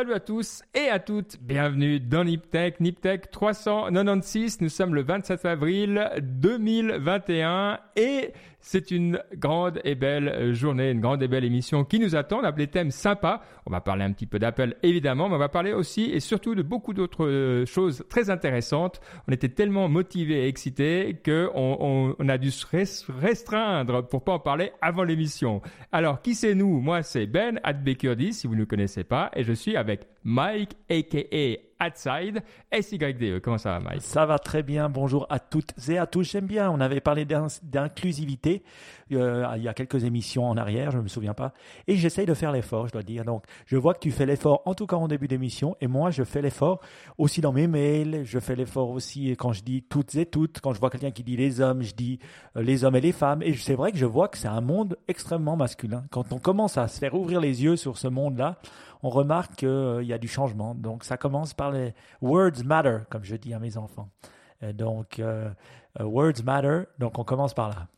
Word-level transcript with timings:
Salut 0.00 0.14
à 0.14 0.20
tous 0.20 0.62
et 0.74 0.88
à 0.88 0.98
toutes, 0.98 1.36
bienvenue 1.42 2.00
dans 2.00 2.24
NipTech, 2.24 2.80
NipTech 2.80 3.30
396, 3.30 4.62
nous 4.62 4.70
sommes 4.70 4.94
le 4.94 5.02
27 5.02 5.44
avril 5.44 6.10
2021 6.22 7.78
et 7.96 8.32
c'est 8.60 8.90
une 8.90 9.22
grande 9.36 9.80
et 9.84 9.94
belle 9.94 10.52
journée, 10.52 10.90
une 10.90 11.00
grande 11.00 11.22
et 11.22 11.28
belle 11.28 11.44
émission 11.44 11.84
qui 11.84 11.98
nous 11.98 12.14
attend. 12.14 12.40
On 12.40 12.44
a 12.44 12.52
des 12.52 12.66
thèmes 12.66 12.90
sympas. 12.90 13.42
On 13.66 13.70
va 13.70 13.80
parler 13.80 14.04
un 14.04 14.12
petit 14.12 14.26
peu 14.26 14.38
d'Apple 14.38 14.76
évidemment, 14.82 15.28
mais 15.28 15.36
on 15.36 15.38
va 15.38 15.48
parler 15.48 15.72
aussi 15.72 16.10
et 16.10 16.20
surtout 16.20 16.54
de 16.54 16.62
beaucoup 16.62 16.92
d'autres 16.92 17.26
euh, 17.26 17.66
choses 17.66 18.04
très 18.08 18.30
intéressantes. 18.30 19.00
On 19.28 19.32
était 19.32 19.48
tellement 19.48 19.88
motivés 19.88 20.44
et 20.44 20.48
excités 20.48 21.16
qu'on 21.24 21.50
on, 21.54 22.16
on 22.18 22.28
a 22.28 22.38
dû 22.38 22.50
se 22.50 22.66
restreindre 23.20 24.06
pour 24.06 24.24
pas 24.24 24.32
en 24.32 24.38
parler 24.38 24.72
avant 24.80 25.04
l'émission. 25.04 25.62
Alors 25.92 26.20
qui 26.22 26.34
c'est 26.34 26.54
nous? 26.54 26.80
Moi 26.80 27.02
c'est 27.02 27.26
Ben 27.26 27.60
Adbekurdi 27.62 28.32
si 28.32 28.46
vous 28.46 28.56
ne 28.56 28.64
connaissez 28.64 29.04
pas 29.04 29.30
et 29.34 29.42
je 29.42 29.52
suis 29.52 29.76
avec 29.76 30.06
Mike 30.24 30.76
aka 30.90 31.69
Outside, 31.82 32.42
SYDE. 32.72 33.40
Comment 33.40 33.58
ça 33.58 33.70
va, 33.72 33.80
Mike? 33.80 34.02
Ça 34.02 34.26
va 34.26 34.38
très 34.38 34.62
bien. 34.62 34.88
Bonjour 34.88 35.26
à 35.30 35.38
toutes 35.38 35.72
et 35.88 35.98
à 35.98 36.06
tous. 36.06 36.24
J'aime 36.24 36.46
bien. 36.46 36.70
On 36.70 36.80
avait 36.80 37.00
parlé 37.00 37.24
d'inclusivité 37.24 38.62
euh, 39.12 39.46
il 39.56 39.62
y 39.62 39.68
a 39.68 39.74
quelques 39.74 40.04
émissions 40.04 40.48
en 40.48 40.56
arrière, 40.56 40.90
je 40.90 40.98
ne 40.98 41.02
me 41.02 41.08
souviens 41.08 41.34
pas. 41.34 41.52
Et 41.86 41.96
j'essaye 41.96 42.26
de 42.26 42.34
faire 42.34 42.52
l'effort, 42.52 42.86
je 42.86 42.92
dois 42.92 43.02
dire. 43.02 43.24
Donc, 43.24 43.44
je 43.66 43.76
vois 43.76 43.94
que 43.94 44.00
tu 44.00 44.10
fais 44.10 44.26
l'effort, 44.26 44.62
en 44.66 44.74
tout 44.74 44.86
cas 44.86 44.96
en 44.96 45.08
début 45.08 45.28
d'émission. 45.28 45.76
Et 45.80 45.86
moi, 45.86 46.10
je 46.10 46.22
fais 46.22 46.42
l'effort 46.42 46.80
aussi 47.18 47.40
dans 47.40 47.52
mes 47.52 47.66
mails. 47.66 48.22
Je 48.24 48.38
fais 48.38 48.56
l'effort 48.56 48.90
aussi 48.90 49.30
quand 49.38 49.52
je 49.52 49.62
dis 49.62 49.82
toutes 49.82 50.14
et 50.14 50.26
toutes. 50.26 50.60
Quand 50.60 50.72
je 50.72 50.80
vois 50.80 50.90
quelqu'un 50.90 51.10
qui 51.10 51.24
dit 51.24 51.36
les 51.36 51.60
hommes, 51.60 51.82
je 51.82 51.94
dis 51.94 52.18
euh, 52.56 52.62
les 52.62 52.84
hommes 52.84 52.96
et 52.96 53.00
les 53.00 53.12
femmes. 53.12 53.42
Et 53.42 53.54
c'est 53.54 53.74
vrai 53.74 53.92
que 53.92 53.98
je 53.98 54.06
vois 54.06 54.28
que 54.28 54.38
c'est 54.38 54.48
un 54.48 54.60
monde 54.60 54.96
extrêmement 55.08 55.56
masculin. 55.56 56.04
Quand 56.10 56.32
on 56.32 56.38
commence 56.38 56.78
à 56.78 56.88
se 56.88 56.98
faire 56.98 57.14
ouvrir 57.14 57.40
les 57.40 57.62
yeux 57.62 57.76
sur 57.76 57.98
ce 57.98 58.08
monde-là, 58.08 58.58
on 59.02 59.10
remarque 59.10 59.56
qu'il 59.56 59.68
euh, 59.68 60.02
y 60.02 60.12
a 60.12 60.18
du 60.18 60.28
changement. 60.28 60.74
Donc 60.74 61.04
ça 61.04 61.16
commence 61.16 61.54
par 61.54 61.70
les 61.70 61.94
words 62.20 62.64
matter, 62.64 62.98
comme 63.10 63.24
je 63.24 63.36
dis 63.36 63.54
à 63.54 63.58
mes 63.58 63.76
enfants. 63.76 64.08
donc 64.74 65.18
euh, 65.18 65.50
euh, 65.98 66.04
words 66.04 66.44
matter, 66.44 66.82
donc 66.98 67.18
on 67.18 67.24
commence 67.24 67.54
par 67.54 67.68
là. 67.68 67.88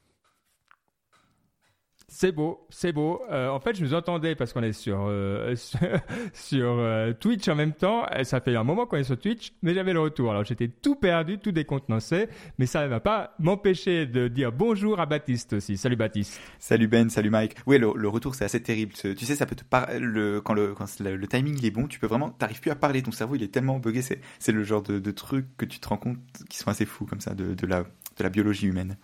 C'est 2.14 2.30
beau, 2.30 2.66
c'est 2.68 2.92
beau. 2.92 3.22
Euh, 3.30 3.48
en 3.48 3.58
fait, 3.58 3.74
je 3.74 3.82
nous 3.82 3.94
entendais 3.94 4.34
parce 4.34 4.52
qu'on 4.52 4.62
est 4.62 4.74
sur 4.74 5.06
euh, 5.08 5.56
sur, 6.34 6.76
euh, 6.78 7.14
Twitch 7.14 7.48
en 7.48 7.54
même 7.54 7.72
temps. 7.72 8.04
Ça 8.24 8.42
fait 8.42 8.54
un 8.54 8.64
moment 8.64 8.84
qu'on 8.84 8.98
est 8.98 9.04
sur 9.04 9.18
Twitch, 9.18 9.54
mais 9.62 9.72
j'avais 9.72 9.94
le 9.94 10.00
retour. 10.00 10.30
Alors 10.30 10.44
j'étais 10.44 10.68
tout 10.68 10.94
perdu, 10.94 11.38
tout 11.38 11.52
décontenancé, 11.52 12.28
mais 12.58 12.66
ça 12.66 12.82
ne 12.82 12.88
va 12.88 13.00
pas 13.00 13.34
m'empêcher 13.38 14.04
de 14.04 14.28
dire 14.28 14.52
bonjour 14.52 15.00
à 15.00 15.06
Baptiste 15.06 15.54
aussi. 15.54 15.78
Salut 15.78 15.96
Baptiste. 15.96 16.38
Salut 16.58 16.86
Ben, 16.86 17.08
salut 17.08 17.30
Mike. 17.30 17.56
Oui, 17.66 17.78
le, 17.78 18.08
retour 18.08 18.34
c'est 18.34 18.44
assez 18.44 18.62
terrible. 18.62 18.92
Tu 18.92 19.16
sais, 19.16 19.34
ça 19.34 19.46
peut 19.46 19.56
te 19.56 19.64
le 19.98 20.42
quand 20.42 20.52
le 20.52 20.74
quand 20.74 21.00
le, 21.00 21.26
timing 21.26 21.64
est 21.64 21.70
bon, 21.70 21.88
tu 21.88 21.98
peux 21.98 22.06
vraiment, 22.06 22.28
t'arrives 22.28 22.60
plus 22.60 22.70
à 22.70 22.76
parler. 22.76 23.02
Ton 23.02 23.10
cerveau 23.10 23.36
il 23.36 23.42
est 23.42 23.52
tellement 23.54 23.78
buggé. 23.78 24.02
C'est 24.02 24.20
c'est 24.38 24.52
le 24.52 24.64
genre 24.64 24.82
de, 24.82 24.98
de 24.98 25.10
trucs 25.12 25.56
que 25.56 25.64
tu 25.64 25.80
te 25.80 25.88
rends 25.88 25.96
compte 25.96 26.18
qui 26.50 26.58
sont 26.58 26.68
assez 26.68 26.84
fous 26.84 27.06
comme 27.06 27.22
ça 27.22 27.32
de, 27.32 27.54
de 27.54 27.66
la 27.66 27.84
de 28.18 28.22
la 28.22 28.28
biologie 28.28 28.66
humaine. 28.66 28.98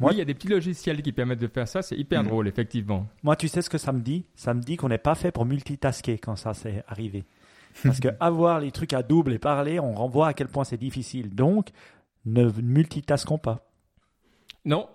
Moi, 0.00 0.12
il 0.12 0.18
y 0.18 0.20
a 0.20 0.24
des 0.24 0.34
petits 0.34 0.48
logiciels 0.48 1.02
qui 1.02 1.12
permettent 1.12 1.40
de 1.40 1.48
faire 1.48 1.66
ça. 1.66 1.82
C'est 1.82 1.96
hyper 1.96 2.22
mm. 2.22 2.26
drôle, 2.26 2.48
effectivement. 2.48 3.06
Moi, 3.22 3.36
tu 3.36 3.48
sais 3.48 3.62
ce 3.62 3.70
que 3.70 3.78
ça 3.78 3.92
me 3.92 4.00
dit? 4.00 4.24
Ça 4.36 4.54
me 4.54 4.60
dit 4.60 4.76
qu'on 4.76 4.88
n'est 4.88 4.98
pas 4.98 5.14
fait 5.14 5.32
pour 5.32 5.44
multitasker 5.44 6.18
quand 6.18 6.36
ça 6.36 6.54
s'est 6.54 6.84
arrivé. 6.86 7.24
Parce 7.82 8.00
que 8.00 8.08
avoir 8.20 8.60
les 8.60 8.70
trucs 8.70 8.92
à 8.92 9.02
double 9.02 9.32
et 9.32 9.38
parler, 9.38 9.80
on 9.80 9.92
renvoie 9.92 10.28
à 10.28 10.34
quel 10.34 10.48
point 10.48 10.64
c'est 10.64 10.76
difficile. 10.78 11.34
Donc, 11.34 11.68
ne 12.24 12.50
multitaskons 12.60 13.38
pas. 13.38 13.68
Non, 14.64 14.88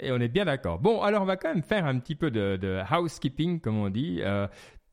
et 0.00 0.10
on 0.12 0.18
est 0.18 0.28
bien 0.28 0.44
d'accord. 0.44 0.78
Bon, 0.78 1.02
alors 1.02 1.22
on 1.22 1.26
va 1.26 1.36
quand 1.36 1.52
même 1.52 1.62
faire 1.62 1.86
un 1.86 1.98
petit 1.98 2.14
peu 2.14 2.30
de, 2.30 2.80
housekeeping, 2.90 3.60
comme 3.60 3.78
on 3.78 3.90
dit, 3.90 4.20
euh, 4.22 4.46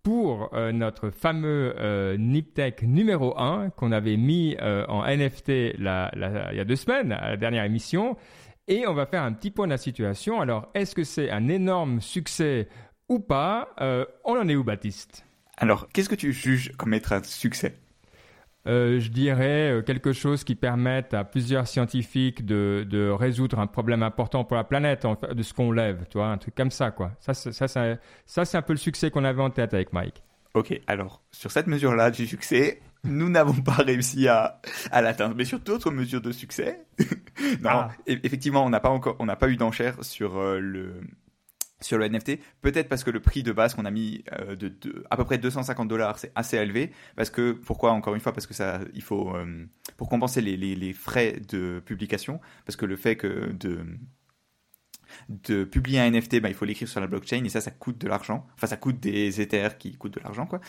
pour 0.03 0.53
euh, 0.53 0.71
notre 0.71 1.09
fameux 1.09 1.73
euh, 1.77 2.17
NipTech 2.17 2.83
numéro 2.83 3.37
1 3.39 3.71
qu'on 3.71 3.91
avait 3.91 4.17
mis 4.17 4.55
en 4.61 5.03
NFT 5.05 5.49
il 5.49 5.83
y 5.83 5.87
a 6.59 6.65
deux 6.65 6.75
semaines, 6.75 7.11
à 7.11 7.31
la 7.31 7.37
dernière 7.37 7.63
émission. 7.63 8.17
Et 8.67 8.85
on 8.85 8.93
va 8.93 9.05
faire 9.05 9.23
un 9.23 9.31
petit 9.31 9.49
point 9.49 9.65
de 9.65 9.71
la 9.71 9.77
situation. 9.77 10.41
Alors, 10.41 10.69
est-ce 10.73 10.93
que 10.93 11.03
c'est 11.03 11.29
un 11.31 11.47
énorme 11.47 12.01
succès 12.01 12.67
ou 13.07 13.19
pas 13.19 13.69
euh, 13.79 14.05
On 14.25 14.37
en 14.37 14.47
est 14.49 14.55
où, 14.55 14.63
Baptiste? 14.63 15.25
Alors, 15.55 15.87
qu'est-ce 15.93 16.09
que 16.09 16.15
tu 16.15 16.33
juges 16.33 16.73
comme 16.77 16.93
être 16.93 17.13
un 17.13 17.23
succès? 17.23 17.79
Euh, 18.67 18.99
je 18.99 19.09
dirais 19.09 19.71
euh, 19.71 19.81
quelque 19.81 20.11
chose 20.11 20.43
qui 20.43 20.53
permette 20.55 21.13
à 21.13 21.23
plusieurs 21.23 21.67
scientifiques 21.67 22.45
de, 22.45 22.85
de 22.89 23.09
résoudre 23.09 23.59
un 23.59 23.67
problème 23.67 24.03
important 24.03 24.43
pour 24.43 24.57
la 24.57 24.65
planète, 24.65 25.07
de 25.31 25.41
ce 25.41 25.53
qu'on 25.53 25.71
lève, 25.71 26.05
tu 26.09 26.17
vois, 26.17 26.27
un 26.27 26.37
truc 26.37 26.53
comme 26.53 26.71
ça, 26.71 26.91
quoi. 26.91 27.13
Ça, 27.21 27.33
ça, 27.33 27.69
ça, 27.69 27.95
ça 28.25 28.45
c'est 28.45 28.57
un 28.57 28.61
peu 28.61 28.73
le 28.73 28.77
succès 28.77 29.09
qu'on 29.09 29.23
avait 29.23 29.41
en 29.41 29.49
tête 29.49 29.73
avec 29.73 29.93
Mike. 29.93 30.21
Ok, 30.53 30.77
alors, 30.87 31.21
sur 31.31 31.51
cette 31.51 31.67
mesure-là 31.67 32.11
du 32.11 32.27
succès, 32.27 32.81
nous 33.07 33.29
n'avons 33.29 33.61
pas 33.61 33.73
réussi 33.73 34.27
à, 34.27 34.61
à 34.91 35.01
l'atteindre. 35.01 35.35
Mais 35.35 35.45
sur 35.45 35.59
d'autres 35.59 35.91
mesures 35.91 36.21
de 36.21 36.31
succès, 36.31 36.85
non, 37.61 37.69
ah. 37.69 37.91
effectivement, 38.05 38.65
on 38.65 38.69
n'a 38.69 38.79
pas 38.79 38.89
encore, 38.89 39.15
on 39.19 39.25
n'a 39.25 39.35
pas 39.35 39.49
eu 39.49 39.57
d'enchère 39.57 40.03
sur 40.03 40.37
euh, 40.37 40.59
le 40.59 41.01
sur 41.79 41.99
le 41.99 42.07
NFT, 42.07 42.39
peut-être 42.61 42.89
parce 42.89 43.03
que 43.03 43.11
le 43.11 43.19
prix 43.19 43.43
de 43.43 43.51
base 43.51 43.75
qu'on 43.75 43.85
a 43.85 43.91
mis 43.91 44.23
euh, 44.39 44.55
de, 44.55 45.05
à 45.11 45.15
peu 45.15 45.25
près 45.25 45.37
250 45.37 45.87
dollars, 45.87 46.17
c'est 46.17 46.31
assez 46.33 46.57
élevé. 46.57 46.91
Parce 47.15 47.29
que 47.29 47.51
pourquoi 47.51 47.91
Encore 47.91 48.15
une 48.15 48.19
fois, 48.19 48.33
parce 48.33 48.47
que 48.47 48.55
ça, 48.55 48.79
il 48.95 49.03
faut 49.03 49.35
euh, 49.35 49.67
pour 49.95 50.09
compenser 50.09 50.41
les, 50.41 50.57
les, 50.57 50.75
les, 50.75 50.91
frais 50.91 51.39
de 51.47 51.79
publication, 51.85 52.39
parce 52.65 52.75
que 52.75 52.87
le 52.87 52.95
fait 52.95 53.15
que 53.15 53.51
de 53.53 53.85
de 55.29 55.63
publier 55.63 55.99
un 55.99 56.11
NFT, 56.11 56.41
bah, 56.41 56.49
il 56.49 56.55
faut 56.55 56.65
l'écrire 56.65 56.87
sur 56.87 56.99
la 56.99 57.07
blockchain 57.07 57.43
et 57.43 57.49
ça, 57.49 57.61
ça 57.61 57.71
coûte 57.71 57.97
de 57.99 58.07
l'argent. 58.07 58.45
Enfin, 58.55 58.67
ça 58.67 58.75
coûte 58.75 58.99
des 58.99 59.39
Ethers 59.39 59.77
qui 59.77 59.95
coûtent 59.95 60.15
de 60.15 60.19
l'argent, 60.19 60.47
quoi. 60.47 60.59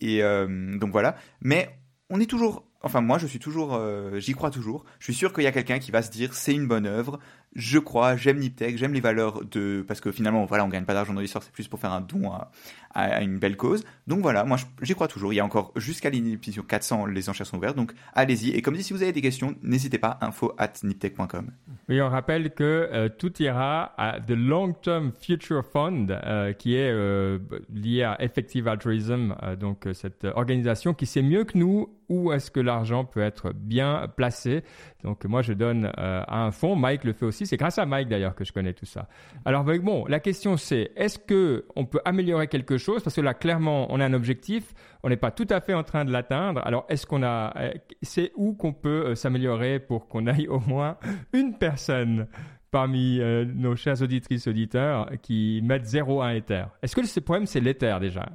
Et 0.00 0.20
donc 0.20 0.90
voilà. 0.90 1.16
Mais 1.40 1.70
on 2.10 2.20
est 2.20 2.26
toujours, 2.26 2.64
enfin 2.82 3.00
moi 3.00 3.18
je 3.18 3.26
suis 3.26 3.38
toujours, 3.38 3.74
euh, 3.74 4.18
j'y 4.18 4.32
crois 4.32 4.50
toujours. 4.50 4.84
Je 4.98 5.04
suis 5.04 5.14
sûr 5.14 5.32
qu'il 5.32 5.44
y 5.44 5.48
a 5.48 5.52
quelqu'un 5.52 5.78
qui 5.78 5.90
va 5.90 6.02
se 6.02 6.10
dire 6.10 6.34
c'est 6.34 6.54
une 6.54 6.68
bonne 6.68 6.86
œuvre, 6.86 7.18
je 7.54 7.78
crois, 7.78 8.16
j'aime 8.16 8.38
Niptech, 8.38 8.76
j'aime 8.76 8.92
les 8.92 9.00
valeurs 9.00 9.44
de, 9.44 9.84
parce 9.86 10.00
que 10.00 10.12
finalement 10.12 10.44
voilà 10.44 10.64
on 10.64 10.68
gagne 10.68 10.84
pas 10.84 10.94
d'argent 10.94 11.14
dans 11.14 11.20
l'histoire, 11.20 11.42
c'est 11.42 11.52
plus 11.52 11.68
pour 11.68 11.80
faire 11.80 11.92
un 11.92 12.00
don 12.00 12.32
à, 12.32 12.50
à, 12.96 13.22
une 13.22 13.38
belle 13.38 13.56
cause. 13.56 13.84
Donc 14.06 14.20
voilà, 14.20 14.44
moi 14.44 14.56
j'y 14.82 14.94
crois 14.94 15.08
toujours. 15.08 15.32
Il 15.32 15.36
y 15.36 15.40
a 15.40 15.44
encore 15.44 15.72
jusqu'à 15.76 16.10
l'émission 16.10 16.62
400, 16.62 17.06
les 17.06 17.28
enchères 17.28 17.46
sont 17.46 17.58
ouvertes, 17.58 17.76
donc 17.76 17.92
allez-y. 18.14 18.50
Et 18.50 18.62
comme 18.62 18.74
dit, 18.74 18.82
si 18.82 18.92
vous 18.92 19.02
avez 19.02 19.12
des 19.12 19.20
questions, 19.20 19.54
n'hésitez 19.62 19.98
pas, 19.98 20.18
info 20.22 20.52
at 20.58 20.72
niptech.com. 20.82 21.50
Oui, 21.88 22.00
on 22.00 22.08
rappelle 22.08 22.52
que 22.52 22.88
euh, 22.92 23.08
tout 23.08 23.40
ira 23.42 23.92
à 23.98 24.20
The 24.20 24.30
Long 24.30 24.72
Term 24.72 25.12
Future 25.12 25.64
Fund, 25.64 26.10
euh, 26.10 26.52
qui 26.52 26.74
est 26.74 26.90
euh, 26.90 27.38
lié 27.72 28.02
à 28.02 28.22
Effective 28.22 28.66
Altruism, 28.66 29.34
donc 29.60 29.86
cette 29.92 30.24
organisation 30.24 30.94
qui 30.94 31.06
sait 31.06 31.22
mieux 31.22 31.44
que 31.44 31.58
nous 31.58 31.90
où 32.08 32.32
est-ce 32.32 32.52
que 32.52 32.60
l'argent 32.60 33.04
peut 33.04 33.20
être 33.20 33.52
bien 33.52 34.06
placé. 34.16 34.62
Donc 35.02 35.24
moi 35.24 35.42
je 35.42 35.52
donne 35.52 35.90
à 35.96 36.44
un 36.44 36.52
fonds, 36.52 36.76
Mike 36.76 37.04
le 37.04 37.12
fait 37.12 37.26
aussi, 37.26 37.45
c'est 37.46 37.56
grâce 37.56 37.78
à 37.78 37.86
Mike 37.86 38.08
d'ailleurs 38.08 38.34
que 38.34 38.44
je 38.44 38.52
connais 38.52 38.72
tout 38.72 38.86
ça. 38.86 39.08
Alors 39.44 39.64
bon, 39.64 40.04
la 40.06 40.20
question 40.20 40.56
c'est 40.56 40.92
est-ce 40.96 41.18
que 41.18 41.66
on 41.76 41.84
peut 41.84 42.00
améliorer 42.04 42.48
quelque 42.48 42.78
chose? 42.78 43.02
Parce 43.02 43.16
que 43.16 43.20
là, 43.20 43.34
clairement, 43.34 43.86
on 43.90 44.00
a 44.00 44.04
un 44.04 44.12
objectif, 44.12 44.74
on 45.02 45.08
n'est 45.08 45.16
pas 45.16 45.30
tout 45.30 45.46
à 45.50 45.60
fait 45.60 45.74
en 45.74 45.82
train 45.82 46.04
de 46.04 46.12
l'atteindre. 46.12 46.60
Alors, 46.64 46.86
est-ce 46.88 47.06
qu'on 47.06 47.22
a, 47.22 47.56
euh, 47.56 47.72
c'est 48.02 48.32
où 48.36 48.54
qu'on 48.54 48.72
peut 48.72 49.06
euh, 49.06 49.14
s'améliorer 49.14 49.78
pour 49.78 50.08
qu'on 50.08 50.26
aille 50.26 50.48
au 50.48 50.60
moins 50.60 50.96
une 51.32 51.56
personne 51.56 52.26
parmi 52.70 53.20
euh, 53.20 53.44
nos 53.44 53.76
chers 53.76 54.02
auditrices 54.02 54.46
auditeurs 54.48 55.10
qui 55.22 55.60
mettent 55.62 55.86
zéro 55.86 56.20
à 56.22 56.34
Ether 56.34 56.64
Est-ce 56.82 56.94
que 56.96 57.00
le 57.00 57.20
problème 57.20 57.46
c'est 57.46 57.60
l'Ether 57.60 57.96
déjà? 58.00 58.28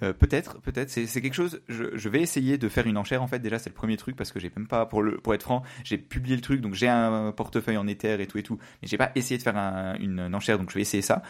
Peut-être, 0.00 0.60
peut-être. 0.60 0.90
C'est 0.90 1.20
quelque 1.20 1.34
chose. 1.34 1.62
Je, 1.68 2.08
vais 2.08 2.20
essayer 2.20 2.58
de 2.58 2.68
faire 2.68 2.86
une 2.86 2.96
enchère. 2.96 3.22
En 3.22 3.26
fait, 3.26 3.38
déjà, 3.38 3.58
c'est 3.58 3.70
le 3.70 3.74
premier 3.74 3.96
truc 3.96 4.16
parce 4.16 4.32
que 4.32 4.40
j'ai 4.40 4.50
même 4.56 4.66
pas, 4.66 4.86
pour 4.86 5.02
le, 5.02 5.18
pour 5.18 5.34
être 5.34 5.42
franc, 5.42 5.62
j'ai 5.84 5.98
publié 5.98 6.36
le 6.36 6.42
truc, 6.42 6.60
donc 6.60 6.74
j'ai 6.74 6.88
un 6.88 7.32
portefeuille 7.32 7.76
en 7.76 7.86
Ether 7.86 8.20
et 8.20 8.26
tout 8.26 8.38
et 8.38 8.42
tout, 8.42 8.58
mais 8.82 8.88
j'ai 8.88 8.96
pas 8.96 9.12
essayé 9.14 9.38
de 9.38 9.42
faire 9.42 9.56
une, 10.00 10.34
enchère, 10.34 10.58
donc 10.58 10.70
je 10.70 10.74
vais 10.74 10.82
essayer 10.82 11.02
ça. 11.02 11.22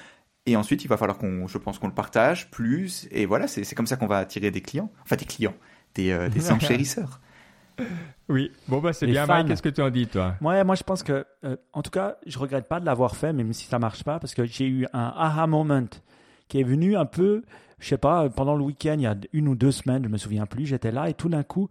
Et 0.47 0.57
ensuite, 0.57 0.85
il 0.85 0.89
va 0.89 0.97
falloir 0.97 1.19
qu'on, 1.19 1.47
je 1.47 1.59
pense 1.59 1.79
qu'on 1.79 1.89
le 1.89 1.95
partage 1.95 2.51
plus. 2.51 3.09
Et 3.11 3.27
voilà, 3.27 3.47
c'est 3.47 3.75
comme 3.75 3.87
ça 3.87 3.97
qu'on 3.97 4.07
va 4.07 4.19
attirer 4.19 4.51
des 4.51 4.63
clients. 4.63 4.91
Enfin, 5.03 5.17
des 5.17 5.27
clients, 5.27 5.55
des, 5.95 6.11
euh, 6.11 6.29
des 6.29 6.51
enchérisseurs. 6.53 7.21
Oui, 8.29 8.53
bon 8.69 8.79
bah 8.79 8.93
c'est 8.93 9.07
bien. 9.07 9.27
Mike, 9.27 9.49
qu'est-ce 9.49 9.63
que 9.63 9.69
tu 9.69 9.81
en 9.81 9.91
dis 9.91 10.07
toi? 10.07 10.37
Moi, 10.41 10.63
moi 10.65 10.75
je 10.75 10.83
pense 10.83 11.03
que, 11.03 11.25
euh, 11.45 11.57
en 11.73 11.83
tout 11.83 11.91
cas, 11.91 12.17
je 12.27 12.39
regrette 12.39 12.69
pas 12.69 12.79
de 12.79 12.87
l'avoir 12.87 13.17
fait, 13.17 13.33
même 13.33 13.53
si 13.53 13.67
ça 13.67 13.79
marche 13.79 14.05
pas, 14.05 14.19
parce 14.19 14.35
que 14.35 14.45
j'ai 14.45 14.67
eu 14.67 14.87
un 14.93 15.13
aha 15.17 15.47
moment 15.47 15.89
qui 16.51 16.61
est 16.61 16.65
venu 16.65 16.97
un 16.97 17.07
peu, 17.07 17.43
je 17.79 17.89
sais 17.89 17.99
pas, 17.99 18.29
pendant 18.29 18.57
le 18.57 18.65
week-end, 18.65 18.97
il 18.97 19.03
y 19.03 19.07
a 19.07 19.17
une 19.33 19.49
ou 19.49 19.55
deux 19.55 19.73
semaines, 19.73 20.05
je 20.05 20.09
me 20.09 20.19
souviens 20.19 20.45
plus, 20.45 20.67
j'étais 20.67 20.93
là 20.93 21.09
et 21.09 21.15
tout 21.15 21.31
d'un 21.31 21.43
coup, 21.43 21.71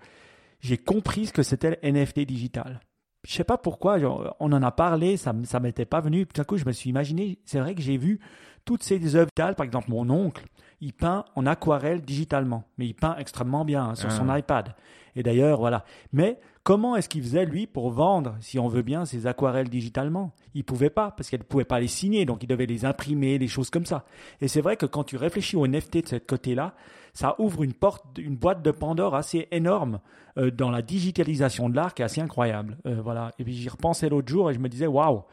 j'ai 0.59 0.77
compris 0.77 1.27
ce 1.27 1.33
que 1.33 1.43
c'était 1.43 1.77
le 1.81 1.91
NFT 1.91 2.21
digital 2.21 2.79
je 3.23 3.33
sais 3.33 3.43
pas 3.43 3.57
pourquoi, 3.57 3.97
on 4.39 4.51
en 4.51 4.63
a 4.63 4.71
parlé, 4.71 5.17
ça 5.17 5.33
ne 5.33 5.59
m'était 5.59 5.85
pas 5.85 5.99
venu. 5.99 6.25
Tout 6.25 6.39
à 6.39 6.45
coup, 6.45 6.57
je 6.57 6.65
me 6.65 6.71
suis 6.71 6.89
imaginé, 6.89 7.39
c'est 7.45 7.59
vrai 7.59 7.75
que 7.75 7.81
j'ai 7.81 7.97
vu 7.97 8.19
toutes 8.65 8.83
ces 8.83 9.15
œuvres 9.15 9.31
par 9.35 9.65
exemple 9.65 9.89
mon 9.89 10.09
oncle, 10.09 10.45
il 10.79 10.93
peint 10.93 11.25
en 11.35 11.45
aquarelle 11.45 12.01
digitalement, 12.01 12.63
mais 12.77 12.87
il 12.87 12.93
peint 12.93 13.15
extrêmement 13.17 13.65
bien 13.65 13.83
hein, 13.83 13.95
sur 13.95 14.11
son 14.11 14.29
ah. 14.29 14.39
iPad. 14.39 14.75
Et 15.15 15.23
d'ailleurs, 15.23 15.59
voilà. 15.59 15.83
Mais 16.13 16.39
comment 16.69 16.95
est-ce 16.95 17.10
qu'il 17.10 17.24
faisait, 17.24 17.48
lui, 17.48 17.66
pour 17.66 17.89
vendre, 17.89 18.36
si 18.42 18.60
on 18.60 18.68
veut 18.68 18.83
bien, 18.83 19.04
ses 19.04 19.25
aquarelles 19.25 19.69
digitalement? 19.69 20.33
Il 20.54 20.63
pouvait 20.63 20.92
pas, 20.92 21.10
parce 21.10 21.27
qu'elle 21.27 21.39
ne 21.39 21.45
pouvait 21.45 21.63
pas 21.63 21.80
les 21.80 21.88
signer, 21.88 22.25
donc 22.25 22.44
il 22.44 22.45
devait 22.45 22.68
les 22.68 22.86
imprimer, 22.86 23.39
des 23.39 23.48
choses 23.48 23.71
comme 23.71 23.88
ça. 23.88 24.06
Et 24.39 24.48
c'est 24.48 24.62
vrai 24.62 24.77
que 24.77 24.86
quand 24.86 25.04
tu 25.04 25.18
réfléchis 25.18 25.56
au 25.56 25.66
NFT 25.66 26.04
de 26.04 26.07
ce 26.07 26.16
côté-là, 26.18 26.75
ça 27.12 27.33
ouvre 27.39 27.63
une 27.63 27.74
porte, 27.74 28.06
une 28.19 28.36
boîte 28.36 28.62
de 28.62 28.69
Pandore 28.69 29.16
assez 29.16 29.48
énorme 29.50 30.00
euh, 30.38 30.51
dans 30.51 30.69
la 30.69 30.83
digitalisation 30.83 31.69
de 31.69 31.75
l'art 31.75 31.95
qui 31.95 32.04
est 32.04 32.06
assez 32.06 32.21
incroyable. 32.21 32.77
Euh, 32.86 33.01
voilà. 33.01 33.31
Et 33.39 33.44
puis 33.44 33.56
j'y 33.56 33.68
repensais 33.68 34.07
l'autre 34.07 34.27
jour 34.27 34.51
et 34.51 34.54
je 34.54 34.60
me 34.60 34.69
disais, 34.69 34.86
waouh, 34.86 35.24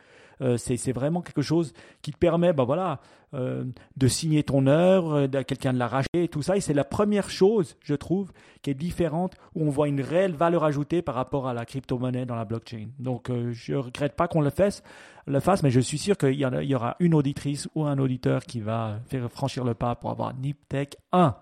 euh, 0.40 0.56
c'est 0.56 0.92
vraiment 0.92 1.22
quelque 1.22 1.42
chose 1.42 1.72
qui 2.02 2.12
te 2.12 2.18
permet 2.18 2.52
bah 2.52 2.64
voilà, 2.64 3.00
euh, 3.34 3.64
de 3.96 4.08
signer 4.08 4.42
ton 4.42 4.66
œuvre, 4.66 5.26
de 5.26 5.42
quelqu'un 5.42 5.72
de 5.72 5.78
la 5.78 5.88
racheter 5.88 6.24
et 6.24 6.28
tout 6.28 6.42
ça. 6.42 6.56
Et 6.56 6.60
c'est 6.60 6.74
la 6.74 6.84
première 6.84 7.30
chose, 7.30 7.76
je 7.82 7.94
trouve, 7.94 8.32
qui 8.62 8.70
est 8.70 8.74
différente, 8.74 9.34
où 9.54 9.64
on 9.64 9.70
voit 9.70 9.88
une 9.88 10.00
réelle 10.00 10.34
valeur 10.34 10.64
ajoutée 10.64 11.02
par 11.02 11.14
rapport 11.14 11.48
à 11.48 11.54
la 11.54 11.64
crypto-monnaie 11.64 12.26
dans 12.26 12.36
la 12.36 12.44
blockchain. 12.44 12.88
Donc 12.98 13.30
euh, 13.30 13.52
je 13.52 13.74
regrette 13.74 14.14
pas 14.14 14.28
qu'on 14.28 14.40
le 14.40 14.50
fasse, 14.50 14.82
le 15.26 15.40
fasse, 15.40 15.62
mais 15.62 15.70
je 15.70 15.80
suis 15.80 15.98
sûr 15.98 16.16
qu'il 16.16 16.34
y, 16.34 16.44
y, 16.44 16.74
aura 16.74 16.96
une 17.00 17.14
auditrice 17.14 17.68
ou 17.74 17.84
un 17.84 17.98
auditeur 17.98 18.44
qui 18.44 18.60
va 18.60 19.00
faire 19.08 19.30
franchir 19.30 19.64
le 19.64 19.74
pas 19.74 19.94
pour 19.96 20.10
avoir 20.10 20.34
NipTech 20.34 20.96
1. 21.12 21.34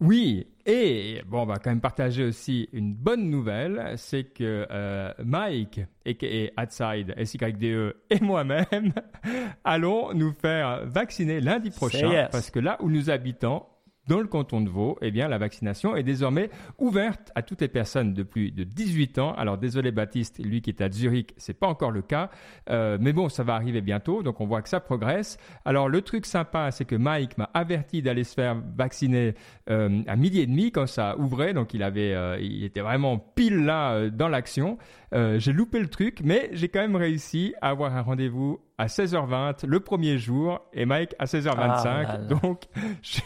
Oui, 0.00 0.46
et 0.64 1.22
bon, 1.26 1.42
on 1.42 1.46
va 1.46 1.56
quand 1.56 1.70
même 1.70 1.80
partager 1.80 2.22
aussi 2.22 2.68
une 2.72 2.94
bonne 2.94 3.28
nouvelle, 3.28 3.94
c'est 3.96 4.24
que 4.24 4.66
euh, 4.70 5.12
Mike, 5.24 5.80
et 6.04 6.52
Outside, 6.56 7.14
SYDE 7.24 7.94
et 8.10 8.20
moi-même 8.20 8.92
allons 9.64 10.14
nous 10.14 10.32
faire 10.32 10.86
vacciner 10.86 11.40
lundi 11.40 11.70
prochain, 11.70 12.28
parce 12.30 12.50
que 12.50 12.60
là 12.60 12.76
où 12.80 12.90
nous 12.90 13.10
habitons, 13.10 13.64
dans 14.08 14.20
le 14.20 14.26
canton 14.26 14.62
de 14.62 14.70
Vaud, 14.70 14.96
eh 15.02 15.10
bien, 15.10 15.28
la 15.28 15.38
vaccination 15.38 15.94
est 15.94 16.02
désormais 16.02 16.50
ouverte 16.78 17.30
à 17.34 17.42
toutes 17.42 17.60
les 17.60 17.68
personnes 17.68 18.14
de 18.14 18.22
plus 18.22 18.50
de 18.50 18.64
18 18.64 19.18
ans. 19.18 19.34
Alors, 19.34 19.58
désolé 19.58 19.92
Baptiste, 19.92 20.42
lui 20.42 20.62
qui 20.62 20.70
est 20.70 20.80
à 20.80 20.90
Zurich, 20.90 21.34
c'est 21.36 21.58
pas 21.58 21.66
encore 21.66 21.90
le 21.90 22.02
cas, 22.02 22.30
euh, 22.70 22.96
mais 23.00 23.12
bon, 23.12 23.28
ça 23.28 23.44
va 23.44 23.54
arriver 23.54 23.82
bientôt, 23.82 24.22
donc 24.22 24.40
on 24.40 24.46
voit 24.46 24.62
que 24.62 24.68
ça 24.68 24.80
progresse. 24.80 25.38
Alors, 25.64 25.88
le 25.88 26.00
truc 26.00 26.24
sympa, 26.24 26.70
c'est 26.70 26.86
que 26.86 26.96
Mike 26.96 27.36
m'a 27.36 27.50
averti 27.52 28.00
d'aller 28.00 28.24
se 28.24 28.34
faire 28.34 28.56
vacciner 28.76 29.34
euh, 29.68 30.02
à 30.06 30.16
midi 30.16 30.40
et 30.40 30.46
demi 30.46 30.72
quand 30.72 30.86
ça 30.86 31.16
ouvrait, 31.18 31.52
donc 31.52 31.74
il 31.74 31.82
avait, 31.82 32.14
euh, 32.14 32.38
il 32.40 32.64
était 32.64 32.80
vraiment 32.80 33.18
pile 33.18 33.64
là 33.64 34.08
dans 34.08 34.28
l'action. 34.28 34.78
j'ai 35.12 35.52
loupé 35.52 35.80
le 35.80 35.88
truc, 35.88 36.20
mais 36.24 36.48
j'ai 36.52 36.68
quand 36.68 36.80
même 36.80 36.96
réussi 36.96 37.54
à 37.60 37.70
avoir 37.70 37.94
un 37.94 38.02
rendez-vous 38.02 38.60
à 38.78 38.86
16h20 38.86 39.66
le 39.66 39.80
premier 39.80 40.18
jour 40.18 40.60
et 40.72 40.86
Mike 40.86 41.14
à 41.18 41.24
16h25. 41.26 42.06
Ah 42.08 42.16
Donc, 42.18 42.64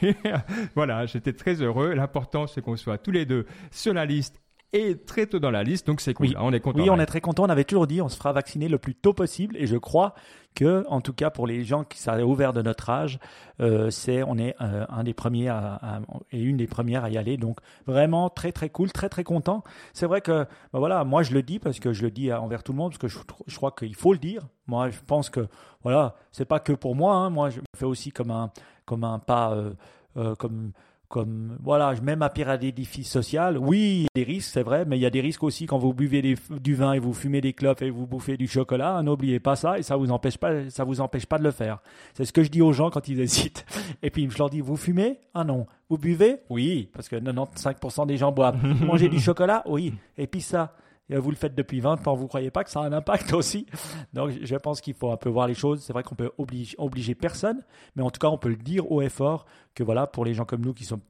voilà, 0.74 1.06
j'étais 1.06 1.34
très 1.34 1.60
heureux. 1.60 1.92
L'important, 1.92 2.46
c'est 2.46 2.62
qu'on 2.62 2.76
soit 2.76 2.98
tous 2.98 3.10
les 3.10 3.26
deux 3.26 3.46
sur 3.70 3.92
la 3.94 4.06
liste 4.06 4.40
et 4.72 4.96
très 4.96 5.26
tôt 5.26 5.38
dans 5.38 5.50
la 5.50 5.62
liste, 5.62 5.86
donc 5.86 6.00
c'est 6.00 6.14
cool. 6.14 6.28
Oui. 6.28 6.34
On 6.38 6.52
est 6.52 6.60
content. 6.60 6.80
Oui, 6.80 6.88
on 6.90 6.98
est 6.98 7.06
très 7.06 7.20
content. 7.20 7.44
On 7.44 7.50
avait 7.50 7.64
toujours 7.64 7.86
dit, 7.86 8.00
on 8.00 8.08
se 8.08 8.16
fera 8.16 8.32
vacciner 8.32 8.68
le 8.68 8.78
plus 8.78 8.94
tôt 8.94 9.12
possible, 9.12 9.56
et 9.58 9.66
je 9.66 9.76
crois 9.76 10.14
que, 10.54 10.84
en 10.88 11.00
tout 11.00 11.12
cas, 11.12 11.30
pour 11.30 11.46
les 11.46 11.64
gens 11.64 11.84
qui 11.84 11.98
sont 11.98 12.18
ouverts 12.20 12.52
de 12.52 12.62
notre 12.62 12.88
âge, 12.90 13.18
euh, 13.60 13.90
c'est 13.90 14.22
on 14.22 14.36
est 14.38 14.54
euh, 14.60 14.84
un 14.88 15.04
des 15.04 15.14
premiers 15.14 15.48
à, 15.48 16.00
et 16.30 16.40
une 16.40 16.56
des 16.56 16.66
premières 16.66 17.04
à 17.04 17.10
y 17.10 17.18
aller. 17.18 17.36
Donc 17.36 17.58
vraiment 17.86 18.28
très 18.30 18.52
très 18.52 18.68
cool, 18.68 18.92
très 18.92 19.08
très 19.08 19.24
content. 19.24 19.62
C'est 19.92 20.06
vrai 20.06 20.20
que, 20.20 20.46
ben 20.72 20.78
voilà, 20.78 21.04
moi 21.04 21.22
je 21.22 21.32
le 21.32 21.42
dis 21.42 21.58
parce 21.58 21.78
que 21.78 21.92
je 21.92 22.02
le 22.02 22.10
dis 22.10 22.32
envers 22.32 22.62
tout 22.62 22.72
le 22.72 22.78
monde 22.78 22.92
parce 22.92 22.98
que 22.98 23.08
je, 23.08 23.18
je 23.46 23.56
crois 23.56 23.72
qu'il 23.72 23.94
faut 23.94 24.12
le 24.12 24.18
dire. 24.18 24.46
Moi, 24.66 24.90
je 24.90 24.98
pense 25.06 25.30
que 25.30 25.48
voilà, 25.82 26.16
c'est 26.30 26.44
pas 26.44 26.60
que 26.60 26.72
pour 26.72 26.94
moi. 26.94 27.14
Hein. 27.16 27.30
Moi, 27.30 27.50
je 27.50 27.60
me 27.60 27.66
fais 27.76 27.86
aussi 27.86 28.10
comme 28.10 28.30
un 28.30 28.50
comme 28.84 29.04
un 29.04 29.18
pas 29.18 29.54
euh 29.54 30.34
comme 30.36 30.72
comme 31.12 31.58
voilà, 31.62 31.94
je 31.94 32.00
mets 32.00 32.16
ma 32.16 32.30
pierre 32.30 32.48
à 32.48 32.56
l'édifice 32.56 33.08
social. 33.08 33.58
Oui, 33.58 33.78
il 33.98 34.02
y 34.02 34.06
a 34.06 34.24
des 34.24 34.32
risques, 34.32 34.50
c'est 34.50 34.62
vrai, 34.62 34.86
mais 34.86 34.96
il 34.96 35.02
y 35.02 35.06
a 35.06 35.10
des 35.10 35.20
risques 35.20 35.42
aussi 35.42 35.66
quand 35.66 35.76
vous 35.76 35.92
buvez 35.92 36.22
du 36.22 36.74
vin 36.74 36.94
et 36.94 36.98
vous 36.98 37.12
fumez 37.12 37.42
des 37.42 37.52
clopes 37.52 37.82
et 37.82 37.90
vous 37.90 38.06
bouffez 38.06 38.38
du 38.38 38.48
chocolat. 38.48 39.02
N'oubliez 39.02 39.38
pas 39.38 39.54
ça 39.54 39.78
et 39.78 39.82
ça 39.82 39.94
vous 39.96 40.10
empêche 40.10 40.38
pas, 40.38 40.70
ça 40.70 40.84
vous 40.84 41.02
empêche 41.02 41.26
pas 41.26 41.36
de 41.36 41.44
le 41.44 41.50
faire. 41.50 41.82
C'est 42.14 42.24
ce 42.24 42.32
que 42.32 42.42
je 42.42 42.48
dis 42.48 42.62
aux 42.62 42.72
gens 42.72 42.88
quand 42.88 43.08
ils 43.08 43.20
hésitent. 43.20 43.66
Et 44.02 44.08
puis 44.08 44.26
je 44.30 44.38
leur 44.38 44.48
dis, 44.48 44.62
vous 44.62 44.76
fumez? 44.76 45.18
Ah 45.34 45.44
non. 45.44 45.66
Vous 45.90 45.98
buvez? 45.98 46.38
Oui, 46.48 46.88
parce 46.94 47.10
que 47.10 47.16
95% 47.16 48.06
des 48.06 48.16
gens 48.16 48.32
boivent. 48.32 48.56
Mangez 48.82 49.10
du 49.10 49.20
chocolat? 49.20 49.62
Oui. 49.66 49.92
Et 50.16 50.26
puis 50.26 50.40
ça 50.40 50.74
vous 51.10 51.30
le 51.30 51.36
faites 51.36 51.54
depuis 51.54 51.80
20 51.80 52.06
ans, 52.06 52.14
vous 52.14 52.24
ne 52.24 52.28
croyez 52.28 52.50
pas 52.50 52.64
que 52.64 52.70
ça 52.70 52.80
a 52.80 52.84
un 52.84 52.92
impact 52.92 53.32
aussi? 53.34 53.66
Donc 54.12 54.32
je 54.42 54.56
pense 54.56 54.80
qu'il 54.80 54.94
faut 54.94 55.10
un 55.10 55.16
peu 55.16 55.28
voir 55.28 55.46
les 55.46 55.54
choses. 55.54 55.82
C'est 55.82 55.92
vrai 55.92 56.02
qu'on 56.02 56.14
peut 56.14 56.30
obliger, 56.38 56.74
obliger 56.78 57.14
personne, 57.14 57.62
mais 57.96 58.02
en 58.02 58.10
tout 58.10 58.18
cas 58.18 58.28
on 58.28 58.38
peut 58.38 58.48
le 58.48 58.56
dire 58.56 58.90
haut 58.90 59.02
et 59.02 59.08
fort 59.08 59.46
que 59.74 59.82
voilà, 59.82 60.06
pour 60.06 60.24
les 60.24 60.34
gens 60.34 60.44
comme 60.44 60.62
nous 60.62 60.74
qui 60.74 60.84
sont 60.84 61.00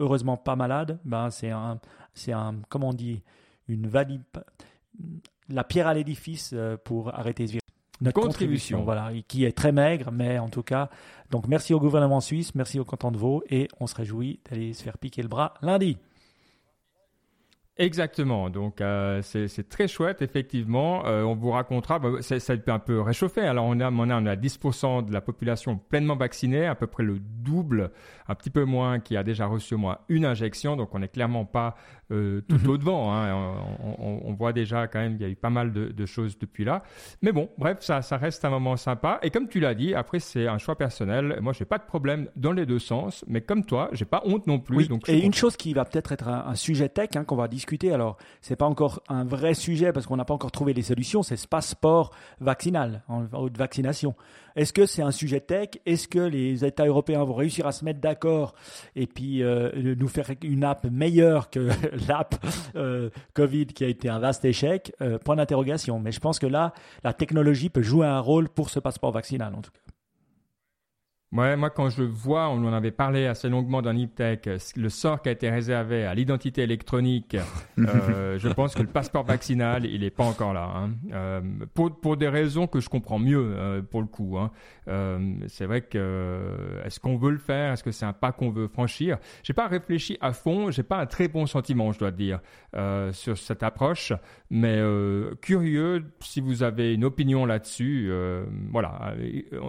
heureusement 0.00 0.36
pas 0.36 0.56
malades, 0.56 0.98
ben 1.04 1.30
c'est 1.30 1.50
un, 1.50 1.80
c'est 2.14 2.32
un, 2.32 2.56
comment 2.68 2.90
on 2.90 2.94
dit, 2.94 3.22
une 3.68 3.86
valide, 3.86 4.22
la 5.48 5.64
pierre 5.64 5.86
à 5.86 5.94
l'édifice 5.94 6.50
euh, 6.52 6.76
pour 6.76 7.14
arrêter 7.14 7.46
ce 7.46 7.52
virus 7.52 7.62
notre 8.02 8.20
contribution. 8.20 8.82
voilà, 8.82 9.12
qui 9.28 9.44
est 9.44 9.52
très 9.52 9.70
maigre, 9.70 10.10
mais 10.10 10.38
en 10.38 10.48
tout 10.48 10.64
cas, 10.64 10.90
donc 11.30 11.46
merci 11.46 11.72
au 11.72 11.78
gouvernement 11.78 12.20
suisse, 12.20 12.54
merci 12.54 12.80
au 12.80 12.84
canton 12.84 13.12
de 13.12 13.16
Vaud, 13.16 13.44
et 13.48 13.68
on 13.78 13.86
se 13.86 13.94
réjouit 13.94 14.40
d'aller 14.50 14.72
se 14.72 14.82
faire 14.82 14.98
piquer 14.98 15.22
le 15.22 15.28
bras 15.28 15.54
lundi. 15.62 15.96
Exactement, 17.78 18.50
donc 18.50 18.82
euh, 18.82 19.22
c'est 19.22 19.66
très 19.66 19.88
chouette, 19.88 20.20
effectivement. 20.20 21.06
Euh, 21.06 21.22
on 21.22 21.34
vous 21.34 21.50
racontera, 21.50 21.98
bah, 21.98 22.10
ça, 22.20 22.38
ça 22.38 22.54
peut 22.54 22.70
un 22.70 22.78
peu 22.78 23.00
réchauffer. 23.00 23.40
Alors 23.40 23.64
on 23.64 23.80
a, 23.80 23.90
on 23.90 24.10
a, 24.10 24.20
on 24.20 24.26
a 24.26 24.36
10% 24.36 25.06
de 25.06 25.12
la 25.12 25.22
population 25.22 25.78
pleinement 25.78 26.14
vaccinée, 26.14 26.66
à 26.66 26.74
peu 26.74 26.86
près 26.86 27.02
le 27.02 27.18
double, 27.18 27.90
un 28.28 28.34
petit 28.34 28.50
peu 28.50 28.64
moins, 28.64 29.00
qui 29.00 29.16
a 29.16 29.22
déjà 29.22 29.46
reçu 29.46 29.74
au 29.74 29.78
moins 29.78 29.98
une 30.10 30.26
injection. 30.26 30.76
Donc 30.76 30.94
on 30.94 30.98
n'est 30.98 31.08
clairement 31.08 31.46
pas 31.46 31.74
euh, 32.12 32.42
tout 32.46 32.58
mhm. 32.58 32.68
au 32.68 32.76
devant. 32.76 33.14
Hein. 33.14 33.54
On, 33.98 34.34
voit 34.34 34.52
déjà 34.52 34.86
quand 34.86 34.98
même 34.98 35.12
qu'il 35.12 35.22
y 35.22 35.28
a 35.28 35.32
eu 35.32 35.36
pas 35.36 35.50
mal 35.50 35.72
de, 35.72 36.06
choses 36.06 36.38
depuis 36.38 36.64
là. 36.64 36.82
Mais 37.22 37.32
bon, 37.32 37.48
bref, 37.56 37.78
ça, 37.80 38.02
ça 38.02 38.18
reste 38.18 38.44
un 38.44 38.50
moment 38.50 38.76
sympa. 38.76 39.18
Et 39.22 39.30
comme 39.30 39.48
tu 39.48 39.60
l'as 39.60 39.74
dit, 39.74 39.94
après 39.94 40.18
c'est 40.18 40.46
un 40.46 40.58
choix 40.58 40.76
personnel. 40.76 41.38
Moi, 41.40 41.52
j'ai 41.52 41.64
pas 41.64 41.78
de 41.78 41.84
problème 41.84 42.28
dans 42.36 42.52
les 42.52 42.66
deux 42.66 42.78
sens, 42.78 43.24
mais 43.28 43.40
comme 43.40 43.64
toi, 43.64 43.88
j'ai 43.92 44.04
pas 44.04 44.22
honte 44.24 44.46
non 44.46 44.58
plus. 44.58 44.88
donc 44.88 45.08
et 45.08 45.20
une 45.20 45.32
chose 45.32 45.56
qui 45.56 45.72
va 45.72 45.84
peut-être 45.84 46.12
être 46.12 46.28
un, 46.28 46.54
sujet 46.54 46.88
tech 46.88 47.10
hein, 47.14 47.24
qu'on 47.24 47.36
va 47.36 47.48
discuter. 47.48 47.61
Alors, 47.92 48.16
c'est 48.40 48.56
pas 48.56 48.66
encore 48.66 49.02
un 49.08 49.24
vrai 49.24 49.54
sujet 49.54 49.92
parce 49.92 50.06
qu'on 50.06 50.16
n'a 50.16 50.24
pas 50.24 50.34
encore 50.34 50.52
trouvé 50.52 50.72
les 50.72 50.82
solutions. 50.82 51.22
C'est 51.22 51.36
ce 51.36 51.46
passeport 51.46 52.10
vaccinal, 52.40 53.02
en 53.08 53.24
haute 53.32 53.56
vaccination. 53.56 54.14
Est-ce 54.56 54.72
que 54.72 54.86
c'est 54.86 55.02
un 55.02 55.10
sujet 55.10 55.40
tech? 55.40 55.70
Est-ce 55.86 56.08
que 56.08 56.18
les 56.18 56.64
États 56.64 56.86
européens 56.86 57.24
vont 57.24 57.34
réussir 57.34 57.66
à 57.66 57.72
se 57.72 57.84
mettre 57.84 58.00
d'accord 58.00 58.54
et 58.96 59.06
puis 59.06 59.42
euh, 59.42 59.94
nous 59.96 60.08
faire 60.08 60.30
une 60.42 60.64
app 60.64 60.84
meilleure 60.84 61.50
que 61.50 61.70
l'app 62.08 62.34
euh, 62.76 63.10
Covid 63.34 63.66
qui 63.66 63.84
a 63.84 63.88
été 63.88 64.08
un 64.08 64.18
vaste 64.18 64.44
échec? 64.44 64.92
Euh, 65.00 65.18
Point 65.18 65.36
d'interrogation. 65.36 65.98
Mais 66.00 66.12
je 66.12 66.20
pense 66.20 66.38
que 66.38 66.46
là, 66.46 66.74
la 67.04 67.12
technologie 67.12 67.70
peut 67.70 67.82
jouer 67.82 68.06
un 68.06 68.20
rôle 68.20 68.48
pour 68.48 68.70
ce 68.70 68.78
passeport 68.80 69.12
vaccinal 69.12 69.54
en 69.54 69.62
tout 69.62 69.70
cas. 69.70 69.81
Ouais, 71.32 71.56
moi, 71.56 71.70
quand 71.70 71.88
je 71.88 72.02
vois, 72.02 72.50
on 72.50 72.62
en 72.64 72.72
avait 72.74 72.90
parlé 72.90 73.26
assez 73.26 73.48
longuement 73.48 73.80
dans 73.80 73.94
NipTech, 73.94 74.48
le 74.76 74.88
sort 74.90 75.22
qui 75.22 75.30
a 75.30 75.32
été 75.32 75.48
réservé 75.48 76.04
à 76.04 76.14
l'identité 76.14 76.62
électronique, 76.62 77.36
euh, 77.78 78.38
je 78.38 78.48
pense 78.48 78.74
que 78.74 78.82
le 78.82 78.88
passeport 78.88 79.24
vaccinal, 79.24 79.86
il 79.86 80.02
n'est 80.02 80.10
pas 80.10 80.24
encore 80.24 80.52
là. 80.52 80.70
Hein. 80.74 80.90
Euh, 81.12 81.40
pour, 81.72 81.98
pour 81.98 82.16
des 82.18 82.28
raisons 82.28 82.66
que 82.66 82.80
je 82.80 82.90
comprends 82.90 83.18
mieux, 83.18 83.54
euh, 83.56 83.80
pour 83.80 84.02
le 84.02 84.08
coup. 84.08 84.36
Hein. 84.38 84.50
Euh, 84.88 85.34
c'est 85.46 85.66
vrai 85.66 85.82
que 85.82 86.80
est-ce 86.84 86.98
qu'on 86.98 87.16
veut 87.16 87.30
le 87.30 87.38
faire? 87.38 87.72
Est-ce 87.72 87.84
que 87.84 87.92
c'est 87.92 88.04
un 88.04 88.12
pas 88.12 88.32
qu'on 88.32 88.50
veut 88.50 88.68
franchir? 88.68 89.18
J'ai 89.42 89.52
pas 89.52 89.68
réfléchi 89.68 90.18
à 90.20 90.32
fond. 90.32 90.70
J'ai 90.70 90.82
pas 90.82 90.98
un 90.98 91.06
très 91.06 91.28
bon 91.28 91.46
sentiment, 91.46 91.92
je 91.92 91.98
dois 91.98 92.10
dire, 92.10 92.40
euh, 92.74 93.12
sur 93.12 93.38
cette 93.38 93.62
approche. 93.62 94.12
Mais 94.50 94.76
euh, 94.78 95.34
curieux, 95.40 96.04
si 96.20 96.40
vous 96.40 96.62
avez 96.62 96.94
une 96.94 97.04
opinion 97.04 97.46
là-dessus, 97.46 98.12
voilà. 98.70 99.14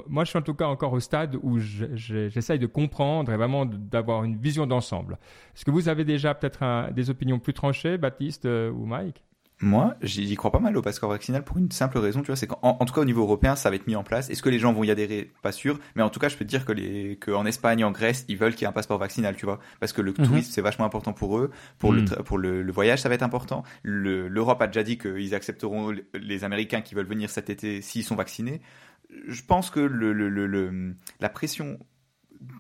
Moi, 0.08 0.24
je 0.24 0.29
suis 0.29 0.39
en 0.39 0.41
tout 0.41 0.53
cas 0.53 0.67
encore 0.67 0.93
au 0.93 1.00
stade 1.00 1.38
où 1.41 1.52
j'essaye 1.60 2.60
de 2.60 2.67
comprendre 2.67 3.31
et 3.31 3.38
vraiment 3.38 3.65
d'avoir 3.65 4.24
une 4.24 4.38
vision 4.38 4.67
d'ensemble. 4.67 5.17
Est-ce 5.55 5.65
que 5.65 5.72
vous 5.72 5.89
avez 5.89 6.05
déjà 6.05 6.33
peut-être 6.33 6.91
des 6.93 7.10
opinions 7.10 7.39
plus 7.39 7.53
tranchées, 7.53 7.98
Baptiste 7.98 8.45
ou 8.45 8.86
Mike? 8.86 9.24
Moi, 9.63 9.95
j'y 10.01 10.36
crois 10.36 10.51
pas 10.51 10.60
mal 10.60 10.75
au 10.75 10.81
passeport 10.81 11.10
vaccinal 11.10 11.43
pour 11.43 11.57
une 11.57 11.72
simple 11.72 11.98
raison, 11.98 12.19
tu 12.19 12.27
vois, 12.27 12.36
c'est 12.36 12.48
qu'en 12.48 12.57
en 12.62 12.86
tout 12.86 12.93
cas 12.93 13.00
au 13.00 13.05
niveau 13.05 13.22
européen, 13.22 13.55
ça 13.55 13.69
va 13.69 13.77
être 13.77 13.88
mis 13.88 13.95
en 13.95 14.03
place. 14.03 14.29
Est-ce 14.29 14.43
que 14.43 14.50
les 14.50 14.60
gens 14.60 14.74
vont 14.74 14.83
y 14.83 14.91
adhérer? 14.91 15.31
Pas 15.41 15.53
sûr, 15.53 15.79
mais 15.95 16.03
en 16.03 16.10
tout 16.10 16.19
cas, 16.19 16.27
je 16.27 16.36
peux 16.36 16.43
te 16.43 16.50
dire 16.50 16.65
que 16.65 16.74
les, 16.74 17.15
qu'en 17.15 17.45
Espagne, 17.45 17.86
en 17.86 17.91
Grèce, 17.91 18.25
ils 18.27 18.38
veulent 18.38 18.53
qu'il 18.53 18.63
y 18.63 18.65
ait 18.65 18.67
un 18.67 18.74
passeport 18.74 18.98
vaccinal, 18.98 19.38
tu 19.38 19.45
vois, 19.45 19.60
parce 19.79 19.93
que 19.93 20.01
le 20.01 20.12
mhm. 20.12 20.25
tourisme 20.25 20.51
c'est 20.51 20.62
vachement 20.62 20.86
important 20.86 21.13
pour 21.13 21.38
eux, 21.38 21.50
pour 21.79 21.93
le 21.93 22.01
mhm. 22.01 22.07
pour 22.25 22.38
le, 22.38 22.72
voyage, 22.72 23.00
ça 23.00 23.10
va 23.10 23.15
être 23.15 23.24
important. 23.24 23.63
L'Europe 23.83 24.62
a 24.62 24.67
déjà 24.67 24.83
dit 24.83 24.98
qu'ils 24.98 25.33
accepteront 25.33 25.95
les 26.13 26.43
Américains 26.43 26.81
qui 26.81 26.93
veulent 26.93 27.05
venir 27.05 27.29
cet 27.29 27.50
été 27.50 27.81
s'ils 27.81 28.03
sont 28.03 28.15
vaccinés. 28.15 28.62
Je 29.27 29.41
pense 29.43 29.69
que 29.69 29.79
le, 29.79 30.13
le 30.13 30.95
la 31.19 31.29
pression 31.29 31.79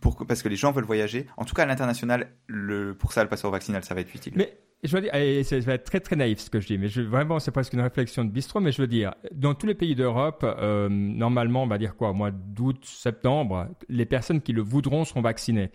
pour, 0.01 0.25
parce 0.25 0.41
que 0.41 0.49
les 0.49 0.55
gens 0.55 0.71
veulent 0.71 0.85
voyager. 0.85 1.27
En 1.37 1.45
tout 1.45 1.55
cas, 1.55 1.63
à 1.63 1.65
l'international, 1.65 2.29
le, 2.47 2.93
pour 2.93 3.13
ça, 3.13 3.23
le 3.23 3.29
passeport 3.29 3.51
vaccinal, 3.51 3.83
ça 3.83 3.93
va 3.93 4.01
être 4.01 4.13
utile. 4.13 4.33
Mais 4.35 4.57
je 4.83 4.97
veux 4.97 5.43
ça 5.43 5.59
va 5.59 5.73
être 5.75 5.85
très 5.85 5.99
très 6.01 6.15
naïf 6.15 6.39
ce 6.39 6.49
que 6.49 6.59
je 6.59 6.67
dis, 6.67 6.77
mais 6.77 6.87
vraiment, 6.87 7.39
c'est 7.39 7.51
presque 7.51 7.73
une 7.73 7.81
réflexion 7.81 8.25
de 8.25 8.29
bistrot, 8.29 8.59
mais 8.59 8.71
je 8.71 8.81
veux 8.81 8.87
dire, 8.87 9.13
dans 9.31 9.53
tous 9.53 9.65
les 9.65 9.75
pays 9.75 9.95
d'Europe, 9.95 10.43
euh, 10.43 10.89
normalement, 10.89 11.63
on 11.63 11.67
va 11.67 11.77
dire 11.77 11.95
quoi, 11.95 12.09
au 12.09 12.13
mois 12.13 12.31
d'août, 12.31 12.83
septembre, 12.83 13.69
les 13.87 14.05
personnes 14.05 14.41
qui 14.41 14.51
le 14.51 14.61
voudront 14.61 15.05
seront 15.05 15.21
vaccinées. 15.21 15.71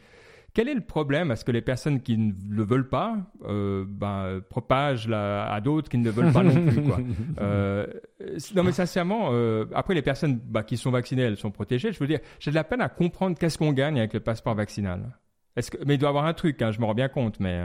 Quel 0.58 0.68
est 0.68 0.74
le 0.74 0.80
problème 0.80 1.30
à 1.30 1.36
ce 1.36 1.44
que 1.44 1.52
les 1.52 1.60
personnes 1.60 2.00
qui 2.00 2.18
ne 2.18 2.32
le 2.50 2.64
veulent 2.64 2.88
pas 2.88 3.16
euh, 3.44 3.84
ben, 3.86 4.40
propagent 4.50 5.08
à 5.08 5.60
d'autres 5.60 5.88
qui 5.88 5.98
ne 5.98 6.04
le 6.04 6.10
veulent 6.10 6.32
pas 6.32 6.42
non 6.42 6.66
plus 6.66 6.82
quoi. 6.82 6.98
Euh, 7.40 7.86
Non 8.56 8.64
mais 8.64 8.72
sincèrement, 8.72 9.28
euh, 9.30 9.66
après 9.72 9.94
les 9.94 10.02
personnes 10.02 10.40
bah, 10.44 10.64
qui 10.64 10.76
sont 10.76 10.90
vaccinées, 10.90 11.22
elles 11.22 11.36
sont 11.36 11.52
protégées. 11.52 11.92
Je 11.92 12.00
veux 12.00 12.08
dire, 12.08 12.18
j'ai 12.40 12.50
de 12.50 12.56
la 12.56 12.64
peine 12.64 12.80
à 12.80 12.88
comprendre 12.88 13.38
qu'est-ce 13.38 13.56
qu'on 13.56 13.72
gagne 13.72 14.00
avec 14.00 14.14
le 14.14 14.18
passeport 14.18 14.56
vaccinal. 14.56 15.16
Est-ce 15.54 15.70
que, 15.70 15.76
mais 15.86 15.94
il 15.94 15.98
doit 15.98 16.08
y 16.08 16.10
avoir 16.10 16.24
un 16.24 16.34
truc, 16.34 16.60
hein, 16.60 16.72
je 16.72 16.80
me 16.80 16.86
rends 16.86 16.94
bien 16.94 17.08
compte, 17.08 17.38
mais. 17.38 17.62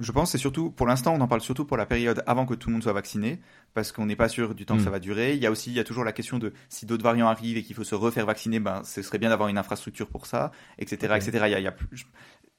Je 0.00 0.12
pense 0.12 0.30
c'est 0.30 0.38
surtout, 0.38 0.70
pour 0.70 0.86
l'instant, 0.86 1.14
on 1.14 1.20
en 1.20 1.28
parle 1.28 1.40
surtout 1.40 1.64
pour 1.64 1.76
la 1.76 1.86
période 1.86 2.22
avant 2.26 2.46
que 2.46 2.54
tout 2.54 2.68
le 2.68 2.74
monde 2.74 2.82
soit 2.82 2.92
vacciné, 2.92 3.40
parce 3.74 3.92
qu'on 3.92 4.06
n'est 4.06 4.16
pas 4.16 4.28
sûr 4.28 4.54
du 4.54 4.64
temps 4.66 4.76
que 4.76 4.82
ça 4.82 4.90
hmm. 4.90 4.92
va 4.92 4.98
durer. 4.98 5.34
Il 5.34 5.42
y 5.42 5.46
a 5.46 5.50
aussi, 5.50 5.70
il 5.70 5.76
y 5.76 5.80
a 5.80 5.84
toujours 5.84 6.04
la 6.04 6.12
question 6.12 6.38
de 6.38 6.52
si 6.68 6.86
d'autres 6.86 7.02
variants 7.02 7.28
arrivent 7.28 7.56
et 7.56 7.62
qu'il 7.62 7.74
faut 7.74 7.84
se 7.84 7.94
refaire 7.94 8.26
vacciner, 8.26 8.60
ben, 8.60 8.82
ce 8.84 9.02
serait 9.02 9.18
bien 9.18 9.30
d'avoir 9.30 9.48
une 9.48 9.58
infrastructure 9.58 10.06
pour 10.08 10.26
ça, 10.26 10.52
etc., 10.78 11.14
etc. 11.16 11.30
Il 11.46 11.50
y 11.50 11.54
a, 11.54 11.58
il 11.60 11.64
y 11.64 11.66
a 11.66 11.72
plus, 11.72 12.06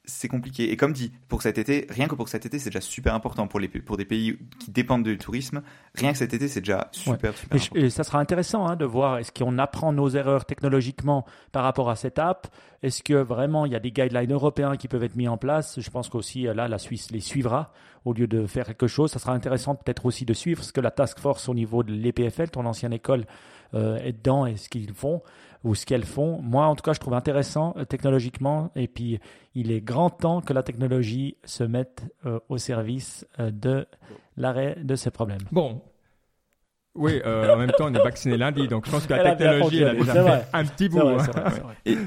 c'est 0.09 0.27
compliqué. 0.27 0.71
Et 0.71 0.77
comme 0.77 0.93
dit, 0.93 1.11
pour 1.27 1.41
cet 1.41 1.57
été, 1.57 1.87
rien 1.89 2.07
que 2.07 2.15
pour 2.15 2.27
cet 2.27 2.45
été, 2.45 2.59
c'est 2.59 2.69
déjà 2.69 2.81
super 2.81 3.13
important 3.13 3.47
pour, 3.47 3.59
les, 3.59 3.67
pour 3.67 3.97
des 3.97 4.05
pays 4.05 4.37
qui 4.59 4.71
dépendent 4.71 5.03
du 5.03 5.17
tourisme. 5.17 5.61
Rien 5.95 6.11
que 6.11 6.17
cet 6.17 6.33
été, 6.33 6.47
c'est 6.47 6.61
déjà 6.61 6.89
super, 6.91 7.35
super 7.35 7.51
et, 7.51 7.55
important. 7.55 7.75
et, 7.75 7.89
ça 7.89 8.03
sera 8.03 8.19
intéressant 8.19 8.67
hein, 8.67 8.75
de 8.75 8.85
voir 8.85 9.19
est-ce 9.19 9.31
qu'on 9.31 9.57
apprend 9.57 9.93
nos 9.93 10.09
erreurs 10.09 10.45
technologiquement 10.45 11.25
par 11.51 11.63
rapport 11.63 11.89
à 11.89 11.95
cette 11.95 12.19
app? 12.19 12.47
Est-ce 12.81 13.03
que 13.03 13.13
vraiment 13.13 13.65
il 13.65 13.71
y 13.71 13.75
a 13.75 13.79
des 13.79 13.91
guidelines 13.91 14.33
européens 14.33 14.77
qui 14.77 14.87
peuvent 14.87 15.03
être 15.03 15.15
mis 15.15 15.27
en 15.27 15.37
place? 15.37 15.79
Je 15.79 15.89
pense 15.89 16.09
qu'aussi 16.09 16.43
là, 16.43 16.67
la 16.67 16.77
Suisse 16.77 17.11
les 17.11 17.19
suivra 17.19 17.71
au 18.05 18.13
lieu 18.13 18.27
de 18.27 18.45
faire 18.47 18.65
quelque 18.65 18.87
chose. 18.87 19.11
Ça 19.11 19.19
sera 19.19 19.33
intéressant 19.33 19.75
peut-être 19.75 20.05
aussi 20.05 20.25
de 20.25 20.33
suivre 20.33 20.63
ce 20.63 20.71
que 20.71 20.81
la 20.81 20.91
task 20.91 21.19
force 21.19 21.49
au 21.49 21.53
niveau 21.53 21.83
de 21.83 21.91
l'EPFL, 21.91 22.49
ton 22.49 22.65
ancienne 22.65 22.93
école, 22.93 23.25
euh, 23.75 23.97
est 23.97 24.13
dedans 24.13 24.45
et 24.45 24.57
ce 24.57 24.67
qu'ils 24.67 24.93
font 24.93 25.21
ou 25.63 25.75
ce 25.75 25.85
qu'elles 25.85 26.05
font. 26.05 26.41
Moi, 26.41 26.65
en 26.65 26.75
tout 26.75 26.83
cas, 26.83 26.93
je 26.93 26.99
trouve 26.99 27.13
intéressant 27.13 27.73
euh, 27.77 27.85
technologiquement. 27.85 28.71
Et 28.75 28.87
puis, 28.87 29.19
il 29.55 29.71
est 29.71 29.81
grand 29.81 30.09
temps 30.09 30.41
que 30.41 30.53
la 30.53 30.63
technologie 30.63 31.37
se 31.43 31.63
mette 31.63 32.03
euh, 32.25 32.39
au 32.49 32.57
service 32.57 33.27
euh, 33.39 33.51
de 33.51 33.85
l'arrêt 34.37 34.77
de 34.81 34.95
ces 34.95 35.11
problèmes. 35.11 35.41
Bon. 35.51 35.81
Oui, 36.95 37.21
en 37.23 37.55
même 37.55 37.71
temps, 37.71 37.85
on 37.85 37.93
est 37.93 38.03
vacciné 38.03 38.35
lundi, 38.35 38.67
donc 38.67 38.85
je 38.85 38.91
pense 38.91 39.05
que 39.05 39.13
la 39.13 39.35
technologie, 39.35 39.83
elle 39.83 39.89
a 39.89 39.93
déjà 39.93 40.39
fait 40.39 40.47
un 40.51 40.65
petit 40.65 40.89
bout. 40.89 40.99
Vrai, 40.99 41.17
vrai, 41.17 41.61
Et 41.85 41.97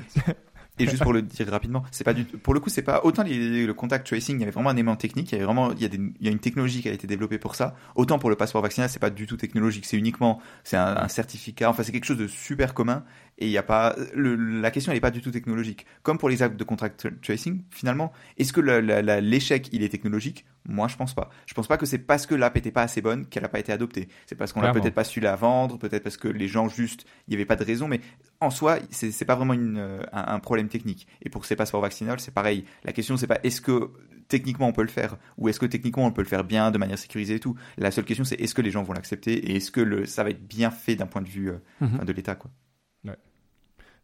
juste 0.81 1.03
pour 1.03 1.13
le 1.13 1.23
dire 1.23 1.49
rapidement, 1.49 1.83
c'est 1.91 2.05
pas 2.05 2.15
du 2.15 2.25
pour 2.25 2.55
le 2.55 2.61
coup, 2.61 2.71
c'est 2.71 2.83
pas 2.83 3.03
autant 3.05 3.23
le 3.25 3.73
contact 3.73 4.07
tracing, 4.07 4.37
il 4.37 4.41
y 4.41 4.43
avait 4.43 4.53
vraiment 4.53 4.71
un 4.71 4.75
élément 4.75 4.97
technique, 4.97 5.31
il 5.31 5.35
y 5.35 5.37
avait 5.37 5.45
vraiment 5.45 5.73
il 5.73 5.83
y 6.21 6.29
a, 6.29 6.31
une 6.31 6.39
technologie 6.39 6.83
qui 6.83 6.89
a 6.89 6.93
été 6.93 7.07
développée 7.07 7.39
pour 7.39 7.55
ça. 7.55 7.75
Autant 7.95 8.19
pour 8.19 8.31
le 8.31 8.37
passeport 8.37 8.63
vaccinal, 8.63 8.89
c'est 8.89 8.99
pas 8.99 9.11
du 9.11 9.27
tout 9.27 9.37
technologique, 9.37 9.87
c'est 9.87 9.97
uniquement 9.97 10.41
c'est 10.65 10.77
un, 10.77 11.09
certificat. 11.09 11.69
Enfin, 11.71 11.83
c'est 11.83 11.93
quelque 11.93 12.05
chose 12.05 12.19
de 12.19 12.27
super 12.27 12.75
commun 12.75 13.05
et 13.39 13.47
il 13.47 13.53
y 13.53 13.59
a 13.59 13.63
pas 13.63 13.97
la 14.15 14.71
question 14.71 14.93
elle 14.93 14.99
est 14.99 15.03
pas 15.03 15.11
du 15.11 15.21
tout 15.21 15.31
technologique. 15.31 15.87
Comme 16.03 16.19
pour 16.19 16.29
les 16.29 16.43
actes 16.43 16.57
de 16.57 16.65
contact 16.65 17.09
tracing, 17.23 17.63
finalement, 17.71 18.13
est-ce 18.39 18.53
que 18.53 18.61
l'échec 18.61 19.69
il 19.73 19.83
est 19.83 19.89
technologique? 19.89 20.45
Moi, 20.65 20.89
je 20.89 20.97
pense 20.97 21.15
pas. 21.15 21.31
Je 21.47 21.55
pense 21.55 21.67
pas 21.67 21.77
que 21.77 21.87
c'est 21.87 21.99
parce 21.99 22.27
que 22.27 22.35
l'app 22.35 22.57
était 22.57 22.71
pas 22.71 22.83
assez 22.83 23.01
bonne 23.01 23.27
qu'elle 23.27 23.45
a 23.45 23.49
pas 23.49 23.59
été 23.59 23.73
adoptée. 23.73 24.09
C'est 24.27 24.37
parce 24.37 24.53
qu'on 24.53 24.63
a 24.63 24.73
peut-être 24.73 24.95
pas 24.95 25.05
su 25.05 25.21
la 25.21 25.37
vendre, 25.37 25.79
peut-être 25.79 26.03
parce 26.03 26.17
que 26.17 26.29
les 26.29 26.49
gens 26.49 26.69
juste 26.69 27.05
il 27.29 27.33
y 27.33 27.37
avait 27.37 27.45
pas 27.45 27.57
de 27.57 27.65
raison, 27.65 27.89
mais 27.89 28.01
en 28.41 28.51
soi, 28.51 28.79
c'est 28.91 29.25
pas 29.25 29.35
vraiment 29.35 29.55
une, 29.55 29.79
un, 30.13 30.35
un 30.35 30.39
problème 30.41 30.69
technique. 30.69 31.07
Et 31.23 31.31
pour 31.31 31.45
ces 31.45 31.57
passeports 31.57 31.81
vaccinaux, 31.81 32.15
c'est 32.19 32.35
pareil. 32.35 32.65
La 32.85 32.93
question, 32.93 33.17
c'est 33.17 33.27
pas 33.27 33.39
est-ce 33.43 33.61
que 33.61 33.91
techniquement 34.29 34.69
on 34.69 34.73
peut 34.73 34.83
le 34.83 34.89
faire 34.89 35.19
ou 35.37 35.49
est-ce 35.49 35.61
que 35.61 35.67
techniquement 35.67 36.07
on 36.07 36.13
peut 36.13 36.23
le 36.23 36.29
faire 36.29 36.45
bien, 36.45 36.71
de 36.71 36.79
manière 36.79 36.99
sécurisée 36.99 37.35
et 37.35 37.41
tout. 37.41 37.55
La 37.77 37.91
seule 37.91 38.05
question, 38.05 38.25
c'est 38.25 38.41
est-ce 38.41 38.55
que 38.55 38.63
les 38.63 38.71
gens 38.71 38.83
vont 38.83 38.95
l'accepter 38.95 39.35
et 39.35 39.57
est-ce 39.57 39.71
que 39.71 39.81
le, 39.81 40.07
ça 40.07 40.25
va 40.25 40.31
être 40.31 40.47
bien 40.47 40.71
fait 40.71 40.97
d'un 40.97 41.07
point 41.07 41.23
de 41.23 41.29
vue 41.29 41.51
euh, 41.51 41.59
mhm. 41.81 42.05
de 42.05 42.13
l'État, 42.13 42.35
quoi. 42.35 42.51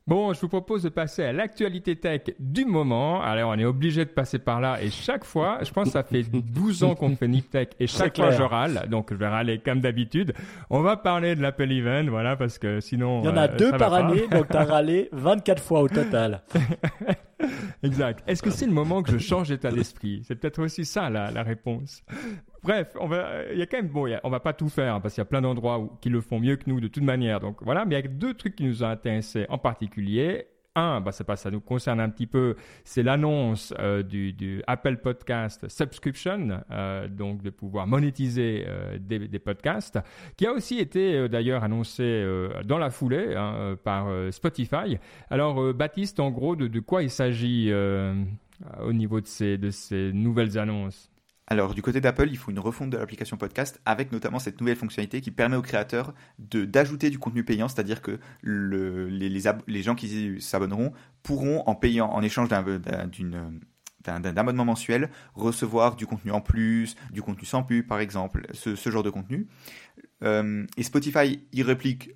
Bon, 0.09 0.33
je 0.33 0.41
vous 0.41 0.49
propose 0.49 0.85
de 0.85 0.89
passer 0.89 1.23
à 1.23 1.35
l'actualité 1.35 1.95
tech 1.95 2.23
du 2.39 2.65
moment. 2.65 3.21
Alors, 3.21 3.51
on 3.51 3.59
est 3.59 3.67
obligé 3.67 4.07
de 4.07 4.11
passer 4.11 4.39
par 4.39 4.59
là 4.59 4.83
et 4.83 4.89
chaque 4.89 5.23
fois, 5.23 5.59
je 5.63 5.71
pense 5.71 5.89
que 5.89 5.91
ça 5.91 6.03
fait 6.03 6.23
12 6.23 6.83
ans 6.83 6.95
qu'on 6.95 7.15
fait 7.15 7.29
Nip 7.29 7.51
Tech 7.51 7.69
et 7.79 7.87
chaque 7.87 8.17
fois 8.17 8.31
je 8.31 8.43
râle, 8.43 8.89
donc 8.89 9.09
je 9.11 9.17
vais 9.17 9.29
râler 9.29 9.59
comme 9.59 9.83
d'habitude. 9.83 10.33
On 10.71 10.81
va 10.81 10.97
parler 10.97 11.35
de 11.35 11.43
l'Apple 11.43 11.71
Event, 11.71 12.07
voilà, 12.09 12.37
parce 12.37 12.59
que 12.59 12.81
sinon. 12.81 13.21
Il 13.23 13.27
y 13.27 13.29
en 13.29 13.37
a 13.37 13.51
euh, 13.51 13.57
deux 13.59 13.71
par 13.73 13.93
année, 13.93 14.27
donc 14.29 14.49
tu 14.49 14.57
as 14.57 14.65
râlé 14.65 15.11
24 15.13 15.63
fois 15.63 15.83
au 15.83 15.89
total. 15.91 16.41
exact. 17.83 18.25
Est-ce 18.27 18.43
que 18.43 18.51
c'est 18.51 18.67
le 18.67 18.73
moment 18.73 19.03
que 19.03 19.13
je 19.13 19.19
change 19.19 19.51
d'état 19.51 19.71
d'esprit? 19.71 20.23
C'est 20.27 20.37
peut-être 20.37 20.63
aussi 20.63 20.87
ça 20.87 21.11
la, 21.11 21.31
la 21.31 21.43
réponse. 21.43 22.03
Bref, 22.63 22.97
on 23.01 23.07
va, 23.07 23.45
il 23.53 23.59
y 23.59 23.63
a 23.63 23.67
quand 23.67 23.77
même, 23.77 23.89
bon, 23.89 24.09
on 24.25 24.31
va 24.31 24.41
pas 24.41 24.53
tout 24.53 24.69
faire 24.69 24.95
hein, 24.95 25.01
parce 25.01 25.15
qu'il 25.15 25.21
y 25.21 25.23
a 25.23 25.27
plein 25.27 25.41
d'endroits 25.41 25.89
qui 26.01 26.09
le 26.09 26.21
font 26.21 26.41
mieux 26.41 26.57
que 26.57 26.65
nous 26.67 26.81
de 26.81 26.89
toute 26.89 27.05
manière. 27.05 27.41
Donc 27.41 27.63
voilà, 27.63 27.85
mais 27.85 27.99
il 27.99 28.05
y 28.05 28.05
a 28.05 28.09
deux 28.09 28.35
trucs 28.35 28.57
qui 28.57 28.65
nous 28.65 28.83
ont 28.83 28.89
intéressés 28.89 29.47
en 29.49 29.59
particulier. 29.59 30.47
Un, 30.79 31.01
bah, 31.01 31.11
pas 31.27 31.35
ça 31.35 31.51
nous 31.51 31.61
concerne 31.61 31.99
un 31.99 32.09
petit 32.09 32.29
peu, 32.29 32.55
c'est 32.85 33.03
l'annonce 33.03 33.75
euh, 33.81 34.05
du, 34.05 34.63
Apple 34.69 34.99
Podcast 34.99 35.69
Subscription, 35.69 36.63
euh, 36.71 37.09
donc 37.09 37.43
de 37.43 37.51
pouvoir 37.51 37.89
monétiser 37.89 38.65
euh, 38.67 38.97
des, 39.01 39.39
podcasts, 39.41 39.99
qui 40.37 40.47
a 40.47 40.53
aussi 40.53 40.79
été 40.79 41.17
euh, 41.17 41.29
d'ailleurs 41.29 41.65
annoncé 41.65 42.05
euh, 42.05 42.63
dans 42.65 42.79
la 42.79 42.91
foulée 42.91 43.35
hein, 43.35 43.77
par 43.83 44.09
Spotify. 44.31 44.99
Alors 45.31 45.75
Baptiste, 45.75 46.21
en 46.21 46.31
gros, 46.31 46.55
de, 46.55 46.81
quoi 46.81 47.03
il 47.03 47.11
s'agit 47.11 47.73
au 47.73 48.93
niveau 48.93 49.21
de 49.21 49.27
ces 49.27 50.13
nouvelles 50.13 50.59
annonces? 50.59 51.11
Alors, 51.51 51.75
du 51.75 51.81
côté 51.81 52.03
d'Apple, 52.03 52.29
il 52.31 52.37
faut 52.37 52.51
une 52.51 52.59
refonte 52.59 52.91
de 52.91 52.99
l'application 52.99 53.39
podcast 53.39 53.81
avec 53.87 54.13
notamment 54.13 54.39
cette 54.39 54.61
nouvelle 54.61 54.77
fonctionnalité 54.77 55.23
qui 55.23 55.31
permet 55.31 55.57
aux 55.57 55.63
créateurs 55.63 56.15
de, 56.39 56.67
d'ajouter 56.67 57.09
du 57.09 57.19
contenu 57.19 57.43
payant, 57.43 57.69
c'est-à-dire 57.69 58.03
que 58.03 58.19
le, 58.43 59.09
les, 59.09 59.83
gens 59.83 59.95
qui 59.95 60.43
s'abonneront 60.43 60.93
pourront, 61.23 61.63
en 61.67 61.75
payant, 61.75 62.11
en 62.11 62.21
échange 62.21 62.51
d'un, 62.51 62.61
abonnement 64.37 64.67
mensuel, 64.67 65.11
recevoir 65.35 65.97
du 65.97 66.07
contenu 66.07 66.33
en 66.33 66.43
plus, 66.43 66.97
du 67.13 67.23
contenu 67.23 67.47
sans 67.47 67.63
pub, 67.63 67.87
par 67.87 68.01
exemple, 68.01 68.47
ce, 68.53 68.77
ce 68.77 68.91
genre 68.91 69.03
de 69.03 69.11
contenu. 69.11 69.47
Euh, 70.23 70.67
et 70.77 70.83
Spotify 70.83 71.41
y 71.55 71.63
réplique 71.63 72.11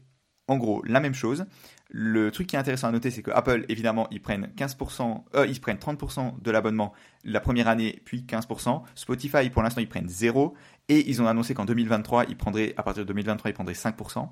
en 0.46 0.58
gros 0.58 0.82
la 0.84 1.00
même 1.00 1.14
chose. 1.14 1.46
Le 1.94 2.30
truc 2.30 2.46
qui 2.46 2.56
est 2.56 2.58
intéressant 2.58 2.88
à 2.88 2.90
noter, 2.90 3.10
c'est 3.10 3.20
que 3.22 3.30
Apple, 3.30 3.66
évidemment, 3.68 4.08
ils 4.10 4.22
prennent 4.22 4.48
15%, 4.56 5.24
euh, 5.34 5.46
ils 5.46 5.60
prennent 5.60 5.76
30% 5.76 6.40
de 6.40 6.50
l'abonnement 6.50 6.94
la 7.22 7.38
première 7.38 7.68
année, 7.68 8.00
puis 8.06 8.24
15%. 8.26 8.82
Spotify, 8.94 9.50
pour 9.50 9.62
l'instant, 9.62 9.82
ils 9.82 9.88
prennent 9.88 10.08
0. 10.08 10.54
Et 10.88 11.08
ils 11.08 11.22
ont 11.22 11.26
annoncé 11.26 11.54
qu'en 11.54 11.64
2023, 11.64 12.24
ils 12.28 12.36
prendraient, 12.36 12.74
à 12.76 12.82
partir 12.82 13.04
de 13.04 13.08
2023, 13.08 13.50
ils 13.50 13.54
prendraient 13.54 13.72
5%. 13.72 14.28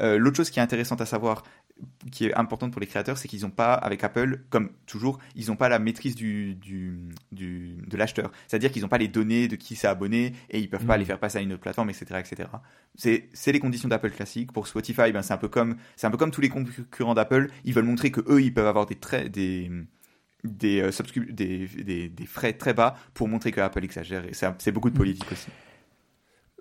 Euh, 0.00 0.18
L'autre 0.18 0.36
chose 0.36 0.50
qui 0.50 0.58
est 0.58 0.62
intéressante 0.62 1.00
à 1.00 1.06
savoir, 1.06 1.42
qui 2.12 2.26
est 2.26 2.34
importante 2.34 2.72
pour 2.72 2.80
les 2.80 2.86
créateurs, 2.86 3.16
c'est 3.16 3.26
qu'ils 3.26 3.42
n'ont 3.42 3.50
pas, 3.50 3.72
avec 3.72 4.04
Apple, 4.04 4.42
comme 4.50 4.70
toujours, 4.86 5.18
ils 5.34 5.48
n'ont 5.48 5.56
pas 5.56 5.68
la 5.68 5.78
maîtrise 5.78 6.14
du, 6.14 6.54
du, 6.56 7.08
du 7.32 7.78
de 7.86 7.96
l'acheteur. 7.96 8.30
C'est-à-dire 8.46 8.70
qu'ils 8.70 8.82
n'ont 8.82 8.88
pas 8.88 8.98
les 8.98 9.08
données 9.08 9.48
de 9.48 9.56
qui 9.56 9.76
s'est 9.76 9.86
abonné 9.86 10.34
et 10.50 10.60
ils 10.60 10.68
peuvent 10.68 10.84
pas 10.84 10.96
mm. 10.96 11.00
les 11.00 11.04
faire 11.06 11.18
passer 11.18 11.38
à 11.38 11.40
une 11.40 11.52
autre 11.52 11.62
plateforme, 11.62 11.90
etc., 11.90 12.20
etc. 12.20 12.48
C'est 12.94 13.52
les 13.52 13.60
conditions 13.60 13.88
d'Apple 13.88 14.10
classiques. 14.10 14.52
Pour 14.52 14.66
Spotify, 14.66 15.10
ben, 15.10 15.22
c'est 15.22 15.32
un 15.32 15.38
peu 15.38 15.48
comme, 15.48 15.76
un 16.02 16.10
peu 16.10 16.18
comme 16.18 16.30
tous 16.30 16.42
les 16.42 16.50
concurrents 16.50 17.14
d'Apple. 17.14 17.50
Ils 17.64 17.72
veulent 17.72 17.84
montrer 17.84 18.10
que 18.10 18.20
eux, 18.28 18.42
ils 18.42 18.52
peuvent 18.52 18.66
avoir 18.66 18.84
des 18.84 18.96
traits, 18.96 19.32
des, 19.32 19.70
des, 20.44 20.82
euh, 20.82 20.90
des, 21.30 21.66
des, 21.66 22.08
des, 22.08 22.26
frais 22.26 22.52
très 22.52 22.74
bas 22.74 22.96
pour 23.14 23.26
montrer 23.26 23.50
que 23.50 23.60
Apple 23.60 23.82
exagère. 23.82 24.24
Et 24.26 24.32
c'est 24.34 24.72
beaucoup 24.72 24.90
de 24.90 24.96
politique 24.96 25.32
aussi. 25.32 25.48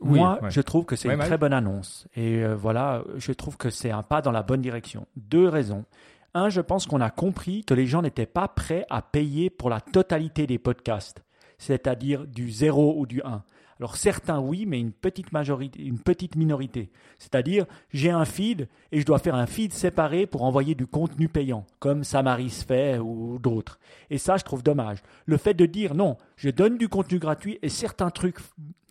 Moi, 0.03 0.39
je 0.49 0.61
trouve 0.61 0.85
que 0.85 0.95
c'est 0.95 1.13
une 1.13 1.19
très 1.19 1.37
bonne 1.37 1.53
annonce. 1.53 2.07
Et 2.15 2.43
euh, 2.43 2.55
voilà, 2.55 3.03
je 3.17 3.31
trouve 3.31 3.57
que 3.57 3.69
c'est 3.69 3.91
un 3.91 4.03
pas 4.03 4.21
dans 4.21 4.31
la 4.31 4.43
bonne 4.43 4.61
direction. 4.61 5.07
Deux 5.15 5.47
raisons. 5.47 5.85
Un, 6.33 6.49
je 6.49 6.61
pense 6.61 6.87
qu'on 6.87 7.01
a 7.01 7.11
compris 7.11 7.63
que 7.63 7.73
les 7.73 7.85
gens 7.85 8.01
n'étaient 8.01 8.25
pas 8.25 8.47
prêts 8.47 8.85
à 8.89 9.01
payer 9.01 9.49
pour 9.49 9.69
la 9.69 9.81
totalité 9.81 10.47
des 10.47 10.57
podcasts, 10.57 11.23
c'est-à-dire 11.59 12.25
du 12.25 12.49
0 12.49 12.95
ou 12.97 13.05
du 13.05 13.21
1. 13.23 13.43
Alors 13.79 13.97
certains 13.97 14.39
oui, 14.39 14.65
mais 14.65 14.79
une 14.79 14.91
petite 14.91 15.31
majorité, 15.31 15.81
une 15.81 15.99
petite 15.99 16.35
minorité. 16.35 16.89
C'est-à-dire 17.19 17.65
j'ai 17.91 18.11
un 18.11 18.25
feed 18.25 18.67
et 18.91 18.99
je 18.99 19.05
dois 19.05 19.19
faire 19.19 19.35
un 19.35 19.45
feed 19.45 19.73
séparé 19.73 20.25
pour 20.25 20.43
envoyer 20.43 20.75
du 20.75 20.87
contenu 20.87 21.27
payant, 21.27 21.65
comme 21.79 22.03
Samaris 22.03 22.63
fait 22.67 22.97
ou 22.97 23.39
d'autres. 23.39 23.79
Et 24.09 24.17
ça, 24.17 24.37
je 24.37 24.43
trouve 24.43 24.63
dommage. 24.63 24.99
Le 25.25 25.37
fait 25.37 25.53
de 25.53 25.65
dire 25.65 25.95
non, 25.95 26.17
je 26.35 26.49
donne 26.49 26.77
du 26.77 26.87
contenu 26.87 27.19
gratuit 27.19 27.59
et 27.61 27.69
certains 27.69 28.09
trucs 28.09 28.39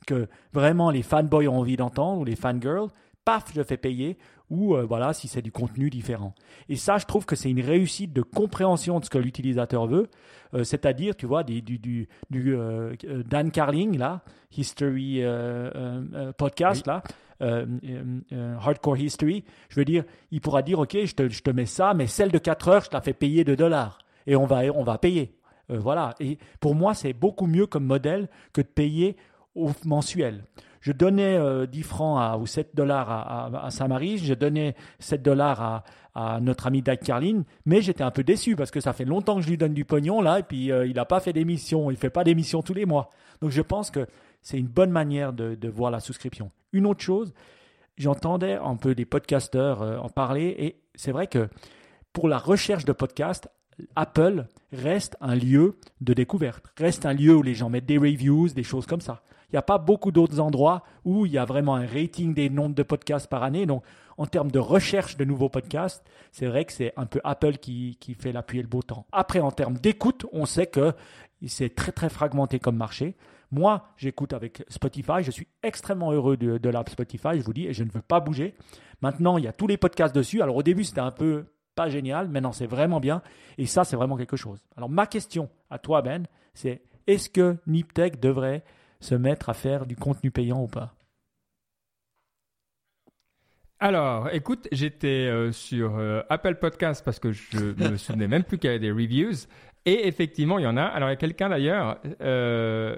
que 0.07 0.29
vraiment 0.53 0.91
les 0.91 1.03
fanboys 1.03 1.49
ont 1.49 1.59
envie 1.59 1.77
d'entendre 1.77 2.21
ou 2.21 2.25
les 2.25 2.37
fangirls, 2.37 2.89
paf, 3.25 3.53
je 3.55 3.63
fais 3.63 3.77
payer 3.77 4.19
ou 4.53 4.77
euh, 4.77 4.85
voilà 4.85 5.15
si 5.15 5.29
c'est 5.29 5.41
du 5.41 5.51
contenu 5.51 5.89
différent. 5.89 6.35
Et 6.69 6.77
ça, 6.77 6.99
je 6.99 7.07
trouve 7.07 7.25
que 7.25 7.35
c'est 7.35 7.51
une 7.51 7.61
réussite 7.61 8.13
de 8.13 8.21
compréhension 8.21 9.01
de 9.01 9.05
ce 9.05 9.11
que 9.11 9.19
l'utilisateur 9.19 9.87
veut, 9.87 10.09
euh, 10.53 10.63
c'est-à-dire, 10.63 11.17
tu 11.17 11.25
vois, 11.25 11.43
du, 11.43 11.63
du, 11.63 11.79
du, 11.79 12.55
euh, 12.55 12.95
Dan 13.27 13.51
Carling 13.51 13.97
là, 13.97 14.21
History 14.55 15.23
podcast 16.37 16.87
là. 16.87 17.03
hardcore 17.41 18.99
History, 18.99 19.45
je 19.71 19.81
veux 19.81 19.87
dire, 19.87 20.05
il 20.31 20.43
pourra 20.43 20.61
dire, 20.61 20.81
OK, 20.81 20.99
je 21.03 21.15
te, 21.15 21.29
je 21.31 21.43
te 21.43 21.51
mets 21.51 21.67
ça, 21.67 21.95
mais 21.95 22.07
celle 22.07 22.31
de 22.31 22.39
4 22.39 22.69
heures, 22.69 22.85
je 22.85 22.91
te 22.91 22.95
la 22.95 23.01
fais 23.01 23.15
payer 23.15 23.45
2 23.45 23.57
dollars. 23.57 23.99
Et 24.27 24.37
on 24.37 24.45
va, 24.45 24.65
on 24.75 24.85
va 24.85 24.99
payer. 24.99 25.35
voilà. 25.71 26.15
Et 26.21 26.37
pour 26.61 26.75
moi, 26.75 26.93
c'est 26.93 27.15
beaucoup 27.15 27.47
mieux 27.47 27.67
comme 27.67 27.87
modèle 27.87 28.29
que 28.53 28.61
de 28.61 28.67
payer 28.67 29.17
au 29.55 29.71
mensuel. 29.85 30.45
Je 30.81 30.91
donnais 30.91 31.39
10 31.69 31.81
euh, 31.81 31.83
francs 31.85 32.21
à, 32.21 32.37
ou 32.39 32.47
7 32.47 32.75
dollars 32.75 33.11
à, 33.11 33.67
à, 33.67 33.71
Saint-Marie, 33.71 34.19
je 34.19 34.35
donnais 34.35 34.75
7 34.99 35.23
dollars 35.23 35.85
à, 36.15 36.41
notre 36.41 36.67
ami 36.67 36.83
Dag 36.83 36.99
Carlin, 36.99 37.45
mais 37.65 37.81
j'étais 37.81 38.03
un 38.03 38.11
peu 38.11 38.23
déçu 38.23 38.55
parce 38.55 38.71
que 38.71 38.81
ça 38.81 38.93
fait 38.93 39.07
longtemps 39.07 39.37
que 39.37 39.43
je 39.43 39.49
lui 39.49 39.57
donne 39.57 39.73
du 39.73 39.87
pognon 39.87 40.21
là, 40.21 40.41
et 40.41 40.43
puis 40.43 40.71
euh, 40.71 40.87
il 40.87 40.97
n'a 40.97 41.07
pas 41.07 41.21
fait 41.21 41.33
d'émission, 41.33 41.91
il 41.91 41.97
fait 41.97 42.11
pas 42.11 42.23
d'émission 42.25 42.63
tous 42.63 42.75
les 42.75 42.85
mois. 42.85 43.09
Donc 43.41 43.51
je 43.51 43.63
pense 43.63 43.91
que 43.91 44.07
c'est 44.43 44.59
une 44.59 44.67
bonne 44.67 44.91
manière 44.91 45.33
de, 45.33 45.55
de, 45.55 45.69
voir 45.71 45.91
la 45.91 46.01
souscription. 46.01 46.51
Une 46.73 46.85
autre 46.85 47.01
chose, 47.01 47.33
j'entendais 47.97 48.57
un 48.57 48.77
peu 48.77 48.95
des 48.95 49.07
podcasteurs 49.07 49.81
euh, 49.81 49.97
en 49.99 50.11
parler, 50.11 50.55
et 50.59 50.83
c'est 50.97 51.13
vrai 51.13 51.29
que 51.29 51.49
pour 52.13 52.29
la 52.29 52.39
recherche 52.39 52.85
de 52.85 52.93
podcasts, 52.93 53.49
Apple 53.97 54.47
reste 54.73 55.17
un 55.21 55.35
lieu 55.35 55.79
de 56.01 56.13
découverte, 56.13 56.65
reste 56.77 57.07
un 57.07 57.15
lieu 57.15 57.35
où 57.35 57.43
les 57.43 57.55
gens 57.55 57.71
mettent 57.71 57.87
des 57.87 57.99
reviews, 57.99 58.49
des 58.49 58.65
choses 58.65 58.87
comme 58.87 59.01
ça. 59.01 59.23
Il 59.53 59.57
n'y 59.57 59.59
a 59.59 59.63
pas 59.63 59.79
beaucoup 59.79 60.13
d'autres 60.13 60.41
endroits 60.41 60.83
où 61.05 61.27
il 61.27 61.33
y 61.33 61.39
a 61.39 61.45
vraiment 61.45 61.75
un 61.75 61.87
rating 61.87 62.33
des 62.33 62.49
nombres 62.49 62.75
de 62.75 62.83
podcasts 62.83 63.29
par 63.29 63.43
année. 63.43 63.67
Donc, 63.67 63.85
en 64.17 64.27
termes 64.27 64.51
de 64.51 64.59
recherche 64.59 65.17
de 65.17 65.25
nouveaux 65.25 65.49
podcasts, 65.49 66.03
c'est 66.31 66.47
vrai 66.47 66.65
que 66.65 66.73
c'est 66.73 66.93
un 66.97 67.07
peu 67.07 67.21
Apple 67.25 67.59
qui, 67.59 67.97
fait 68.19 68.33
l'appui 68.33 68.59
et 68.59 68.63
le 68.63 68.69
beau 68.69 68.83
temps. 68.83 69.07
Après, 69.13 69.41
en 69.41 69.51
termes 69.51 69.77
d'écoute, 69.77 70.27
on 70.33 70.47
sait 70.47 70.67
que 70.67 70.95
c'est 71.47 71.75
très 71.75 71.93
très 71.93 72.09
fragmenté 72.09 72.59
comme 72.59 72.77
marché. 72.77 73.15
Moi, 73.51 73.85
j'écoute 73.99 74.33
avec 74.33 74.65
Spotify. 74.69 75.23
Je 75.23 75.31
suis 75.31 75.49
extrêmement 75.63 76.13
heureux 76.13 76.37
de, 76.37 76.57
de 76.57 76.69
l'app 76.71 76.89
Spotify, 76.89 77.37
je 77.37 77.43
vous 77.43 77.53
dis, 77.53 77.67
et 77.67 77.75
je 77.75 77.85
ne 77.85 77.91
veux 77.91 78.01
pas 78.01 78.21
bouger. 78.21 78.55
Maintenant, 79.03 79.37
il 79.37 79.45
y 79.45 79.49
a 79.49 79.53
tous 79.53 79.67
les 79.67 79.77
podcasts 79.77 80.15
dessus. 80.15 80.41
Alors 80.41 80.57
au 80.57 80.63
début, 80.63 80.85
c'était 80.85 81.01
un 81.01 81.11
peu 81.11 81.45
pas 81.75 81.89
génial. 81.89 82.29
Maintenant, 82.29 82.53
c'est 82.53 82.67
vraiment 82.67 83.01
bien. 83.01 83.23
Et 83.59 83.67
ça, 83.67 83.85
c'est 83.85 83.97
vraiment 83.97 84.17
quelque 84.17 84.37
chose. 84.37 84.65
Alors 84.77 84.89
ma 84.89 85.07
question 85.07 85.51
à 85.69 85.79
toi, 85.79 86.01
Ben, 86.03 86.27
c'est 86.55 86.83
est-ce 87.07 87.29
que 87.29 87.57
Niptech 87.67 88.21
devrait 88.21 88.65
se 89.03 89.15
mettre 89.15 89.49
à 89.51 89.55
faire 89.55 89.85
du 89.87 89.97
contenu 89.97 90.31
payant 90.31 90.63
ou 90.63 90.69
pas 90.69 90.95
alors, 93.85 94.29
écoute, 94.33 94.69
j'étais 94.71 95.27
euh, 95.29 95.51
sur 95.51 95.99
euh, 95.99 96.23
Apple 96.31 96.55
Podcast 96.55 97.03
parce 97.05 97.19
que 97.19 97.33
je 97.33 97.75
me 97.77 97.97
souvenais 97.97 98.29
même 98.29 98.45
plus 98.45 98.57
qu'il 98.57 98.69
y 98.69 98.71
avait 98.71 98.79
des 98.79 98.93
reviews. 98.93 99.49
Et 99.85 100.07
effectivement, 100.07 100.61
il 100.61 100.63
y 100.63 100.67
en 100.69 100.77
a. 100.77 100.85
Alors, 100.85 101.09
il 101.09 101.13
y 101.13 101.15
a 101.15 101.17
quelqu'un 101.17 101.49
d'ailleurs, 101.49 101.99
euh, 102.21 102.97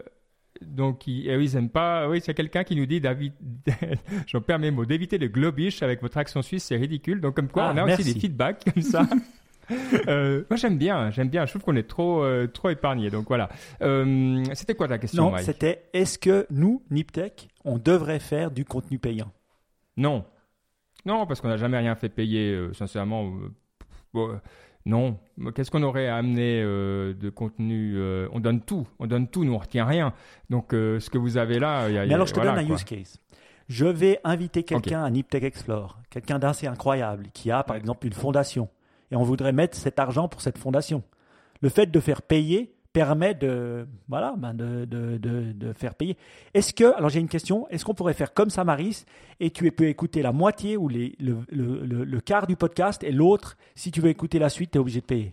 donc, 0.60 1.06
ils, 1.06 1.26
eh 1.26 1.42
ils 1.42 1.56
aiment 1.56 1.70
pas. 1.70 2.06
Oui, 2.06 2.20
c'est 2.22 2.34
quelqu'un 2.34 2.64
qui 2.64 2.76
nous 2.76 2.84
dit, 2.84 3.00
David, 3.00 3.32
j'en 4.26 4.42
perds 4.42 4.58
mes 4.58 4.70
mots, 4.70 4.84
d'éviter 4.84 5.16
le 5.16 5.28
globish 5.28 5.82
avec 5.82 6.02
votre 6.02 6.18
accent 6.18 6.42
suisse, 6.42 6.64
c'est 6.64 6.76
ridicule. 6.76 7.22
Donc, 7.22 7.34
comme 7.36 7.48
quoi, 7.48 7.68
Ah, 7.68 7.72
on 7.74 7.78
a 7.78 7.86
merci. 7.86 8.02
aussi 8.02 8.12
des 8.12 8.20
feedbacks 8.20 8.70
comme 8.70 8.82
ça. 8.82 9.08
Euh, 10.08 10.44
moi, 10.50 10.56
j'aime 10.56 10.76
bien, 10.78 11.10
j'aime 11.10 11.28
bien. 11.28 11.46
Je 11.46 11.52
trouve 11.52 11.62
qu'on 11.62 11.76
est 11.76 11.88
trop, 11.88 12.22
euh, 12.22 12.46
trop 12.46 12.70
épargné. 12.70 13.10
Donc 13.10 13.26
voilà. 13.28 13.48
Euh, 13.82 14.44
C'était 14.54 14.74
quoi 14.74 14.88
ta 14.88 14.98
question, 14.98 15.30
Non, 15.30 15.38
c'était 15.38 15.84
est-ce 15.92 16.18
que 16.18 16.46
nous, 16.50 16.82
Niptech, 16.90 17.48
on 17.64 17.78
devrait 17.78 18.18
faire 18.20 18.50
du 18.50 18.64
contenu 18.64 18.98
payant? 18.98 19.30
Non. 19.96 20.24
Non, 21.06 21.26
parce 21.26 21.40
qu'on 21.40 21.48
n'a 21.48 21.56
jamais 21.56 21.78
rien 21.78 21.94
fait 21.94 22.08
payer, 22.08 22.52
euh, 22.52 22.72
sincèrement. 22.72 23.30
bon, 24.12 24.38
non. 24.86 25.18
Qu'est-ce 25.54 25.70
qu'on 25.70 25.82
aurait 25.82 26.08
à 26.08 26.16
amener 26.16 26.62
de 26.62 27.30
contenu 27.30 27.98
On 28.32 28.40
donne 28.40 28.60
tout. 28.60 28.86
On 28.98 29.06
donne 29.06 29.28
tout, 29.28 29.44
nous, 29.44 29.54
on 29.54 29.58
retient 29.58 29.86
rien. 29.86 30.12
Donc, 30.50 30.68
ce 30.72 31.08
que 31.10 31.18
vous 31.18 31.36
avez 31.38 31.58
là, 31.58 31.88
il 31.88 31.94
y 31.94 31.98
a. 31.98 32.04
y 32.04 32.08
Mais 32.08 32.12
a- 32.14 32.16
alors, 32.16 32.26
je 32.26 32.32
te 32.34 32.38
voilà, 32.40 32.52
donne 32.56 32.64
un 32.64 32.66
quoi. 32.66 32.76
use 32.76 32.84
case. 32.84 33.18
Je 33.66 33.86
vais 33.86 34.20
inviter 34.24 34.62
quelqu'un 34.62 35.02
à 35.04 35.08
Niptech 35.10 35.42
Explore, 35.42 35.98
quelqu'un 36.10 36.38
d'assez 36.38 36.66
incroyable, 36.66 37.28
qui 37.32 37.50
a 37.50 37.62
par 37.62 37.76
exemple 37.76 38.06
une 38.06 38.12
fondation, 38.12 38.68
et 39.14 39.16
on 39.16 39.22
voudrait 39.22 39.52
mettre 39.52 39.76
cet 39.78 40.00
argent 40.00 40.26
pour 40.26 40.40
cette 40.40 40.58
fondation. 40.58 41.04
Le 41.60 41.68
fait 41.68 41.86
de 41.86 42.00
faire 42.00 42.20
payer 42.22 42.74
permet 42.92 43.32
de, 43.34 43.86
voilà, 44.08 44.34
ben 44.36 44.54
de, 44.54 44.84
de, 44.86 45.18
de, 45.18 45.52
de 45.52 45.72
faire 45.72 45.94
payer. 45.94 46.16
Est-ce 46.52 46.74
que, 46.74 46.92
alors 46.96 47.10
j'ai 47.10 47.20
une 47.20 47.28
question, 47.28 47.68
est-ce 47.68 47.84
qu'on 47.84 47.94
pourrait 47.94 48.12
faire 48.14 48.34
comme 48.34 48.50
Samaris 48.50 49.04
et 49.38 49.50
tu 49.50 49.70
peux 49.70 49.86
écouter 49.86 50.20
la 50.20 50.32
moitié 50.32 50.76
ou 50.76 50.88
les, 50.88 51.14
le, 51.20 51.38
le, 51.48 51.84
le, 51.86 52.02
le 52.04 52.20
quart 52.20 52.48
du 52.48 52.56
podcast 52.56 53.04
et 53.04 53.12
l'autre, 53.12 53.56
si 53.76 53.92
tu 53.92 54.00
veux 54.00 54.08
écouter 54.10 54.40
la 54.40 54.48
suite, 54.48 54.72
tu 54.72 54.78
es 54.78 54.80
obligé 54.80 55.00
de 55.00 55.06
payer 55.06 55.32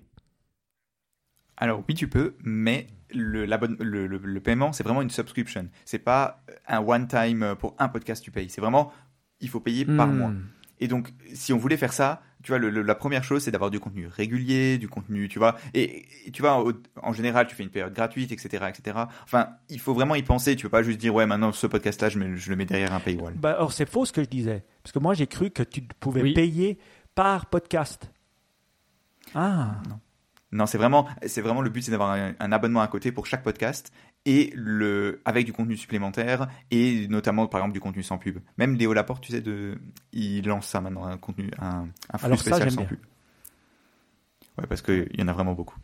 Alors 1.57 1.83
oui, 1.88 1.95
tu 1.95 2.07
peux, 2.07 2.35
mais 2.43 2.85
le, 3.13 3.45
l'abonne- 3.45 3.77
le, 3.79 4.05
le- 4.07 4.17
le 4.17 4.39
paiement, 4.39 4.71
c'est 4.73 4.83
vraiment 4.83 5.01
une 5.01 5.09
subscription. 5.09 5.67
C'est 5.85 6.00
pas 6.00 6.43
un 6.67 6.79
one-time 6.79 7.55
pour 7.59 7.75
un 7.79 7.89
podcast 7.89 8.23
tu 8.23 8.31
payes. 8.31 8.50
C'est 8.50 8.61
vraiment, 8.61 8.91
il 9.39 9.49
faut 9.49 9.60
payer 9.60 9.86
par 9.86 10.08
Hmm. 10.08 10.17
mois. 10.17 10.32
Et 10.79 10.88
donc, 10.88 11.13
si 11.34 11.53
on 11.53 11.58
voulait 11.58 11.77
faire 11.77 11.93
ça, 11.93 12.21
tu 12.43 12.51
vois, 12.51 12.58
le- 12.60 12.69
le- 12.69 12.82
la 12.82 12.95
première 12.95 13.23
chose, 13.23 13.43
c'est 13.43 13.51
d'avoir 13.51 13.71
du 13.71 13.80
contenu 13.80 14.08
régulier, 14.08 14.77
du 14.77 14.88
contenu, 14.89 15.27
tu 15.27 15.39
vois. 15.39 15.56
Et, 15.73 16.06
et 16.27 16.32
tu 16.32 16.41
vois, 16.41 16.63
au- 16.63 16.73
en 17.01 17.13
général, 17.13 17.47
tu 17.47 17.56
fais 17.56 17.63
une 17.63 17.69
période 17.69 17.93
gratuite, 17.93 18.32
etc., 18.32 18.65
etc. 18.69 18.97
Enfin, 19.23 19.49
il 19.69 19.80
faut 19.80 19.93
vraiment 19.93 20.15
y 20.15 20.23
penser. 20.23 20.56
Tu 20.56 20.63
peux 20.63 20.69
pas 20.69 20.84
juste 20.84 20.99
dire, 20.99 21.13
ouais, 21.15 21.25
maintenant, 21.25 21.51
ce 21.51 21.67
podcast-là, 21.67 22.10
je, 22.10 22.19
le 22.19 22.56
mets 22.56 22.65
derrière 22.65 22.93
un 22.93 22.99
paywall. 22.99 23.34
Bah, 23.36 23.58
or, 23.60 23.73
c'est 23.73 23.89
faux 23.89 24.06
ce 24.06 24.12
que 24.12 24.23
je 24.23 24.30
disais. 24.30 24.63
Parce 24.84 24.91
que 24.91 24.99
moi, 24.99 25.13
j'ai 25.13 25.27
cru 25.27 25.49
que 25.51 25.63
tu 25.63 25.82
pouvais 25.99 26.21
Oui. 26.23 26.34
payer 26.34 26.77
par 27.15 27.45
podcast. 27.47 28.10
Ah, 29.36 29.75
Non, 30.54 30.65
c'est 30.65 30.77
vraiment, 30.77 31.08
c'est 31.27 31.39
vraiment 31.41 31.62
le 31.62 31.69
but, 31.69 31.82
c'est 31.84 31.91
d'avoir 31.91 32.12
un, 32.12 32.34
un 32.38 32.51
abonnement 32.51 32.82
à 32.82 32.88
côté 32.89 33.13
pour 33.13 33.25
chaque 33.25 33.41
podcast 33.43 33.93
et 34.25 34.51
le, 34.55 35.21
avec 35.25 35.45
du 35.45 35.53
contenu 35.53 35.75
supplémentaire 35.77 36.47
et 36.69 37.07
notamment, 37.07 37.47
par 37.47 37.62
exemple, 37.62 37.73
du 37.73 37.79
contenu 37.79 38.03
sans 38.03 38.17
pub. 38.17 38.39
Même 38.57 38.75
Léo 38.75 38.93
Laporte, 38.93 39.23
tu 39.23 39.31
sais, 39.31 39.41
de, 39.41 39.77
il 40.13 40.45
lance 40.45 40.67
ça 40.67 40.81
maintenant, 40.81 41.05
un 41.05 41.17
contenu, 41.17 41.49
un, 41.60 41.88
un 42.12 42.17
flux 42.17 42.25
Alors 42.27 42.38
ça, 42.39 42.43
spécial 42.51 42.71
sans 42.71 42.81
bien. 42.81 42.86
pub. 42.86 42.99
Ouais, 44.57 44.67
parce 44.67 44.81
qu'il 44.81 45.10
y 45.17 45.23
en 45.23 45.27
a 45.27 45.34
vraiment 45.34 45.53
beaucoup. 45.53 45.77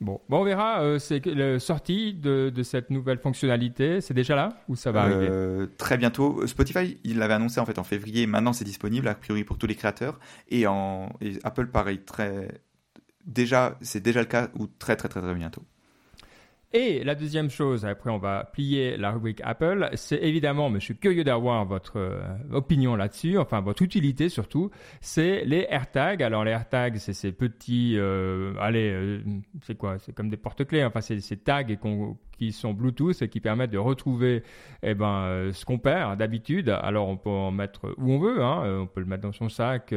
Bon, 0.00 0.20
bon, 0.28 0.40
on 0.40 0.44
verra. 0.44 0.82
Euh, 0.82 0.98
c'est 0.98 1.24
le 1.24 1.60
sortie 1.60 2.12
de, 2.12 2.50
de 2.54 2.62
cette 2.64 2.90
nouvelle 2.90 3.18
fonctionnalité. 3.18 4.00
C'est 4.00 4.14
déjà 4.14 4.34
là 4.34 4.48
ou 4.68 4.74
ça 4.74 4.90
va 4.90 5.02
arriver? 5.02 5.28
Euh, 5.30 5.66
très 5.78 5.96
bientôt. 5.96 6.44
Spotify, 6.46 6.98
il 7.04 7.18
l'avait 7.18 7.34
annoncé 7.34 7.60
en 7.60 7.66
fait 7.66 7.78
en 7.78 7.84
février. 7.84 8.26
Maintenant, 8.26 8.52
c'est 8.52 8.64
disponible 8.64 9.06
a 9.06 9.14
priori 9.14 9.44
pour 9.44 9.58
tous 9.58 9.68
les 9.68 9.76
créateurs. 9.76 10.18
Et 10.48 10.66
en 10.66 11.12
et 11.20 11.38
Apple, 11.44 11.68
pareil, 11.68 12.00
très 12.00 12.48
déjà, 13.26 13.78
c'est 13.80 14.00
déjà 14.02 14.20
le 14.20 14.26
cas 14.26 14.50
ou 14.58 14.66
très 14.66 14.96
très 14.96 15.08
très 15.08 15.20
très 15.20 15.34
bientôt. 15.34 15.62
Et 16.74 17.04
la 17.04 17.14
deuxième 17.14 17.50
chose, 17.50 17.84
après 17.84 18.08
on 18.08 18.16
va 18.16 18.48
plier 18.50 18.96
la 18.96 19.10
rubrique 19.10 19.42
Apple, 19.44 19.90
c'est 19.92 20.22
évidemment, 20.22 20.70
mais 20.70 20.80
je 20.80 20.86
suis 20.86 20.96
curieux 20.96 21.22
d'avoir 21.22 21.66
votre 21.66 21.98
euh, 21.98 22.22
opinion 22.50 22.96
là-dessus, 22.96 23.36
enfin 23.36 23.60
votre 23.60 23.82
utilité 23.82 24.30
surtout, 24.30 24.70
c'est 25.02 25.44
les 25.44 25.66
AirTags. 25.68 26.22
Alors 26.22 26.44
les 26.44 26.52
AirTags, 26.52 26.96
c'est 26.96 27.12
ces 27.12 27.30
petits, 27.32 27.96
euh, 27.98 28.54
allez, 28.58 28.90
euh, 28.90 29.20
c'est 29.60 29.76
quoi? 29.76 29.98
C'est 29.98 30.14
comme 30.14 30.30
des 30.30 30.38
porte-clés, 30.38 30.82
enfin 30.82 31.02
c'est 31.02 31.20
ces 31.20 31.36
tags 31.36 31.62
qui 32.38 32.52
sont 32.52 32.72
Bluetooth 32.72 33.20
et 33.20 33.28
qui 33.28 33.40
permettent 33.40 33.70
de 33.70 33.76
retrouver 33.76 34.42
eh 34.82 34.94
ben, 34.94 35.24
euh, 35.24 35.52
ce 35.52 35.66
qu'on 35.66 35.78
perd 35.78 36.18
d'habitude. 36.18 36.70
Alors 36.70 37.06
on 37.06 37.18
peut 37.18 37.28
en 37.28 37.50
mettre 37.50 37.94
où 37.98 38.12
on 38.12 38.18
veut, 38.18 38.42
hein, 38.42 38.62
euh, 38.64 38.78
on 38.80 38.86
peut 38.86 39.00
le 39.00 39.06
mettre 39.06 39.24
dans 39.24 39.32
son 39.32 39.50
sac. 39.50 39.94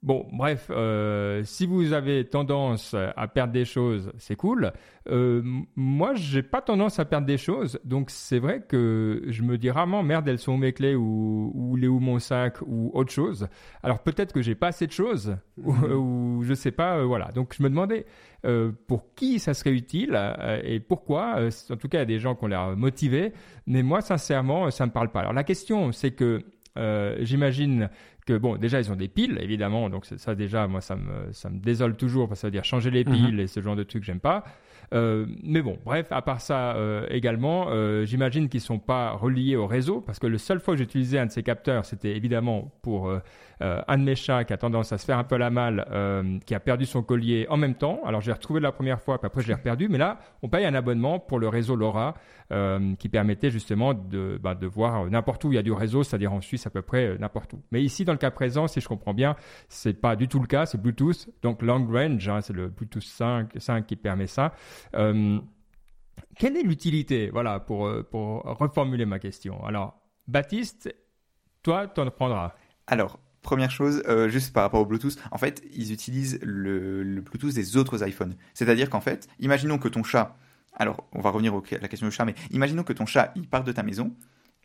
Bon, 0.00 0.28
bref, 0.32 0.70
euh, 0.70 1.42
si 1.42 1.66
vous 1.66 1.92
avez 1.92 2.24
tendance 2.24 2.94
à 2.94 3.26
perdre 3.26 3.52
des 3.52 3.64
choses, 3.64 4.12
c'est 4.16 4.36
cool. 4.36 4.72
Euh, 5.10 5.42
moi, 5.74 6.14
j'ai 6.14 6.44
pas 6.44 6.62
tendance 6.62 7.00
à 7.00 7.04
perdre 7.04 7.26
des 7.26 7.36
choses, 7.36 7.80
donc 7.84 8.10
c'est 8.10 8.38
vrai 8.38 8.60
que 8.60 9.24
je 9.26 9.42
me 9.42 9.58
dis 9.58 9.70
rarement 9.70 10.04
merde, 10.04 10.28
elles 10.28 10.38
sont 10.38 10.52
où 10.52 10.56
mes 10.56 10.72
clés 10.72 10.94
ou 10.94 11.50
où 11.52 11.76
il 11.76 11.84
est 11.84 11.88
où 11.88 11.98
mon 11.98 12.20
sac 12.20 12.58
ou 12.64 12.92
autre 12.94 13.10
chose. 13.10 13.48
Alors 13.82 14.04
peut-être 14.04 14.32
que 14.32 14.40
j'ai 14.40 14.54
pas 14.54 14.68
assez 14.68 14.86
de 14.86 14.92
choses 14.92 15.36
ou, 15.56 15.72
ou 15.72 16.42
je 16.44 16.54
sais 16.54 16.70
pas, 16.70 16.98
euh, 16.98 17.04
voilà. 17.04 17.32
Donc 17.32 17.54
je 17.58 17.62
me 17.64 17.68
demandais 17.68 18.06
euh, 18.46 18.70
pour 18.86 19.14
qui 19.16 19.40
ça 19.40 19.52
serait 19.52 19.72
utile 19.72 20.16
et 20.62 20.78
pourquoi. 20.78 21.40
En 21.70 21.76
tout 21.76 21.88
cas, 21.88 21.98
il 21.98 22.02
y 22.02 22.02
a 22.02 22.06
des 22.06 22.20
gens 22.20 22.36
qui 22.36 22.44
ont 22.44 22.48
l'air 22.48 22.76
motivés, 22.76 23.32
mais 23.66 23.82
moi, 23.82 24.00
sincèrement, 24.00 24.70
ça 24.70 24.86
me 24.86 24.92
parle 24.92 25.10
pas. 25.10 25.20
Alors 25.20 25.32
la 25.32 25.44
question, 25.44 25.90
c'est 25.90 26.12
que 26.12 26.44
euh, 26.78 27.16
j'imagine 27.20 27.90
que 28.28 28.38
bon, 28.38 28.56
déjà 28.56 28.78
ils 28.80 28.90
ont 28.92 28.96
des 28.96 29.08
piles 29.08 29.38
évidemment, 29.40 29.88
donc 29.90 30.04
ça 30.06 30.34
déjà 30.34 30.66
moi 30.68 30.80
ça 30.80 30.96
me 30.96 31.32
ça 31.32 31.48
me 31.50 31.58
désole 31.58 31.96
toujours 31.96 32.28
parce 32.28 32.38
que 32.38 32.42
ça 32.42 32.46
veut 32.48 32.52
dire 32.52 32.64
changer 32.64 32.90
les 32.90 33.04
Mhm. 33.04 33.12
piles 33.14 33.40
et 33.40 33.46
ce 33.46 33.60
genre 33.60 33.76
de 33.76 33.82
trucs 33.84 34.04
j'aime 34.04 34.20
pas. 34.20 34.44
Euh, 34.94 35.26
mais 35.42 35.60
bon, 35.60 35.76
bref, 35.84 36.06
à 36.10 36.22
part 36.22 36.40
ça 36.40 36.74
euh, 36.76 37.06
également, 37.10 37.66
euh, 37.68 38.04
j'imagine 38.06 38.48
qu'ils 38.48 38.60
sont 38.62 38.78
pas 38.78 39.10
reliés 39.12 39.56
au 39.56 39.66
réseau 39.66 40.00
parce 40.00 40.18
que 40.18 40.26
le 40.26 40.38
seul 40.38 40.60
fois 40.60 40.74
que 40.74 40.78
j'ai 40.78 40.84
utilisé 40.84 41.18
un 41.18 41.26
de 41.26 41.30
ces 41.30 41.42
capteurs, 41.42 41.84
c'était 41.84 42.16
évidemment 42.16 42.70
pour 42.82 43.12
euh, 43.62 43.68
euh, 43.68 43.82
un 43.88 43.98
de 43.98 44.02
mes 44.02 44.14
chats 44.14 44.44
qui 44.44 44.52
a 44.52 44.56
tendance 44.56 44.92
à 44.92 44.98
se 44.98 45.04
faire 45.04 45.18
un 45.18 45.24
peu 45.24 45.36
la 45.36 45.50
malle, 45.50 45.86
euh, 45.90 46.38
qui 46.46 46.54
a 46.54 46.60
perdu 46.60 46.86
son 46.86 47.02
collier 47.02 47.46
en 47.50 47.56
même 47.56 47.74
temps. 47.74 48.00
Alors 48.04 48.20
j'ai 48.20 48.32
retrouvé 48.32 48.60
la 48.60 48.72
première 48.72 49.00
fois, 49.00 49.18
puis 49.18 49.26
après 49.26 49.42
je 49.42 49.48
l'ai 49.48 49.54
reperdu. 49.54 49.88
Mais 49.88 49.98
là, 49.98 50.18
on 50.42 50.48
paye 50.48 50.64
un 50.64 50.74
abonnement 50.74 51.18
pour 51.18 51.38
le 51.38 51.48
réseau 51.48 51.76
LoRa 51.76 52.14
euh, 52.52 52.94
qui 52.96 53.08
permettait 53.08 53.50
justement 53.50 53.94
de, 53.94 54.38
bah, 54.42 54.56
voir 54.62 55.06
n'importe 55.10 55.44
où 55.44 55.52
il 55.52 55.56
y 55.56 55.58
a 55.58 55.62
du 55.62 55.72
réseau, 55.72 56.02
c'est-à-dire 56.02 56.32
en 56.32 56.40
Suisse 56.40 56.66
à 56.66 56.70
peu 56.70 56.82
près 56.82 57.06
euh, 57.06 57.18
n'importe 57.18 57.52
où. 57.52 57.62
Mais 57.72 57.82
ici, 57.82 58.04
dans 58.04 58.12
le 58.12 58.18
cas 58.18 58.30
présent, 58.30 58.66
si 58.66 58.80
je 58.80 58.88
comprends 58.88 59.14
bien, 59.14 59.36
c'est 59.68 59.94
pas 59.94 60.16
du 60.16 60.28
tout 60.28 60.40
le 60.40 60.46
cas, 60.46 60.66
c'est 60.66 60.80
Bluetooth, 60.80 61.28
donc 61.42 61.62
long 61.62 61.86
range, 61.86 62.28
hein, 62.28 62.40
c'est 62.40 62.54
le 62.54 62.68
Bluetooth 62.68 63.02
5, 63.02 63.50
5 63.56 63.86
qui 63.86 63.96
permet 63.96 64.26
ça. 64.26 64.52
Euh, 64.94 65.38
quelle 66.38 66.56
est 66.56 66.62
l'utilité 66.62 67.30
Voilà, 67.30 67.60
pour, 67.60 67.86
euh, 67.86 68.02
pour 68.02 68.42
reformuler 68.42 69.06
ma 69.06 69.18
question? 69.18 69.64
Alors, 69.64 70.00
Baptiste, 70.26 70.94
toi, 71.62 71.86
t'en 71.86 72.10
prendras. 72.10 72.54
Alors, 72.86 73.18
première 73.48 73.70
chose, 73.70 74.02
euh, 74.08 74.28
juste 74.28 74.52
par 74.52 74.62
rapport 74.64 74.80
au 74.80 74.86
Bluetooth, 74.86 75.16
en 75.30 75.38
fait, 75.38 75.62
ils 75.72 75.90
utilisent 75.92 76.38
le, 76.42 77.02
le 77.02 77.20
Bluetooth 77.22 77.54
des 77.54 77.76
autres 77.78 78.06
iPhones. 78.06 78.34
C'est-à-dire 78.52 78.90
qu'en 78.90 79.00
fait, 79.00 79.26
imaginons 79.40 79.78
que 79.78 79.88
ton 79.88 80.02
chat, 80.02 80.36
alors 80.74 81.08
on 81.12 81.20
va 81.22 81.30
revenir 81.30 81.54
au- 81.54 81.62
à 81.72 81.78
la 81.80 81.88
question 81.88 82.06
du 82.06 82.12
chat, 82.14 82.24
mais 82.26 82.34
imaginons 82.50 82.82
que 82.82 82.92
ton 82.92 83.06
chat, 83.06 83.32
il 83.36 83.48
part 83.48 83.64
de 83.64 83.72
ta 83.72 83.82
maison. 83.82 84.12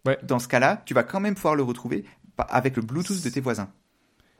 Ouais. 0.05 0.17
Dans 0.23 0.39
ce 0.39 0.49
cas-là, 0.49 0.81
tu 0.85 0.93
vas 0.93 1.03
quand 1.03 1.21
même 1.21 1.33
pouvoir 1.35 1.55
le 1.55 1.63
retrouver 1.63 2.03
avec 2.37 2.75
le 2.75 2.81
Bluetooth 2.81 3.23
de 3.23 3.29
tes 3.29 3.39
voisins. 3.39 3.69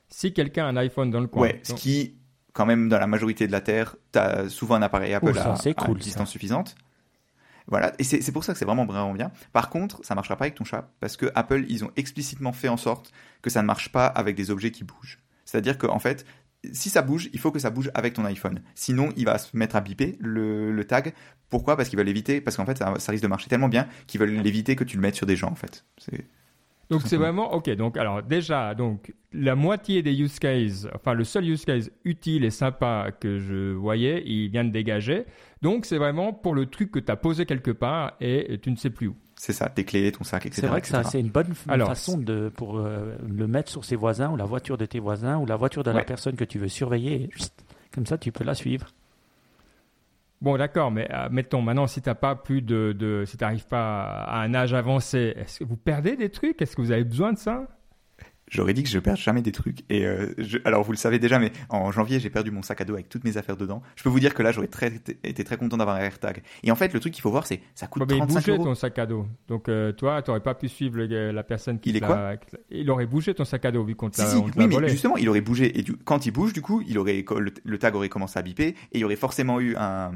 Si 0.09 0.33
quelqu'un 0.33 0.65
a 0.65 0.69
un 0.69 0.77
iPhone 0.77 1.09
dans 1.09 1.21
le 1.21 1.27
coin, 1.27 1.43
Ouais, 1.43 1.61
ce 1.63 1.73
qui, 1.73 2.15
quand 2.51 2.65
même, 2.65 2.89
dans 2.89 2.99
la 2.99 3.07
majorité 3.07 3.47
de 3.47 3.51
la 3.53 3.61
Terre, 3.61 3.95
tu 4.11 4.19
as 4.19 4.49
souvent 4.49 4.75
un 4.75 4.81
appareil 4.81 5.13
Apple 5.13 5.29
Oh, 5.31 5.33
ça, 5.33 5.53
à, 5.53 5.55
c'est 5.55 5.69
à 5.71 5.73
cool, 5.85 5.95
une 5.95 6.01
ça. 6.01 6.03
distance 6.03 6.29
suffisante. 6.29 6.75
Voilà, 7.67 7.93
et 7.99 8.03
c'est 8.03 8.21
c'est 8.21 8.31
pour 8.31 8.43
ça 8.43 8.53
que 8.53 8.59
c'est 8.59 8.65
vraiment 8.65 8.85
vraiment 8.85 9.13
bien. 9.13 9.31
Par 9.51 9.69
contre, 9.69 10.03
ça 10.03 10.15
marchera 10.15 10.35
pas 10.35 10.45
avec 10.45 10.55
ton 10.55 10.65
chat 10.65 10.89
parce 10.99 11.17
que 11.17 11.31
Apple, 11.35 11.65
ils 11.69 11.85
ont 11.85 11.91
explicitement 11.95 12.51
fait 12.51 12.67
en 12.67 12.77
sorte 12.77 13.11
que 13.41 13.49
ça 13.49 13.61
ne 13.61 13.67
marche 13.67 13.89
pas 13.89 14.05
avec 14.07 14.35
des 14.35 14.51
objets 14.51 14.71
qui 14.71 14.83
bougent. 14.83 15.19
C'est-à-dire 15.45 15.77
qu'en 15.77 15.99
fait, 15.99 16.25
si 16.71 16.89
ça 16.89 17.01
bouge, 17.01 17.29
il 17.33 17.39
faut 17.39 17.51
que 17.51 17.59
ça 17.59 17.69
bouge 17.69 17.91
avec 17.93 18.13
ton 18.13 18.25
iPhone. 18.25 18.61
Sinon, 18.75 19.09
il 19.17 19.25
va 19.25 19.37
se 19.37 19.55
mettre 19.55 19.75
à 19.75 19.81
biper 19.81 20.17
le, 20.19 20.83
tag. 20.85 21.13
Pourquoi? 21.49 21.75
Parce 21.75 21.89
qu'ils 21.89 21.97
veulent 21.97 22.09
éviter, 22.09 22.41
parce 22.41 22.57
qu'en 22.57 22.65
fait, 22.65 22.77
ça, 22.77 22.93
risque 23.09 23.23
de 23.23 23.27
marcher 23.27 23.49
tellement 23.49 23.69
bien 23.69 23.87
qu'ils 24.07 24.19
veulent 24.19 24.45
éviter 24.45 24.75
que 24.75 24.83
tu 24.83 24.95
le 24.95 25.01
mettes 25.01 25.15
sur 25.15 25.25
des 25.25 25.35
gens, 25.35 25.51
en 25.51 25.55
fait. 25.55 25.85
Donc 26.89 27.01
c'est 27.05 27.17
vraiment 27.17 27.53
ok. 27.53 27.69
Donc 27.71 27.97
alors 27.97 28.21
déjà 28.21 28.75
donc 28.75 29.13
la 29.31 29.55
moitié 29.55 30.01
des 30.03 30.13
use 30.13 30.37
cases, 30.39 30.87
enfin 30.93 31.13
le 31.13 31.23
seul 31.23 31.47
use 31.49 31.65
case 31.65 31.91
utile 32.03 32.45
et 32.45 32.51
sympa 32.51 33.09
que 33.19 33.39
je 33.39 33.73
voyais, 33.73 34.23
il 34.25 34.49
vient 34.49 34.63
de 34.63 34.71
dégager. 34.71 35.25
Donc 35.61 35.85
c'est 35.85 35.97
vraiment 35.97 36.33
pour 36.33 36.53
le 36.53 36.65
truc 36.65 36.91
que 36.91 36.99
tu 36.99 37.11
as 37.11 37.15
posé 37.15 37.45
quelque 37.45 37.71
part 37.71 38.13
et 38.19 38.59
tu 38.61 38.69
ne 38.69 38.75
sais 38.75 38.89
plus 38.89 39.07
où. 39.07 39.15
C'est 39.35 39.53
ça, 39.53 39.67
tes 39.67 39.83
clés, 39.83 40.11
ton 40.11 40.23
sac, 40.23 40.45
etc. 40.45 40.61
C'est 40.61 40.67
vrai 40.67 40.81
que 40.81 40.87
ça, 40.87 41.03
c'est 41.03 41.19
une 41.19 41.29
bonne 41.29 41.53
façon 41.53 42.17
de, 42.17 42.49
pour 42.55 42.77
euh, 42.77 43.15
le 43.27 43.47
mettre 43.47 43.71
sur 43.71 43.83
ses 43.83 43.95
voisins 43.95 44.29
ou 44.29 44.37
la 44.37 44.45
voiture 44.45 44.77
de 44.77 44.85
tes 44.85 44.99
voisins 44.99 45.37
ou 45.37 45.45
la 45.45 45.55
voiture 45.55 45.83
de 45.83 45.91
la 45.91 46.03
personne 46.03 46.35
que 46.35 46.45
tu 46.45 46.59
veux 46.59 46.67
surveiller. 46.67 47.29
Comme 47.93 48.05
ça, 48.05 48.17
tu 48.17 48.31
peux 48.31 48.43
la 48.43 48.55
suivre. 48.55 48.87
Bon, 50.43 50.57
d'accord, 50.57 50.91
mais 50.91 51.07
euh, 51.09 51.29
mettons 51.31 51.61
maintenant, 51.61 51.87
si 51.87 52.01
t'as 52.01 52.15
pas 52.15 52.35
plus 52.35 52.61
de, 52.61 52.91
de 52.91 53.23
si 53.25 53.37
t'arrives 53.37 53.65
pas 53.65 54.03
à 54.03 54.41
un 54.41 54.53
âge 54.53 54.73
avancé, 54.73 55.33
est-ce 55.37 55.59
que 55.59 55.63
vous 55.63 55.77
perdez 55.77 56.17
des 56.17 56.29
trucs? 56.29 56.61
Est-ce 56.61 56.75
que 56.75 56.81
vous 56.81 56.91
avez 56.91 57.05
besoin 57.05 57.31
de 57.31 57.37
ça? 57.37 57.65
J'aurais 58.53 58.75
dit 58.75 58.83
que 58.83 58.89
je 58.89 58.99
perds 58.99 59.15
jamais 59.15 59.41
des 59.41 59.51
trucs. 59.51 59.79
Et 59.89 60.05
euh, 60.05 60.31
alors 60.63 60.83
vous 60.83 60.91
le 60.91 60.97
savez 60.97 61.17
déjà, 61.17 61.39
mais 61.39 61.51
en 61.69 61.91
janvier 61.91 62.19
j'ai 62.19 62.29
perdu 62.29 62.51
mon 62.51 62.61
sac 62.61 62.81
à 62.81 62.85
dos 62.85 62.93
avec 62.93 63.09
toutes 63.09 63.23
mes 63.23 63.37
affaires 63.37 63.57
dedans. 63.57 63.81
Je 63.95 64.03
peux 64.03 64.09
vous 64.09 64.19
dire 64.19 64.35
que 64.35 64.43
là 64.43 64.51
j'aurais 64.51 64.67
très, 64.67 64.93
été 65.23 65.43
très 65.43 65.57
content 65.57 65.75
d'avoir 65.77 65.95
un 65.95 66.01
AirTag. 66.01 66.43
Et 66.61 66.71
en 66.71 66.75
fait 66.75 66.93
le 66.93 66.99
truc 66.99 67.13
qu'il 67.13 67.23
faut 67.23 67.31
voir 67.31 67.47
c'est 67.47 67.61
ça 67.73 67.87
coûte 67.87 68.07
35 68.07 68.23
il 68.23 68.35
bougeait 68.35 68.63
ton 68.63 68.75
sac 68.75 68.99
à 68.99 69.07
dos. 69.07 69.25
Donc 69.47 69.69
euh, 69.69 69.91
toi 69.91 70.21
tu 70.21 70.29
n'aurais 70.29 70.43
pas 70.43 70.53
pu 70.53 70.69
suivre 70.69 71.01
la 71.01 71.43
personne 71.43 71.79
qui 71.79 71.89
il 71.89 71.95
est 71.95 72.01
quoi 72.01 72.35
Il 72.69 72.91
aurait 72.91 73.07
bougé 73.07 73.33
ton 73.33 73.43
sac 73.43 73.65
à 73.65 73.71
dos 73.71 73.83
vu 73.83 73.95
qu'on 73.95 74.11
t'a 74.11 74.23
si, 74.23 74.37
si, 74.37 74.43
oui, 74.55 74.67
mais 74.67 74.87
justement 74.87 75.17
il 75.17 75.27
aurait 75.29 75.41
bougé 75.41 75.79
et 75.79 75.83
quand 76.05 76.27
il 76.27 76.31
bouge 76.31 76.53
du 76.53 76.61
coup 76.61 76.83
il 76.87 76.99
aurait 76.99 77.25
le, 77.63 77.77
tag 77.79 77.95
aurait 77.95 78.09
commencé 78.09 78.37
à 78.37 78.43
biper 78.43 78.67
et 78.67 78.75
il 78.93 78.99
y 78.99 79.03
aurait 79.03 79.15
forcément 79.15 79.59
eu 79.59 79.75
un, 79.77 80.11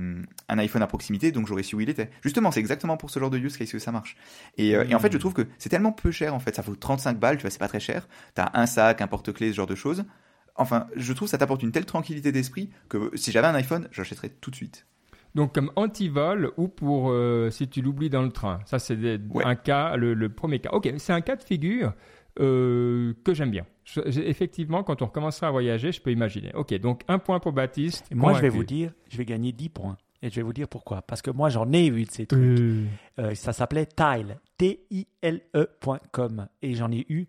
un 0.48 0.58
iPhone 0.60 0.84
à 0.84 0.88
proximité 0.88 1.32
donc 1.32 1.48
j'aurais 1.48 1.64
su 1.64 1.76
où 1.76 1.82
il 1.82 1.90
était. 1.90 2.12
Justement 2.22 2.52
c'est 2.52 2.60
exactement 2.60 2.98
pour 2.98 3.10
ce 3.10 3.20
genre 3.20 3.32
de 3.32 3.40
use 3.40 3.58
case 3.58 3.72
que 3.72 3.80
ça 3.80 3.92
marche. 3.92 4.16
Et, 4.60 4.76
euh, 4.76 4.86
et 4.88 4.94
en 4.94 5.00
fait 5.00 5.12
je 5.12 5.18
trouve 5.18 5.34
que 5.34 5.48
c'est 5.58 5.70
tellement 5.70 5.92
peu 5.92 6.12
cher 6.12 6.36
en 6.36 6.40
fait 6.40 6.56
ça 6.56 6.62
vaut 6.62 6.76
35 6.76 7.18
balles 7.18 7.38
tu 7.38 7.42
vois 7.42 7.50
c'est 7.50 7.58
pas 7.58 7.68
très 7.68 7.80
cher. 7.80 8.08
T'as 8.34 8.50
un 8.54 8.66
sac 8.66 9.02
un 9.02 9.08
porte-clés, 9.08 9.52
ce 9.52 9.56
genre 9.56 9.68
de 9.68 9.76
choses. 9.76 10.06
Enfin, 10.56 10.88
je 10.96 11.14
trouve 11.14 11.28
que 11.28 11.32
ça 11.32 11.38
t'apporte 11.38 11.64
une 11.64 11.72
telle 11.72 11.86
tranquillité 11.86 12.32
d'esprit 12.32 12.70
que 12.90 13.12
si 13.16 13.32
j'avais 13.32 13.48
un 13.48 13.56
iPhone, 13.56 13.88
j'achèterais 13.92 14.30
tout 14.30 14.52
de 14.52 14.56
suite. 14.56 14.88
Donc 15.36 15.54
comme 15.54 15.72
anti-vol 15.76 16.52
ou 16.58 16.68
pour 16.68 17.12
euh, 17.12 17.52
si 17.52 17.68
tu 17.68 17.82
l'oublies 17.82 18.10
dans 18.10 18.24
le 18.24 18.32
train. 18.32 18.60
Ça 18.66 18.80
c'est 18.80 18.98
un 19.44 19.56
cas, 19.56 19.96
le, 19.96 20.30
premier 20.30 20.60
cas. 20.60 20.72
Ok, 20.72 20.92
c'est 20.98 21.14
un 21.14 21.22
cas 21.22 21.36
de 21.36 21.44
figure 21.44 21.94
euh, 22.40 23.14
que 23.24 23.34
j'aime 23.36 23.52
bien. 23.52 23.66
effectivement, 24.06 24.84
quand 24.84 25.02
on 25.02 25.06
recommencera 25.06 25.48
à 25.48 25.52
voyager, 25.52 25.92
je 25.92 26.02
peux 26.02 26.12
imaginer. 26.12 26.52
Ok, 26.56 26.74
donc 26.80 27.04
un 27.08 27.20
point 27.20 27.40
pour 27.40 27.52
Baptiste. 27.52 28.06
moi, 28.12 28.34
je 28.34 28.42
vais 28.42 28.50
vous 28.50 28.64
dire, 28.64 28.92
je 29.10 29.18
vais 29.18 29.26
gagner 29.26 29.52
10 29.52 29.70
points. 29.70 29.98
Et 30.24 30.32
je 30.32 30.36
vais 30.36 30.42
vous 30.42 30.54
dire 30.54 30.68
pourquoi. 30.68 31.04
Parce 31.04 31.22
que 31.22 31.30
moi, 31.30 31.50
j'en 31.50 31.72
ai 31.72 31.86
eu 31.86 32.04
de 32.04 32.10
ces 32.10 32.26
trucs. 32.26 32.42
Euh, 33.20 33.36
ça 33.36 33.54
s'appelait 33.54 33.86
Tile, 33.86 34.40
T-I-L-E.com. 34.58 36.48
Et 36.64 36.74
j'en 36.74 36.92
ai 36.92 37.06
eu 37.10 37.28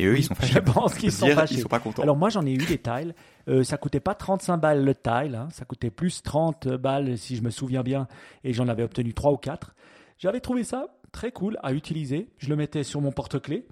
et 0.00 0.06
eux, 0.06 0.18
ils 0.18 0.24
sont 0.24 0.34
fâchés. 0.36 0.54
Je 0.54 0.58
pense 0.58 0.94
qu'ils 0.94 1.12
sont 1.12 1.28
fâchés. 1.28 1.56
Ils 1.56 1.60
sont 1.60 1.68
pas 1.68 1.78
contents. 1.78 2.02
Alors 2.02 2.16
moi, 2.16 2.30
j'en 2.30 2.44
ai 2.46 2.52
eu 2.52 2.64
des 2.64 2.78
tiles. 2.78 3.14
Euh, 3.48 3.62
ça 3.62 3.76
coûtait 3.76 4.00
pas 4.00 4.14
35 4.14 4.56
balles 4.56 4.84
le 4.84 4.94
tile, 4.94 5.34
hein. 5.34 5.48
ça 5.50 5.64
coûtait 5.64 5.90
plus 5.90 6.22
30 6.22 6.68
balles 6.68 7.16
si 7.18 7.36
je 7.36 7.42
me 7.42 7.50
souviens 7.50 7.82
bien, 7.82 8.06
et 8.44 8.52
j'en 8.52 8.68
avais 8.68 8.82
obtenu 8.82 9.14
3 9.14 9.32
ou 9.32 9.36
4. 9.36 9.74
J'avais 10.18 10.40
trouvé 10.40 10.64
ça 10.64 10.88
très 11.12 11.32
cool 11.32 11.58
à 11.62 11.72
utiliser. 11.72 12.28
Je 12.38 12.48
le 12.48 12.56
mettais 12.56 12.84
sur 12.84 13.00
mon 13.00 13.12
porte-clés. 13.12 13.66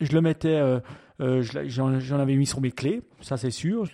Je 0.00 0.12
le 0.12 0.20
mettais, 0.20 0.56
euh, 0.56 0.80
euh, 1.20 1.42
j'en 1.42 2.18
avais 2.18 2.36
mis 2.36 2.46
sur 2.46 2.60
mes 2.60 2.70
clés, 2.70 3.02
ça 3.22 3.36
c'est 3.36 3.50
sûr. 3.50 3.84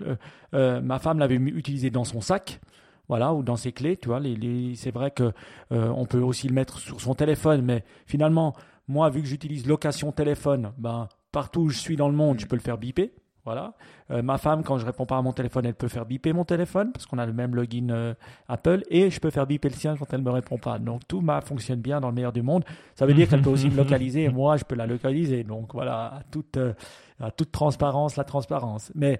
Ma 0.52 0.98
femme 0.98 1.18
l'avait 1.18 1.36
utilisé 1.36 1.90
dans 1.90 2.04
son 2.04 2.20
sac 2.20 2.60
voilà, 3.08 3.34
ou 3.34 3.42
dans 3.42 3.56
ses 3.56 3.72
clés, 3.72 3.96
tu 3.96 4.08
vois. 4.08 4.20
Les, 4.20 4.74
c'est 4.74 4.90
vrai 4.90 5.10
que 5.10 5.32
on 5.70 6.06
peut 6.06 6.20
aussi 6.20 6.48
le 6.48 6.54
mettre 6.54 6.78
sur 6.78 7.00
son 7.00 7.14
téléphone, 7.14 7.62
mais 7.62 7.84
finalement, 8.06 8.54
moi, 8.88 9.10
vu 9.10 9.22
que 9.22 9.28
j'utilise 9.28 9.66
location 9.66 10.12
téléphone, 10.12 10.72
ben 10.78 11.08
partout 11.32 11.62
où 11.62 11.68
je 11.70 11.78
suis 11.78 11.96
dans 11.96 12.08
le 12.08 12.14
monde, 12.14 12.38
je 12.38 12.46
peux 12.46 12.56
le 12.56 12.62
faire 12.62 12.78
biper. 12.78 13.12
Voilà. 13.44 13.74
Euh, 14.12 14.22
ma 14.22 14.38
femme, 14.38 14.62
quand 14.62 14.78
je 14.78 14.86
réponds 14.86 15.04
pas 15.04 15.18
à 15.18 15.22
mon 15.22 15.32
téléphone, 15.32 15.66
elle 15.66 15.74
peut 15.74 15.88
faire 15.88 16.06
biper 16.06 16.32
mon 16.32 16.44
téléphone 16.44 16.92
parce 16.92 17.06
qu'on 17.06 17.18
a 17.18 17.26
le 17.26 17.32
même 17.32 17.56
login 17.56 17.88
euh, 17.90 18.14
Apple 18.46 18.84
et 18.88 19.10
je 19.10 19.18
peux 19.18 19.30
faire 19.30 19.48
biper 19.48 19.68
le 19.68 19.74
sien 19.74 19.96
quand 19.96 20.06
elle 20.12 20.22
me 20.22 20.30
répond 20.30 20.58
pas. 20.58 20.78
Donc 20.78 21.00
tout 21.08 21.20
ma 21.20 21.40
fonctionne 21.40 21.80
bien 21.80 22.00
dans 22.00 22.08
le 22.08 22.14
meilleur 22.14 22.32
du 22.32 22.42
monde. 22.42 22.64
Ça 22.94 23.04
veut 23.04 23.14
dire 23.14 23.28
qu'elle 23.28 23.42
peut 23.42 23.50
aussi 23.50 23.68
me 23.68 23.76
localiser 23.82 24.24
et 24.24 24.28
moi 24.28 24.58
je 24.58 24.64
peux 24.64 24.76
la 24.76 24.86
localiser. 24.86 25.42
Donc 25.42 25.74
voilà, 25.74 26.18
à 26.18 26.22
toute, 26.30 26.56
euh, 26.56 26.72
à 27.18 27.32
toute 27.32 27.50
transparence, 27.50 28.14
la 28.16 28.24
transparence. 28.24 28.92
Mais 28.94 29.18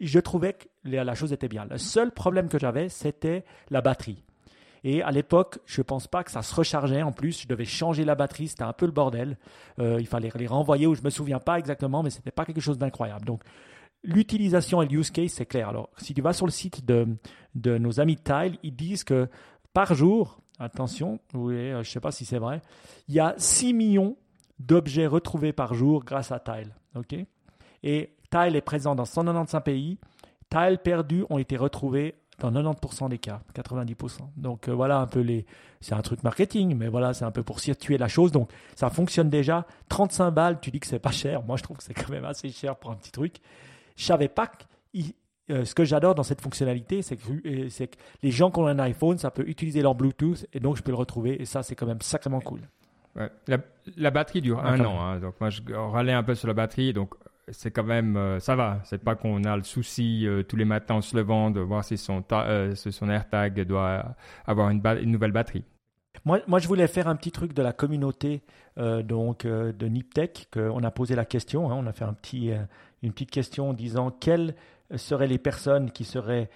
je 0.00 0.20
trouvais 0.20 0.52
que 0.52 0.66
la 0.84 1.14
chose 1.16 1.32
était 1.32 1.48
bien. 1.48 1.66
Le 1.68 1.78
seul 1.78 2.12
problème 2.12 2.48
que 2.48 2.60
j'avais, 2.60 2.88
c'était 2.88 3.44
la 3.70 3.80
batterie. 3.80 4.22
Et 4.84 5.02
à 5.02 5.10
l'époque, 5.10 5.58
je 5.64 5.80
ne 5.80 5.84
pense 5.84 6.06
pas 6.06 6.22
que 6.22 6.30
ça 6.30 6.42
se 6.42 6.54
rechargeait. 6.54 7.02
En 7.02 7.10
plus, 7.10 7.42
je 7.42 7.48
devais 7.48 7.64
changer 7.64 8.04
la 8.04 8.14
batterie. 8.14 8.48
C'était 8.48 8.64
un 8.64 8.74
peu 8.74 8.84
le 8.84 8.92
bordel. 8.92 9.38
Euh, 9.78 9.96
il 9.98 10.06
fallait 10.06 10.30
les 10.34 10.46
renvoyer 10.46 10.86
ou 10.86 10.94
je 10.94 11.02
me 11.02 11.08
souviens 11.10 11.40
pas 11.40 11.58
exactement, 11.58 12.02
mais 12.02 12.10
c'était 12.10 12.30
pas 12.30 12.44
quelque 12.44 12.60
chose 12.60 12.76
d'incroyable. 12.76 13.24
Donc, 13.24 13.42
l'utilisation 14.02 14.82
et 14.82 14.86
le 14.86 14.98
use 14.98 15.10
case, 15.10 15.32
c'est 15.32 15.46
clair. 15.46 15.70
Alors, 15.70 15.88
si 15.96 16.12
tu 16.12 16.20
vas 16.20 16.34
sur 16.34 16.44
le 16.44 16.52
site 16.52 16.84
de, 16.84 17.08
de 17.54 17.78
nos 17.78 17.98
amis 17.98 18.16
Tile, 18.16 18.58
ils 18.62 18.76
disent 18.76 19.04
que 19.04 19.26
par 19.72 19.94
jour, 19.94 20.38
attention, 20.58 21.18
oui, 21.32 21.54
euh, 21.54 21.82
je 21.82 21.88
ne 21.88 21.92
sais 21.92 22.00
pas 22.00 22.12
si 22.12 22.26
c'est 22.26 22.38
vrai, 22.38 22.60
il 23.08 23.14
y 23.14 23.20
a 23.20 23.34
6 23.38 23.72
millions 23.72 24.16
d'objets 24.58 25.06
retrouvés 25.06 25.54
par 25.54 25.72
jour 25.72 26.04
grâce 26.04 26.30
à 26.30 26.38
Tile. 26.38 26.74
ok? 26.94 27.16
Et 27.82 28.14
Tile 28.30 28.54
est 28.54 28.60
présent 28.60 28.94
dans 28.94 29.06
195 29.06 29.62
pays. 29.62 29.98
Tile 30.50 30.78
perdus 30.78 31.24
ont 31.30 31.38
été 31.38 31.56
retrouvés 31.56 32.14
dans 32.38 32.50
90% 32.50 33.08
des 33.08 33.18
cas, 33.18 33.40
90%. 33.54 34.18
Donc 34.36 34.68
euh, 34.68 34.72
voilà 34.72 34.98
un 34.98 35.06
peu 35.06 35.20
les. 35.20 35.46
C'est 35.80 35.94
un 35.94 36.02
truc 36.02 36.22
marketing, 36.22 36.76
mais 36.76 36.88
voilà, 36.88 37.12
c'est 37.12 37.24
un 37.24 37.30
peu 37.30 37.42
pour 37.42 37.60
situer 37.60 37.98
la 37.98 38.08
chose. 38.08 38.32
Donc 38.32 38.50
ça 38.74 38.90
fonctionne 38.90 39.28
déjà. 39.28 39.66
35 39.88 40.30
balles, 40.30 40.58
tu 40.60 40.70
dis 40.70 40.80
que 40.80 40.86
c'est 40.86 40.98
pas 40.98 41.10
cher. 41.10 41.42
Moi, 41.42 41.56
je 41.56 41.62
trouve 41.62 41.76
que 41.76 41.82
c'est 41.82 41.94
quand 41.94 42.10
même 42.10 42.24
assez 42.24 42.48
cher 42.50 42.76
pour 42.76 42.90
un 42.90 42.96
petit 42.96 43.12
truc. 43.12 43.36
Je 43.96 44.04
savais 44.04 44.28
pas 44.28 44.46
que. 44.46 44.64
Euh, 45.50 45.66
ce 45.66 45.74
que 45.74 45.84
j'adore 45.84 46.14
dans 46.14 46.22
cette 46.22 46.40
fonctionnalité, 46.40 47.02
c'est 47.02 47.18
que, 47.18 47.46
euh, 47.46 47.68
c'est 47.68 47.88
que 47.88 47.96
les 48.22 48.30
gens 48.30 48.50
qui 48.50 48.60
ont 48.60 48.66
un 48.66 48.78
iPhone, 48.78 49.18
ça 49.18 49.30
peut 49.30 49.46
utiliser 49.46 49.82
leur 49.82 49.94
Bluetooth 49.94 50.46
et 50.54 50.60
donc 50.60 50.76
je 50.76 50.82
peux 50.82 50.90
le 50.90 50.96
retrouver. 50.96 51.40
Et 51.40 51.44
ça, 51.44 51.62
c'est 51.62 51.74
quand 51.74 51.86
même 51.86 52.00
sacrément 52.00 52.40
cool. 52.40 52.60
Ouais. 53.14 53.30
La, 53.96 54.10
batterie 54.10 54.40
dure 54.40 54.64
un 54.64 54.80
an. 54.80 55.00
Hein. 55.00 55.20
donc 55.20 55.34
moi, 55.40 55.50
je 55.50 55.60
râlais 55.72 56.14
un 56.14 56.22
peu 56.22 56.34
sur 56.34 56.48
la 56.48 56.54
batterie. 56.54 56.94
Donc 56.94 57.14
c'est 57.48 57.70
quand 57.70 57.84
même, 57.84 58.16
euh, 58.16 58.40
ça 58.40 58.56
va. 58.56 58.80
C'est 58.84 59.02
pas 59.02 59.14
qu'on 59.14 59.44
a 59.44 59.56
le 59.56 59.62
souci 59.62 60.26
euh, 60.26 60.42
tous 60.42 60.56
les 60.56 60.64
matins 60.64 60.96
en 60.96 61.00
se 61.00 61.16
levant 61.16 61.50
de 61.50 61.60
voir 61.60 61.84
si 61.84 61.96
son, 61.98 62.24
euh, 62.32 62.74
son 62.74 63.10
AirTag 63.10 63.60
doit 63.62 64.16
avoir 64.46 64.70
une, 64.70 64.82
une, 65.02 65.10
nouvelle 65.10 65.32
batterie. 65.32 65.64
Moi, 66.24 66.40
moi, 66.46 66.58
je 66.58 66.68
voulais 66.68 66.86
faire 66.86 67.08
un 67.08 67.16
petit 67.16 67.32
truc 67.32 67.52
de 67.52 67.62
la 67.62 67.72
communauté 67.72 68.42
donc 68.76 69.46
de 69.46 69.86
Niptech. 69.86 70.48
On 70.56 70.82
a 70.82 70.90
posé 70.90 71.14
la 71.14 71.24
question, 71.24 71.70
hein. 71.70 71.74
on 71.76 71.86
a 71.86 71.92
fait 71.92 72.04
un 72.04 72.14
petit, 72.14 72.50
une 73.02 73.12
petite 73.12 73.30
question 73.30 73.70
en 73.70 73.72
disant 73.72 74.10
quelles 74.10 74.54
seraient 74.96 75.26
les 75.26 75.38
personnes 75.38 75.90
qui 75.90 76.04
seraient, 76.04 76.48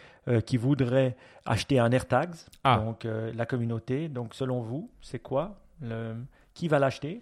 qui 0.46 0.56
voudraient 0.56 1.16
acheter 1.44 1.78
un 1.80 1.90
AirTag. 1.90 2.30
Ah. 2.64 2.82
Donc 2.84 3.04
la 3.04 3.46
communauté. 3.46 4.08
Donc 4.08 4.34
selon 4.34 4.62
vous, 4.62 4.90
c'est 5.02 5.18
quoi 5.18 5.60
le, 5.82 6.14
Qui 6.54 6.68
va 6.68 6.78
l'acheter? 6.78 7.20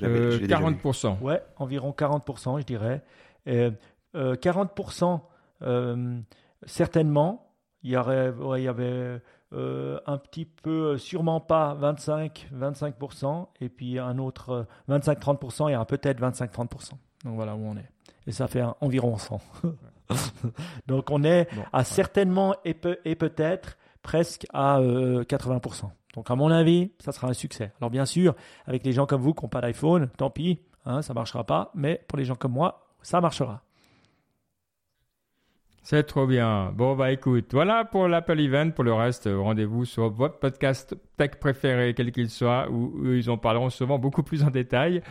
40%. 0.00 1.06
Euh, 1.06 1.24
ouais, 1.24 1.42
environ 1.56 1.90
40%, 1.96 2.60
je 2.60 2.64
dirais. 2.64 3.02
40%, 3.46 5.20
euh, 5.62 5.66
euh, 5.66 6.20
certainement. 6.66 7.46
Il 7.82 7.90
y, 7.90 7.96
aurait, 7.96 8.30
il 8.58 8.62
y 8.62 8.68
avait 8.68 9.22
un 9.52 10.18
petit 10.18 10.44
peu, 10.44 10.98
sûrement 10.98 11.40
pas 11.40 11.72
25, 11.74 12.50
25%, 12.54 13.48
et 13.62 13.70
puis 13.70 13.98
un 13.98 14.18
autre 14.18 14.66
25-30% 14.90 15.70
et 15.70 15.74
un 15.74 15.86
peut-être 15.86 16.20
25-30%. 16.20 16.90
Donc 17.24 17.36
voilà 17.36 17.56
où 17.56 17.64
on 17.64 17.76
est. 17.78 17.88
Et 18.26 18.32
ça 18.32 18.48
fait 18.48 18.62
environ 18.82 19.16
100. 19.16 19.40
Donc 20.88 21.10
on 21.10 21.24
est 21.24 21.48
à 21.72 21.84
certainement 21.84 22.54
et, 22.66 22.74
peut, 22.74 22.98
et 23.06 23.14
peut-être 23.14 23.78
presque 24.02 24.46
à 24.52 24.78
80%. 24.80 25.90
Donc 26.14 26.30
à 26.30 26.34
mon 26.34 26.50
avis, 26.50 26.92
ça 26.98 27.12
sera 27.12 27.28
un 27.28 27.32
succès. 27.32 27.72
Alors 27.80 27.90
bien 27.90 28.04
sûr, 28.04 28.34
avec 28.66 28.84
les 28.84 28.92
gens 28.92 29.06
comme 29.06 29.20
vous 29.20 29.34
qui 29.34 29.44
n'ont 29.44 29.48
pas 29.48 29.60
d'iPhone, 29.60 30.10
tant 30.16 30.30
pis, 30.30 30.60
hein, 30.84 31.02
ça 31.02 31.12
ne 31.12 31.18
marchera 31.18 31.44
pas, 31.44 31.70
mais 31.74 32.04
pour 32.08 32.18
les 32.18 32.24
gens 32.24 32.34
comme 32.34 32.52
moi, 32.52 32.88
ça 33.02 33.20
marchera. 33.20 33.62
C'est 35.82 36.02
trop 36.02 36.26
bien. 36.26 36.72
Bon, 36.72 36.94
bah 36.94 37.10
écoute, 37.10 37.48
voilà 37.52 37.86
pour 37.86 38.06
l'Apple 38.06 38.38
Event. 38.38 38.70
Pour 38.70 38.84
le 38.84 38.92
reste, 38.92 39.28
rendez-vous 39.32 39.86
sur 39.86 40.10
votre 40.10 40.38
podcast 40.38 40.94
tech 41.16 41.32
préféré, 41.40 41.94
quel 41.94 42.12
qu'il 42.12 42.28
soit, 42.28 42.70
où, 42.70 43.14
ils 43.14 43.30
en 43.30 43.38
parleront 43.38 43.70
souvent 43.70 43.98
beaucoup 43.98 44.22
plus 44.22 44.44
en 44.44 44.50
détail. 44.50 45.02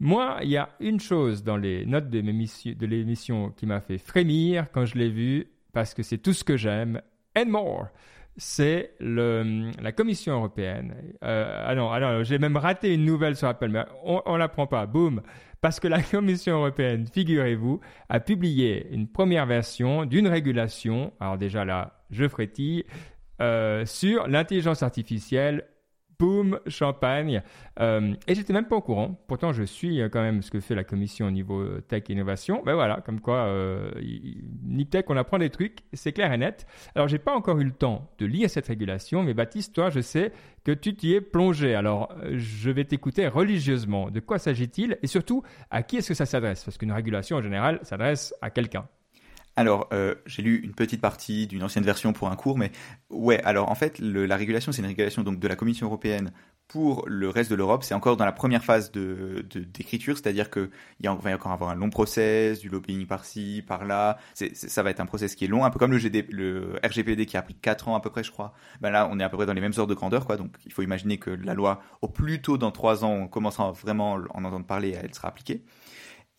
Moi, 0.00 0.38
il 0.42 0.48
y 0.48 0.56
a 0.56 0.70
une 0.80 0.98
chose 0.98 1.44
dans 1.44 1.58
les 1.58 1.84
notes 1.84 2.08
de 2.08 2.86
l'émission 2.86 3.50
qui 3.50 3.66
m'a 3.66 3.80
fait 3.80 3.98
frémir 3.98 4.66
quand 4.72 4.86
je 4.86 4.96
l'ai 4.96 5.10
vu, 5.10 5.46
parce 5.72 5.92
que 5.92 6.02
c'est 6.02 6.18
tout 6.18 6.32
ce 6.32 6.42
que 6.42 6.56
j'aime, 6.56 7.02
and 7.36 7.46
more. 7.46 7.88
C'est 8.36 8.94
la 9.00 9.92
Commission 9.92 10.34
européenne. 10.34 10.94
Euh, 11.22 11.64
ah 11.66 11.74
non, 11.74 11.90
ah 11.90 12.22
j'ai 12.22 12.38
même 12.38 12.56
raté 12.56 12.94
une 12.94 13.04
nouvelle 13.04 13.36
sur 13.36 13.48
Apple, 13.48 13.68
mais 13.68 13.84
on, 14.04 14.22
on 14.26 14.36
la 14.36 14.48
prend 14.48 14.66
pas. 14.66 14.86
Boum. 14.86 15.22
Parce 15.60 15.80
que 15.80 15.88
la 15.88 16.02
Commission 16.10 16.56
européenne, 16.56 17.06
figurez-vous, 17.06 17.80
a 18.08 18.20
publié 18.20 18.88
une 18.92 19.08
première 19.08 19.46
version 19.46 20.04
d'une 20.04 20.28
régulation. 20.28 21.12
Alors 21.20 21.38
déjà 21.38 21.64
là, 21.64 22.04
je 22.10 22.28
frétille. 22.28 22.84
Euh, 23.40 23.84
sur 23.84 24.28
l'intelligence 24.28 24.84
artificielle 24.84 25.64
boum, 26.18 26.58
champagne. 26.66 27.42
Euh, 27.80 28.14
et 28.26 28.34
j'étais 28.34 28.52
même 28.52 28.66
pas 28.66 28.76
au 28.76 28.80
courant. 28.80 29.18
Pourtant, 29.26 29.52
je 29.52 29.62
suis 29.62 30.00
euh, 30.00 30.08
quand 30.08 30.22
même 30.22 30.42
ce 30.42 30.50
que 30.50 30.60
fait 30.60 30.74
la 30.74 30.84
commission 30.84 31.26
au 31.26 31.30
niveau 31.30 31.60
euh, 31.60 31.80
tech 31.86 32.04
innovation. 32.08 32.62
Ben 32.64 32.74
voilà, 32.74 33.00
comme 33.04 33.20
quoi, 33.20 33.46
euh, 33.46 33.90
Niptech, 34.62 35.08
on 35.10 35.16
apprend 35.16 35.38
des 35.38 35.50
trucs, 35.50 35.78
c'est 35.92 36.12
clair 36.12 36.32
et 36.32 36.38
net. 36.38 36.66
Alors, 36.94 37.08
j'ai 37.08 37.18
pas 37.18 37.34
encore 37.34 37.58
eu 37.58 37.64
le 37.64 37.72
temps 37.72 38.10
de 38.18 38.26
lire 38.26 38.50
cette 38.50 38.66
régulation, 38.66 39.22
mais 39.22 39.34
Baptiste, 39.34 39.74
toi, 39.74 39.90
je 39.90 40.00
sais 40.00 40.32
que 40.64 40.72
tu 40.72 40.94
t'y 40.94 41.14
es 41.14 41.20
plongé. 41.20 41.74
Alors, 41.74 42.14
je 42.32 42.70
vais 42.70 42.84
t'écouter 42.84 43.28
religieusement. 43.28 44.10
De 44.10 44.20
quoi 44.20 44.38
s'agit-il? 44.38 44.98
Et 45.02 45.06
surtout, 45.06 45.42
à 45.70 45.82
qui 45.82 45.96
est-ce 45.96 46.08
que 46.08 46.14
ça 46.14 46.26
s'adresse? 46.26 46.64
Parce 46.64 46.78
qu'une 46.78 46.92
régulation, 46.92 47.36
en 47.36 47.42
général, 47.42 47.80
s'adresse 47.82 48.34
à 48.40 48.50
quelqu'un. 48.50 48.86
Alors, 49.56 49.88
euh, 49.92 50.14
j'ai 50.26 50.42
lu 50.42 50.60
une 50.64 50.74
petite 50.74 51.00
partie 51.00 51.46
d'une 51.46 51.62
ancienne 51.62 51.84
version 51.84 52.12
pour 52.12 52.28
un 52.28 52.36
cours, 52.36 52.58
mais 52.58 52.72
ouais, 53.10 53.40
alors 53.44 53.70
en 53.70 53.74
fait, 53.76 53.98
la 54.00 54.36
régulation, 54.36 54.72
c'est 54.72 54.82
une 54.82 54.88
régulation 54.88 55.22
donc 55.22 55.38
de 55.38 55.48
la 55.48 55.54
Commission 55.54 55.86
européenne 55.86 56.32
pour 56.66 57.04
le 57.06 57.28
reste 57.28 57.50
de 57.50 57.54
l'Europe. 57.54 57.84
C'est 57.84 57.94
encore 57.94 58.16
dans 58.16 58.24
la 58.24 58.32
première 58.32 58.64
phase 58.64 58.90
de, 58.90 59.46
d'écriture, 59.52 60.16
c'est-à-dire 60.16 60.50
qu'il 60.50 60.70
va 61.00 61.30
y 61.30 61.34
encore 61.34 61.52
avoir 61.52 61.70
un 61.70 61.76
long 61.76 61.90
process, 61.90 62.58
du 62.58 62.68
lobbying 62.68 63.06
par-ci, 63.06 63.62
par-là. 63.66 64.18
ça 64.34 64.82
va 64.82 64.90
être 64.90 65.00
un 65.00 65.06
process 65.06 65.36
qui 65.36 65.44
est 65.44 65.48
long, 65.48 65.64
un 65.64 65.70
peu 65.70 65.78
comme 65.78 65.92
le, 65.92 66.80
RGPD 66.84 67.26
qui 67.26 67.36
a 67.36 67.42
pris 67.42 67.54
4 67.54 67.88
ans 67.88 67.94
à 67.94 68.00
peu 68.00 68.10
près, 68.10 68.24
je 68.24 68.32
crois. 68.32 68.54
Ben 68.80 68.90
là, 68.90 69.08
on 69.12 69.20
est 69.20 69.24
à 69.24 69.28
peu 69.28 69.36
près 69.36 69.46
dans 69.46 69.52
les 69.52 69.60
mêmes 69.60 69.74
ordres 69.76 69.90
de 69.90 69.94
grandeur, 69.94 70.26
quoi. 70.26 70.36
Donc, 70.36 70.56
il 70.66 70.72
faut 70.72 70.82
imaginer 70.82 71.18
que 71.18 71.30
la 71.30 71.54
loi, 71.54 71.80
au 72.02 72.08
plus 72.08 72.42
tôt 72.42 72.58
dans 72.58 72.72
3 72.72 73.04
ans, 73.04 73.12
on 73.12 73.28
commencera 73.28 73.70
vraiment 73.70 74.18
en 74.30 74.44
entendre 74.44 74.66
parler, 74.66 74.96
elle 75.00 75.14
sera 75.14 75.28
appliquée. 75.28 75.62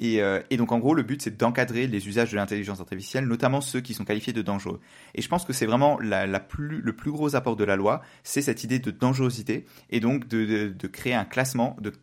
Euh, 0.02 0.42
et, 0.50 0.58
donc 0.58 0.72
en 0.72 0.80
gros, 0.80 0.94
le 0.94 1.04
but 1.04 1.22
c'est 1.22 1.38
d'encadrer 1.38 1.88
les 1.88 2.08
usages 2.08 2.32
de 2.32 2.36
l'intelligence 2.36 2.80
artificielle, 2.80 3.26
notamment 3.26 3.62
ceux 3.62 3.82
qui 3.82 3.94
sont 3.94 4.04
qualifiés 4.04 4.34
de 4.34 4.42
dangereux. 4.42 4.82
Et 5.14 5.22
je 5.22 5.30
pense 5.30 5.46
que 5.46 5.54
c'est 5.54 5.66
vraiment 5.66 5.98
le 6.00 6.92
plus 6.92 7.12
gros 7.12 7.36
apport 7.36 7.56
de 7.56 7.64
la 7.64 7.76
loi, 7.76 8.02
c'est 8.24 8.42
cette 8.42 8.64
idée 8.64 8.80
de 8.80 8.92
dangerosité 8.92 9.66
et 9.90 10.00
donc 10.00 10.28
de, 10.28 10.70
de, 10.70 10.88
créer 10.88 11.14
un 11.14 11.26
classement 11.26 11.78
de 11.80 11.94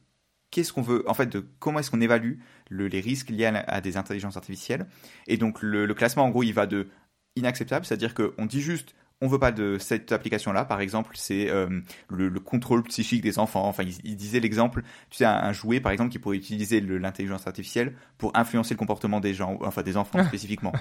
qu'est-ce 0.50 0.72
qu'on 0.72 0.82
veut, 0.82 1.08
en 1.08 1.14
fait, 1.14 1.26
de 1.26 1.46
comment 1.58 1.80
est-ce 1.80 1.90
qu'on 1.90 2.00
évalue 2.00 2.38
les 2.70 3.00
risques 3.00 3.30
liés 3.30 3.46
à, 3.46 3.80
des 3.82 3.96
intelligences 3.98 4.36
artificielles. 4.36 4.86
Et 5.26 5.36
donc 5.36 5.60
le, 5.62 5.84
le, 5.84 5.94
classement, 5.94 6.24
en 6.24 6.30
gros, 6.30 6.42
il 6.42 6.52
va 6.52 6.66
de 6.66 6.88
inacceptable, 7.36 7.84
c'est-à-dire 7.84 8.14
qu'on 8.14 8.46
dit 8.46 8.60
juste 8.60 8.94
on 9.22 9.28
veut 9.28 9.38
pas 9.38 9.52
de 9.52 9.78
cette 9.78 10.10
application-là. 10.10 10.64
Par 10.64 10.80
exemple, 10.80 11.12
c'est 11.14 11.48
euh, 11.48 11.80
le, 12.10 12.28
contrôle 12.40 12.82
psychique 12.82 13.22
des 13.22 13.38
enfants. 13.38 13.66
Enfin, 13.68 13.84
il, 13.84 14.16
disait 14.16 14.40
l'exemple, 14.40 14.82
tu 15.10 15.18
sais, 15.18 15.24
un, 15.24 15.52
jouet, 15.52 15.80
par 15.80 15.92
exemple, 15.92 16.10
qui 16.10 16.18
pourrait 16.18 16.36
utiliser 16.36 16.80
l'intelligence 16.80 17.46
artificielle 17.46 17.94
pour 18.18 18.36
influencer 18.36 18.74
le 18.74 18.78
comportement 18.78 19.20
des 19.20 19.32
gens, 19.32 19.58
enfin 19.62 19.82
des 19.82 19.96
enfants 19.96 20.22
spécifiquement. 20.26 20.72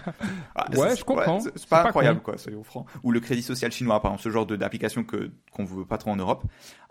Ah, 0.56 0.66
ouais, 0.76 0.96
je 0.96 1.04
comprends. 1.04 1.40
c'est 1.40 1.68
pas, 1.68 1.86
incroyable, 1.86 2.22
quoi, 2.22 2.38
soyons 2.40 2.64
francs. 2.64 2.88
Ou 3.04 3.12
le 3.12 3.20
crédit 3.20 3.44
social 3.44 3.72
chinois, 3.72 4.02
par 4.02 4.12
exemple, 4.12 4.24
ce 4.24 4.30
genre 4.30 4.48
d'application 4.48 5.04
que 5.04 5.30
qu'on 5.52 5.64
veut 5.64 5.86
pas 5.86 6.00
trop 6.00 6.10
en 6.10 6.16
Europe. 6.16 6.44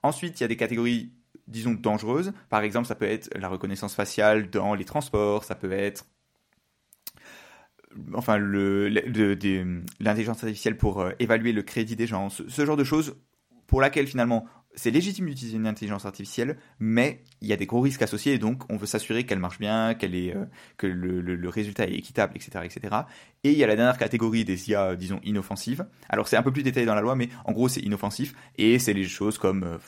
Ensuite, 0.05 0.39
il 0.39 0.45
y 0.45 0.45
a 0.45 0.49
des 0.49 0.57
catégories 0.57 1.13
disons 1.49 1.73
dangereuses. 1.73 2.33
Par 2.49 2.63
exemple, 2.63 2.87
ça 2.87 2.95
peut 2.95 3.07
être 3.07 3.29
la 3.37 3.49
reconnaissance 3.49 3.95
faciale 3.95 4.51
dans 4.51 4.75
les 4.75 4.85
transports, 4.85 5.43
ça 5.43 5.57
peut 5.57 5.73
être 5.73 6.05
enfin 8.15 8.39
l'intelligence 8.39 10.43
artificielle 10.43 10.77
pour 10.77 11.01
euh, 11.01 11.13
évaluer 11.19 11.53
le 11.53 11.63
crédit 11.63 11.97
des 11.97 12.07
gens, 12.07 12.29
ce, 12.31 12.65
genre 12.65 12.77
de 12.77 12.85
choses 12.85 13.17
pour 13.67 13.81
laquelle 13.81 14.07
finalement 14.07 14.47
c'est 14.77 14.93
légitime 14.93 15.27
d'utiliser 15.27 15.57
une 15.57 15.67
intelligence 15.67 16.07
artificielle, 16.07 16.57
mais 16.79 17.25
il 17.41 17.49
y 17.49 17.53
a 17.53 17.57
des 17.57 17.67
gros 17.67 17.81
risques 17.81 18.03
associés 18.03 18.35
et 18.35 18.39
donc 18.39 18.63
on 18.71 18.77
veut 18.77 18.87
s'assurer 18.87 19.27
qu'elle 19.27 19.41
marche 19.41 19.59
bien, 19.59 19.95
qu'elle 19.95 20.15
est, 20.15 20.35
euh, 20.35 20.45
que 20.77 20.87
le, 20.87 21.49
résultat 21.49 21.87
est 21.87 21.95
équitable, 21.95 22.35
etc., 22.37 22.65
etc. 22.65 22.97
Et 23.43 23.51
il 23.51 23.59
y 23.59 23.65
a 23.65 23.67
la 23.67 23.75
dernière 23.75 23.99
catégorie 23.99 24.45
des 24.45 24.71
IA, 24.71 24.95
disons, 24.95 25.19
inoffensives. 25.25 25.85
Alors 26.09 26.29
c'est 26.29 26.37
un 26.37 26.43
peu 26.43 26.53
plus 26.53 26.63
détaillé 26.63 26.87
dans 26.87 26.95
la 26.95 27.01
loi, 27.01 27.17
mais 27.17 27.29
en 27.45 27.53
gros 27.53 27.69
c'est 27.69 27.81
inoffensif 27.81 28.35
et 28.57 28.79
c'est 28.79 28.93
les 28.93 29.05
choses 29.05 29.39
comme 29.39 29.79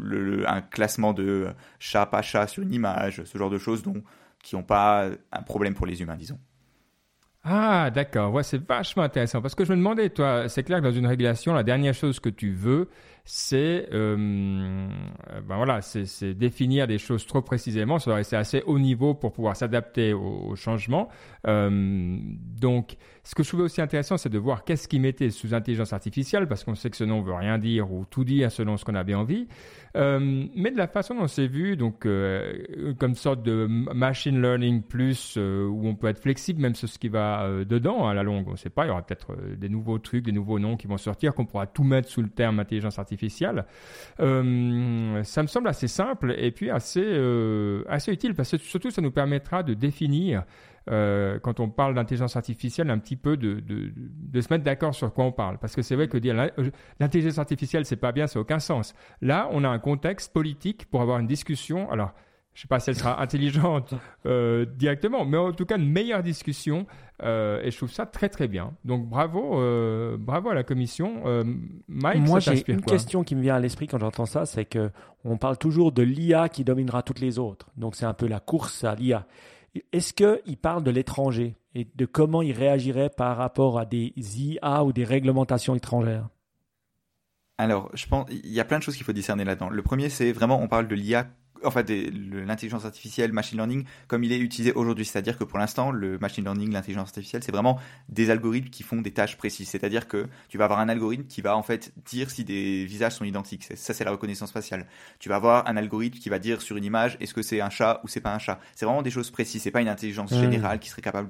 euh, 0.00 0.44
un 0.46 0.60
classement 0.60 1.12
de 1.12 1.48
chat 1.80 2.06
pas 2.06 2.22
chat 2.22 2.46
sur 2.46 2.62
une 2.62 2.72
image, 2.72 3.24
ce 3.24 3.38
genre 3.38 3.50
de 3.50 3.58
choses 3.58 3.82
dont, 3.82 4.04
qui 4.44 4.54
n'ont 4.54 4.62
pas 4.62 5.08
un 5.32 5.42
problème 5.42 5.74
pour 5.74 5.86
les 5.86 6.00
humains, 6.00 6.16
disons. 6.16 6.38
Ah, 7.44 7.90
d'accord. 7.90 8.44
C'est 8.44 8.66
vachement 8.66 9.04
intéressant. 9.04 9.40
Parce 9.40 9.54
que 9.54 9.64
je 9.64 9.70
me 9.72 9.76
demandais, 9.76 10.10
toi, 10.10 10.48
c'est 10.48 10.62
clair 10.64 10.80
que 10.80 10.84
dans 10.84 10.92
une 10.92 11.06
régulation, 11.06 11.54
la 11.54 11.62
dernière 11.62 11.94
chose 11.94 12.20
que 12.20 12.28
tu 12.28 12.52
veux, 12.52 12.88
c'est 13.30 13.86
euh, 13.92 14.88
ben 15.46 15.56
voilà, 15.56 15.82
c'est 15.82 16.32
définir 16.32 16.86
des 16.86 16.96
choses 16.96 17.26
trop 17.26 17.42
précisément. 17.42 17.98
C'est 17.98 18.36
assez 18.36 18.62
haut 18.64 18.78
niveau 18.78 19.12
pour 19.12 19.32
pouvoir 19.32 19.54
s'adapter 19.54 20.14
aux, 20.14 20.56
changements. 20.56 21.10
Euh, 21.46 22.16
donc, 22.58 22.96
ce 23.24 23.34
que 23.34 23.42
je 23.42 23.48
trouvais 23.48 23.64
aussi 23.64 23.82
intéressant, 23.82 24.16
c'est 24.16 24.30
de 24.30 24.38
voir 24.38 24.64
qu'est-ce 24.64 24.88
qu'ils 24.88 25.02
mettaient 25.02 25.28
sous 25.28 25.52
intelligence 25.52 25.92
artificielle, 25.92 26.48
parce 26.48 26.64
qu'on 26.64 26.74
sait 26.74 26.88
que 26.88 26.96
ce 26.96 27.04
nom 27.04 27.20
veut 27.20 27.34
rien 27.34 27.58
dire 27.58 27.92
ou 27.92 28.06
tout 28.08 28.24
dire 28.24 28.50
selon 28.50 28.78
ce 28.78 28.86
qu'on 28.86 28.94
a 28.94 29.04
bien 29.04 29.18
envie. 29.18 29.46
Euh, 29.96 30.46
mais 30.54 30.70
de 30.70 30.78
la 30.78 30.88
façon 30.88 31.14
dont 31.14 31.26
c'est 31.26 31.48
vu, 31.48 31.76
donc 31.76 32.06
comme 32.98 33.14
sorte 33.14 33.42
de 33.42 33.66
machine 33.66 34.40
learning 34.40 34.80
plus, 34.80 35.36
où 35.36 35.86
on 35.86 35.94
peut 35.96 36.08
être 36.08 36.22
flexible 36.22 36.62
même 36.62 36.74
sur 36.74 36.88
ce 36.88 36.98
qui 36.98 37.10
va 37.10 37.46
dedans 37.66 38.08
à 38.08 38.14
la 38.14 38.22
longue. 38.22 38.48
On 38.48 38.52
ne 38.52 38.56
sait 38.56 38.70
pas, 38.70 38.86
il 38.86 38.88
y 38.88 38.90
aura 38.90 39.02
peut-être 39.02 39.36
des 39.54 39.68
nouveaux 39.68 39.98
trucs, 39.98 40.24
des 40.24 40.32
nouveaux 40.32 40.58
noms 40.58 40.78
qui 40.78 40.86
vont 40.86 40.96
sortir, 40.96 41.34
qu'on 41.34 41.44
pourra 41.44 41.66
tout 41.66 41.84
mettre 41.84 42.08
sous 42.08 42.22
le 42.22 42.30
terme 42.30 42.58
intelligence 42.58 42.98
artificielle. 42.98 43.17
Ça 44.18 45.42
me 45.42 45.46
semble 45.46 45.68
assez 45.68 45.88
simple 45.88 46.34
et 46.38 46.50
puis 46.50 46.70
assez, 46.70 47.04
assez 47.88 48.12
utile, 48.12 48.34
parce 48.34 48.50
que 48.50 48.58
surtout 48.58 48.90
ça 48.90 49.02
nous 49.02 49.10
permettra 49.10 49.62
de 49.62 49.74
définir 49.74 50.44
euh, 50.90 51.38
quand 51.40 51.60
on 51.60 51.68
parle 51.68 51.94
d'intelligence 51.94 52.36
artificielle, 52.36 52.90
un 52.90 52.98
petit 52.98 53.16
peu 53.16 53.36
de, 53.36 53.60
de, 53.60 53.92
de 53.94 54.40
se 54.40 54.52
mettre 54.52 54.64
d'accord 54.64 54.94
sur 54.94 55.12
quoi 55.12 55.24
on 55.24 55.32
parle. 55.32 55.58
Parce 55.58 55.74
que 55.74 55.82
c'est 55.82 55.94
vrai 55.94 56.08
que 56.08 56.16
dire 56.16 56.38
euh, 56.38 56.70
l'intelligence 56.98 57.38
artificielle, 57.38 57.84
c'est 57.84 57.96
pas 57.96 58.12
bien, 58.12 58.26
ça 58.26 58.38
n'a 58.38 58.42
aucun 58.42 58.58
sens. 58.58 58.94
Là, 59.20 59.48
on 59.52 59.64
a 59.64 59.68
un 59.68 59.78
contexte 59.78 60.32
politique 60.32 60.86
pour 60.90 61.02
avoir 61.02 61.18
une 61.18 61.26
discussion. 61.26 61.90
Alors, 61.90 62.12
je 62.58 62.62
sais 62.62 62.68
pas 62.68 62.80
si 62.80 62.90
elle 62.90 62.96
sera 62.96 63.22
intelligente 63.22 63.94
euh, 64.26 64.64
directement, 64.64 65.24
mais 65.24 65.36
en 65.36 65.52
tout 65.52 65.64
cas 65.64 65.78
une 65.78 65.88
meilleure 65.88 66.24
discussion. 66.24 66.86
Euh, 67.22 67.62
et 67.62 67.70
je 67.70 67.76
trouve 67.76 67.92
ça 67.92 68.04
très 68.04 68.28
très 68.28 68.48
bien. 68.48 68.74
Donc 68.84 69.06
bravo, 69.08 69.60
euh, 69.60 70.16
bravo 70.18 70.48
à 70.48 70.54
la 70.54 70.64
commission. 70.64 71.22
Euh, 71.26 71.44
Mike, 71.86 72.26
moi 72.26 72.40
j'ai 72.40 72.68
une 72.68 72.82
question 72.82 73.22
qui 73.22 73.36
me 73.36 73.42
vient 73.42 73.54
à 73.54 73.60
l'esprit 73.60 73.86
quand 73.86 74.00
j'entends 74.00 74.26
ça, 74.26 74.44
c'est 74.44 74.64
que 74.64 74.90
on 75.24 75.36
parle 75.36 75.56
toujours 75.56 75.92
de 75.92 76.02
l'IA 76.02 76.48
qui 76.48 76.64
dominera 76.64 77.04
toutes 77.04 77.20
les 77.20 77.38
autres. 77.38 77.70
Donc 77.76 77.94
c'est 77.94 78.06
un 78.06 78.14
peu 78.14 78.26
la 78.26 78.40
course 78.40 78.82
à 78.82 78.96
l'IA. 78.96 79.24
Est-ce 79.92 80.12
qu'il 80.12 80.56
parle 80.56 80.82
de 80.82 80.90
l'étranger 80.90 81.54
et 81.76 81.86
de 81.94 82.06
comment 82.06 82.42
il 82.42 82.50
réagirait 82.56 83.10
par 83.10 83.36
rapport 83.36 83.78
à 83.78 83.84
des 83.84 84.12
IA 84.16 84.82
ou 84.82 84.92
des 84.92 85.04
réglementations 85.04 85.76
étrangères? 85.76 86.28
Alors, 87.56 87.88
je 87.94 88.06
pense 88.06 88.26
il 88.30 88.52
y 88.52 88.58
a 88.58 88.64
plein 88.64 88.78
de 88.78 88.82
choses 88.82 88.96
qu'il 88.96 89.04
faut 89.04 89.12
discerner 89.12 89.44
là-dedans. 89.44 89.68
Le 89.68 89.82
premier, 89.82 90.08
c'est 90.08 90.32
vraiment, 90.32 90.60
on 90.60 90.66
parle 90.66 90.88
de 90.88 90.96
l'IA 90.96 91.28
enfin 91.64 91.82
l'intelligence 91.86 92.84
artificielle, 92.84 93.32
machine 93.32 93.58
learning, 93.58 93.84
comme 94.06 94.24
il 94.24 94.32
est 94.32 94.38
utilisé 94.38 94.72
aujourd'hui. 94.72 95.04
C'est-à-dire 95.04 95.38
que 95.38 95.44
pour 95.44 95.58
l'instant, 95.58 95.90
le 95.90 96.18
machine 96.18 96.44
learning, 96.44 96.72
l'intelligence 96.72 97.08
artificielle, 97.08 97.42
c'est 97.42 97.52
vraiment 97.52 97.78
des 98.08 98.30
algorithmes 98.30 98.70
qui 98.70 98.82
font 98.82 99.00
des 99.00 99.12
tâches 99.12 99.36
précises. 99.36 99.68
C'est-à-dire 99.68 100.08
que 100.08 100.26
tu 100.48 100.58
vas 100.58 100.64
avoir 100.64 100.80
un 100.80 100.88
algorithme 100.88 101.24
qui 101.24 101.40
va 101.40 101.56
en 101.56 101.62
fait 101.62 101.92
dire 102.06 102.30
si 102.30 102.44
des 102.44 102.84
visages 102.84 103.12
sont 103.12 103.24
identiques. 103.24 103.68
Ça, 103.74 103.94
c'est 103.94 104.04
la 104.04 104.10
reconnaissance 104.10 104.52
faciale. 104.52 104.86
Tu 105.18 105.28
vas 105.28 105.36
avoir 105.36 105.68
un 105.68 105.76
algorithme 105.76 106.18
qui 106.18 106.28
va 106.28 106.38
dire 106.38 106.60
sur 106.62 106.76
une 106.76 106.84
image 106.84 107.16
est-ce 107.20 107.34
que 107.34 107.42
c'est 107.42 107.60
un 107.60 107.70
chat 107.70 108.00
ou 108.04 108.08
c'est 108.08 108.20
pas 108.20 108.34
un 108.34 108.38
chat. 108.38 108.60
C'est 108.74 108.86
vraiment 108.86 109.02
des 109.02 109.10
choses 109.10 109.30
précises. 109.30 109.62
C'est 109.62 109.70
pas 109.70 109.80
une 109.80 109.88
intelligence 109.88 110.32
mmh. 110.32 110.40
générale 110.40 110.78
qui 110.78 110.88
serait 110.88 111.02
capable 111.02 111.28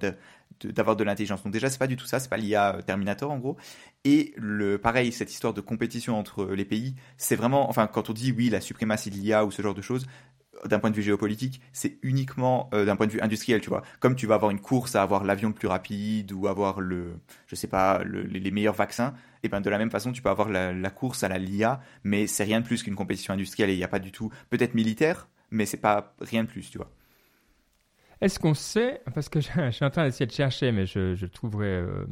d'avoir 0.66 0.96
de, 0.96 1.04
l'intelligence. 1.04 1.42
Donc 1.42 1.52
déjà, 1.52 1.70
c'est 1.70 1.78
pas 1.78 1.86
du 1.86 1.96
tout 1.96 2.06
ça. 2.06 2.18
C'est 2.18 2.28
pas 2.28 2.36
l'IA 2.36 2.76
euh, 2.76 2.82
Terminator 2.82 3.30
en 3.30 3.38
gros. 3.38 3.56
Et 4.04 4.34
le 4.36 4.78
pareil, 4.78 5.12
cette 5.12 5.32
histoire 5.32 5.54
de 5.54 5.60
compétition 5.60 6.18
entre 6.18 6.46
les 6.46 6.64
pays, 6.64 6.94
c'est 7.16 7.36
vraiment, 7.36 7.68
enfin, 7.68 7.86
quand 7.86 8.10
on 8.10 8.12
dit 8.12 8.32
oui, 8.32 8.50
la 8.50 8.60
suprématie 8.60 9.10
de 9.10 9.16
l'IA 9.16 9.44
ou 9.44 9.50
ce 9.50 9.62
genre 9.62 9.74
de 9.74 9.82
choses, 9.82 10.06
d'un 10.64 10.78
point 10.78 10.90
de 10.90 10.96
vue 10.96 11.02
géopolitique, 11.02 11.60
c'est 11.72 11.98
uniquement 12.02 12.68
euh, 12.72 12.84
d'un 12.84 12.96
point 12.96 13.06
de 13.06 13.12
vue 13.12 13.20
industriel, 13.20 13.60
tu 13.60 13.68
vois. 13.68 13.82
Comme 14.00 14.16
tu 14.16 14.26
vas 14.26 14.34
avoir 14.34 14.50
une 14.50 14.60
course 14.60 14.96
à 14.96 15.02
avoir 15.02 15.24
l'avion 15.24 15.48
le 15.48 15.54
plus 15.54 15.68
rapide 15.68 16.32
ou 16.32 16.48
avoir 16.48 16.80
le, 16.80 17.20
je 17.46 17.54
sais 17.54 17.68
pas, 17.68 18.02
les 18.04 18.50
meilleurs 18.50 18.74
vaccins, 18.74 19.14
et 19.42 19.48
ben 19.48 19.60
de 19.60 19.70
la 19.70 19.78
même 19.78 19.90
façon, 19.90 20.12
tu 20.12 20.22
peux 20.22 20.30
avoir 20.30 20.48
la, 20.48 20.90
course 20.90 21.22
à 21.22 21.28
la 21.28 21.38
LIA, 21.38 21.80
mais 22.04 22.26
c'est 22.26 22.44
rien 22.44 22.60
de 22.60 22.66
plus 22.66 22.82
qu'une 22.82 22.94
compétition 22.94 23.34
industrielle 23.34 23.70
et 23.70 23.74
il 23.74 23.78
n'y 23.78 23.84
a 23.84 23.88
pas 23.88 23.98
du 23.98 24.12
tout, 24.12 24.32
peut-être 24.50 24.74
militaire, 24.74 25.28
mais 25.50 25.66
c'est 25.66 25.76
pas 25.76 26.14
rien 26.20 26.44
de 26.44 26.48
plus, 26.48 26.70
tu 26.70 26.78
vois. 26.78 26.90
Est-ce 28.20 28.40
qu'on 28.40 28.54
sait, 28.54 29.00
parce 29.14 29.28
que 29.28 29.40
je, 29.40 29.70
suis 29.70 29.84
en 29.84 29.90
train 29.90 30.04
d'essayer 30.04 30.26
de 30.26 30.32
chercher, 30.32 30.72
mais 30.72 30.86
je, 30.86 31.26
trouverai 31.26 31.66
euh, 31.66 32.06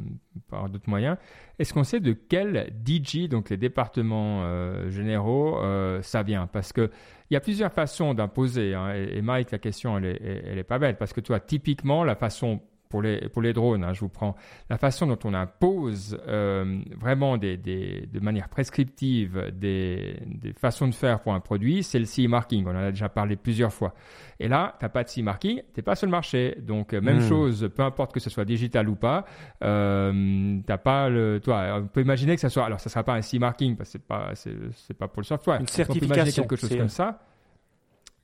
par 0.49 0.69
d'autres 0.69 0.89
moyens, 0.89 1.17
est-ce 1.59 1.73
qu'on 1.73 1.83
sait 1.83 1.99
de 1.99 2.13
quel 2.13 2.73
DG, 2.83 3.27
donc 3.27 3.49
les 3.49 3.57
départements 3.57 4.43
euh, 4.43 4.89
généraux, 4.89 5.57
euh, 5.59 6.01
ça 6.01 6.23
vient? 6.23 6.47
Parce 6.47 6.71
qu'il 6.71 6.89
y 7.31 7.35
a 7.35 7.41
plusieurs 7.41 7.73
façons 7.73 8.13
d'imposer, 8.13 8.73
hein, 8.73 8.93
et, 8.93 9.21
Mike, 9.21 9.51
la 9.51 9.59
question, 9.59 9.97
elle 9.97 10.05
est, 10.05 10.21
elle 10.21 10.57
est 10.57 10.63
pas 10.63 10.79
belle, 10.79 10.97
parce 10.97 11.13
que 11.13 11.21
toi, 11.21 11.39
typiquement, 11.39 12.03
la 12.03 12.15
façon 12.15 12.61
pour 12.89 13.01
les, 13.01 13.27
pour 13.29 13.41
les 13.41 13.53
drones, 13.53 13.83
hein, 13.83 13.93
je 13.93 13.99
vous 13.99 14.09
prends 14.09 14.35
la 14.69 14.77
façon 14.77 15.07
dont 15.07 15.19
on 15.23 15.33
impose 15.33 16.17
euh, 16.27 16.79
vraiment 16.99 17.37
des, 17.37 17.57
des, 17.57 18.07
de 18.11 18.19
manière 18.19 18.49
prescriptive 18.49 19.51
des, 19.53 20.19
des 20.25 20.53
façons 20.53 20.87
de 20.87 20.93
faire 20.95 21.19
pour 21.21 21.33
un 21.33 21.39
produit, 21.39 21.83
c'est 21.83 21.99
le 21.99 22.05
CE 22.05 22.27
marking. 22.27 22.65
On 22.65 22.71
en 22.71 22.75
a 22.75 22.91
déjà 22.91 23.09
parlé 23.09 23.35
plusieurs 23.35 23.73
fois. 23.73 23.93
Et 24.39 24.47
là, 24.47 24.75
tu 24.79 24.85
n'as 24.85 24.89
pas 24.89 25.03
de 25.03 25.09
CE 25.09 25.21
marking, 25.21 25.57
tu 25.57 25.63
n'es 25.77 25.83
pas 25.83 25.95
sur 25.95 26.05
le 26.07 26.11
marché. 26.11 26.57
Donc, 26.61 26.93
euh, 26.93 27.01
même 27.01 27.17
Hmm. 27.17 27.29
chose, 27.29 27.69
peu 27.75 27.83
importe 27.83 28.13
que 28.13 28.19
ce 28.19 28.29
soit 28.29 28.45
digital 28.45 28.87
ou 28.89 28.95
pas, 28.95 29.25
euh, 29.63 30.59
t'as 30.65 30.77
pas 30.77 31.09
le, 31.09 31.39
toi, 31.43 31.79
on 31.81 31.87
peut 31.87 32.01
imaginer 32.01 32.35
que 32.35 32.41
ça 32.41 32.49
soit, 32.49 32.65
alors 32.65 32.79
ça 32.79 32.89
sera 32.89 33.03
pas 33.03 33.13
un 33.15 33.21
CE 33.21 33.37
marking 33.37 33.75
parce 33.75 33.89
que 33.89 33.93
c'est 33.93 34.07
pas, 34.07 34.31
c'est, 34.35 34.53
c'est 34.75 34.93
pas 34.97 35.07
pour 35.07 35.21
le 35.21 35.25
software. 35.25 35.59
Une 35.59 35.63
On 35.63 35.65
peut 35.65 35.73
imaginer 35.81 35.85
certification, 36.31 36.43
quelque 36.43 36.55
chose 36.55 36.69
c'est- 36.69 36.77
comme 36.77 36.89
ça. 36.89 37.19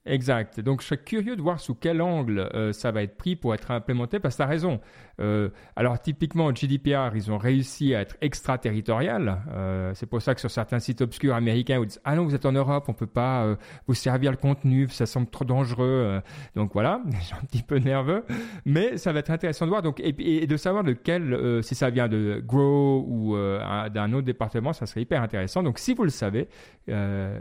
Exact. 0.06 0.60
Donc, 0.60 0.82
je 0.82 0.88
serais 0.88 0.98
curieux 1.02 1.38
de 1.38 1.42
voir 1.42 1.62
sous 1.62 1.76
quel 1.76 2.02
angle 2.02 2.50
euh, 2.54 2.74
ça 2.74 2.92
va 2.92 3.04
être 3.04 3.16
pris 3.16 3.38
pour 3.38 3.54
être 3.54 3.72
implémenté, 3.72 4.20
parce 4.20 4.36
que 4.36 4.39
tu 4.39 4.44
as 4.44 4.48
raison. 4.48 4.82
Euh, 5.22 5.48
alors, 5.78 5.98
typiquement, 6.02 6.54
GDPR, 6.54 7.16
ils 7.16 7.32
ont 7.32 7.38
réussi 7.38 7.96
à 7.96 8.02
être 8.02 8.18
extraterritorial. 8.20 9.42
Euh, 9.54 9.92
c'est 9.96 10.06
pour 10.08 10.22
ça 10.22 10.36
que 10.36 10.42
sur 10.42 10.52
certains 10.52 10.80
sites 10.80 11.00
obscurs 11.00 11.34
américains, 11.36 11.80
ils 11.80 11.86
disent 11.88 12.02
Ah 12.04 12.16
non, 12.18 12.26
vous 12.26 12.36
êtes 12.36 12.46
en 12.46 12.52
Europe, 12.52 12.86
on 12.89 12.94
peut 12.94 13.08
pas 13.08 13.56
vous 13.88 13.94
servir 13.94 14.32
le 14.32 14.38
contenu, 14.38 14.89
ça 14.89 15.06
semble 15.06 15.28
trop 15.28 15.46
dangereux. 15.46 16.20
Donc 16.56 16.74
voilà, 16.74 17.02
je 17.20 17.24
suis 17.26 17.36
un 17.36 17.46
petit 17.46 17.63
peu 17.63 17.78
nerveux. 17.78 18.26
Mais 18.66 18.98
ça 18.98 19.13
va 19.13 19.20
être 19.20 19.32
intéressant 19.32 19.66
de 19.66 19.70
voir. 19.70 19.84
Donc, 19.84 20.02
et, 20.02 20.44
et 20.44 20.48
de 20.48 20.58
savoir 20.58 20.84
de 20.84 20.92
quel, 20.94 21.63
si 21.63 21.76
ça 21.76 21.89
vient 21.89 22.10
de 22.10 22.42
Grow 22.46 23.06
ou 23.08 23.36
un- 23.36 23.89
d'un 23.89 24.12
autre 24.12 24.26
département, 24.26 24.74
ça 24.74 24.86
serait 24.86 25.02
hyper 25.04 25.22
intéressant. 25.22 25.63
Donc, 25.63 25.80
si 25.80 25.94
vous 25.94 26.04
le 26.04 26.10
savez, 26.10 26.50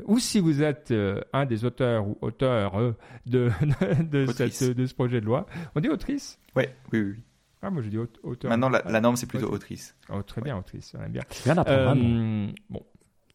ou 0.06 0.18
si 0.20 0.38
vous 0.38 0.62
êtes 0.62 0.94
un 1.32 1.44
des 1.46 1.64
auteurs 1.64 2.06
ou 2.06 2.16
auteurs 2.20 2.51
euh, 2.52 2.92
de, 3.26 3.50
de, 4.02 4.26
Autrice. 4.28 4.54
cette- 4.56 4.76
de 4.76 4.86
ce 4.86 4.94
projet 4.94 5.20
de 5.20 5.26
loi, 5.26 5.46
on 5.74 5.80
dit 5.80 5.88
autrice? 5.88 6.38
Ouais, 6.56 6.74
oui, 6.92 7.00
oui. 7.00 7.12
oui. 7.16 7.22
Ah, 7.64 7.70
moi 7.70 7.80
je 7.82 7.88
dis 7.88 7.98
aut- 7.98 8.08
auteur. 8.24 8.50
Maintenant, 8.50 8.68
la, 8.68 8.82
la 8.88 9.00
norme, 9.00 9.14
c'est 9.16 9.26
plutôt 9.28 9.50
autrice. 9.52 9.96
oh, 10.12 10.22
très 10.22 10.40
bien, 10.40 10.56
autrice, 10.58 10.94
on 10.98 11.02
aime 11.04 11.12
bien. 11.12 11.22
D'apprendre. 11.46 12.02
Euh, 12.04 12.48
bon, 12.68 12.82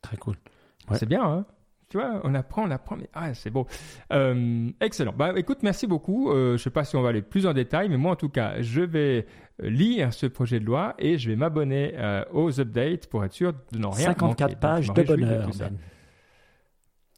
Très 0.01 0.17
cool. 0.17 0.36
Ouais. 0.89 0.97
c'est 0.97 1.06
bien, 1.08 1.23
hein 1.23 1.45
tu 1.89 1.95
vois, 1.95 2.19
on 2.25 2.36
apprend, 2.36 2.63
on 2.67 2.71
apprend, 2.71 2.97
mais 2.97 3.10
ah, 3.13 3.34
c'est 3.34 3.49
beau. 3.49 3.65
Euh, 4.12 4.69
excellent. 4.82 5.13
Bah, 5.17 5.32
écoute, 5.38 5.60
merci 5.63 5.88
beaucoup. 5.88 6.30
Euh, 6.32 6.49
je 6.49 6.51
ne 6.53 6.58
sais 6.58 6.69
pas 6.69 6.84
si 6.84 6.97
on 6.97 7.01
va 7.01 7.08
aller 7.08 7.21
plus 7.21 7.45
en 7.47 7.53
détail, 7.53 7.88
mais 7.88 7.95
moi, 7.95 8.12
en 8.12 8.15
tout 8.17 8.27
cas, 8.27 8.62
je 8.62 8.82
vais 8.82 9.25
lire 9.60 10.13
ce 10.13 10.25
projet 10.25 10.60
de 10.60 10.65
loi 10.65 10.95
et 10.99 11.17
je 11.17 11.30
vais 11.30 11.38
m'abonner 11.38 11.93
euh, 11.95 12.25
aux 12.34 12.60
updates 12.60 13.08
pour 13.08 13.23
être 13.23 13.32
sûr 13.32 13.53
de 13.71 13.77
n'en 13.80 13.91
rien 13.91 14.08
54 14.08 14.21
manquer. 14.41 14.53
Donc, 14.53 14.60
pages 14.60 14.91
de 14.93 15.03
bonheur. 15.03 15.49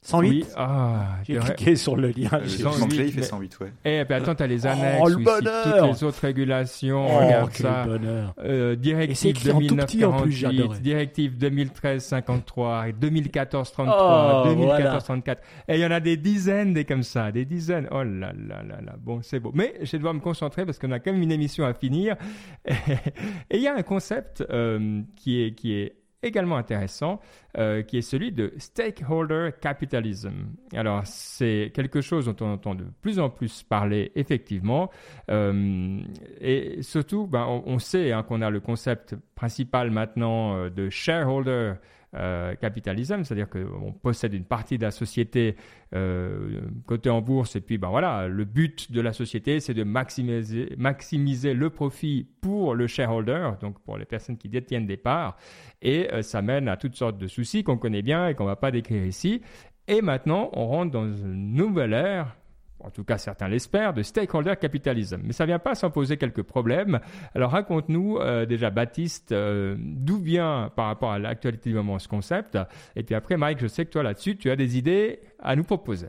Tout 0.01 0.09
ça. 0.09 0.17
Ben. 0.17 0.23
108 0.23 0.29
Oui, 0.29 0.45
ah, 0.55 1.05
J'ai 1.27 1.37
cliqué 1.37 1.75
sur 1.75 1.95
le 1.97 2.07
lien. 2.09 2.29
Le 2.33 2.45
il 2.45 3.11
fait 3.11 3.17
mais- 3.17 3.21
108, 3.21 3.59
ouais. 3.59 3.73
Eh, 3.85 4.05
puis 4.05 4.13
attends, 4.13 4.33
t'as 4.35 4.47
les 4.47 4.65
Oh, 4.65 4.69
annexes, 4.69 4.99
le 5.03 5.11
il 5.11 5.15
cite 5.17 5.25
bonheur 5.25 5.63
toutes 5.63 5.91
les 5.99 6.03
autres 6.05 6.21
régulations, 6.21 7.05
Oh, 7.09 7.17
regarde 7.25 7.51
quel 7.53 7.65
ça. 7.65 7.83
bonheur. 7.85 8.33
Euh, 8.43 8.75
directive 8.75 9.29
écrit 9.31 9.51
en 9.51 9.59
tout 9.61 9.75
petit 9.75 10.05
en 10.05 10.21
plus, 10.21 10.31
2009-48, 10.31 10.57
j'adorais. 10.57 10.79
directive 10.79 11.37
2013-53, 11.37 12.91
2014-33, 12.93 14.43
Oh, 14.45 14.47
2014-34. 14.47 15.37
Et 15.67 15.75
il 15.75 15.81
y 15.81 15.85
en 15.85 15.91
a 15.91 15.99
des 15.99 16.17
dizaines 16.17 16.73
des 16.73 16.85
comme 16.85 17.03
ça, 17.03 17.31
des 17.31 17.45
dizaines. 17.45 17.87
Oh 17.91 18.03
là 18.03 18.31
là 18.33 18.63
là 18.63 18.81
là. 18.81 18.95
Bon, 18.99 19.19
c'est 19.21 19.39
beau. 19.39 19.51
Mais 19.53 19.73
je 19.81 19.91
vais 19.91 19.97
devoir 19.97 20.13
me 20.13 20.19
concentrer 20.21 20.65
parce 20.65 20.79
qu'on 20.79 20.91
a 20.91 20.99
quand 20.99 21.11
même 21.11 21.21
une 21.21 21.31
émission 21.31 21.65
à 21.65 21.73
finir. 21.73 22.15
Et 22.69 23.57
il 23.57 23.61
y 23.61 23.67
a 23.67 23.75
un 23.75 23.83
concept 23.83 24.43
euh, 24.49 25.01
qui 25.15 25.41
est 25.43 25.51
qui 25.55 25.73
est 25.73 25.95
également 26.21 26.57
intéressant, 26.57 27.19
euh, 27.57 27.81
qui 27.81 27.97
est 27.97 28.01
celui 28.01 28.31
de 28.31 28.53
stakeholder 28.57 29.51
capitalism. 29.61 30.49
Alors, 30.73 31.01
c'est 31.05 31.71
quelque 31.73 32.01
chose 32.01 32.25
dont 32.25 32.35
on 32.41 32.53
entend 32.53 32.75
de 32.75 32.85
plus 33.01 33.19
en 33.19 33.29
plus 33.29 33.63
parler, 33.63 34.11
effectivement. 34.15 34.89
Euh, 35.29 35.99
et 36.41 36.81
surtout, 36.81 37.27
ben, 37.27 37.45
on, 37.65 37.79
sait 37.79 38.11
hein, 38.11 38.23
qu'on 38.23 38.41
a 38.41 38.49
le 38.49 38.59
concept 38.59 39.15
principal 39.35 39.91
maintenant 39.91 40.55
euh, 40.55 40.69
de 40.69 40.89
shareholder 40.89 41.73
euh, 42.15 42.55
capitalism, 42.55 43.23
c'est-à-dire 43.23 43.49
qu'on 43.49 43.93
possède 43.93 44.33
une 44.33 44.43
partie 44.43 44.79
de 44.79 44.83
la 44.83 44.89
société 44.89 45.55
euh, 45.93 46.59
cotée 46.87 47.11
en 47.11 47.21
bourse, 47.21 47.55
et 47.55 47.61
puis 47.61 47.77
ben 47.77 47.89
voilà, 47.89 48.27
le 48.27 48.45
but 48.45 48.91
de 48.91 48.99
la 48.99 49.13
société, 49.13 49.59
c'est 49.59 49.75
de 49.75 49.83
maximiser, 49.83 50.73
maximiser 50.77 51.53
le 51.53 51.69
profit 51.69 52.27
pour 52.41 52.73
le 52.73 52.87
shareholder, 52.87 53.51
donc 53.61 53.79
pour 53.81 53.97
les 53.97 54.05
personnes 54.05 54.37
qui 54.37 54.49
détiennent 54.49 54.87
des 54.87 54.97
parts, 54.97 55.37
et 55.83 56.11
euh, 56.11 56.23
ça 56.23 56.41
mène 56.41 56.67
à 56.67 56.77
toutes 56.77 56.95
sortes 56.95 57.19
de 57.19 57.27
soucis 57.27 57.63
qu'on 57.63 57.77
connaît 57.77 58.01
bien 58.01 58.27
et 58.27 58.33
qu'on 58.33 58.45
va 58.45 58.55
pas 58.55 58.71
décrire 58.71 59.05
ici. 59.05 59.41
Et 59.87 60.01
maintenant, 60.01 60.49
on 60.53 60.67
rentre 60.67 60.91
dans 60.91 61.11
une 61.11 61.53
nouvelle 61.53 61.93
ère 61.93 62.35
en 62.79 62.89
tout 62.89 63.03
cas 63.03 63.17
certains 63.17 63.47
l'espèrent, 63.47 63.93
de 63.93 64.03
stakeholder 64.03 64.55
capitalism. 64.59 65.21
Mais 65.23 65.33
ça 65.33 65.45
vient 65.45 65.59
pas 65.59 65.75
sans 65.75 65.89
poser 65.89 66.17
quelques 66.17 66.43
problèmes. 66.43 66.99
Alors 67.35 67.51
raconte-nous 67.51 68.17
euh, 68.17 68.45
déjà, 68.45 68.69
Baptiste, 68.69 69.31
euh, 69.31 69.75
d'où 69.79 70.17
vient 70.17 70.71
par 70.75 70.87
rapport 70.87 71.11
à 71.11 71.19
l'actualité 71.19 71.69
du 71.69 71.75
moment 71.75 71.99
ce 71.99 72.07
concept. 72.07 72.57
Et 72.95 73.03
puis 73.03 73.15
après, 73.15 73.37
Mike, 73.37 73.59
je 73.59 73.67
sais 73.67 73.85
que 73.85 73.91
toi 73.91 74.03
là-dessus, 74.03 74.37
tu 74.37 74.49
as 74.49 74.55
des 74.55 74.77
idées 74.77 75.19
à 75.39 75.55
nous 75.55 75.63
proposer. 75.63 76.07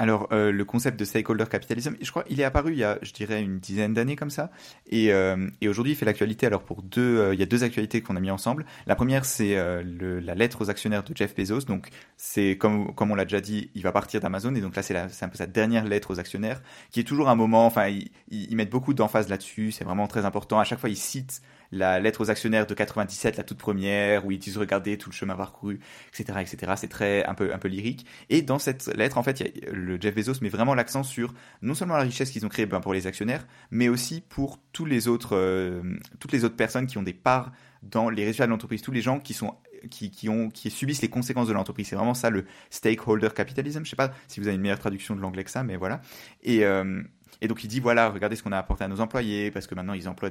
Alors, 0.00 0.28
euh, 0.32 0.50
le 0.50 0.64
concept 0.64 0.98
de 0.98 1.04
stakeholder 1.04 1.44
capitalism, 1.44 1.94
je 2.00 2.10
crois, 2.10 2.24
il 2.30 2.40
est 2.40 2.44
apparu 2.44 2.72
il 2.72 2.78
y 2.78 2.84
a, 2.84 2.98
je 3.02 3.12
dirais, 3.12 3.42
une 3.42 3.58
dizaine 3.58 3.92
d'années 3.92 4.16
comme 4.16 4.30
ça. 4.30 4.50
Et, 4.86 5.12
euh, 5.12 5.50
aujourd'hui, 5.62 5.92
il 5.92 5.96
fait 5.96 6.06
l'actualité. 6.06 6.46
Alors, 6.46 6.62
pour 6.62 6.80
deux, 6.80 7.18
euh, 7.18 7.34
il 7.34 7.38
y 7.38 7.42
a 7.42 7.46
deux 7.46 7.64
actualités 7.64 8.00
qu'on 8.00 8.16
a 8.16 8.20
mis 8.20 8.30
ensemble. 8.30 8.64
La 8.86 8.94
première, 8.94 9.26
c'est 9.26 9.54
la 9.54 10.34
lettre 10.34 10.62
aux 10.62 10.70
actionnaires 10.70 11.02
de 11.02 11.14
Jeff 11.14 11.36
Bezos. 11.36 11.66
Donc, 11.66 11.90
c'est 12.16 12.56
comme, 12.56 12.94
comme 12.94 13.10
on 13.10 13.14
l'a 13.14 13.26
déjà 13.26 13.42
dit, 13.42 13.70
il 13.74 13.82
va 13.82 13.92
partir 13.92 14.22
d'Amazon. 14.22 14.54
Et 14.54 14.62
donc 14.62 14.74
là, 14.74 14.80
c'est 14.80 14.96
un 14.96 15.28
peu 15.28 15.36
sa 15.36 15.46
dernière 15.46 15.84
lettre 15.84 16.14
aux 16.14 16.18
actionnaires, 16.18 16.62
qui 16.90 17.00
est 17.00 17.04
toujours 17.04 17.28
un 17.28 17.34
moment. 17.34 17.66
Enfin, 17.66 17.88
ils, 17.88 18.10
ils 18.30 18.56
mettent 18.56 18.70
beaucoup 18.70 18.94
d'emphase 18.94 19.28
là-dessus. 19.28 19.70
C'est 19.70 19.84
vraiment 19.84 20.06
très 20.06 20.24
important. 20.24 20.58
À 20.58 20.64
chaque 20.64 20.78
fois, 20.78 20.88
ils 20.88 20.96
citent 20.96 21.42
la 21.72 22.00
lettre 22.00 22.20
aux 22.22 22.30
actionnaires 22.30 22.66
de 22.66 22.74
97, 22.74 23.36
la 23.36 23.44
toute 23.44 23.58
première, 23.58 24.26
où 24.26 24.32
ils 24.32 24.38
disent 24.38 24.58
regardez 24.58 24.98
tout 24.98 25.10
le 25.10 25.14
chemin 25.14 25.36
parcouru, 25.36 25.80
etc., 26.08 26.38
etc. 26.40 26.72
C'est 26.76 26.88
très 26.88 27.24
un 27.24 27.34
peu 27.34 27.54
un 27.54 27.58
peu 27.58 27.68
lyrique. 27.68 28.06
Et 28.28 28.42
dans 28.42 28.58
cette 28.58 28.86
lettre, 28.96 29.18
en 29.18 29.22
fait, 29.22 29.42
le 29.70 30.00
Jeff 30.00 30.14
Bezos 30.14 30.40
met 30.42 30.48
vraiment 30.48 30.74
l'accent 30.74 31.02
sur 31.02 31.34
non 31.62 31.74
seulement 31.74 31.96
la 31.96 32.02
richesse 32.02 32.30
qu'ils 32.30 32.44
ont 32.44 32.48
créée 32.48 32.66
ben, 32.66 32.80
pour 32.80 32.92
les 32.92 33.06
actionnaires, 33.06 33.46
mais 33.70 33.88
aussi 33.88 34.20
pour 34.20 34.58
tous 34.72 34.84
les 34.84 35.08
autres, 35.08 35.36
euh, 35.36 35.82
toutes 36.18 36.32
les 36.32 36.44
autres 36.44 36.56
personnes 36.56 36.86
qui 36.86 36.98
ont 36.98 37.02
des 37.02 37.14
parts 37.14 37.52
dans 37.82 38.10
les 38.10 38.24
résultats 38.24 38.46
de 38.46 38.50
l'entreprise, 38.50 38.82
tous 38.82 38.92
les 38.92 39.02
gens 39.02 39.20
qui 39.20 39.34
sont 39.34 39.54
qui, 39.88 40.10
qui 40.10 40.28
ont 40.28 40.50
qui 40.50 40.70
subissent 40.70 41.00
les 41.00 41.08
conséquences 41.08 41.48
de 41.48 41.52
l'entreprise. 41.52 41.88
C'est 41.88 41.96
vraiment 41.96 42.14
ça 42.14 42.30
le 42.30 42.44
stakeholder 42.68 43.30
capitalism. 43.34 43.84
Je 43.84 43.90
sais 43.90 43.96
pas 43.96 44.12
si 44.28 44.40
vous 44.40 44.46
avez 44.46 44.56
une 44.56 44.62
meilleure 44.62 44.78
traduction 44.78 45.16
de 45.16 45.20
l'anglais 45.20 45.44
que 45.44 45.50
ça, 45.50 45.62
mais 45.62 45.76
voilà. 45.76 46.02
Et 46.42 46.64
euh, 46.64 47.02
et 47.40 47.48
donc 47.48 47.64
il 47.64 47.68
dit 47.68 47.80
voilà, 47.80 48.10
regardez 48.10 48.36
ce 48.36 48.42
qu'on 48.42 48.52
a 48.52 48.58
apporté 48.58 48.84
à 48.84 48.88
nos 48.88 49.00
employés 49.00 49.50
parce 49.50 49.66
que 49.66 49.74
maintenant 49.74 49.94
ils 49.94 50.08
emploient 50.08 50.30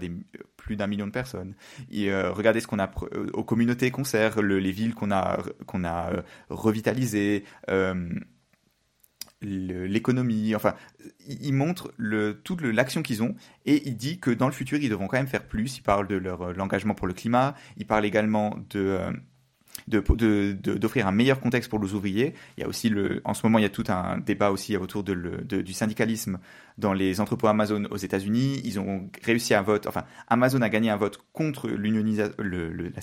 plus 0.57 0.75
d'un 0.75 0.87
million 0.87 1.07
de 1.07 1.11
personnes. 1.11 1.55
Euh, 1.93 2.31
regardez 2.31 2.59
ce 2.59 2.67
qu'on 2.67 2.79
a 2.79 2.89
euh, 3.13 3.27
aux 3.33 3.43
communautés 3.43 3.91
qu'on 3.91 4.03
sert, 4.03 4.41
le- 4.41 4.59
les 4.59 4.71
villes 4.71 4.93
qu'on 4.95 5.11
a 5.11 5.39
qu'on 5.65 5.83
a 5.83 6.11
euh, 6.13 6.21
revitalisées. 6.49 7.43
l'économie, 9.41 10.53
enfin, 10.55 10.75
il 11.27 11.53
montre 11.53 11.93
toute 12.43 12.61
l'action 12.61 13.01
qu'ils 13.01 13.23
ont 13.23 13.35
et 13.65 13.87
il 13.87 13.95
dit 13.95 14.19
que 14.19 14.31
dans 14.31 14.47
le 14.47 14.51
futur, 14.53 14.77
ils 14.81 14.89
devront 14.89 15.07
quand 15.07 15.17
même 15.17 15.27
faire 15.27 15.47
plus. 15.47 15.77
Il 15.77 15.81
parle 15.81 16.07
de 16.07 16.15
leur 16.15 16.53
l'engagement 16.53 16.93
pour 16.93 17.07
le 17.07 17.13
climat, 17.13 17.55
il 17.77 17.85
parle 17.85 18.05
également 18.05 18.57
de, 18.69 18.99
d'offrir 19.89 21.07
un 21.07 21.11
meilleur 21.11 21.39
contexte 21.39 21.69
pour 21.69 21.79
les 21.79 21.93
ouvriers. 21.93 22.33
Il 22.57 22.61
y 22.61 22.63
a 22.63 22.67
aussi 22.67 22.89
le, 22.89 23.21
en 23.25 23.33
ce 23.33 23.45
moment, 23.45 23.57
il 23.57 23.63
y 23.63 23.65
a 23.65 23.69
tout 23.69 23.83
un 23.89 24.19
débat 24.19 24.51
aussi 24.51 24.77
autour 24.77 25.03
du 25.03 25.73
syndicalisme 25.73 26.39
dans 26.77 26.93
les 26.93 27.19
entrepôts 27.19 27.47
Amazon 27.47 27.85
aux 27.91 27.97
États-Unis. 27.97 28.61
Ils 28.63 28.79
ont 28.79 29.09
réussi 29.23 29.53
un 29.53 29.61
vote, 29.61 29.87
enfin, 29.87 30.05
Amazon 30.27 30.61
a 30.61 30.69
gagné 30.69 30.89
un 30.89 30.95
vote 30.95 31.19
contre 31.33 31.69
la 31.69 33.01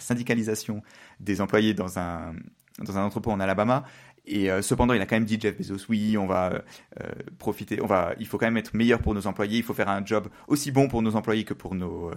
syndicalisation 0.00 0.82
des 1.20 1.40
employés 1.40 1.74
dans 1.74 1.98
un, 1.98 2.34
dans 2.80 2.98
un 2.98 3.04
entrepôt 3.04 3.30
en 3.30 3.40
Alabama. 3.40 3.84
Et 4.26 4.50
euh, 4.50 4.60
cependant, 4.60 4.92
il 4.94 5.00
a 5.00 5.06
quand 5.06 5.16
même 5.16 5.24
dit 5.24 5.38
Jeff 5.40 5.56
Bezos, 5.56 5.86
oui, 5.88 6.16
on 6.18 6.26
va 6.26 6.64
euh, 7.00 7.08
profiter, 7.38 7.80
on 7.80 7.86
va, 7.86 8.14
il 8.18 8.26
faut 8.26 8.38
quand 8.38 8.46
même 8.46 8.56
être 8.56 8.74
meilleur 8.74 9.00
pour 9.00 9.14
nos 9.14 9.26
employés, 9.28 9.58
il 9.58 9.62
faut 9.62 9.74
faire 9.74 9.88
un 9.88 10.04
job 10.04 10.28
aussi 10.48 10.72
bon 10.72 10.88
pour 10.88 11.00
nos 11.00 11.14
employés 11.14 11.44
que 11.44 11.54
pour 11.54 11.74
nos, 11.76 12.10
euh, 12.10 12.14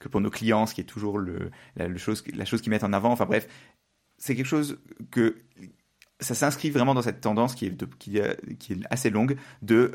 que 0.00 0.08
pour 0.08 0.20
nos 0.20 0.30
clients, 0.30 0.66
ce 0.66 0.74
qui 0.74 0.80
est 0.80 0.84
toujours 0.84 1.18
le, 1.18 1.50
la, 1.76 1.96
chose, 1.96 2.24
la 2.34 2.44
chose 2.44 2.60
qu'ils 2.60 2.70
mettent 2.70 2.82
en 2.84 2.92
avant. 2.92 3.12
Enfin 3.12 3.26
bref, 3.26 3.46
c'est 4.18 4.34
quelque 4.34 4.46
chose 4.46 4.80
que 5.12 5.36
ça 6.18 6.34
s'inscrit 6.34 6.70
vraiment 6.70 6.94
dans 6.94 7.02
cette 7.02 7.20
tendance 7.20 7.54
qui 7.54 7.66
est, 7.66 7.70
de- 7.70 7.86
qui, 7.98 8.18
qui 8.58 8.72
est 8.72 8.78
assez 8.90 9.10
longue 9.10 9.36
de 9.62 9.92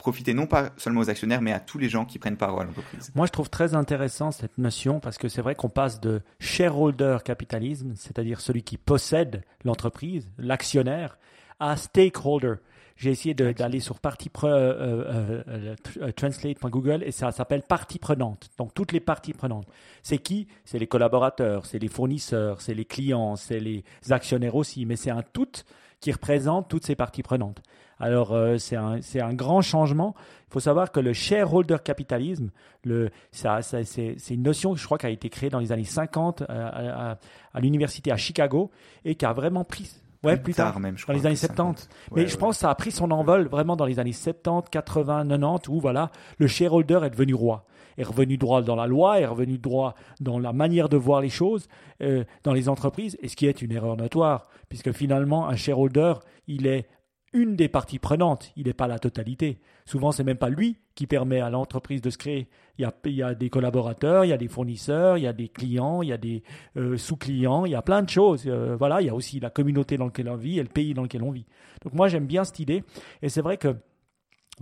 profiter 0.00 0.34
non 0.34 0.46
pas 0.46 0.70
seulement 0.76 1.00
aux 1.00 1.10
actionnaires, 1.10 1.40
mais 1.40 1.52
à 1.52 1.60
tous 1.60 1.78
les 1.78 1.88
gens 1.88 2.04
qui 2.04 2.18
prennent 2.18 2.36
part 2.36 2.58
à 2.58 2.64
l'entreprise. 2.64 3.12
Moi, 3.14 3.26
je 3.26 3.32
trouve 3.32 3.48
très 3.50 3.74
intéressant 3.74 4.32
cette 4.32 4.58
notion 4.58 4.98
parce 4.98 5.16
que 5.18 5.28
c'est 5.28 5.42
vrai 5.42 5.54
qu'on 5.54 5.68
passe 5.68 6.00
de 6.00 6.22
shareholder 6.40 7.18
capitalisme, 7.24 7.92
c'est-à-dire 7.96 8.40
celui 8.40 8.62
qui 8.62 8.76
possède 8.76 9.42
l'entreprise, 9.64 10.30
l'actionnaire, 10.38 11.18
à 11.60 11.76
stakeholder. 11.76 12.54
J'ai 12.96 13.10
essayé 13.10 13.34
d'aller 13.34 13.80
sur 13.80 13.98
partie 13.98 14.28
pre- 14.28 14.46
euh, 14.48 14.74
euh, 14.74 15.42
euh, 15.48 15.76
euh, 16.02 16.12
translate.google 16.12 17.02
et 17.02 17.12
ça 17.12 17.32
s'appelle 17.32 17.62
partie 17.62 17.98
prenante. 17.98 18.50
Donc 18.58 18.74
toutes 18.74 18.92
les 18.92 19.00
parties 19.00 19.32
prenantes. 19.32 19.66
C'est 20.02 20.18
qui? 20.18 20.48
C'est 20.66 20.78
les 20.78 20.86
collaborateurs, 20.86 21.64
c'est 21.64 21.78
les 21.78 21.88
fournisseurs, 21.88 22.60
c'est 22.60 22.74
les 22.74 22.84
clients, 22.84 23.36
c'est 23.36 23.60
les 23.60 23.84
actionnaires 24.10 24.54
aussi, 24.54 24.84
mais 24.84 24.96
c'est 24.96 25.10
un 25.10 25.22
tout 25.22 25.64
qui 26.00 26.12
représente 26.12 26.68
toutes 26.68 26.84
ces 26.84 26.94
parties 26.94 27.22
prenantes. 27.22 27.62
Alors, 28.00 28.32
euh, 28.32 28.56
c'est 28.58 28.76
un, 28.76 28.98
un, 29.14 29.34
grand 29.34 29.60
changement. 29.60 30.14
Il 30.48 30.52
faut 30.52 30.60
savoir 30.60 30.90
que 30.90 31.00
le 31.00 31.12
shareholder 31.12 31.76
capitalisme, 31.84 32.50
le, 32.82 33.10
ça, 33.30 33.62
ça, 33.62 33.84
c'est 33.84 34.16
une 34.30 34.42
notion, 34.42 34.74
je 34.74 34.84
crois, 34.84 34.98
qui 34.98 35.06
a 35.06 35.10
été 35.10 35.28
créée 35.28 35.50
dans 35.50 35.60
les 35.60 35.70
années 35.70 35.84
50 35.84 36.42
à, 36.48 37.18
à 37.52 37.60
l'université 37.60 38.10
à 38.10 38.16
Chicago 38.16 38.70
et 39.04 39.14
qui 39.14 39.26
a 39.26 39.32
vraiment 39.32 39.64
pris 39.64 40.00
Ouais, 40.22 40.36
plus, 40.36 40.52
tard, 40.52 40.78
même, 40.80 40.98
je 40.98 41.06
dans 41.06 41.14
les 41.14 41.26
années 41.26 41.36
70. 41.36 41.88
Mais 42.14 42.26
je 42.26 42.36
pense 42.36 42.56
que 42.56 42.60
ça 42.60 42.70
a 42.70 42.74
pris 42.74 42.90
son 42.90 43.10
envol 43.10 43.48
vraiment 43.48 43.76
dans 43.76 43.86
les 43.86 43.98
années 43.98 44.12
70, 44.12 44.68
80, 44.70 45.26
90, 45.28 45.68
où 45.68 45.80
voilà, 45.80 46.10
le 46.38 46.46
shareholder 46.46 47.00
est 47.04 47.10
devenu 47.10 47.32
roi. 47.32 47.64
Est 47.96 48.04
revenu 48.04 48.36
droit 48.36 48.62
dans 48.62 48.76
la 48.76 48.86
loi, 48.86 49.20
est 49.20 49.26
revenu 49.26 49.56
droit 49.56 49.94
dans 50.20 50.38
la 50.38 50.52
manière 50.52 50.88
de 50.88 50.96
voir 50.96 51.22
les 51.22 51.30
choses 51.30 51.68
euh, 52.02 52.24
dans 52.44 52.52
les 52.52 52.68
entreprises, 52.68 53.16
et 53.22 53.28
ce 53.28 53.36
qui 53.36 53.46
est 53.46 53.62
une 53.62 53.72
erreur 53.72 53.96
notoire, 53.96 54.48
puisque 54.68 54.92
finalement, 54.92 55.48
un 55.48 55.56
shareholder, 55.56 56.14
il 56.46 56.66
est 56.66 56.86
une 57.32 57.54
des 57.54 57.68
parties 57.68 57.98
prenantes, 57.98 58.52
il 58.56 58.66
n'est 58.66 58.74
pas 58.74 58.88
la 58.88 58.98
totalité. 58.98 59.60
Souvent, 59.84 60.10
c'est 60.10 60.24
même 60.24 60.36
pas 60.36 60.48
lui 60.48 60.78
qui 60.94 61.06
permet 61.06 61.40
à 61.40 61.48
l'entreprise 61.48 62.02
de 62.02 62.10
se 62.10 62.18
créer. 62.18 62.48
Il 62.78 62.88
y, 63.06 63.22
a, 63.22 63.34
des 63.34 63.50
collaborateurs, 63.50 64.24
il 64.24 64.28
y 64.28 64.32
a 64.32 64.36
des 64.36 64.48
fournisseurs, 64.48 65.16
il 65.16 65.22
y 65.22 65.26
a 65.26 65.32
des 65.32 65.48
clients, 65.48 66.02
il 66.02 66.08
y 66.08 66.12
a 66.12 66.16
des 66.16 66.42
euh, 66.76 66.96
sous-clients, 66.96 67.66
il 67.66 67.72
y 67.72 67.74
a 67.74 67.82
plein 67.82 68.02
de 68.02 68.08
choses. 68.08 68.44
Euh, 68.46 68.74
voilà, 68.76 69.00
il 69.00 69.06
y 69.06 69.10
a 69.10 69.14
aussi 69.14 69.38
la 69.38 69.50
communauté 69.50 69.96
dans 69.96 70.06
laquelle 70.06 70.28
on 70.28 70.36
vit 70.36 70.58
et 70.58 70.62
le 70.62 70.68
pays 70.68 70.94
dans 70.94 71.02
lequel 71.02 71.22
on 71.22 71.30
vit. 71.30 71.46
Donc 71.82 71.92
moi, 71.94 72.08
j'aime 72.08 72.26
bien 72.26 72.44
cette 72.44 72.58
idée. 72.58 72.82
Et 73.22 73.28
c'est 73.28 73.42
vrai 73.42 73.58
que 73.58 73.76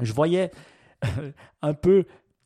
je 0.01 0.13
voyais 0.13 0.51
un 1.63 1.75
peu 1.75 2.05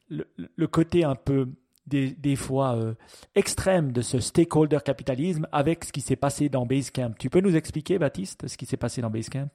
le, 0.09 0.67
côté 0.67 1.05
un 1.05 1.15
peu 1.17 1.49
des, 1.87 2.11
des 2.11 2.37
fois 2.37 2.77
euh, 2.77 2.95
extrême 3.35 3.93
de 3.93 4.03
ce 4.03 4.21
stakeholder 4.21 4.79
capitalisme 4.85 5.49
avec 5.53 5.85
ce 5.85 5.93
qui 5.93 6.01
s'est 6.01 6.17
passé 6.17 6.49
dans 6.49 6.67
Basecamp. 6.67 7.13
Tu 7.19 7.29
peux 7.29 7.41
nous 7.41 7.57
expliquer, 7.57 7.99
Baptiste, 7.99 8.47
ce 8.47 8.57
qui 8.57 8.67
s'est 8.67 8.77
passé 8.77 9.01
dans 9.01 9.11
Basecamp? 9.11 9.49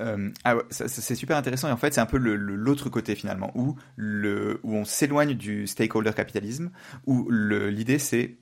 Euh, 0.00 0.30
ah 0.44 0.56
c'est 0.70 1.14
super 1.14 1.36
intéressant 1.36 1.68
et 1.68 1.72
en 1.72 1.76
fait 1.76 1.92
c'est 1.92 2.00
un 2.00 2.06
peu 2.06 2.16
l'autre 2.16 2.88
côté 2.88 3.14
finalement 3.14 3.52
où, 3.54 3.76
le, 3.96 4.58
où 4.62 4.74
on 4.74 4.86
s'éloigne 4.86 5.34
du 5.34 5.66
stakeholder 5.66 6.12
capitalisme 6.16 6.70
où 7.06 7.30
l'idée 7.30 7.98
c'est 7.98 8.38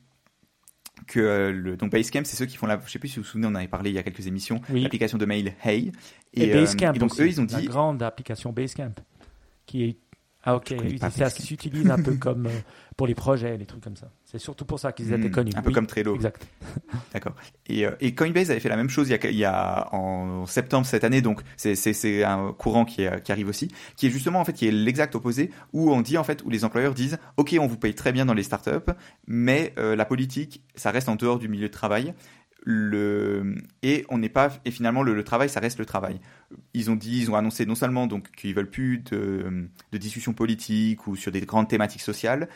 que 1.09 1.19
euh, 1.19 1.51
le, 1.51 1.77
donc 1.77 1.91
Basecamp 1.91 2.23
c'est 2.25 2.37
ceux 2.37 2.47
qui 2.47 2.57
font 2.57 2.67
la 2.67 2.81
je 2.87 2.93
sais 2.93 3.01
plus 3.01 3.09
si 3.09 3.17
vous 3.17 3.23
vous 3.23 3.29
souvenez 3.29 3.49
on 3.49 3.57
avait 3.57 3.67
parlé 3.67 3.91
il 3.91 3.95
y 3.95 3.99
a 3.99 4.05
quelques 4.05 4.29
émissions 4.29 4.61
l'application 4.69 5.19
de 5.19 5.27
mail 5.27 5.55
Hey. 5.65 5.91
Et, 6.35 6.53
Basecamp 6.53 6.95
euh, 6.95 6.99
donc 6.99 7.19
eux 7.19 7.27
ils 7.27 7.41
ont 7.41 7.45
dit 7.45 7.55
la 7.55 7.63
grande 7.63 8.03
application 8.03 8.53
Basecamp 8.53 8.95
qui 9.67 9.85
est 9.85 9.97
ah 10.43 10.57
ok, 10.57 10.75
ça 11.11 11.29
s'utilise 11.29 11.91
un 11.91 12.03
peu 12.03 12.15
comme 12.19 12.47
euh, 12.47 12.61
pour 12.97 13.07
les 13.07 13.15
projets, 13.15 13.57
les 13.59 13.67
trucs 13.67 13.83
comme 13.83 13.97
ça. 13.97 14.11
C'est 14.25 14.39
surtout 14.39 14.65
pour 14.65 14.79
ça 14.79 14.93
qu'ils 14.93 15.13
étaient 15.13 15.29
hmm, 15.29 15.33
connus. 15.33 15.53
Un 15.55 15.63
peu 15.63 15.71
comme 15.71 15.87
Trello. 15.87 16.15
Exact. 16.15 16.47
D'accord. 17.13 17.35
Et, 17.67 17.87
euh, 17.87 17.91
et, 18.01 18.15
Coinbase 18.15 18.51
avait 18.51 18.61
fait 18.61 18.69
la 18.71 18.77
même 18.77 18.89
chose 18.89 19.09
il 19.09 19.13
y 19.13 19.15
a, 19.15 19.31
il 19.31 19.37
y 19.37 19.45
a 19.45 19.95
en 19.95 20.47
septembre 20.47 20.87
cette 20.87 21.05
année, 21.05 21.21
donc 21.21 21.43
c'est 21.57 22.25
un 22.25 22.53
courant 22.53 22.87
qui, 22.87 23.03
est, 23.03 23.23
qui 23.23 23.33
arrive 23.33 23.49
aussi, 23.49 23.69
qui 23.97 24.07
est 24.07 24.11
justement 24.11 24.41
en 24.41 24.45
fait 24.45 24.55
qui 24.55 24.67
est 24.67 24.73
l'exact 24.73 25.15
opposé, 25.15 25.51
où 25.73 25.93
on 25.93 26.01
dit 26.01 26.17
en 26.17 26.25
fait 26.25 26.43
où 26.45 26.51
les 26.51 26.65
employeurs 26.65 26.95
disent, 26.95 27.19
ok, 27.37 27.57
on 27.61 27.67
vous 27.67 27.77
paye 27.77 27.95
très 27.95 28.13
bien 28.13 28.25
dans 28.25 28.35
les 28.35 28.43
startups, 28.43 28.93
mais 29.27 29.75
euh, 29.79 29.95
la 29.95 30.07
politique, 30.07 30.63
ça 30.75 30.91
reste 30.91 31.09
en 31.09 31.17
dehors 31.17 31.39
du 31.39 31.49
milieu 31.49 31.69
de 31.69 31.73
travail 31.73 32.15
et 32.67 34.05
on 34.09 34.19
n'est 34.19 34.29
pas 34.29 34.51
et 34.65 34.71
finalement 34.71 35.03
le, 35.03 35.25
travail 35.25 35.49
ça 35.49 35.61
reste 35.61 35.79
le 35.79 35.87
travail. 35.87 36.21
Ils 36.75 36.91
ont 36.91 36.97
dit 36.97 37.19
ils 37.19 37.31
ont 37.31 37.37
annoncé 37.37 37.67
non 37.67 37.75
seulement 37.75 38.07
donc 38.07 38.31
qu'ils 38.33 38.55
veulent 38.55 38.71
plus 38.71 38.99
de, 38.99 39.69
discussions 39.93 40.33
politiques 40.33 41.07
ou 41.07 41.17
sur 41.17 41.33
des 41.33 41.41
grandes 41.41 41.69
thématiques 41.69 42.03
sociales 42.03 42.49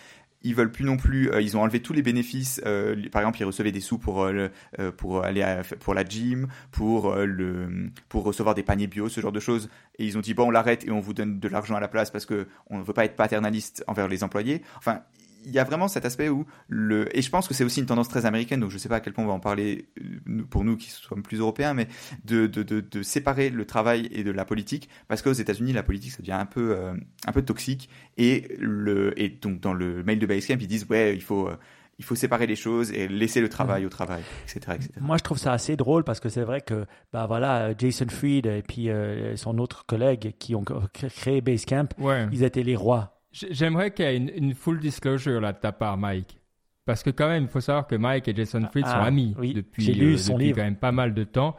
ils 0.47 0.55
veulent 0.55 0.71
plus 0.71 0.85
non 0.85 0.99
plus 0.99 1.31
euh, 1.31 1.41
ils 1.41 1.57
ont 1.57 1.63
enlevé 1.63 1.81
tous 1.81 1.95
les 1.95 2.03
bénéfices 2.03 2.61
euh, 2.67 2.97
par 3.11 3.23
exemple 3.23 3.41
ils 3.41 3.45
recevaient 3.45 3.73
des 3.73 3.81
sous 3.81 3.97
pour 3.97 4.25
euh, 4.25 4.51
pour 4.99 5.25
aller 5.25 5.63
pour 5.81 5.95
la 5.95 6.05
gym 6.05 6.49
pour 6.71 7.15
le 7.15 7.91
pour 8.11 8.25
recevoir 8.25 8.55
des 8.55 8.63
paniers 8.63 8.87
bio 8.87 9.09
ce 9.09 9.21
genre 9.23 9.33
de 9.33 9.41
choses. 9.41 9.71
Et 9.99 10.05
ils 10.05 10.19
ont 10.19 10.21
dit 10.21 10.35
bon 10.35 10.49
on 10.49 10.51
l'arrête 10.51 10.85
et 10.85 10.91
on 10.91 11.01
vous 11.01 11.15
donne 11.15 11.41
de 11.41 11.49
l'argent 11.49 11.77
à 11.77 11.81
la 11.81 11.89
place 11.89 12.11
parce 12.11 12.27
que 12.27 12.47
on 12.69 12.79
ne 12.79 12.85
veut 12.85 12.93
pas 12.93 13.07
être 13.07 13.17
paternaliste 13.17 13.83
envers 13.87 14.09
les 14.09 14.23
employés. 14.23 14.63
Enfin 14.77 15.01
il 15.45 15.53
y 15.53 15.59
a 15.59 15.65
vraiment 15.65 15.89
cet 15.89 16.05
aspect 16.05 16.29
où 16.29 16.47
le 16.69 17.17
et 17.17 17.23
je 17.23 17.31
pense 17.31 17.49
que 17.49 17.55
c'est 17.55 17.65
aussi 17.65 17.81
une 17.81 17.87
tendance 17.87 18.09
très 18.09 18.27
américaine 18.27 18.61
donc 18.61 18.71
je 18.71 18.79
sais 18.79 18.89
pas 18.89 18.97
à 18.97 19.01
quel 19.01 19.13
point 19.13 19.25
on 19.25 19.29
va 19.29 19.33
en 19.33 19.41
parler 19.41 19.89
euh, 20.01 20.43
pour 20.49 20.65
nous 20.65 20.77
qui 20.77 20.91
sommes 20.91 21.23
plus 21.23 21.39
européens 21.39 21.75
mais 21.75 21.89
de, 22.25 22.47
de, 22.47 22.63
de, 22.63 22.81
de 22.81 23.03
séparer 23.03 23.51
le 23.51 23.65
travail 23.65 24.09
et 24.13 24.25
de 24.25 24.31
la 24.31 24.45
politique 24.45 24.89
parce 25.09 25.23
qu'aux 25.23 25.33
États-Unis 25.33 25.73
la 25.73 25.83
politique 25.83 26.13
ça 26.13 26.19
devient 26.19 26.33
un 26.33 26.47
peu 26.47 26.77
euh, 26.77 26.95
un 27.27 27.33
peu 27.33 27.43
toxique 27.43 27.89
et 28.17 28.57
le 28.59 29.19
et 29.21 29.29
donc 29.29 29.61
dans 29.61 29.75
le 29.75 30.03
mail 30.03 30.19
de 30.19 30.27
Basecamp 30.27 30.59
ils 30.61 30.69
disent 30.69 30.87
ouais 30.89 31.15
il 31.15 31.23
faut 31.23 31.49
euh, 31.49 31.57
il 31.99 32.05
faut 32.05 32.17
séparer 32.17 32.49
les 32.49 32.57
choses 32.57 32.91
et 32.91 33.07
laisser 33.07 33.41
le 33.41 33.49
travail 33.49 33.87
au 33.87 33.89
travail, 33.89 34.25
etc., 34.43 34.73
etc., 34.75 34.91
Moi, 35.01 35.17
je 35.17 35.23
trouve 35.23 35.39
ça 35.39 35.53
assez 35.53 35.77
drôle 35.77 36.03
parce 36.03 36.19
que 36.19 36.29
c'est 36.29 36.43
vrai 36.43 36.61
que, 36.61 36.87
bah 37.13 37.27
voilà, 37.29 37.73
Jason 37.79 38.07
Fried 38.09 38.47
et 38.47 38.63
puis 38.63 38.89
son 39.37 39.59
autre 39.59 39.87
collègue 39.87 40.35
qui 40.41 40.57
ont 40.57 40.65
créé 40.93 41.41
Basecamp, 41.41 41.91
ils 42.33 42.43
étaient 42.43 42.65
les 42.65 42.75
rois 42.75 43.14
J'aimerais 43.35 43.91
qu'il 43.91 44.05
y 44.05 44.09
ait 44.09 44.17
une, 44.17 44.55
full 44.55 44.79
disclosure 44.79 45.41
là 45.41 45.53
de 45.53 45.59
ta 45.59 45.73
part, 45.73 45.97
Mike. 45.97 46.39
Parce 46.87 47.03
que 47.03 47.11
quand 47.11 47.29
même, 47.29 47.45
il 47.45 47.49
faut 47.49 47.61
savoir 47.61 47.87
que 47.87 47.97
Mike 47.97 48.29
et 48.29 48.35
Jason 48.35 48.63
Fried 48.71 48.87
sont 48.87 48.93
ah, 48.95 49.05
amis 49.05 49.35
depuis, 49.55 49.93
lu 49.93 50.15
euh, 50.15 50.17
depuis 50.17 50.53
quand 50.53 50.63
même 50.63 50.77
pas 50.77 50.93
mal 50.93 51.15
de 51.15 51.25
temps. 51.25 51.57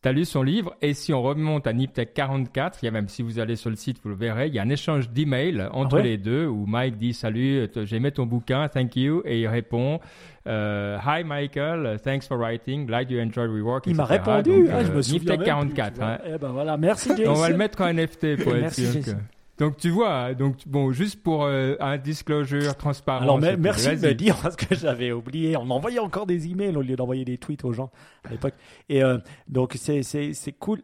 Tu 0.00 0.08
as 0.08 0.12
lu 0.12 0.24
son 0.24 0.44
livre 0.44 0.76
et 0.80 0.94
si 0.94 1.12
on 1.12 1.20
remonte 1.22 1.66
à 1.66 1.72
Niptech 1.72 2.14
44, 2.14 2.78
il 2.80 2.84
y 2.86 2.88
a 2.88 2.92
même 2.92 3.08
si 3.08 3.22
vous 3.22 3.40
allez 3.40 3.56
sur 3.56 3.68
le 3.68 3.74
site, 3.74 3.98
vous 4.00 4.10
le 4.10 4.14
verrez, 4.14 4.46
il 4.46 4.54
y 4.54 4.60
a 4.60 4.62
un 4.62 4.68
échange 4.68 5.10
d'emails 5.10 5.68
entre 5.72 5.98
ah 5.98 6.02
les 6.02 6.16
deux 6.16 6.46
où 6.46 6.66
Mike 6.66 6.98
dit 6.98 7.12
salut, 7.12 7.68
j'ai 7.74 7.96
aimé 7.96 8.12
ton 8.12 8.24
bouquin, 8.24 8.68
thank 8.68 8.94
you, 8.94 9.22
et 9.24 9.40
il 9.40 9.48
répond 9.48 9.98
euh, 10.46 10.96
Hi 11.04 11.24
Michael, 11.24 11.98
thanks 12.04 12.28
for 12.28 12.38
writing, 12.38 12.86
glad 12.86 13.10
you 13.10 13.18
enjoyed 13.18 13.50
rework. 13.50 13.88
Il 13.88 13.96
m'a 13.96 14.04
répondu, 14.04 14.68
ah, 14.72 14.84
je 14.84 14.92
me 14.92 14.98
euh, 14.98 15.02
souviens. 15.02 15.32
Niptech 15.32 15.42
44. 15.44 16.00
Hein. 16.00 16.18
Eh 16.24 16.38
ben 16.38 16.52
voilà, 16.52 16.76
merci 16.76 17.08
Jason. 17.16 17.32
On 17.32 17.34
va 17.34 17.48
le 17.50 17.56
mettre 17.56 17.80
en 17.80 17.92
NFT 17.92 18.44
pour 18.44 18.54
être 18.54 18.72
sûr 18.72 19.02
que. 19.02 19.10
Donc 19.58 19.76
tu 19.76 19.90
vois, 19.90 20.34
donc 20.34 20.56
bon, 20.66 20.92
juste 20.92 21.20
pour 21.22 21.44
euh, 21.44 21.74
un 21.80 21.98
disclosure 21.98 22.76
transparent. 22.76 23.22
Alors 23.22 23.38
merci 23.40 23.88
de 23.96 24.06
me 24.06 24.14
dire 24.14 24.36
parce 24.40 24.54
que 24.54 24.74
j'avais 24.74 25.10
oublié. 25.10 25.56
On 25.56 25.68
envoyait 25.70 25.98
encore 25.98 26.26
des 26.26 26.48
emails 26.48 26.76
au 26.76 26.82
lieu 26.82 26.94
d'envoyer 26.94 27.24
des 27.24 27.38
tweets 27.38 27.64
aux 27.64 27.72
gens 27.72 27.90
à 28.24 28.30
l'époque. 28.30 28.54
Et 28.88 29.02
euh, 29.02 29.18
donc 29.48 29.74
c'est 29.76 30.04
c'est 30.04 30.32
c'est 30.32 30.52
cool. 30.52 30.82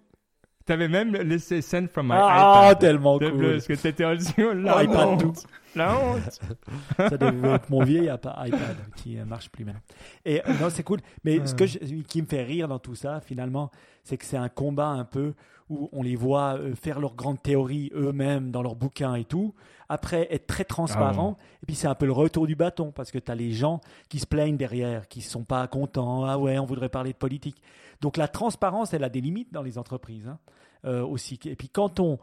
T'avais 0.66 0.88
même 0.88 1.14
laissé 1.14 1.60
send 1.60 1.88
from 1.88 2.06
my 2.06 2.14
ah, 2.16 2.70
iPad. 2.70 2.78
tellement 2.80 3.18
cool. 3.18 3.32
Bleu, 3.32 3.52
parce 3.52 3.66
que 3.66 3.74
t'étais 3.74 4.04
en 4.04 4.14
la 4.54 4.82
iPad 4.82 5.20
tout. 5.20 5.34
La 5.76 5.98
honte. 5.98 6.40
Ça 6.96 7.18
devait 7.18 7.50
être 7.50 7.68
mon 7.70 7.84
vieil 7.84 8.04
iPad 8.06 8.76
qui 8.96 9.18
euh, 9.18 9.24
marche 9.24 9.50
plus 9.50 9.64
maintenant. 9.64 9.82
Et 10.24 10.40
non, 10.60 10.70
c'est 10.70 10.82
cool. 10.82 11.00
Mais 11.22 11.44
ce 11.46 11.54
que 11.54 11.64
qui 12.02 12.22
me 12.22 12.26
fait 12.26 12.42
rire 12.42 12.66
dans 12.68 12.78
tout 12.78 12.94
ça, 12.94 13.20
finalement, 13.20 13.70
c'est 14.04 14.16
que 14.16 14.24
c'est 14.24 14.36
un 14.36 14.48
combat 14.48 14.86
un 14.86 15.04
peu 15.04 15.34
où 15.70 15.88
on 15.92 16.02
les 16.02 16.16
voit 16.16 16.58
euh, 16.58 16.74
faire 16.74 17.00
leurs 17.00 17.14
grandes 17.14 17.42
théories 17.42 17.90
eux-mêmes 17.94 18.50
dans 18.50 18.62
leurs 18.62 18.76
bouquins 18.76 19.14
et 19.14 19.24
tout. 19.24 19.54
Après, 19.88 20.26
être 20.30 20.46
très 20.46 20.64
transparent. 20.64 21.36
Ah 21.38 21.44
et 21.62 21.66
puis, 21.66 21.76
c'est 21.76 21.86
un 21.86 21.94
peu 21.94 22.06
le 22.06 22.12
retour 22.12 22.46
du 22.46 22.56
bâton 22.56 22.90
parce 22.90 23.10
que 23.10 23.18
tu 23.18 23.30
as 23.30 23.34
les 23.34 23.52
gens 23.52 23.80
qui 24.08 24.18
se 24.18 24.26
plaignent 24.26 24.56
derrière, 24.56 25.08
qui 25.08 25.20
ne 25.20 25.24
sont 25.24 25.44
pas 25.44 25.66
contents. 25.66 26.24
Ah 26.24 26.38
ouais, 26.38 26.58
on 26.58 26.64
voudrait 26.64 26.88
parler 26.88 27.12
de 27.12 27.18
politique. 27.18 27.60
Donc, 28.00 28.16
la 28.16 28.28
transparence, 28.28 28.94
elle 28.94 29.04
a 29.04 29.08
des 29.08 29.20
limites 29.20 29.52
dans 29.52 29.62
les 29.62 29.78
entreprises 29.78 30.28
hein, 30.28 30.38
euh, 30.84 31.04
aussi. 31.04 31.38
Et 31.44 31.56
puis, 31.56 31.68
quand 31.68 32.00
on, 32.00 32.18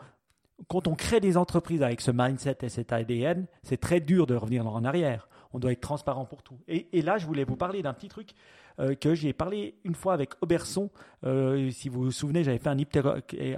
quand 0.68 0.88
on 0.88 0.96
crée 0.96 1.20
des 1.20 1.38
entreprises 1.38 1.84
avec 1.84 2.02
ce 2.02 2.12
mindset 2.12 2.58
et 2.62 2.70
cet 2.70 2.94
ADN, 2.94 3.46
c'est 3.64 3.80
très 3.80 4.00
dur 4.00 4.28
de 4.28 4.36
revenir 4.36 4.68
en 4.68 4.84
arrière. 4.84 5.28
On 5.54 5.60
doit 5.60 5.72
être 5.72 5.82
transparent 5.82 6.26
pour 6.26 6.44
tout. 6.44 6.60
Et, 6.68 6.88
et 6.98 7.02
là, 7.02 7.18
je 7.18 7.26
voulais 7.26 7.44
vous 7.44 7.58
parler 7.58 7.82
d'un 7.82 7.94
petit 7.94 8.08
truc 8.08 8.34
euh, 8.80 8.96
que 8.96 9.16
j'ai 9.16 9.34
parlé 9.34 9.76
une 9.84 9.96
fois 9.96 10.14
avec 10.14 10.32
Oberson. 10.42 10.90
Euh, 11.26 11.70
si 11.72 11.90
vous 11.90 12.04
vous 12.04 12.12
souvenez, 12.12 12.44
j'avais 12.44 12.58
fait 12.58 12.70
un 12.70 12.78
Iptech 12.78 13.06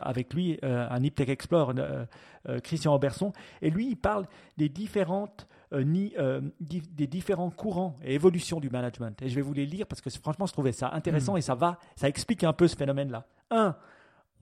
avec 0.02 0.34
lui, 0.34 0.60
euh, 0.64 0.88
un 0.90 1.04
Iptech 1.04 1.30
Explore, 1.30 1.74
Christian 2.64 2.94
Oberson, 2.94 3.32
et 3.62 3.70
lui, 3.70 3.88
il 3.88 3.96
parle 3.96 4.26
des 4.58 4.70
différentes 4.70 5.48
ni, 5.74 6.14
des 6.60 7.08
différents 7.08 7.50
courants 7.50 7.98
et 8.04 8.16
évolutions 8.16 8.60
du 8.60 8.70
management. 8.70 9.20
Et 9.22 9.30
je 9.30 9.36
vais 9.36 9.42
vous 9.42 9.54
les 9.54 9.66
lire 9.66 9.88
parce 9.88 10.02
que 10.02 10.10
franchement, 10.10 10.46
je 10.46 10.54
trouvais 10.54 10.74
ça 10.74 10.92
intéressant 10.94 11.34
hmm. 11.34 11.38
et 11.38 11.42
ça 11.42 11.56
va, 11.56 11.80
ça 11.96 12.08
explique 12.08 12.44
un 12.44 12.54
peu 12.54 12.68
ce 12.68 12.76
phénomène-là. 12.76 13.26
Un, 13.50 13.76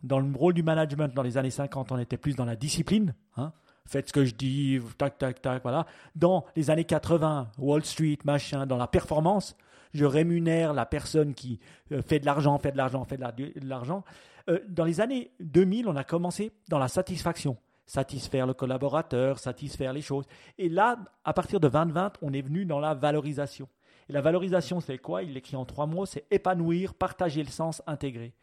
dans 0.04 0.20
le 0.20 0.36
rôle 0.36 0.54
du 0.54 0.64
management 0.64 1.14
dans 1.14 1.22
les 1.22 1.38
années 1.38 1.52
50, 1.52 1.92
on 1.92 2.00
était 2.00 2.18
plus 2.18 2.36
dans 2.36 2.46
la 2.46 2.56
discipline. 2.56 3.14
Hein. 3.38 3.54
Faites 3.86 4.08
ce 4.08 4.14
que 4.14 4.26
je 4.26 4.34
dis, 4.34 4.80
tac, 4.98 5.18
tac, 5.18 5.42
tac, 5.42 5.62
voilà. 5.64 5.86
Dans 6.16 6.46
les 6.56 6.70
années 6.70 6.86
80, 6.86 7.52
Wall 7.58 7.84
Street, 7.84 8.20
machin, 8.24 8.66
dans 8.66 8.78
la 8.78 8.88
performance, 8.88 9.56
je 9.94 10.06
rémunère 10.06 10.74
la 10.74 10.86
personne 10.86 11.34
qui 11.34 11.60
euh, 11.92 12.02
fait 12.02 12.20
de 12.20 12.26
l'argent, 12.26 12.58
fait 12.58 12.72
de 12.72 12.78
l'argent, 12.78 13.04
fait 13.06 13.18
de 13.18 13.68
l'argent. 13.68 14.04
Euh, 14.50 14.60
dans 14.68 14.86
les 14.86 15.02
années 15.02 15.32
2000, 15.40 15.88
on 15.88 15.96
a 15.96 16.04
commencé 16.04 16.52
dans 16.70 16.80
la 16.80 16.88
satisfaction. 16.88 17.58
Satisfaire 17.86 18.48
le 18.48 18.54
collaborateur, 18.54 19.40
satisfaire 19.40 19.94
les 19.94 20.02
choses. 20.02 20.26
Et 20.58 20.70
là, 20.70 20.98
à 21.26 21.34
partir 21.34 21.60
de 21.60 21.68
2020, 21.68 22.14
on 22.22 22.34
est 22.34 22.42
venu 22.42 22.66
dans 22.66 22.80
la 22.80 22.94
valorisation. 22.94 23.68
Et 24.10 24.14
la 24.14 24.22
valorisation, 24.22 24.80
c'est 24.80 24.98
quoi? 24.98 25.24
Il 25.24 25.34
l'écrit 25.34 25.58
en 25.58 25.66
trois 25.66 25.88
mots, 25.88 26.06
c'est 26.06 26.26
épanouir, 26.32 26.94
partager 26.94 27.44
le 27.44 27.50
sens, 27.50 27.82
intégrer. 27.88 28.34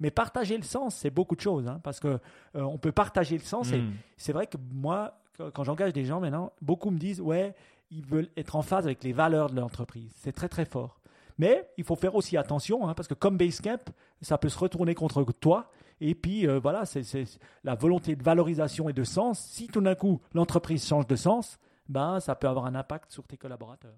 Mais 0.00 0.10
partager 0.10 0.56
le 0.56 0.62
sens, 0.62 0.96
c'est 0.96 1.10
beaucoup 1.10 1.36
de 1.36 1.40
choses, 1.40 1.68
hein, 1.68 1.80
parce 1.82 2.00
que 2.00 2.08
euh, 2.08 2.18
on 2.62 2.76
peut 2.76 2.92
partager 2.92 3.38
le 3.38 3.44
sens. 3.44 3.72
Et 3.72 3.78
hmm. 3.78 3.92
c'est 4.16 4.32
vrai 4.32 4.46
que 4.46 4.56
moi, 4.72 5.22
quand 5.54 5.64
j'engage 5.64 5.92
des 5.92 6.04
gens 6.04 6.20
maintenant, 6.20 6.52
beaucoup 6.60 6.90
me 6.90 6.98
disent 6.98 7.20
ouais, 7.20 7.54
ils 7.92 8.04
veulent 8.06 8.28
être 8.36 8.56
en 8.56 8.62
phase 8.62 8.86
avec 8.86 9.04
les 9.04 9.12
valeurs 9.12 9.50
de 9.50 9.60
l'entreprise. 9.60 10.12
C'est 10.16 10.32
très 10.32 10.48
très 10.48 10.64
fort. 10.64 11.00
Mais 11.38 11.68
il 11.76 11.84
faut 11.84 11.96
faire 11.96 12.14
aussi 12.14 12.36
attention, 12.36 12.88
hein, 12.88 12.94
parce 12.94 13.08
que 13.08 13.14
comme 13.14 13.36
Basecamp, 13.36 13.78
ça 14.20 14.38
peut 14.38 14.48
se 14.48 14.58
retourner 14.58 14.94
contre 14.94 15.24
toi. 15.32 15.70
Et 16.00 16.14
puis 16.14 16.46
euh, 16.46 16.58
voilà, 16.58 16.84
c'est 16.84 17.24
la 17.64 17.74
volonté 17.74 18.16
de 18.16 18.22
valorisation 18.22 18.88
et 18.88 18.92
de 18.92 19.04
sens. 19.04 19.40
Si 19.40 19.68
tout 19.68 19.80
d'un 19.80 19.94
coup 19.94 20.20
l'entreprise 20.34 20.86
change 20.86 21.06
de 21.06 21.16
sens, 21.16 21.58
ben, 21.88 22.20
ça 22.20 22.34
peut 22.34 22.48
avoir 22.48 22.66
un 22.66 22.74
impact 22.74 23.12
sur 23.12 23.26
tes 23.26 23.36
collaborateurs. 23.36 23.96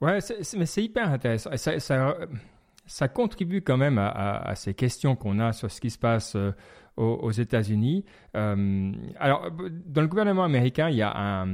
Ouais, 0.00 0.18
mais 0.56 0.66
c'est 0.66 0.82
hyper 0.82 1.08
intéressant. 1.10 1.50
Ça, 2.84 3.06
contribue 3.06 3.62
quand 3.62 3.76
même 3.76 3.98
à, 3.98 4.08
à, 4.08 4.54
ces 4.56 4.74
questions 4.74 5.14
qu'on 5.14 5.38
a 5.38 5.52
sur 5.52 5.70
ce 5.70 5.80
qui 5.80 5.90
se 5.90 5.98
passe 5.98 6.34
euh, 6.34 6.52
aux, 6.96 7.30
États-Unis. 7.30 8.04
Euh, 8.36 8.92
alors, 9.18 9.50
dans 9.86 10.02
le 10.02 10.08
gouvernement 10.08 10.44
américain, 10.44 10.90
il 10.90 10.96
y 10.96 11.02
a 11.02 11.46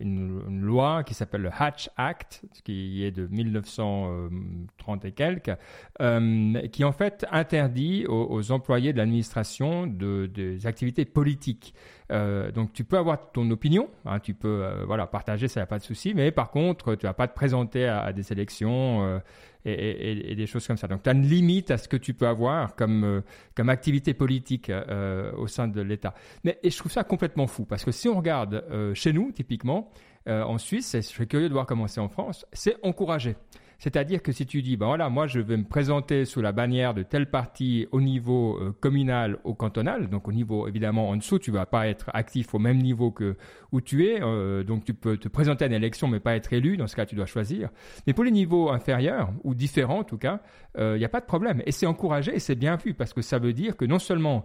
une, 0.00 0.60
loi 0.60 1.02
qui 1.04 1.14
s'appelle 1.14 1.42
le 1.42 1.50
Hatch 1.56 1.88
Act, 1.96 2.44
qui 2.64 3.04
est 3.04 3.10
de 3.10 3.26
1930 3.26 5.04
et 5.04 5.12
quelques, 5.12 5.52
euh, 6.00 6.68
qui 6.68 6.84
en 6.84 6.92
fait 6.92 7.26
interdit 7.30 8.04
aux, 8.06 8.52
employés 8.52 8.92
de 8.92 8.98
l'administration 8.98 9.86
de, 9.86 10.26
des 10.26 10.66
activités 10.66 11.04
politiques. 11.04 11.74
Euh, 12.12 12.52
donc 12.52 12.72
tu 12.72 12.84
peux 12.84 12.98
avoir 12.98 13.32
ton 13.32 13.50
opinion, 13.50 13.88
hein, 14.04 14.20
tu 14.20 14.34
peux 14.34 14.64
voilà 14.86 15.06
partager, 15.06 15.48
ça 15.48 15.60
n'y 15.60 15.64
a 15.64 15.66
pas 15.66 15.78
de 15.78 15.82
souci, 15.82 16.14
mais 16.14 16.30
par 16.30 16.50
contre 16.50 16.94
tu 16.94 17.06
vas 17.06 17.14
pas 17.14 17.26
te 17.26 17.34
présenter 17.34 17.86
à, 17.86 18.12
des 18.12 18.30
élections 18.32 19.20
et, 19.66 20.34
des 20.34 20.46
choses 20.46 20.66
comme 20.66 20.76
ça. 20.76 20.86
Donc 20.86 21.02
tu 21.02 21.10
as 21.10 21.12
une 21.12 21.26
limite 21.26 21.70
à 21.70 21.78
ce 21.78 21.88
que 21.88 21.96
tu 21.96 22.14
peux 22.14 22.26
avoir 22.26 22.76
comme 22.76 23.22
comme 23.54 23.68
activité 23.68 24.14
politique 24.14 24.70
euh, 24.70 25.32
au 25.32 25.46
sein 25.46 25.68
de 25.68 25.80
l'État. 25.80 26.14
Mais 26.44 26.58
et 26.62 26.70
je 26.70 26.78
trouve 26.78 26.92
ça 26.92 27.04
complètement 27.04 27.46
fou 27.46 27.64
parce 27.64 27.84
que 27.84 27.90
si 27.90 28.08
on 28.08 28.16
regarde 28.16 28.64
euh, 28.70 28.94
chez 28.94 29.12
nous, 29.12 29.32
typiquement, 29.32 29.90
euh, 30.28 30.42
en 30.42 30.58
Suisse, 30.58 30.92
je 30.94 31.00
suis 31.00 31.26
curieux 31.26 31.48
de 31.48 31.52
voir 31.52 31.66
comment 31.66 31.86
c'est 31.86 32.00
en 32.00 32.08
France, 32.08 32.46
c'est 32.52 32.76
encouragé. 32.82 33.36
C'est-à-dire 33.78 34.22
que 34.22 34.32
si 34.32 34.46
tu 34.46 34.62
dis, 34.62 34.76
ben 34.76 34.86
voilà, 34.86 35.08
moi 35.08 35.26
je 35.26 35.40
vais 35.40 35.56
me 35.56 35.64
présenter 35.64 36.24
sous 36.24 36.40
la 36.40 36.52
bannière 36.52 36.94
de 36.94 37.02
tel 37.02 37.30
parti 37.30 37.86
au 37.92 38.00
niveau 38.00 38.58
communal, 38.80 39.38
au 39.44 39.54
cantonal, 39.54 40.08
donc 40.08 40.28
au 40.28 40.32
niveau 40.32 40.66
évidemment 40.66 41.10
en 41.10 41.16
dessous, 41.16 41.38
tu 41.38 41.50
vas 41.50 41.66
pas 41.66 41.88
être 41.88 42.10
actif 42.14 42.54
au 42.54 42.58
même 42.58 42.78
niveau 42.78 43.10
que 43.10 43.36
où 43.72 43.80
tu 43.80 44.06
es, 44.06 44.20
donc 44.64 44.84
tu 44.84 44.94
peux 44.94 45.16
te 45.18 45.28
présenter 45.28 45.64
à 45.64 45.66
une 45.68 45.74
élection 45.74 46.08
mais 46.08 46.20
pas 46.20 46.36
être 46.36 46.52
élu, 46.52 46.76
dans 46.76 46.86
ce 46.86 46.96
cas 46.96 47.04
tu 47.06 47.14
dois 47.14 47.26
choisir. 47.26 47.68
Mais 48.06 48.12
pour 48.12 48.24
les 48.24 48.30
niveaux 48.30 48.70
inférieurs, 48.70 49.30
ou 49.44 49.54
différents 49.54 50.00
en 50.00 50.04
tout 50.04 50.18
cas, 50.18 50.40
il 50.78 50.94
n'y 50.94 51.04
a 51.04 51.10
pas 51.10 51.20
de 51.20 51.26
problème. 51.26 51.62
Et 51.66 51.72
c'est 51.72 51.86
encouragé 51.86 52.34
et 52.34 52.38
c'est 52.38 52.54
bien 52.54 52.76
vu 52.76 52.94
parce 52.94 53.12
que 53.12 53.22
ça 53.22 53.38
veut 53.38 53.52
dire 53.52 53.76
que 53.76 53.84
non 53.84 53.98
seulement 53.98 54.44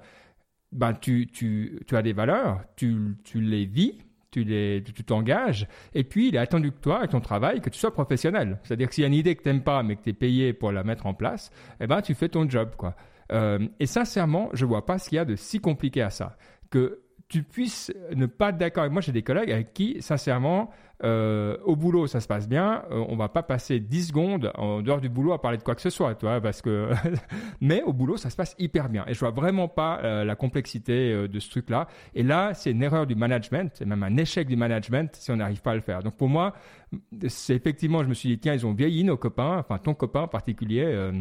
ben, 0.71 0.93
tu, 0.93 1.27
tu, 1.27 1.79
tu 1.88 1.95
as 1.95 2.01
des 2.01 2.13
valeurs, 2.13 2.61
tu, 2.75 3.17
tu 3.23 3.41
les 3.41 3.65
vis, 3.65 3.97
tu 4.32 4.43
les, 4.43 4.82
tu 4.84 5.03
t'engages, 5.03 5.67
et 5.93 6.03
puis 6.03 6.29
il 6.29 6.36
est 6.36 6.39
attendu 6.39 6.71
que 6.71 6.79
toi, 6.79 7.03
et 7.03 7.07
ton 7.07 7.19
travail, 7.19 7.59
que 7.61 7.69
tu 7.69 7.77
sois 7.77 7.93
professionnel. 7.93 8.59
C'est-à-dire 8.63 8.88
que 8.88 8.95
s'il 8.95 9.01
y 9.03 9.05
a 9.05 9.07
une 9.07 9.13
idée 9.13 9.36
que 9.36 9.43
tu 9.43 9.49
n'aimes 9.49 9.63
pas, 9.63 9.84
mais 9.84 9.97
que 9.97 10.03
tu 10.03 10.09
es 10.09 10.13
payé 10.13 10.53
pour 10.53 10.71
la 10.71 10.84
mettre 10.84 11.05
en 11.05 11.13
place, 11.13 11.51
eh 11.79 11.88
ben, 11.88 12.01
tu 12.01 12.13
fais 12.13 12.29
ton 12.29 12.49
job, 12.49 12.71
quoi. 12.77 12.95
Euh, 13.32 13.59
et 13.79 13.86
sincèrement, 13.86 14.49
je 14.53 14.65
vois 14.65 14.86
pas 14.86 14.97
ce 14.97 15.09
qu'il 15.09 15.17
y 15.17 15.19
a 15.19 15.25
de 15.25 15.36
si 15.36 15.59
compliqué 15.59 16.01
à 16.01 16.09
ça. 16.09 16.38
Que 16.69 17.01
tu 17.32 17.43
puisses 17.43 17.93
ne 18.13 18.25
pas 18.25 18.49
être 18.49 18.57
d'accord. 18.57 18.89
Moi, 18.91 19.01
j'ai 19.01 19.13
des 19.13 19.21
collègues 19.21 19.51
avec 19.51 19.73
qui, 19.73 20.01
sincèrement, 20.01 20.69
euh, 21.05 21.55
au 21.63 21.77
boulot, 21.77 22.05
ça 22.05 22.19
se 22.19 22.27
passe 22.27 22.49
bien. 22.49 22.84
Euh, 22.91 23.05
on 23.07 23.15
va 23.15 23.29
pas 23.29 23.41
passer 23.41 23.79
10 23.79 24.07
secondes 24.07 24.51
en 24.55 24.82
dehors 24.82 24.99
du 24.99 25.07
boulot 25.07 25.32
à 25.32 25.41
parler 25.41 25.57
de 25.57 25.63
quoi 25.63 25.73
que 25.73 25.82
ce 25.82 25.89
soit, 25.89 26.13
toi, 26.15 26.41
parce 26.41 26.61
que. 26.61 26.89
Mais 27.61 27.84
au 27.84 27.93
boulot, 27.93 28.17
ça 28.17 28.29
se 28.29 28.36
passe 28.36 28.53
hyper 28.59 28.89
bien. 28.89 29.05
Et 29.07 29.13
je 29.13 29.19
vois 29.19 29.32
vraiment 29.32 29.69
pas 29.69 30.01
euh, 30.03 30.25
la 30.25 30.36
complexité 30.36 31.29
de 31.29 31.39
ce 31.39 31.49
truc-là. 31.49 31.88
Et 32.15 32.21
là, 32.21 32.53
c'est 32.53 32.71
une 32.71 32.84
erreur 32.84 33.07
du 33.07 33.15
management, 33.15 33.71
c'est 33.75 33.86
même 33.86 34.03
un 34.03 34.17
échec 34.17 34.45
du 34.45 34.57
management 34.57 35.15
si 35.15 35.32
on 35.32 35.38
n'arrive 35.38 35.61
pas 35.61 35.71
à 35.71 35.75
le 35.75 35.82
faire. 35.82 36.03
Donc 36.03 36.17
pour 36.17 36.27
moi, 36.27 36.53
c'est 37.29 37.55
effectivement, 37.55 38.03
je 38.03 38.09
me 38.09 38.13
suis 38.13 38.27
dit, 38.27 38.39
tiens, 38.39 38.53
ils 38.53 38.65
ont 38.65 38.73
vieilli 38.73 39.05
nos 39.05 39.15
copains, 39.15 39.57
enfin 39.57 39.77
ton 39.77 39.93
copain 39.93 40.23
en 40.23 40.27
particulier. 40.27 41.11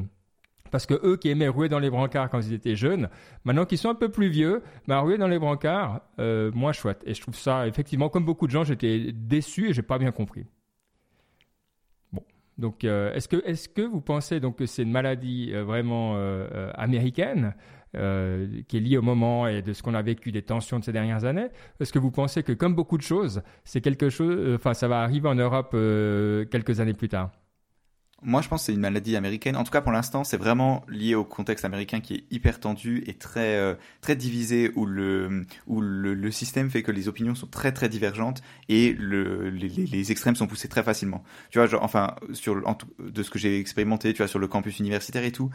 Parce 0.70 0.86
que 0.86 0.94
eux 1.04 1.16
qui 1.16 1.28
aimaient 1.28 1.48
rouer 1.48 1.68
dans 1.68 1.78
les 1.78 1.90
brancards 1.90 2.30
quand 2.30 2.40
ils 2.40 2.52
étaient 2.52 2.76
jeunes, 2.76 3.08
maintenant 3.44 3.64
qu'ils 3.64 3.78
sont 3.78 3.90
un 3.90 3.94
peu 3.94 4.08
plus 4.08 4.28
vieux, 4.28 4.62
bah, 4.86 5.00
rouer 5.00 5.18
dans 5.18 5.28
les 5.28 5.38
brancards, 5.38 6.00
euh, 6.18 6.50
moins 6.52 6.72
chouette. 6.72 7.02
Et 7.06 7.14
je 7.14 7.20
trouve 7.20 7.36
ça, 7.36 7.66
effectivement, 7.66 8.08
comme 8.08 8.24
beaucoup 8.24 8.46
de 8.46 8.52
gens, 8.52 8.64
j'étais 8.64 9.12
déçu 9.12 9.70
et 9.70 9.72
j'ai 9.72 9.82
pas 9.82 9.98
bien 9.98 10.12
compris. 10.12 10.46
Bon. 12.12 12.22
Donc, 12.58 12.84
euh, 12.84 13.12
est-ce 13.14 13.28
que, 13.28 13.36
est 13.44 13.72
que 13.72 13.82
vous 13.82 14.00
pensez 14.00 14.40
donc 14.40 14.56
que 14.56 14.66
c'est 14.66 14.82
une 14.82 14.92
maladie 14.92 15.50
euh, 15.52 15.64
vraiment 15.64 16.16
américaine 16.74 17.54
qui 17.92 18.76
est 18.76 18.80
liée 18.80 18.98
au 18.98 19.02
moment 19.02 19.48
et 19.48 19.62
de 19.62 19.72
ce 19.72 19.82
qu'on 19.82 19.94
a 19.94 20.02
vécu 20.02 20.30
des 20.30 20.42
tensions 20.42 20.78
de 20.78 20.84
ces 20.84 20.92
dernières 20.92 21.24
années? 21.24 21.48
Est-ce 21.80 21.92
que 21.92 21.98
vous 21.98 22.12
pensez 22.12 22.44
que, 22.44 22.52
comme 22.52 22.76
beaucoup 22.76 22.96
de 22.96 23.02
choses, 23.02 23.42
c'est 23.64 23.80
quelque 23.80 24.10
chose, 24.10 24.54
enfin, 24.54 24.74
ça 24.74 24.86
va 24.86 25.00
arriver 25.00 25.28
en 25.28 25.34
Europe 25.34 25.72
quelques 25.72 26.78
années 26.78 26.94
plus 26.94 27.08
tard? 27.08 27.32
Moi, 28.22 28.42
je 28.42 28.48
pense 28.48 28.62
que 28.62 28.66
c'est 28.66 28.72
une 28.72 28.80
maladie 28.80 29.16
américaine. 29.16 29.56
En 29.56 29.64
tout 29.64 29.70
cas, 29.70 29.80
pour 29.80 29.92
l'instant, 29.92 30.24
c'est 30.24 30.36
vraiment 30.36 30.84
lié 30.88 31.14
au 31.14 31.24
contexte 31.24 31.64
américain 31.64 32.00
qui 32.00 32.14
est 32.14 32.24
hyper 32.30 32.60
tendu 32.60 33.02
et 33.06 33.14
très 33.14 33.56
euh, 33.56 33.74
très 34.00 34.16
divisé, 34.16 34.70
où 34.74 34.86
le 34.86 35.46
où 35.66 35.80
le, 35.80 36.30
système 36.30 36.70
fait 36.70 36.82
que 36.82 36.92
les 36.92 37.08
opinions 37.08 37.34
sont 37.34 37.46
très 37.46 37.72
très 37.72 37.88
divergentes 37.88 38.40
et 38.68 38.92
le, 38.92 39.50
les, 39.50 40.12
extrêmes 40.12 40.36
sont 40.36 40.46
poussés 40.46 40.68
très 40.68 40.82
facilement. 40.82 41.24
Tu 41.50 41.58
vois, 41.58 41.82
enfin, 41.82 42.14
sur 42.32 42.62
de 42.98 43.22
ce 43.22 43.30
que 43.30 43.38
j'ai 43.38 43.58
expérimenté, 43.58 44.12
tu 44.12 44.18
vois, 44.18 44.28
sur 44.28 44.38
le 44.38 44.46
campus 44.46 44.78
universitaire 44.78 45.24
et 45.24 45.32
tout, 45.32 45.50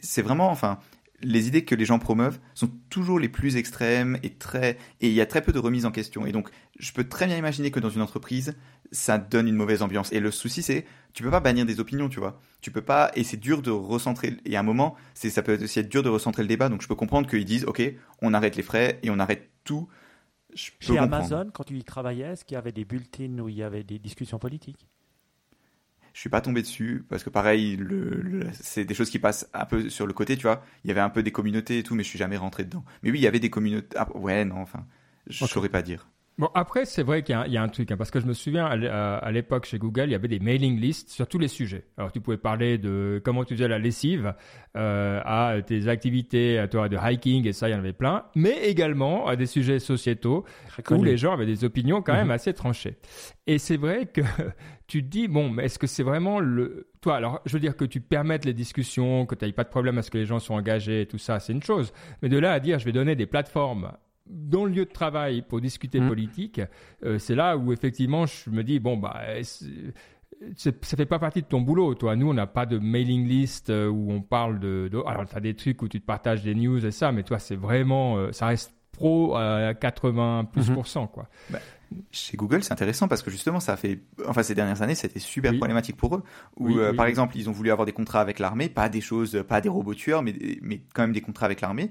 c'est 0.00 0.22
vraiment, 0.22 0.50
enfin, 0.50 0.78
les 1.20 1.48
idées 1.48 1.64
que 1.64 1.74
les 1.74 1.84
gens 1.84 1.98
promeuvent 1.98 2.38
sont 2.54 2.70
toujours 2.90 3.18
les 3.18 3.28
plus 3.28 3.56
extrêmes 3.56 4.18
et 4.22 4.30
très 4.30 4.78
et 5.00 5.08
il 5.08 5.14
y 5.14 5.20
a 5.20 5.26
très 5.26 5.42
peu 5.42 5.52
de 5.52 5.58
remise 5.58 5.84
en 5.84 5.90
question 5.90 6.26
et 6.26 6.32
donc 6.32 6.48
je 6.78 6.92
peux 6.92 7.04
très 7.04 7.26
bien 7.26 7.36
imaginer 7.36 7.70
que 7.70 7.80
dans 7.80 7.90
une 7.90 8.02
entreprise 8.02 8.56
ça 8.92 9.18
donne 9.18 9.48
une 9.48 9.54
mauvaise 9.54 9.82
ambiance 9.82 10.12
et 10.12 10.20
le 10.20 10.30
souci 10.30 10.62
c'est 10.62 10.86
tu 11.12 11.22
peux 11.22 11.30
pas 11.30 11.40
bannir 11.40 11.66
des 11.66 11.80
opinions 11.80 12.08
tu 12.08 12.20
vois 12.20 12.40
tu 12.60 12.70
peux 12.70 12.82
pas 12.82 13.10
et 13.14 13.24
c'est 13.24 13.36
dur 13.36 13.62
de 13.62 13.70
recentrer 13.70 14.36
et 14.44 14.56
à 14.56 14.60
un 14.60 14.62
moment 14.62 14.96
c'est 15.14 15.30
ça 15.30 15.42
peut 15.42 15.62
aussi 15.62 15.80
être 15.80 15.88
dur 15.88 16.02
de 16.02 16.08
recentrer 16.08 16.42
le 16.42 16.48
débat 16.48 16.68
donc 16.68 16.82
je 16.82 16.88
peux 16.88 16.94
comprendre 16.94 17.28
qu'ils 17.28 17.44
disent 17.44 17.64
ok 17.64 17.82
on 18.22 18.34
arrête 18.34 18.56
les 18.56 18.62
frais 18.62 18.98
et 19.02 19.10
on 19.10 19.18
arrête 19.18 19.50
tout 19.64 19.88
chez 20.54 20.98
Amazon 20.98 21.50
quand 21.52 21.64
tu 21.64 21.76
y 21.76 21.84
travaillais 21.84 22.32
est-ce 22.32 22.44
qu'il 22.44 22.54
y 22.54 22.58
avait 22.58 22.72
des 22.72 22.84
bulletins 22.84 23.38
où 23.38 23.48
il 23.48 23.56
y 23.56 23.62
avait 23.62 23.84
des 23.84 23.98
discussions 23.98 24.38
politiques? 24.38 24.88
Je 26.18 26.20
suis 26.20 26.30
pas 26.30 26.40
tombé 26.40 26.62
dessus 26.62 27.04
parce 27.08 27.22
que 27.22 27.30
pareil, 27.30 27.76
le, 27.76 28.48
c'est 28.52 28.84
des 28.84 28.94
choses 28.94 29.08
qui 29.08 29.20
passent 29.20 29.48
un 29.54 29.66
peu 29.66 29.88
sur 29.88 30.04
le 30.04 30.12
côté, 30.12 30.36
tu 30.36 30.42
vois. 30.42 30.64
Il 30.82 30.88
y 30.88 30.90
avait 30.90 31.00
un 31.00 31.10
peu 31.10 31.22
des 31.22 31.30
communautés 31.30 31.78
et 31.78 31.82
tout, 31.84 31.94
mais 31.94 32.02
je 32.02 32.08
suis 32.08 32.18
jamais 32.18 32.36
rentré 32.36 32.64
dedans. 32.64 32.84
Mais 33.02 33.12
oui, 33.12 33.20
il 33.20 33.22
y 33.22 33.28
avait 33.28 33.38
des 33.38 33.50
communautés. 33.50 33.96
Ah, 33.96 34.08
ouais, 34.16 34.44
non, 34.44 34.60
enfin, 34.60 34.84
je 35.28 35.44
ne 35.44 35.48
saurais 35.48 35.68
pas 35.68 35.82
dire. 35.82 36.08
Bon, 36.38 36.48
après, 36.54 36.84
c'est 36.84 37.02
vrai 37.02 37.24
qu'il 37.24 37.36
y, 37.48 37.56
a 37.56 37.62
un 37.62 37.68
truc, 37.68 37.90
hein, 37.90 37.96
parce 37.96 38.12
que 38.12 38.20
je 38.20 38.26
me 38.26 38.32
souviens, 38.32 38.66
à 38.66 39.30
l'époque 39.32 39.66
chez 39.66 39.76
Google, 39.76 40.04
il 40.04 40.12
y 40.12 40.14
avait 40.14 40.28
des 40.28 40.38
mailing 40.38 40.78
lists 40.78 41.10
sur 41.10 41.26
tous 41.26 41.38
les 41.40 41.48
sujets. 41.48 41.84
Alors, 41.96 42.12
tu 42.12 42.20
pouvais 42.20 42.36
parler 42.36 42.78
de 42.78 43.20
comment 43.24 43.42
tu 43.42 43.56
faisais 43.56 43.66
la 43.66 43.80
lessive, 43.80 44.34
euh, 44.76 45.20
à 45.24 45.60
tes 45.66 45.88
activités, 45.88 46.60
à 46.60 46.68
toi, 46.68 46.88
de 46.88 46.96
hiking, 46.96 47.44
et 47.48 47.52
ça, 47.52 47.68
il 47.68 47.72
y 47.72 47.74
en 47.74 47.80
avait 47.80 47.92
plein, 47.92 48.24
mais 48.36 48.56
également 48.68 49.26
à 49.26 49.34
des 49.34 49.46
sujets 49.46 49.80
sociétaux 49.80 50.44
où 50.92 51.02
les 51.02 51.16
gens 51.16 51.32
avaient 51.32 51.44
des 51.44 51.64
opinions 51.64 52.02
quand 52.02 52.12
même 52.12 52.26
mhm. 52.26 52.32
assez 52.32 52.54
tranchées. 52.54 52.98
Et 53.48 53.58
c'est 53.58 53.76
vrai 53.76 54.06
que 54.06 54.20
tu 54.86 55.02
te 55.02 55.08
dis, 55.08 55.26
bon, 55.26 55.50
mais 55.50 55.64
est-ce 55.64 55.80
que 55.80 55.88
c'est 55.88 56.04
vraiment 56.04 56.38
le... 56.38 56.88
Toi, 57.00 57.16
alors, 57.16 57.40
je 57.46 57.52
veux 57.54 57.60
dire 57.60 57.76
que 57.76 57.84
tu 57.84 58.00
permettes 58.00 58.44
les 58.44 58.54
discussions, 58.54 59.26
que 59.26 59.34
tu 59.34 59.44
n'aies 59.44 59.52
pas 59.52 59.64
de 59.64 59.70
problème 59.70 59.98
à 59.98 60.02
ce 60.02 60.10
que 60.12 60.18
les 60.18 60.26
gens 60.26 60.38
soient 60.38 60.56
engagés 60.56 61.00
et 61.00 61.06
tout 61.06 61.18
ça, 61.18 61.40
c'est 61.40 61.52
une 61.52 61.64
chose. 61.64 61.92
Mais 62.22 62.28
de 62.28 62.38
là 62.38 62.52
à 62.52 62.60
dire, 62.60 62.78
je 62.78 62.84
vais 62.84 62.92
donner 62.92 63.16
des 63.16 63.26
plateformes 63.26 63.90
dans 64.28 64.64
le 64.64 64.72
lieu 64.72 64.84
de 64.84 64.90
travail 64.90 65.42
pour 65.42 65.60
discuter 65.60 66.00
mmh. 66.00 66.08
politique, 66.08 66.60
euh, 67.04 67.18
c'est 67.18 67.34
là 67.34 67.56
où 67.56 67.72
effectivement 67.72 68.26
je 68.26 68.50
me 68.50 68.62
dis 68.62 68.78
bon 68.78 68.96
bah 68.96 69.20
ça 70.56 70.96
fait 70.96 71.06
pas 71.06 71.18
partie 71.18 71.42
de 71.42 71.46
ton 71.46 71.60
boulot, 71.60 71.94
toi. 71.94 72.16
Nous, 72.16 72.28
on 72.28 72.34
n'a 72.34 72.46
pas 72.46 72.66
de 72.66 72.78
mailing 72.78 73.26
list 73.26 73.70
euh, 73.70 73.88
où 73.88 74.12
on 74.12 74.20
parle 74.20 74.60
de. 74.60 74.90
alors, 75.06 75.26
tu 75.26 75.36
as 75.36 75.40
des 75.40 75.54
trucs 75.54 75.82
où 75.82 75.88
tu 75.88 76.00
te 76.00 76.06
partages 76.06 76.42
des 76.42 76.54
news 76.54 76.84
et 76.84 76.90
ça, 76.90 77.12
mais 77.12 77.22
toi, 77.22 77.38
c'est 77.38 77.56
vraiment. 77.56 78.16
Euh, 78.16 78.32
ça 78.32 78.46
reste 78.46 78.72
pro 78.92 79.36
à 79.36 79.74
80 79.74 80.48
plus 80.52 80.70
mmh. 80.70 80.74
quoi. 81.12 81.28
Bah, 81.50 81.58
chez 82.10 82.36
Google, 82.36 82.62
c'est 82.62 82.72
intéressant 82.72 83.08
parce 83.08 83.22
que 83.22 83.30
justement, 83.30 83.60
ça 83.60 83.72
a 83.72 83.76
fait. 83.76 84.00
Enfin, 84.26 84.42
ces 84.42 84.54
dernières 84.54 84.82
années, 84.82 84.94
c'était 84.94 85.18
super 85.18 85.56
problématique 85.56 85.96
pour 85.96 86.16
eux. 86.16 86.22
Où, 86.56 86.74
par 86.96 87.06
exemple, 87.06 87.36
ils 87.36 87.48
ont 87.48 87.52
voulu 87.52 87.70
avoir 87.70 87.86
des 87.86 87.92
contrats 87.92 88.20
avec 88.20 88.38
l'armée, 88.38 88.68
pas 88.68 88.88
des 88.88 89.00
choses, 89.00 89.42
pas 89.48 89.60
des 89.60 89.68
robots 89.68 89.94
tueurs, 89.94 90.22
mais, 90.22 90.34
mais 90.62 90.82
quand 90.94 91.02
même 91.02 91.12
des 91.12 91.20
contrats 91.20 91.46
avec 91.46 91.60
l'armée. 91.60 91.90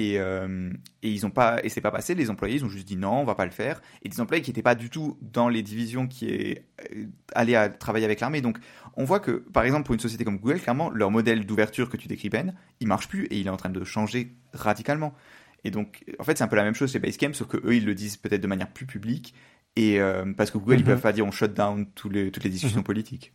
Et, 0.00 0.20
euh, 0.20 0.70
et 1.02 1.10
ils 1.10 1.26
ont 1.26 1.30
pas 1.30 1.58
et 1.64 1.68
c'est 1.68 1.80
pas 1.80 1.90
passé. 1.90 2.14
Les 2.14 2.30
employés 2.30 2.54
ils 2.54 2.64
ont 2.64 2.68
juste 2.68 2.86
dit 2.86 2.96
non 2.96 3.14
on 3.14 3.24
va 3.24 3.34
pas 3.34 3.44
le 3.44 3.50
faire. 3.50 3.82
Et 4.02 4.08
des 4.08 4.20
employés 4.20 4.44
qui 4.44 4.50
n'étaient 4.50 4.62
pas 4.62 4.76
du 4.76 4.90
tout 4.90 5.18
dans 5.20 5.48
les 5.48 5.60
divisions 5.60 6.06
qui 6.06 6.28
est 6.28 6.66
euh, 6.94 7.06
allé 7.34 7.56
à 7.56 7.68
travailler 7.68 8.04
avec 8.04 8.20
l'armée. 8.20 8.40
Donc 8.40 8.58
on 8.96 9.02
voit 9.02 9.18
que 9.18 9.32
par 9.32 9.64
exemple 9.64 9.86
pour 9.86 9.94
une 9.94 10.00
société 10.00 10.24
comme 10.24 10.38
Google 10.38 10.60
clairement 10.60 10.88
leur 10.90 11.10
modèle 11.10 11.44
d'ouverture 11.44 11.90
que 11.90 11.96
tu 11.96 12.06
décris 12.06 12.28
Ben 12.28 12.54
il 12.78 12.86
marche 12.86 13.08
plus 13.08 13.24
et 13.24 13.40
il 13.40 13.48
est 13.48 13.50
en 13.50 13.56
train 13.56 13.70
de 13.70 13.82
changer 13.82 14.36
radicalement. 14.52 15.14
Et 15.64 15.72
donc 15.72 16.04
en 16.20 16.22
fait 16.22 16.38
c'est 16.38 16.44
un 16.44 16.48
peu 16.48 16.54
la 16.54 16.62
même 16.62 16.76
chose 16.76 16.92
chez 16.92 17.00
Basecamp 17.00 17.32
sauf 17.32 17.48
que 17.48 17.56
eux 17.56 17.74
ils 17.74 17.84
le 17.84 17.96
disent 17.96 18.18
peut-être 18.18 18.40
de 18.40 18.46
manière 18.46 18.70
plus 18.72 18.86
publique. 18.86 19.34
Et 19.74 20.00
euh, 20.00 20.32
parce 20.32 20.52
que 20.52 20.58
Google 20.58 20.74
ils 20.74 20.78
mhm. 20.80 20.84
peuvent 20.84 21.00
pas 21.00 21.12
dire 21.12 21.26
on 21.26 21.32
shut 21.32 21.52
down 21.52 21.90
tous 21.96 22.08
les, 22.08 22.30
toutes 22.30 22.44
les 22.44 22.50
discussions 22.50 22.78
mhm. 22.78 22.84
politiques 22.84 23.32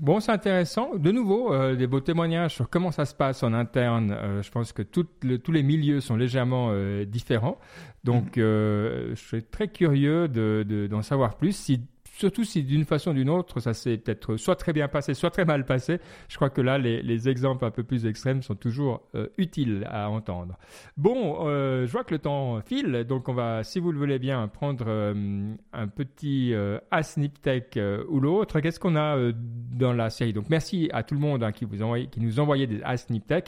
Bon, 0.00 0.20
c'est 0.20 0.32
intéressant. 0.32 0.96
De 0.96 1.10
nouveau, 1.10 1.52
euh, 1.52 1.76
des 1.76 1.86
beaux 1.86 2.00
témoignages 2.00 2.54
sur 2.54 2.68
comment 2.68 2.92
ça 2.92 3.04
se 3.04 3.14
passe 3.14 3.42
en 3.42 3.52
interne. 3.52 4.12
Euh, 4.12 4.42
je 4.42 4.50
pense 4.50 4.72
que 4.72 4.82
tous 4.82 5.52
les 5.52 5.62
milieux 5.62 6.00
sont 6.00 6.16
légèrement 6.16 6.68
euh, 6.70 7.04
différents. 7.04 7.58
Donc, 8.04 8.36
mhm. 8.36 8.42
je 8.42 9.14
suis 9.14 9.42
très 9.42 9.68
curieux 9.68 10.28
d'en 10.28 10.98
de, 10.98 11.02
savoir 11.02 11.36
plus. 11.36 11.52
Si 11.52 11.80
surtout 12.16 12.44
si 12.44 12.62
d'une 12.62 12.84
façon 12.84 13.10
ou 13.10 13.14
d'une 13.14 13.28
autre, 13.28 13.60
ça 13.60 13.74
s'est 13.74 13.98
peut-être 13.98 14.36
soit 14.36 14.56
très 14.56 14.72
bien 14.72 14.88
passé, 14.88 15.14
soit 15.14 15.30
très 15.30 15.44
mal 15.44 15.64
passé. 15.64 15.98
Je 16.28 16.36
crois 16.36 16.50
que 16.50 16.60
là, 16.60 16.78
les, 16.78 17.28
exemples 17.28 17.64
un 17.64 17.70
peu 17.70 17.82
plus 17.82 18.06
extrêmes 18.06 18.42
sont 18.42 18.54
toujours 18.54 19.02
euh, 19.14 19.26
utiles 19.36 19.86
à 19.90 20.08
entendre. 20.10 20.58
Bon, 20.96 21.46
euh, 21.46 21.86
je 21.86 21.92
vois 21.92 22.04
que 22.04 22.14
le 22.14 22.18
temps 22.18 22.60
file, 22.60 23.04
donc 23.08 23.28
on 23.28 23.34
va, 23.34 23.64
si 23.64 23.80
vous 23.80 23.92
le 23.92 23.98
voulez 23.98 24.18
bien, 24.18 24.46
prendre 24.48 24.84
euh, 24.86 25.54
un 25.72 25.88
petit 25.88 26.54
Asnip 26.90 27.40
Tech 27.40 27.78
ou 28.08 28.20
l'autre. 28.20 28.60
Qu'est-ce 28.60 28.80
qu'on 28.80 28.96
a 28.96 29.32
dans 29.32 29.92
la 29.92 30.10
série? 30.10 30.32
Donc 30.32 30.48
merci 30.48 30.88
à 30.92 31.02
tout 31.02 31.14
le 31.14 31.20
monde 31.20 31.42
hein, 31.42 31.52
qui, 31.52 31.64
vous 31.64 31.76
nous 32.16 32.40
envoyait 32.40 32.66
des 32.66 32.80
Asnip 32.82 33.26
Tech. 33.26 33.44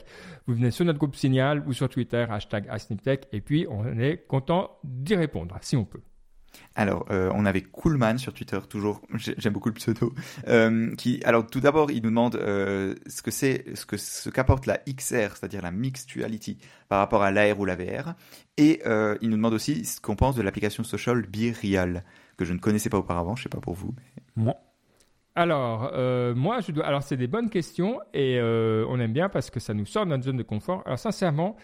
Vous 0.47 0.55
venez 0.55 0.71
sur 0.71 0.85
notre 0.85 0.99
groupe 0.99 1.17
Signal 1.17 1.63
ou 1.67 1.73
sur 1.73 1.89
Twitter, 1.89 2.27
hashtag 2.29 2.67
Tech, 3.03 3.21
et 3.33 3.41
puis 3.41 3.67
on 3.71 3.99
est 3.99 4.27
content 4.27 4.79
d'y 4.85 5.15
répondre, 5.15 5.57
si 5.61 5.77
on 5.77 5.85
peut. 5.85 6.01
Alors, 6.75 7.07
euh, 7.11 7.31
on 7.35 7.45
avait 7.45 7.63
Coolman 7.63 8.19
sur 8.19 8.33
Twitter, 8.33 8.59
toujours, 8.69 9.03
j'aime 9.15 9.53
beaucoup 9.53 9.69
le 9.69 9.75
pseudo, 9.75 10.15
euh, 10.47 10.95
qui, 10.95 11.21
alors 11.25 11.47
tout 11.47 11.61
d'abord, 11.61 11.91
il 11.91 12.03
nous 12.03 12.11
demande 12.11 12.37
euh, 12.37 12.95
ce 13.07 13.21
que 13.23 13.31
c'est, 13.31 13.65
ce 13.75 13.85
que 13.85 13.97
ce 13.97 14.31
qu'apporte 14.31 14.67
la 14.67 14.79
XR, 14.89 15.37
c'est-à-dire 15.37 15.61
la 15.63 15.73
mixed 15.73 16.09
reality, 16.15 16.59
par 16.89 17.01
rapport 17.01 17.23
à 17.23 17.31
l'AR 17.31 17.59
ou 17.59 17.65
la 17.65 17.75
VR, 17.75 18.15
et 18.57 18.81
il 19.21 19.29
nous 19.29 19.37
demande 19.37 19.55
aussi 19.55 19.85
ce 19.85 20.01
qu'on 20.01 20.17
pense 20.17 20.37
de 20.37 20.43
l'application 20.43 20.85
social 20.85 21.23
Be 21.23 21.53
Real, 21.63 22.05
que 22.37 22.45
je 22.45 22.53
ne 22.53 22.59
connaissais 22.59 22.91
pas 22.91 22.99
auparavant, 22.99 23.35
je 23.35 23.45
sais 23.45 23.49
pas 23.49 23.61
pour 23.61 23.75
vous. 23.75 23.95
Moi. 24.37 24.55
Alors, 25.35 25.93
moi, 26.35 26.61
je 26.61 26.73
dois. 26.73 26.85
Alors, 26.85 27.03
c'est 27.03 27.17
des 27.17 27.29
bonnes 27.29 27.51
questions 27.51 28.01
et 28.15 28.41
on 28.41 28.99
aime 28.99 29.13
bien 29.13 29.29
parce 29.29 29.51
que 29.51 29.61
ça 29.61 29.75
nous 29.75 29.87
sort 29.87 30.05
de 30.07 30.11
notre 30.11 30.25
zone 30.25 30.37
de 30.37 30.43
confort. 30.43 30.83
Alors, 30.87 30.99
sincèrement, 30.99 31.57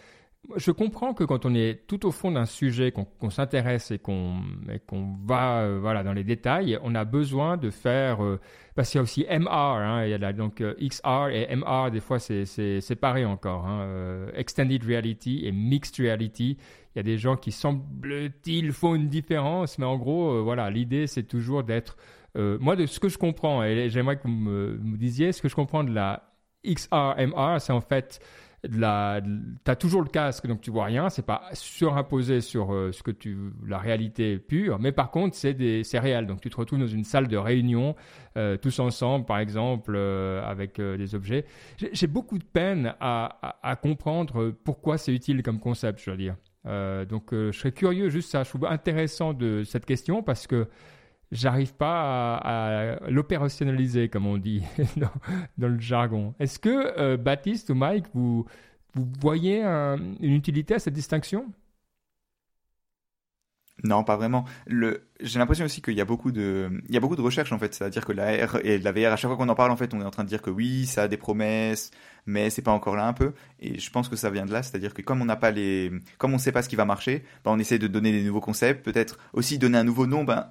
je 0.57 0.71
comprends 0.71 1.15
que 1.15 1.25
quand 1.25 1.47
on 1.47 1.55
est 1.55 1.87
tout 1.87 2.07
au 2.07 2.11
fond 2.11 2.31
d'un 2.31 2.47
sujet, 2.47 2.93
qu'on 2.93 3.31
s'intéresse 3.31 3.91
et 3.91 3.99
qu'on 3.99 4.43
va 5.25 5.63
euh, 5.63 5.79
voilà 5.81 6.03
dans 6.03 6.13
les 6.13 6.25
détails, 6.25 6.79
on 6.83 6.95
a 6.95 7.05
besoin 7.05 7.57
de 7.57 7.71
faire 7.71 8.23
euh, 8.23 8.41
parce 8.75 8.91
qu'il 8.91 8.99
y 8.99 9.01
a 9.01 9.03
aussi 9.03 9.27
MR, 9.29 9.51
hein, 9.51 10.33
donc 10.33 10.61
euh, 10.61 10.75
XR 10.81 11.29
et 11.31 11.55
MR 11.55 11.91
des 11.91 12.01
fois 12.01 12.19
c'est 12.19 12.45
séparé 12.81 13.25
encore, 13.25 13.67
hein, 13.67 14.27
extended 14.35 14.85
reality 14.85 15.47
et 15.47 15.53
mixed 15.53 15.97
reality. 15.99 16.59
Il 16.95 16.99
y 16.99 17.01
a 17.01 17.03
des 17.03 17.19
gens 17.19 17.37
qui 17.37 17.51
semble-t-il 17.51 18.73
font 18.73 18.95
une 18.95 19.09
différence, 19.09 19.79
mais 19.79 19.87
en 19.87 19.97
gros 19.97 20.43
voilà 20.45 20.71
l'idée 20.71 21.07
c'est 21.07 21.25
toujours 21.25 21.65
d'être 21.65 21.97
moi 22.37 22.77
de 22.77 22.87
ce 22.87 23.01
que 23.01 23.09
je 23.09 23.19
comprends 23.19 23.63
et 23.63 23.89
j'aimerais 23.89 24.17
que 24.17 24.23
vous 24.23 24.29
me, 24.29 24.77
me 24.77 24.97
disiez 24.97 25.33
ce 25.33 25.41
que 25.41 25.49
je 25.49 25.55
comprends 25.55 25.85
de 25.85 25.93
la 25.93 26.35
XR 26.67 27.15
MR, 27.19 27.61
c'est 27.61 27.73
en 27.73 27.81
fait 27.81 28.21
la, 28.71 29.21
as 29.67 29.77
toujours 29.77 30.03
le 30.03 30.09
casque, 30.09 30.47
donc 30.47 30.61
tu 30.61 30.71
vois 30.71 30.85
rien. 30.85 31.11
C'est 31.11 31.25
pas 31.25 31.43
surimposé 31.53 32.41
sur 32.41 32.73
euh, 32.73 32.93
ce 32.93 33.03
que 33.03 33.11
tu, 33.11 33.37
la 33.67 33.79
réalité 33.79 34.39
pure, 34.39 34.79
mais 34.79 34.93
par 34.93 35.11
contre 35.11 35.35
c'est 35.37 35.83
c'est 35.83 35.99
réel. 35.99 36.27
Donc 36.27 36.41
tu 36.41 36.51
te 36.51 36.57
retrouves 36.57 36.79
dans 36.79 36.87
une 36.87 37.05
salle 37.05 37.29
de 37.29 37.37
réunion, 37.37 37.95
euh, 38.37 38.57
tous 38.57 38.79
ensemble, 38.79 39.27
par 39.27 39.39
exemple, 39.39 39.95
euh, 39.95 40.43
avec 40.45 40.81
des 40.81 41.15
objets. 41.15 41.45
J'ai 41.93 42.07
beaucoup 42.07 42.39
de 42.39 42.45
peine 42.45 42.95
à, 43.01 43.59
à, 43.63 43.77
comprendre 43.77 44.51
pourquoi 44.65 44.99
c'est 44.99 45.13
utile 45.13 45.43
comme 45.43 45.61
concept, 45.61 46.01
je 46.03 46.11
veux 46.11 46.17
dire. 46.17 46.37
donc 47.09 47.29
je 47.33 47.53
serais 47.53 47.73
curieux, 47.73 48.09
juste 48.09 48.31
ça, 48.31 48.43
je 48.43 48.49
trouve 48.49 48.67
intéressant 48.67 49.33
de 49.35 49.65
cette 49.65 49.85
question 49.85 50.23
parce 50.23 50.47
que 50.47 50.69
j'arrive 51.35 51.75
pas 51.75 52.37
à, 52.37 53.11
l'opérationnaliser, 53.11 54.09
comme 54.09 54.27
on 54.27 54.39
dit 54.39 54.63
dans, 55.59 55.69
le 55.69 55.79
jargon. 55.79 56.35
Est-ce 56.41 56.59
que 56.59 56.99
euh, 56.99 57.17
Baptiste 57.19 57.71
ou 57.71 57.75
Mike, 57.75 58.07
vous, 58.15 58.47
vous 58.95 59.07
voyez 59.21 59.63
une 59.63 60.33
utilité 60.33 60.75
à 60.75 60.79
cette 60.79 60.95
distinction? 60.95 61.47
Non, 63.85 64.03
pas 64.03 64.17
vraiment. 64.17 64.47
J'ai 65.21 65.39
l'impression 65.39 65.67
aussi 65.67 65.83
qu'il 65.83 65.93
y 65.95 66.01
a 66.01 66.07
beaucoup 66.07 66.33
de, 66.33 66.71
il 66.89 66.95
y 66.95 66.97
a 66.97 67.01
beaucoup 67.01 67.17
de 67.17 67.21
recherches 67.21 67.53
en 67.53 67.59
fait. 67.59 67.75
C'est-à-dire 67.75 68.05
que 68.07 68.13
la 68.13 68.33
et 68.65 68.79
la 68.79 68.93
VR, 68.93 69.13
à 69.13 69.17
chaque 69.17 69.29
fois 69.29 69.37
qu'on 69.37 69.49
en 69.51 69.55
parle, 69.55 69.71
en 69.71 69.77
fait, 69.77 69.93
on 69.93 70.01
est 70.01 70.05
en 70.05 70.11
train 70.11 70.25
de 70.25 70.29
dire 70.29 70.41
que 70.41 70.49
oui, 70.49 70.87
ça 70.87 71.03
a 71.03 71.09
des 71.09 71.19
promesses, 71.19 71.91
mais 72.25 72.49
c'est 72.49 72.63
pas 72.63 72.71
encore 72.73 72.97
là 72.97 73.07
un 73.07 73.13
peu. 73.13 73.35
Et 73.61 73.79
je 73.79 73.91
pense 73.91 74.09
que 74.09 74.17
ça 74.17 74.31
vient 74.31 74.47
de 74.47 74.53
là. 74.53 74.63
C'est-à-dire 74.63 74.95
que 74.95 75.03
comme 75.03 75.21
on 75.21 75.27
n'a 75.27 75.37
pas 75.37 75.51
les, 75.51 75.93
comme 76.17 76.33
on 76.33 76.39
sait 76.39 76.51
pas 76.51 76.63
ce 76.63 76.71
qui 76.71 76.77
va 76.77 76.87
marcher, 76.87 77.25
ben 77.45 77.51
on 77.53 77.59
essaie 77.59 77.79
de 77.79 77.87
donner 77.87 78.11
des 78.11 78.23
nouveaux 78.25 78.41
concepts, 78.41 78.83
peut-être 78.83 79.19
aussi 79.35 79.59
donner 79.59 79.77
un 79.77 79.85
nouveau 79.85 80.07
nom. 80.07 80.25
Ben, 80.25 80.49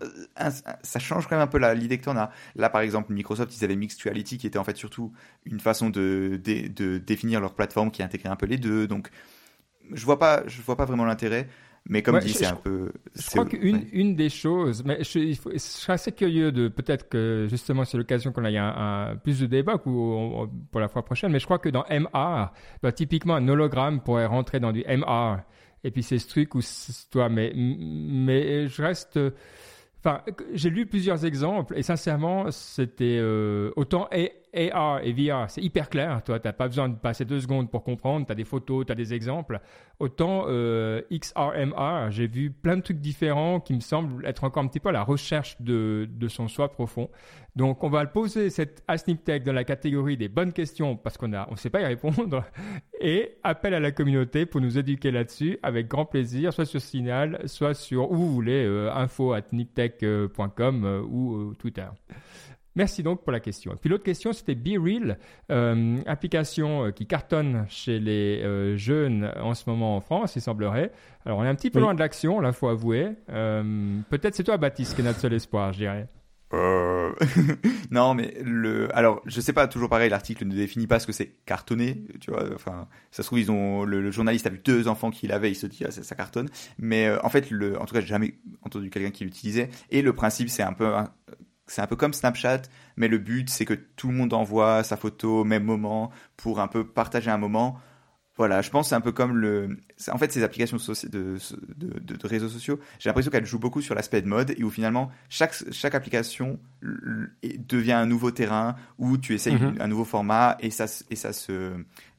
ça 0.83 0.99
change 0.99 1.27
quand 1.27 1.35
même 1.35 1.43
un 1.43 1.47
peu 1.47 1.57
l'idée 1.73 1.97
que 1.97 2.07
en 2.11 2.17
as. 2.17 2.29
Là, 2.55 2.69
par 2.69 2.81
exemple, 2.81 3.11
Microsoft, 3.13 3.57
ils 3.57 3.63
avaient 3.63 3.75
Mixed 3.75 3.99
Reality, 4.03 4.37
qui 4.37 4.45
était 4.45 4.59
en 4.59 4.63
fait 4.63 4.77
surtout 4.77 5.11
une 5.45 5.59
façon 5.59 5.89
de, 5.89 6.39
de, 6.43 6.67
de 6.67 6.99
définir 6.99 7.41
leur 7.41 7.55
plateforme 7.55 7.89
qui 7.89 8.03
intégrait 8.03 8.29
un 8.29 8.35
peu 8.35 8.45
les 8.45 8.57
deux. 8.57 8.85
Donc, 8.85 9.09
je 9.91 10.05
vois 10.05 10.19
pas, 10.19 10.43
je 10.45 10.61
vois 10.61 10.77
pas 10.77 10.85
vraiment 10.85 11.05
l'intérêt. 11.05 11.49
Mais 11.89 12.01
comme 12.01 12.19
dit, 12.19 12.29
c'est 12.29 12.45
un 12.45 12.55
peu. 12.55 12.93
Je 13.13 13.29
crois 13.29 13.45
qu'une 13.45 13.87
une 13.91 14.15
des 14.15 14.29
choses, 14.29 14.83
mais 14.85 15.03
je, 15.03 15.19
il 15.19 15.35
je, 15.35 15.57
serais 15.57 15.93
assez 15.93 16.13
curieux 16.13 16.51
de 16.53 16.69
peut-être 16.69 17.09
que 17.09 17.47
justement 17.49 17.83
c'est 17.83 17.97
l'occasion 17.97 18.31
qu'on 18.31 18.45
ait 18.45 18.57
un, 18.57 19.17
plus 19.21 19.41
de 19.41 19.47
débat 19.47 19.75
ou 19.85 20.47
pour 20.71 20.79
la 20.79 20.87
fois 20.87 21.03
prochaine. 21.03 21.31
Mais 21.31 21.39
je 21.39 21.45
crois 21.45 21.59
que 21.59 21.67
dans 21.67 21.83
MR, 21.89 22.53
bah, 22.81 22.91
typiquement 22.93 23.35
un 23.35 23.47
hologramme 23.49 23.99
pourrait 23.99 24.25
rentrer 24.25 24.61
dans 24.61 24.71
du 24.71 24.83
MR. 24.87 25.39
Et 25.83 25.91
puis 25.91 26.03
c'est 26.03 26.19
ce 26.19 26.29
truc 26.29 26.55
où 26.55 26.61
toi, 27.11 27.27
mais 27.27 27.51
mais 27.55 28.67
je 28.67 28.81
reste. 28.81 29.19
Enfin, 29.99 30.21
j'ai 30.53 30.69
lu 30.69 30.85
plusieurs 30.85 31.25
exemples 31.25 31.77
et 31.77 31.83
sincèrement, 31.83 32.49
c'était 32.51 33.17
euh, 33.19 33.71
autant 33.75 34.07
et 34.11 34.31
AR 34.55 35.01
et 35.03 35.13
VR, 35.13 35.49
c'est 35.49 35.61
hyper 35.61 35.89
clair. 35.89 36.23
Toi, 36.23 36.39
tu 36.39 36.47
n'as 36.47 36.53
pas 36.53 36.67
besoin 36.67 36.89
de 36.89 36.95
passer 36.95 37.25
deux 37.25 37.39
secondes 37.39 37.69
pour 37.71 37.83
comprendre. 37.83 38.25
Tu 38.25 38.31
as 38.31 38.35
des 38.35 38.43
photos, 38.43 38.85
tu 38.85 38.91
as 38.91 38.95
des 38.95 39.13
exemples. 39.13 39.59
Autant 39.99 40.45
euh, 40.47 41.01
XR, 41.11 41.51
j'ai 42.09 42.27
vu 42.27 42.51
plein 42.51 42.77
de 42.77 42.81
trucs 42.81 42.99
différents 42.99 43.59
qui 43.59 43.73
me 43.73 43.79
semblent 43.79 44.25
être 44.25 44.43
encore 44.43 44.63
un 44.63 44.67
petit 44.67 44.79
peu 44.79 44.89
à 44.89 44.91
la 44.91 45.03
recherche 45.03 45.59
de, 45.61 46.07
son 46.27 46.47
soi 46.47 46.71
profond. 46.71 47.09
Donc, 47.55 47.83
on 47.83 47.89
va 47.89 48.05
poser 48.05 48.49
cette 48.49 48.83
Asnip 48.87 49.23
Tech 49.23 49.43
dans 49.43 49.53
la 49.53 49.63
catégorie 49.63 50.17
des 50.17 50.27
bonnes 50.27 50.53
questions 50.53 50.95
parce 50.95 51.17
qu'on 51.17 51.27
ne 51.27 51.37
on 51.49 51.55
sait 51.55 51.69
pas 51.69 51.81
y 51.81 51.85
répondre. 51.85 52.43
Et 53.01 53.37
appel 53.43 53.73
à 53.73 53.79
la 53.79 53.91
communauté 53.91 54.45
pour 54.45 54.61
nous 54.61 54.77
éduquer 54.77 55.11
là-dessus 55.11 55.59
avec 55.61 55.87
grand 55.87 56.05
plaisir, 56.05 56.53
soit 56.53 56.65
sur 56.65 56.81
Signal, 56.81 57.41
soit 57.45 57.73
sur 57.73 58.11
où 58.11 58.15
vous 58.15 58.33
voulez, 58.33 58.65
euh, 58.65 58.91
info 58.93 59.33
at 59.33 59.43
niptech.com 59.51 60.85
euh, 60.85 61.01
ou 61.01 61.35
euh, 61.35 61.55
Twitter. 61.59 61.87
Merci 62.75 63.03
donc 63.03 63.23
pour 63.23 63.31
la 63.31 63.39
question. 63.39 63.75
puis 63.79 63.89
l'autre 63.89 64.03
question, 64.03 64.33
c'était 64.33 64.55
Be 64.55 64.83
Real, 64.83 65.19
euh, 65.51 65.97
application 66.07 66.85
euh, 66.85 66.91
qui 66.91 67.05
cartonne 67.05 67.65
chez 67.69 67.99
les 67.99 68.41
euh, 68.43 68.75
jeunes 68.77 69.31
en 69.39 69.53
ce 69.53 69.69
moment 69.69 69.95
en 69.95 70.01
France, 70.01 70.35
il 70.35 70.41
semblerait. 70.41 70.91
Alors 71.25 71.37
on 71.39 71.43
est 71.43 71.47
un 71.47 71.55
petit 71.55 71.69
peu 71.69 71.79
loin 71.79 71.93
de 71.93 71.99
l'action, 71.99 72.39
là, 72.39 72.51
faut 72.51 72.67
avouer. 72.67 73.11
Peut-être 73.27 74.35
c'est 74.35 74.43
toi, 74.43 74.57
Baptiste, 74.57 74.95
qui 74.95 75.01
est 75.01 75.03
notre 75.03 75.19
seul 75.19 75.33
espoir, 75.33 75.71
je 75.73 75.79
dirais. 75.79 76.07
non, 77.91 78.13
mais 78.13 78.35
le. 78.43 78.95
Alors, 78.95 79.21
je 79.25 79.41
sais 79.41 79.53
pas, 79.53 79.67
toujours 79.67 79.89
pareil, 79.89 80.11
l'article 80.11 80.45
ne 80.45 80.53
définit 80.53 80.85
pas 80.85 80.99
ce 80.99 81.07
que 81.07 81.11
c'est 81.11 81.33
cartonné, 81.45 82.05
tu 82.21 82.29
vois. 82.29 82.45
Enfin, 82.53 82.87
ça 83.09 83.23
se 83.23 83.27
trouve, 83.27 83.39
ils 83.39 83.51
ont. 83.51 83.83
Le, 83.85 84.11
journaliste 84.11 84.45
a 84.45 84.51
vu 84.51 84.59
deux 84.63 84.87
enfants 84.87 85.09
qu'il 85.09 85.31
avait, 85.31 85.49
il 85.49 85.55
se 85.55 85.65
dit, 85.65 85.83
ah, 85.83 85.89
ça, 85.89 86.15
cartonne. 86.15 86.49
Mais 86.77 87.09
en 87.23 87.29
fait, 87.29 87.49
le, 87.49 87.79
en 87.81 87.85
tout 87.85 87.95
cas, 87.95 88.01
j'ai 88.01 88.07
jamais 88.07 88.35
entendu 88.61 88.91
quelqu'un 88.91 89.09
qui 89.09 89.23
l'utilisait. 89.23 89.69
Et 89.89 90.03
le 90.03 90.13
principe, 90.13 90.49
c'est 90.49 90.61
un 90.61 90.73
peu 90.73 90.93
c'est 91.73 91.81
un 91.81 91.87
peu 91.87 91.95
comme 91.95 92.13
Snapchat, 92.13 92.61
mais 92.97 93.07
le 93.07 93.17
but 93.17 93.49
c'est 93.49 93.65
que 93.65 93.73
tout 93.73 94.07
le 94.07 94.13
monde 94.13 94.33
envoie 94.33 94.83
sa 94.83 94.95
photo 94.95 95.39
au 95.39 95.43
même 95.43 95.63
moment 95.63 96.11
pour 96.37 96.59
un 96.59 96.67
peu 96.67 96.85
partager 96.85 97.31
un 97.31 97.37
moment. 97.39 97.79
Voilà, 98.35 98.61
je 98.61 98.69
pense 98.71 98.89
c'est 98.89 98.95
un 98.95 99.01
peu 99.01 99.11
comme 99.11 99.37
le. 99.37 99.77
En 100.11 100.17
fait, 100.17 100.31
ces 100.31 100.43
applications 100.43 100.77
de, 100.77 101.37
de, 101.77 102.27
réseaux 102.27 102.49
sociaux, 102.49 102.79
j'ai 102.97 103.09
l'impression 103.09 103.31
qu'elles 103.31 103.45
jouent 103.45 103.59
beaucoup 103.59 103.81
sur 103.81 103.93
l'aspect 103.93 104.21
de 104.21 104.27
mode 104.27 104.51
et 104.57 104.63
où 104.63 104.71
finalement 104.71 105.11
chaque, 105.29 105.53
chaque 105.71 105.93
application 105.93 106.59
devient 106.81 107.93
un 107.93 108.07
nouveau 108.07 108.31
terrain 108.31 108.75
où 108.97 109.17
tu 109.17 109.35
essayes 109.35 109.55
mhm. 109.55 109.77
un 109.79 109.87
nouveau 109.87 110.05
format 110.05 110.57
et 110.59 110.71
ça, 110.71 110.85
et 111.09 111.15
ça 111.15 111.33
se. 111.33 111.73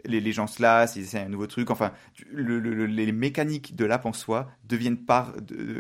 Les, 0.05 0.21
les 0.21 0.33
gens 0.33 0.47
se 0.47 0.63
lassent, 0.63 0.97
ils 0.97 1.03
essayent 1.03 1.27
un 1.27 1.29
nouveau 1.29 1.49
truc. 1.49 1.71
Enfin, 1.71 1.93
les 2.33 3.13
mécaniques 3.13 3.75
de 3.75 3.85
l'app 3.85 4.07
en 4.07 4.13
soi 4.13 4.49
deviennent 4.65 4.99
part 4.99 5.33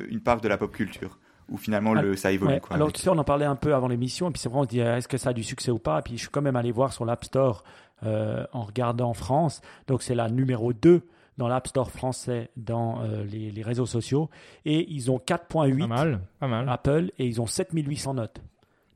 une 0.09 0.21
part 0.21 0.41
de 0.41 0.49
la 0.49 0.59
pop 0.59 0.75
culture 0.75 1.19
ou 1.51 1.57
finalement 1.57 1.95
le, 1.95 2.17
ça 2.17 2.33
évolue. 2.33 2.61
Quoi, 2.61 2.77
Alors, 2.77 2.93
tu 2.93 3.01
sais, 3.01 3.09
on 3.09 3.19
en 3.19 3.25
parlait 3.25 3.45
un 3.45 3.57
peu 3.57 3.75
avant 3.75 3.89
l'émission, 3.89 4.29
et 4.29 4.33
puis 4.33 4.41
c'est 4.41 4.49
vrai, 4.49 4.61
on 4.61 4.65
se 4.65 4.69
dit 4.69 4.81
est-ce 4.81 5.09
que 5.09 5.19
ça 5.19 5.31
a 5.31 5.33
du 5.33 5.45
succès 5.45 5.71
ou 5.71 5.79
pas? 5.79 5.99
Et 5.99 6.03
puis 6.03 6.15
je 6.15 6.21
suis 6.21 6.31
quand 6.31 6.43
même 6.43 6.57
allé 6.57 6.73
voir 6.73 6.93
sur 6.93 7.05
l'App 7.05 7.25
Store 7.25 7.65
euh, 8.05 8.45
en 8.53 8.63
regardant 8.63 9.15
France. 9.15 9.63
Donc, 9.87 10.03
c'est 10.03 10.15
la 10.15 10.29
numéro 10.29 10.73
2 10.73 11.03
dans 11.39 11.49
l'App 11.49 11.67
Store 11.69 11.91
français 11.91 12.51
dans 12.57 13.01
euh, 13.01 13.25
les, 13.25 13.51
les, 13.51 13.63
réseaux 13.63 13.87
sociaux. 13.87 14.29
Et 14.67 14.93
ils 14.93 15.11
ont 15.11 15.17
4.8 15.17 15.79
pas 15.79 15.87
mal, 15.87 16.21
pas 16.39 16.49
mal. 16.49 16.69
Apple 16.69 17.13
et 17.19 17.27
ils 17.27 17.41
ont 17.41 17.47
7800 17.47 18.15
notes. 18.15 18.43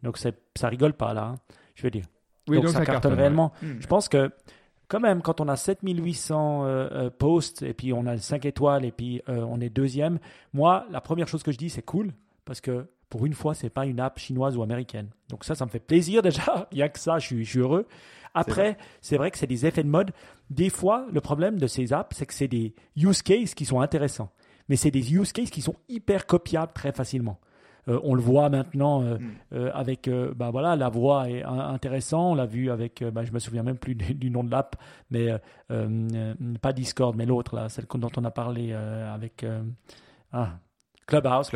Donc, 0.03 0.18
ça 0.18 0.68
rigole 0.68 0.92
pas 0.92 1.14
là, 1.14 1.24
hein, 1.24 1.34
je 1.74 1.82
veux 1.84 1.90
dire. 1.90 2.05
Oui, 2.49 2.61
donc, 2.61 2.70
ça, 2.70 2.84
cartonne, 2.84 3.14
réellement. 3.14 3.53
Je 3.62 3.86
pense 3.86 4.09
que 4.09 4.30
quand 4.88 5.01
même, 5.01 5.22
quand 5.22 5.40
on 5.40 5.49
a 5.49 5.57
7800 5.57 6.64
euh, 6.64 7.11
posts 7.11 7.62
et 7.62 7.72
puis 7.72 7.92
on 7.92 8.05
a 8.07 8.18
5 8.18 8.44
étoiles 8.44 8.84
et 8.84 8.92
puis 8.92 9.22
on 9.26 9.61
est 9.61 9.70
deuxième, 9.70 10.18
moi, 10.53 10.86
la 10.90 11.01
première 11.01 11.28
chose 11.28 11.42
que 11.42 11.53
je 11.53 11.59
dis, 11.59 11.70
c'est 11.70 11.82
cool 11.82 12.12
parce 12.49 12.62
que 12.62 12.86
pour 13.11 13.26
une 13.26 13.34
fois, 13.34 13.55
c'est 13.55 13.68
pas 13.68 13.84
une 13.84 14.01
app 14.01 14.18
chinoise 14.18 14.57
ou 14.57 14.62
américaine. 14.62 15.11
Donc 15.28 15.44
ça, 15.44 15.55
ça 15.55 15.66
me 15.66 15.70
fait 15.70 15.78
plaisir 15.78 16.22
déjà. 16.22 16.66
Il 16.72 16.78
y 16.78 16.82
a 16.82 16.88
que 16.88 16.99
ça, 16.99 17.18
je 17.18 17.26
suis, 17.44 17.59
heureux. 17.59 17.86
Après, 18.32 18.78
c'est 19.03 19.18
vrai. 19.18 19.30
que 19.30 19.36
c'est 19.36 19.46
des 19.46 19.66
effets 19.66 19.82
de 19.82 19.88
mode. 19.88 20.12
Des 20.49 20.70
fois, 20.70 21.07
le 21.12 21.20
problème 21.20 21.59
de 21.59 21.66
ces 21.66 21.92
apps, 21.92 22.16
c'est 22.16 22.24
que 22.24 22.32
c'est 22.32 22.49
des 22.49 22.74
use 22.96 23.20
cases 23.20 23.55
qui 23.55 23.66
sont 23.66 23.82
intéressants. 23.82 24.30
Mais 24.70 24.76
c'est 24.76 24.90
des 24.90 25.14
use 25.14 25.32
cases 25.32 25.51
qui 25.51 25.61
sont 25.61 25.76
hyper 25.90 26.26
copiables 26.26 26.72
très 26.72 26.92
facilement. 26.92 27.38
on 27.86 28.14
le 28.14 28.22
voit 28.22 28.49
maintenant 28.49 29.03
mm. 29.03 29.70
avec, 29.74 30.09
bah 30.34 30.51
voilà, 30.51 30.74
la 30.74 30.88
voix 30.88 31.28
est 31.28 31.42
intéressant. 31.42 32.32
On 32.32 32.34
l'a 32.34 32.46
vu 32.46 32.70
avec, 32.70 33.05
bah, 33.05 33.24
je 33.24 33.32
me 33.32 33.40
souviens 33.40 33.62
même 33.62 33.78
plus 33.78 33.94
du, 33.94 34.30
nom 34.30 34.42
de 34.42 34.51
l'app, 34.51 34.76
mais 35.11 35.28
pas 36.62 36.72
Discord, 36.72 37.14
mais 37.14 37.26
l'autre 37.26 37.66
celle 37.68 37.84
dont 37.94 38.11
on 38.16 38.24
a 38.24 38.30
parlé 38.30 38.72
avec. 38.72 39.44
Ah, 40.32 40.59
Clubhouse, 41.09 41.50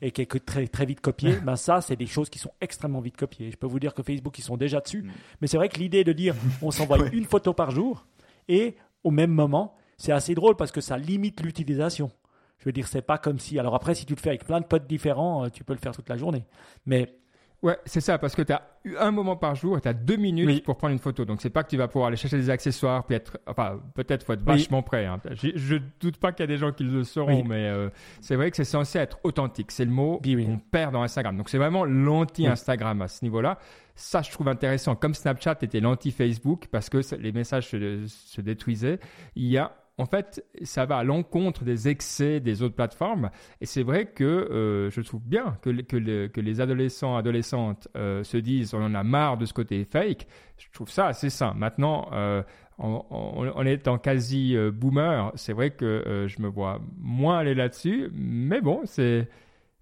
et 0.00 0.10
qui 0.10 0.22
est 0.22 0.46
très, 0.46 0.66
très 0.66 0.86
vite 0.86 1.00
copié, 1.00 1.36
ben 1.44 1.54
ça, 1.54 1.80
c'est 1.80 1.96
des 1.96 2.06
choses 2.06 2.30
qui 2.30 2.38
sont 2.38 2.50
extrêmement 2.60 3.00
vite 3.00 3.16
copiées. 3.16 3.50
Je 3.50 3.56
peux 3.56 3.66
vous 3.66 3.78
dire 3.78 3.94
que 3.94 4.02
Facebook, 4.02 4.38
ils 4.38 4.42
sont 4.42 4.56
déjà 4.56 4.80
dessus. 4.80 5.02
Mm. 5.02 5.10
Mais 5.40 5.46
c'est 5.46 5.58
vrai 5.58 5.68
que 5.68 5.78
l'idée 5.78 6.02
de 6.02 6.12
dire 6.12 6.34
on 6.62 6.70
s'envoie 6.70 6.98
une 7.12 7.26
photo 7.26 7.52
par 7.52 7.70
jour 7.70 8.06
et 8.48 8.76
au 9.04 9.10
même 9.10 9.30
moment, 9.30 9.74
c'est 9.98 10.12
assez 10.12 10.34
drôle 10.34 10.56
parce 10.56 10.72
que 10.72 10.80
ça 10.80 10.96
limite 10.96 11.42
l'utilisation. 11.42 12.10
Je 12.58 12.64
veux 12.64 12.72
dire, 12.72 12.88
c'est 12.88 13.02
pas 13.02 13.18
comme 13.18 13.38
si. 13.38 13.58
Alors 13.58 13.74
après, 13.74 13.94
si 13.94 14.06
tu 14.06 14.14
le 14.14 14.20
fais 14.20 14.30
avec 14.30 14.44
plein 14.44 14.60
de 14.60 14.66
potes 14.66 14.86
différents, 14.86 15.44
euh, 15.44 15.48
tu 15.50 15.62
peux 15.62 15.74
le 15.74 15.78
faire 15.78 15.92
toute 15.92 16.08
la 16.08 16.16
journée. 16.16 16.44
Mais 16.86 17.18
Ouais, 17.62 17.78
c'est 17.86 18.00
ça, 18.00 18.18
parce 18.18 18.34
que 18.34 18.42
tu 18.42 18.52
as 18.52 18.62
un 18.98 19.10
moment 19.10 19.34
par 19.36 19.54
jour, 19.54 19.80
tu 19.80 19.88
as 19.88 19.94
deux 19.94 20.16
minutes 20.16 20.62
pour 20.62 20.76
prendre 20.76 20.92
une 20.92 20.98
photo. 20.98 21.24
Donc, 21.24 21.40
c'est 21.40 21.50
pas 21.50 21.64
que 21.64 21.70
tu 21.70 21.76
vas 21.76 21.88
pouvoir 21.88 22.08
aller 22.08 22.16
chercher 22.16 22.36
des 22.36 22.50
accessoires, 22.50 23.04
puis 23.04 23.16
être, 23.16 23.38
enfin, 23.46 23.80
peut-être 23.94 24.24
faut 24.24 24.34
être 24.34 24.44
vachement 24.44 24.82
prêt. 24.82 25.06
Hein. 25.06 25.20
Je, 25.30 25.48
je, 25.54 25.76
doute 26.00 26.18
pas 26.18 26.32
qu'il 26.32 26.42
y 26.42 26.44
a 26.44 26.46
des 26.46 26.58
gens 26.58 26.72
qui 26.72 26.84
le 26.84 27.02
seront, 27.02 27.44
mais 27.44 27.68
euh, 27.68 27.88
c'est 28.20 28.36
vrai 28.36 28.50
que 28.50 28.56
c'est 28.56 28.64
censé 28.64 28.98
être 28.98 29.18
authentique. 29.24 29.72
C'est 29.72 29.84
le 29.84 29.90
mot 29.90 30.20
qu'on 30.22 30.60
perd 30.70 30.92
dans 30.92 31.02
Instagram. 31.02 31.36
Donc, 31.36 31.48
c'est 31.48 31.58
vraiment 31.58 31.84
l'anti-Instagram 31.84 33.02
à 33.02 33.08
ce 33.08 33.24
niveau-là. 33.24 33.58
Ça, 33.94 34.20
je 34.20 34.30
trouve 34.30 34.48
intéressant. 34.48 34.94
Comme 34.94 35.14
Snapchat 35.14 35.56
était 35.62 35.80
l'anti-Facebook, 35.80 36.66
parce 36.70 36.90
que 36.90 36.98
les 37.16 37.32
messages 37.32 37.68
se, 37.68 38.06
se 38.06 38.40
détruisaient, 38.42 39.00
il 39.34 39.46
y 39.46 39.56
a 39.56 39.72
en 39.98 40.04
fait, 40.04 40.44
ça 40.62 40.84
va 40.84 40.98
à 40.98 41.04
l'encontre 41.04 41.64
des 41.64 41.88
excès 41.88 42.38
des 42.40 42.62
autres 42.62 42.74
plateformes. 42.74 43.30
Et 43.62 43.66
c'est 43.66 43.82
vrai 43.82 44.06
que 44.06 44.24
euh, 44.24 44.90
je 44.90 45.00
trouve 45.00 45.22
bien 45.22 45.56
que, 45.62 45.70
les 45.70 46.60
adolescents, 46.60 47.16
adolescentes 47.16 47.88
euh, 47.96 48.22
se 48.22 48.36
disent 48.36 48.74
on 48.74 48.82
en 48.82 48.94
a 48.94 49.02
marre 49.02 49.38
de 49.38 49.46
ce 49.46 49.54
côté 49.54 49.84
fake. 49.84 50.26
Je 50.58 50.66
trouve 50.72 50.90
ça 50.90 51.06
assez 51.06 51.30
sain. 51.30 51.54
Maintenant, 51.56 52.10
euh, 52.12 52.42
en, 52.76 53.64
étant 53.64 53.96
quasi 53.96 54.54
boomer, 54.70 55.32
c'est 55.34 55.54
vrai 55.54 55.70
que 55.70 56.26
je 56.28 56.42
me 56.42 56.48
vois 56.48 56.78
moins 56.98 57.38
aller 57.38 57.54
là-dessus. 57.54 58.10
Mais 58.12 58.60
bon, 58.60 58.82
c'est. 58.84 59.28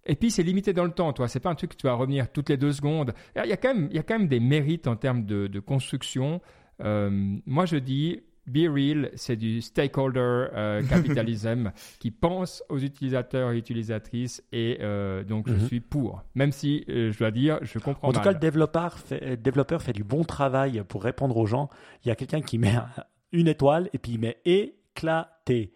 Et 0.07 0.17
puis 0.17 0.31
c'est 0.31 0.43
limité 0.45 0.73
dans 0.73 0.85
le 0.85 0.93
temps, 0.93 1.13
toi. 1.13 1.27
C'est 1.27 1.41
pas 1.41 1.51
un 1.51 1.55
truc 1.57 1.73
que 1.73 1.77
tu 1.77 1.89
vas 1.89 1.95
revenir 1.95 2.31
toutes 2.31 2.51
les 2.51 2.57
deux 2.57 2.73
secondes. 2.73 3.15
Il 3.35 3.49
y 3.49 3.53
a 3.53 3.57
quand 3.57 3.75
même, 3.75 4.29
des 4.29 4.39
mérites 4.39 4.87
en 4.87 4.95
termes 4.95 5.27
de 5.27 5.59
construction. 5.59 6.41
moi, 6.79 7.67
je 7.67 7.79
dis, 7.79 8.21
Be 8.47 8.69
Real, 8.69 9.11
c'est 9.15 9.37
du 9.37 9.61
stakeholder 9.63 10.21
euh, 10.21 10.83
capitalism 10.83 11.73
qui 11.99 12.11
pense 12.11 12.63
aux 12.69 12.79
utilisateurs 12.79 13.53
et 13.53 13.59
utilisatrices 13.59 14.43
et 14.53 14.79
euh, 14.81 15.25
donc 15.25 15.49
je 15.49 15.55
mhm. 15.55 15.67
suis 15.67 15.81
pour. 15.81 16.23
Même 16.35 16.53
si 16.53 16.85
euh, 16.89 17.11
je 17.13 17.19
dois 17.19 17.31
dire, 17.31 17.59
je 17.63 17.79
comprends. 17.79 18.09
En 18.09 18.13
tout 18.13 18.21
cas, 18.21 18.33
le 18.33 18.39
développeur 18.39 18.99
fait, 18.99 19.41
développeur 19.41 19.83
fait 19.83 19.93
du 19.93 20.05
bon 20.05 20.25
travail 20.25 20.83
pour 20.89 21.03
répondre 21.03 21.37
aux 21.37 21.47
gens. 21.47 21.69
Il 22.05 22.09
y 22.09 22.11
a 22.11 22.17
quelqu'un 22.17 22.41
qui 22.41 22.59
met 22.59 22.75
une 23.33 23.49
étoile 23.49 23.89
et 23.93 23.99
puis 23.99 24.13
il 24.13 24.21
met 24.21 24.39
éclaté. 24.45 25.74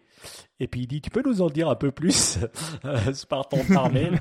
Et 0.61 0.67
puis 0.67 0.81
il 0.81 0.87
dit, 0.87 1.01
tu 1.01 1.09
peux 1.09 1.21
nous 1.25 1.41
en 1.41 1.49
dire 1.49 1.69
un 1.69 1.75
peu 1.75 1.91
plus 1.91 2.37
euh, 2.85 2.97
par 3.29 3.47
ton 3.47 3.63
par 3.73 3.91
mail 3.91 4.19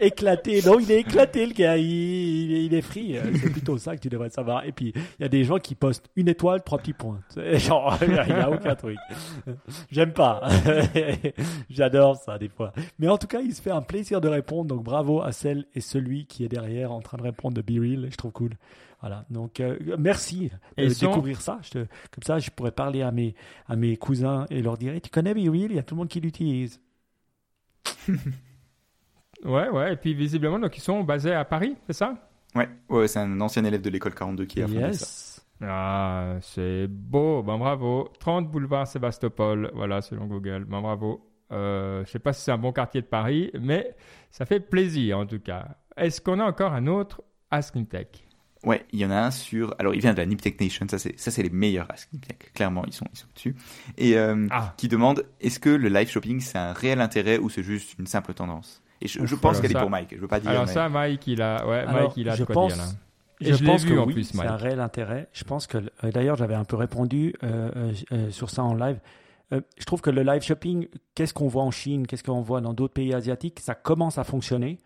Éclaté. 0.00 0.62
Non, 0.64 0.78
il 0.78 0.90
est 0.90 1.00
éclaté 1.00 1.44
le 1.44 1.52
gars. 1.52 1.76
Il, 1.76 2.52
il, 2.52 2.74
est 2.74 2.80
free. 2.82 3.18
Euh, 3.18 3.22
c'est 3.40 3.50
plutôt 3.50 3.76
ça 3.76 3.94
que 3.94 4.00
tu 4.00 4.08
devrais 4.08 4.30
savoir. 4.30 4.64
Et 4.64 4.72
puis 4.72 4.92
il 4.96 5.22
y 5.22 5.24
a 5.24 5.28
des 5.28 5.44
gens 5.44 5.58
qui 5.58 5.74
postent 5.74 6.08
une 6.16 6.28
étoile, 6.28 6.62
trois 6.62 6.78
petits 6.78 6.94
points. 6.94 7.20
Genre, 7.36 7.98
il 8.00 8.12
n'y 8.12 8.18
a 8.18 8.50
aucun 8.50 8.74
truc. 8.74 8.98
J'aime 9.90 10.12
pas. 10.12 10.48
J'adore 11.70 12.16
ça 12.16 12.38
des 12.38 12.48
fois. 12.48 12.72
Mais 12.98 13.08
en 13.08 13.18
tout 13.18 13.26
cas, 13.26 13.40
il 13.40 13.54
se 13.54 13.60
fait 13.60 13.70
un 13.70 13.82
plaisir 13.82 14.20
de 14.20 14.28
répondre. 14.28 14.68
Donc 14.74 14.84
bravo 14.84 15.22
à 15.22 15.32
celle 15.32 15.66
et 15.74 15.80
celui 15.80 16.26
qui 16.26 16.44
est 16.44 16.48
derrière 16.48 16.92
en 16.92 17.00
train 17.00 17.18
de 17.18 17.22
répondre 17.22 17.54
de 17.54 17.62
Be 17.62 17.80
Real. 17.80 18.08
Je 18.10 18.16
trouve 18.16 18.32
cool. 18.32 18.52
Voilà. 19.00 19.24
Donc, 19.30 19.60
euh, 19.60 19.78
merci 19.98 20.50
de 20.76 20.88
découvrir 20.88 21.40
ça. 21.40 21.60
Je 21.62 21.84
comme 22.10 22.24
ça, 22.24 22.38
je 22.38 22.50
pourrais 22.50 22.72
parler 22.72 23.02
à 23.02 23.12
mes, 23.12 23.34
à 23.66 23.76
mes 23.76 23.96
cousins 23.96 24.46
et 24.50 24.60
leur 24.60 24.76
dire 24.76 24.94
Tu 25.00 25.10
connais 25.10 25.34
BeReal 25.34 25.70
Il 25.70 25.76
y 25.76 25.78
a 25.78 25.82
tout 25.82 25.94
le 25.94 26.00
monde 26.00 26.08
qui 26.08 26.20
l'utilise. 26.20 26.80
ouais, 29.44 29.68
ouais. 29.68 29.92
Et 29.92 29.96
puis, 29.96 30.14
visiblement, 30.14 30.58
donc, 30.58 30.76
ils 30.76 30.82
sont 30.82 31.04
basés 31.04 31.32
à 31.32 31.44
Paris, 31.44 31.76
c'est 31.86 31.92
ça? 31.92 32.14
Ouais, 32.54 32.68
ouais 32.88 33.06
c'est 33.08 33.20
un 33.20 33.40
ancien 33.40 33.64
élève 33.64 33.82
de 33.82 33.90
l'école 33.90 34.14
42 34.14 34.46
qui 34.46 34.62
a 34.62 34.66
fondé 34.66 34.92
ça. 34.94 35.42
Ah, 35.60 36.36
c'est 36.40 36.86
beau. 36.88 37.42
Ben, 37.42 37.58
bravo. 37.58 38.08
30 38.20 38.50
boulevard 38.50 38.86
Sébastopol. 38.86 39.70
Voilà, 39.74 40.00
selon 40.00 40.26
Google. 40.26 40.64
Ben, 40.64 40.80
bravo. 40.80 41.24
Euh, 41.50 42.04
je 42.04 42.10
sais 42.10 42.18
pas 42.18 42.32
si 42.32 42.42
c'est 42.42 42.52
un 42.52 42.58
bon 42.58 42.72
quartier 42.72 43.00
de 43.00 43.06
Paris, 43.06 43.50
mais 43.58 43.96
ça 44.30 44.44
fait 44.44 44.60
plaisir 44.60 45.18
en 45.18 45.26
tout 45.26 45.40
cas. 45.40 45.76
Est-ce 45.96 46.20
qu'on 46.20 46.40
a 46.40 46.44
encore 46.44 46.72
un 46.72 46.86
autre 46.86 47.22
Asking 47.50 47.86
Tech? 47.86 48.08
Ouais, 48.68 48.84
il 48.92 48.98
y 48.98 49.06
en 49.06 49.10
a 49.10 49.16
un 49.16 49.30
sur. 49.30 49.74
Alors, 49.78 49.94
il 49.94 50.00
vient 50.02 50.12
de 50.12 50.18
la 50.18 50.26
Niptech 50.26 50.60
Nation. 50.60 50.86
Ça, 50.90 50.98
c'est 50.98 51.18
ça, 51.18 51.30
c'est 51.30 51.42
les 51.42 51.48
meilleurs 51.48 51.90
Ask 51.90 52.12
Niptech. 52.12 52.52
Clairement, 52.52 52.84
ils 52.86 52.92
sont, 52.92 53.06
ils 53.10 53.18
sont 53.18 53.26
dessus. 53.34 53.56
Et 53.96 54.18
euh, 54.18 54.46
ah. 54.50 54.74
qui 54.76 54.88
demande 54.88 55.24
est-ce 55.40 55.58
que 55.58 55.70
le 55.70 55.88
live 55.88 56.10
shopping 56.10 56.40
c'est 56.40 56.58
un 56.58 56.74
réel 56.74 57.00
intérêt 57.00 57.38
ou 57.38 57.48
c'est 57.48 57.62
juste 57.62 57.98
une 57.98 58.06
simple 58.06 58.34
tendance? 58.34 58.82
Et 59.00 59.08
je, 59.08 59.34
pense 59.36 59.62
qu'elle 59.62 59.70
est 59.70 59.80
pour 59.80 59.88
Mike. 59.88 60.10
Je 60.14 60.20
veux 60.20 60.28
pas 60.28 60.38
dire. 60.38 60.50
Alors 60.50 60.68
ça, 60.68 60.90
Mike, 60.90 61.26
il 61.28 61.40
a. 61.40 61.66
Ouais, 61.66 61.86
Mike, 61.86 62.12
il 62.18 62.28
a 62.28 62.34
je 62.34 62.44
quoi 62.44 62.54
pense... 62.54 62.74
dire 62.74 62.84
là. 62.84 62.90
Et 63.40 63.54
je, 63.54 63.64
pense 63.64 63.84
que 63.86 63.94
oui, 63.94 64.24
c'est 64.24 64.38
un 64.44 64.56
réel 64.56 64.80
intérêt. 64.80 65.28
Je 65.32 65.44
pense 65.44 65.66
que, 65.66 65.78
euh, 65.78 66.10
d'ailleurs, 66.12 66.36
j'avais 66.36 66.56
un 66.56 66.64
peu 66.64 66.76
répondu 66.76 67.34
euh, 67.44 67.92
sur 68.30 68.50
ça 68.50 68.64
en 68.64 68.74
live. 68.74 68.98
je 69.50 69.84
trouve 69.86 70.02
que 70.02 70.10
le 70.10 70.22
live 70.24 70.42
shopping, 70.42 70.88
qu'est-ce 71.14 71.32
qu'on 71.32 71.48
voit 71.48 71.62
en 71.62 71.70
Chine, 71.70 72.06
qu'est-ce 72.06 72.24
qu'on 72.24 72.42
voit 72.42 72.60
dans 72.60 72.74
d'autres 72.74 72.94
pays 72.94 73.14
asiatiques, 73.14 73.60
ça 73.60 73.74
commence 73.74 74.18
à 74.18 74.24
fonctionner. 74.24 74.78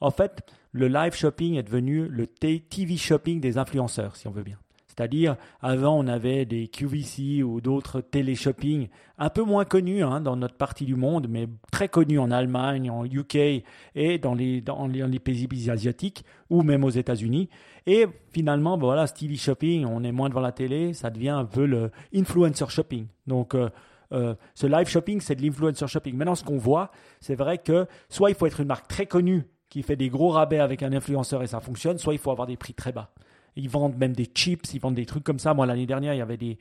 en 0.00 0.10
fait, 0.10 0.46
le 0.76 0.88
live 0.88 1.14
shopping 1.14 1.54
est 1.54 1.62
devenu 1.62 2.06
le 2.06 2.26
TV 2.26 2.96
shopping 2.96 3.40
des 3.40 3.56
influenceurs, 3.56 4.14
si 4.14 4.28
on 4.28 4.30
veut 4.30 4.42
bien. 4.42 4.58
C'est-à-dire, 4.86 5.36
avant, 5.60 5.98
on 5.98 6.06
avait 6.06 6.46
des 6.46 6.68
QVC 6.68 7.42
ou 7.42 7.60
d'autres 7.60 8.00
télé-shopping 8.00 8.88
un 9.18 9.28
peu 9.28 9.42
moins 9.42 9.66
connus 9.66 10.02
hein, 10.02 10.20
dans 10.22 10.36
notre 10.36 10.56
partie 10.56 10.86
du 10.86 10.94
monde, 10.94 11.28
mais 11.28 11.48
très 11.70 11.88
connus 11.88 12.18
en 12.18 12.30
Allemagne, 12.30 12.90
en 12.90 13.04
UK 13.04 13.62
et 13.94 14.18
dans 14.18 14.34
les, 14.34 14.62
dans 14.62 14.86
les, 14.86 15.18
pays 15.18 15.70
asiatiques 15.70 16.24
ou 16.48 16.62
même 16.62 16.84
aux 16.84 16.90
États-Unis. 16.90 17.50
Et 17.86 18.06
finalement, 18.32 18.78
ben 18.78 18.86
voilà, 18.86 19.06
ce 19.06 19.14
TV 19.14 19.36
shopping, 19.36 19.84
on 19.84 20.02
est 20.02 20.12
moins 20.12 20.30
devant 20.30 20.40
la 20.40 20.52
télé, 20.52 20.94
ça 20.94 21.10
devient 21.10 21.28
un 21.30 21.44
peu 21.44 21.66
le 21.66 21.90
influencer 22.14 22.68
shopping. 22.68 23.06
Donc, 23.26 23.54
euh, 23.54 23.68
euh, 24.12 24.34
ce 24.54 24.66
live 24.66 24.88
shopping, 24.88 25.20
c'est 25.20 25.36
de 25.36 25.42
l'influencer 25.42 25.86
shopping. 25.86 26.16
Maintenant, 26.16 26.34
ce 26.34 26.44
qu'on 26.44 26.58
voit, 26.58 26.90
c'est 27.20 27.34
vrai 27.34 27.58
que 27.58 27.86
soit 28.08 28.30
il 28.30 28.36
faut 28.36 28.46
être 28.46 28.60
une 28.60 28.68
marque 28.68 28.88
très 28.88 29.06
connue 29.06 29.46
qui 29.76 29.82
fait 29.82 29.96
des 29.96 30.08
gros 30.08 30.30
rabais 30.30 30.58
avec 30.58 30.82
un 30.82 30.90
influenceur 30.94 31.42
et 31.42 31.46
ça 31.46 31.60
fonctionne, 31.60 31.98
soit 31.98 32.14
il 32.14 32.18
faut 32.18 32.30
avoir 32.30 32.46
des 32.46 32.56
prix 32.56 32.72
très 32.72 32.92
bas. 32.92 33.10
Ils 33.56 33.68
vendent 33.68 33.98
même 33.98 34.14
des 34.14 34.24
chips, 34.24 34.72
ils 34.72 34.80
vendent 34.80 34.94
des 34.94 35.04
trucs 35.04 35.22
comme 35.22 35.38
ça. 35.38 35.52
Moi, 35.52 35.66
l'année 35.66 35.84
dernière, 35.84 36.14
il 36.14 36.16
y 36.16 36.22
avait 36.22 36.38
des, 36.38 36.56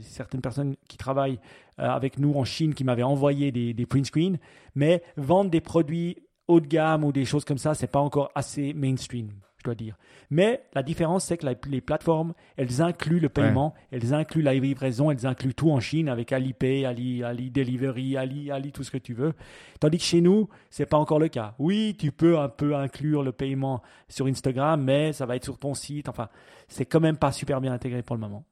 certaines 0.00 0.40
personnes 0.40 0.74
qui 0.88 0.96
travaillent 0.96 1.38
euh, 1.78 1.88
avec 1.88 2.18
nous 2.18 2.34
en 2.34 2.42
Chine 2.44 2.74
qui 2.74 2.82
m'avaient 2.82 3.04
envoyé 3.04 3.52
des, 3.52 3.72
des 3.72 3.86
print 3.86 4.04
screens, 4.04 4.38
mais 4.74 5.04
vendre 5.16 5.48
des 5.48 5.60
produits 5.60 6.16
haut 6.48 6.58
de 6.58 6.66
gamme 6.66 7.04
ou 7.04 7.12
des 7.12 7.24
choses 7.24 7.44
comme 7.44 7.58
ça, 7.58 7.74
c'est 7.74 7.86
pas 7.86 8.00
encore 8.00 8.32
assez 8.34 8.74
mainstream 8.74 9.28
je 9.62 9.64
dois 9.64 9.74
dire. 9.74 9.96
Mais 10.30 10.64
la 10.74 10.82
différence, 10.82 11.24
c'est 11.24 11.38
que 11.38 11.46
les 11.68 11.80
plateformes, 11.80 12.34
elles 12.56 12.82
incluent 12.82 13.20
le 13.20 13.28
paiement, 13.28 13.74
elles 13.90 14.12
incluent 14.12 14.42
la 14.42 14.54
livraison, 14.54 15.10
elles 15.10 15.26
incluent 15.26 15.54
tout 15.54 15.70
en 15.70 15.80
Chine 15.80 16.08
avec 16.08 16.32
Alipay, 16.32 16.84
Ali, 16.84 17.22
Ali 17.22 17.50
Delivery, 17.50 18.16
Ali, 18.16 18.50
Ali, 18.50 18.72
tout 18.72 18.82
ce 18.82 18.90
que 18.90 18.98
tu 18.98 19.14
veux. 19.14 19.34
Tandis 19.80 19.98
que 19.98 20.04
chez 20.04 20.20
nous, 20.20 20.48
c'est 20.70 20.86
pas 20.86 20.98
encore 20.98 21.18
le 21.18 21.28
cas. 21.28 21.54
Oui, 21.58 21.96
tu 21.98 22.12
peux 22.12 22.38
un 22.38 22.48
peu 22.48 22.74
inclure 22.74 23.22
le 23.22 23.32
paiement 23.32 23.82
sur 24.08 24.26
Instagram, 24.26 24.82
mais 24.82 25.12
ça 25.12 25.26
va 25.26 25.36
être 25.36 25.44
sur 25.44 25.58
ton 25.58 25.74
site. 25.74 26.08
Enfin, 26.08 26.28
c'est 26.68 26.86
quand 26.86 27.00
même 27.00 27.16
pas 27.16 27.32
super 27.32 27.60
bien 27.60 27.72
intégré 27.72 28.02
pour 28.02 28.16
le 28.16 28.20
moment. 28.20 28.44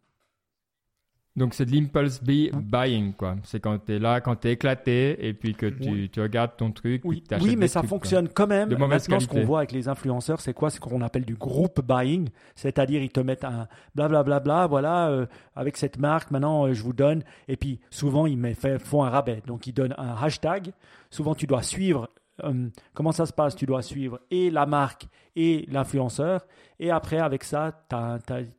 Donc 1.36 1.54
c'est 1.54 1.64
de 1.64 1.72
l'impulse 1.72 2.20
hein? 2.28 2.60
buying, 2.60 3.12
quoi. 3.14 3.36
C'est 3.44 3.60
quand 3.60 3.78
tu 3.78 3.94
es 3.94 3.98
là, 4.00 4.20
quand 4.20 4.34
tu 4.34 4.48
es 4.48 4.52
éclaté, 4.52 5.16
et 5.26 5.32
puis 5.32 5.54
que 5.54 5.66
tu, 5.66 6.08
tu 6.08 6.20
regardes 6.20 6.56
ton 6.56 6.72
truc. 6.72 7.02
Oui, 7.04 7.22
oui 7.40 7.54
mais 7.56 7.68
ça 7.68 7.82
fonctionne 7.82 8.28
quand 8.28 8.48
même. 8.48 8.68
De 8.68 8.76
Maintenant, 8.76 9.20
ce 9.20 9.28
qu'on 9.28 9.44
voit 9.44 9.58
avec 9.58 9.72
les 9.72 9.86
influenceurs, 9.88 10.40
c'est 10.40 10.52
quoi? 10.52 10.70
C'est 10.70 10.80
qu'on 10.80 11.02
appelle 11.02 11.24
du 11.24 11.36
group 11.36 11.80
buying. 11.86 12.28
C'est-à-dire, 12.56 13.00
ils 13.02 13.10
te 13.10 13.20
mettent 13.20 13.44
un 13.44 13.68
blablabla, 13.94 14.40
bla, 14.40 14.40
bla, 14.40 14.66
voilà, 14.66 15.08
euh, 15.08 15.26
avec 15.54 15.76
cette 15.76 15.98
marque, 15.98 16.30
maintenant, 16.32 16.66
euh, 16.66 16.72
je 16.72 16.82
vous 16.82 16.92
donne. 16.92 17.22
Et 17.46 17.56
puis, 17.56 17.80
souvent, 17.90 18.26
ils 18.26 18.38
font 18.78 19.04
un 19.04 19.10
rabais. 19.10 19.42
Donc, 19.46 19.66
ils 19.66 19.72
donnent 19.72 19.94
un 19.98 20.16
hashtag. 20.20 20.72
Souvent, 21.10 21.34
tu 21.34 21.46
dois 21.46 21.62
suivre 21.62 22.08
euh, 22.44 22.68
comment 22.94 23.12
ça 23.12 23.26
se 23.26 23.32
passe? 23.32 23.56
Tu 23.56 23.66
dois 23.66 23.82
suivre 23.82 24.20
et 24.30 24.50
la 24.50 24.66
marque 24.66 25.06
et 25.36 25.66
l'influenceur. 25.68 26.46
Et 26.78 26.90
après, 26.90 27.18
avec 27.18 27.44
ça, 27.44 27.72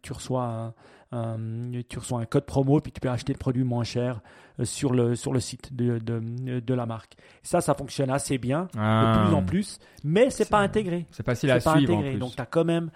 tu 0.01 0.13
reçois 0.13 0.73
un, 1.11 1.71
tu 1.89 1.99
reçois 1.99 2.21
un 2.21 2.25
code 2.25 2.45
promo 2.45 2.79
puis 2.79 2.91
tu 2.91 3.01
peux 3.01 3.09
acheter 3.09 3.33
le 3.33 3.37
produit 3.37 3.63
moins 3.63 3.83
cher 3.83 4.21
euh, 4.59 4.65
sur 4.65 4.93
le, 4.93 5.15
sur 5.15 5.33
le 5.33 5.39
site 5.39 5.75
de, 5.75 5.99
de, 5.99 6.59
de 6.59 6.73
la 6.73 6.85
marque. 6.85 7.15
Ça, 7.43 7.61
ça 7.61 7.73
fonctionne 7.73 8.09
assez 8.09 8.37
bien, 8.37 8.63
de 8.73 8.79
ah. 8.79 9.23
plus 9.25 9.35
en 9.35 9.43
plus, 9.43 9.79
mais 10.03 10.29
c'est 10.29 10.49
pas 10.49 10.59
intégré. 10.59 11.07
C'est 11.11 11.25
facile 11.25 11.51
à 11.51 11.59
pas 11.59 11.75
suivre. 11.75 11.97
Intégré. 11.97 12.17
Donc, 12.17 12.35
tu 12.35 12.41
as 12.41 12.45
quand 12.45 12.63
même, 12.63 12.91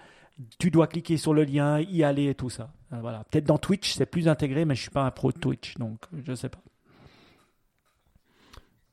tu 0.58 0.70
dois 0.70 0.86
cliquer 0.86 1.16
sur 1.18 1.34
le 1.34 1.44
lien, 1.44 1.80
y 1.80 2.02
aller 2.02 2.28
et 2.30 2.34
tout 2.34 2.50
ça. 2.50 2.70
Voilà. 2.90 3.24
Peut-être 3.30 3.46
dans 3.46 3.58
Twitch, 3.58 3.94
c'est 3.94 4.06
plus 4.06 4.28
intégré, 4.28 4.64
mais 4.64 4.74
je 4.74 4.82
suis 4.82 4.90
pas 4.90 5.02
un 5.02 5.10
pro 5.10 5.32
de 5.32 5.38
Twitch, 5.38 5.76
donc 5.76 5.98
je 6.24 6.34
sais 6.34 6.48
pas. 6.48 6.60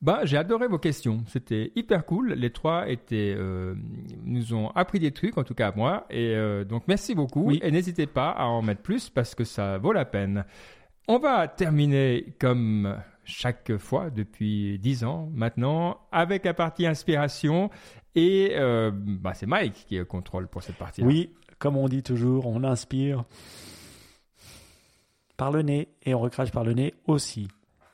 Bah, 0.04 0.20
j'ai 0.24 0.36
adoré 0.36 0.68
vos 0.68 0.78
questions. 0.78 1.24
C'était 1.28 1.72
hyper 1.76 2.04
cool. 2.04 2.34
Les 2.34 2.50
trois 2.50 2.90
étaient, 2.90 3.34
euh, 3.34 3.74
nous 4.22 4.52
ont 4.52 4.68
appris 4.72 4.98
des 4.98 5.12
trucs, 5.12 5.38
en 5.38 5.44
tout 5.44 5.54
cas 5.54 5.68
à 5.68 5.72
moi. 5.74 6.04
Et 6.10 6.34
euh, 6.36 6.62
donc, 6.62 6.82
merci 6.88 7.14
beaucoup. 7.14 7.44
Oui. 7.44 7.58
Et 7.62 7.70
n'hésitez 7.70 8.06
pas 8.06 8.28
à 8.28 8.44
en 8.44 8.60
mettre 8.60 8.82
plus 8.82 9.08
parce 9.08 9.34
que 9.34 9.44
ça 9.44 9.78
vaut 9.78 9.94
la 9.94 10.04
peine. 10.04 10.44
On 11.08 11.18
va 11.18 11.48
terminer 11.48 12.34
comme 12.38 12.98
chaque 13.24 13.78
fois 13.78 14.10
depuis 14.10 14.78
dix 14.78 15.04
ans 15.04 15.30
maintenant 15.32 15.98
avec 16.12 16.44
la 16.44 16.52
partie 16.52 16.86
inspiration. 16.86 17.70
Et 18.14 18.50
euh, 18.56 18.90
bah, 18.92 19.32
c'est 19.32 19.46
Mike 19.46 19.86
qui 19.88 19.98
contrôle 20.04 20.48
pour 20.48 20.62
cette 20.62 20.76
partie-là. 20.76 21.06
Oui, 21.06 21.30
comme 21.58 21.78
on 21.78 21.88
dit 21.88 22.02
toujours, 22.02 22.46
on 22.46 22.62
inspire 22.62 23.24
par 25.38 25.50
le 25.50 25.62
nez 25.62 25.88
et 26.04 26.14
on 26.14 26.20
recrache 26.20 26.52
par 26.52 26.62
le 26.62 26.74
nez 26.74 26.92
aussi. 27.06 27.48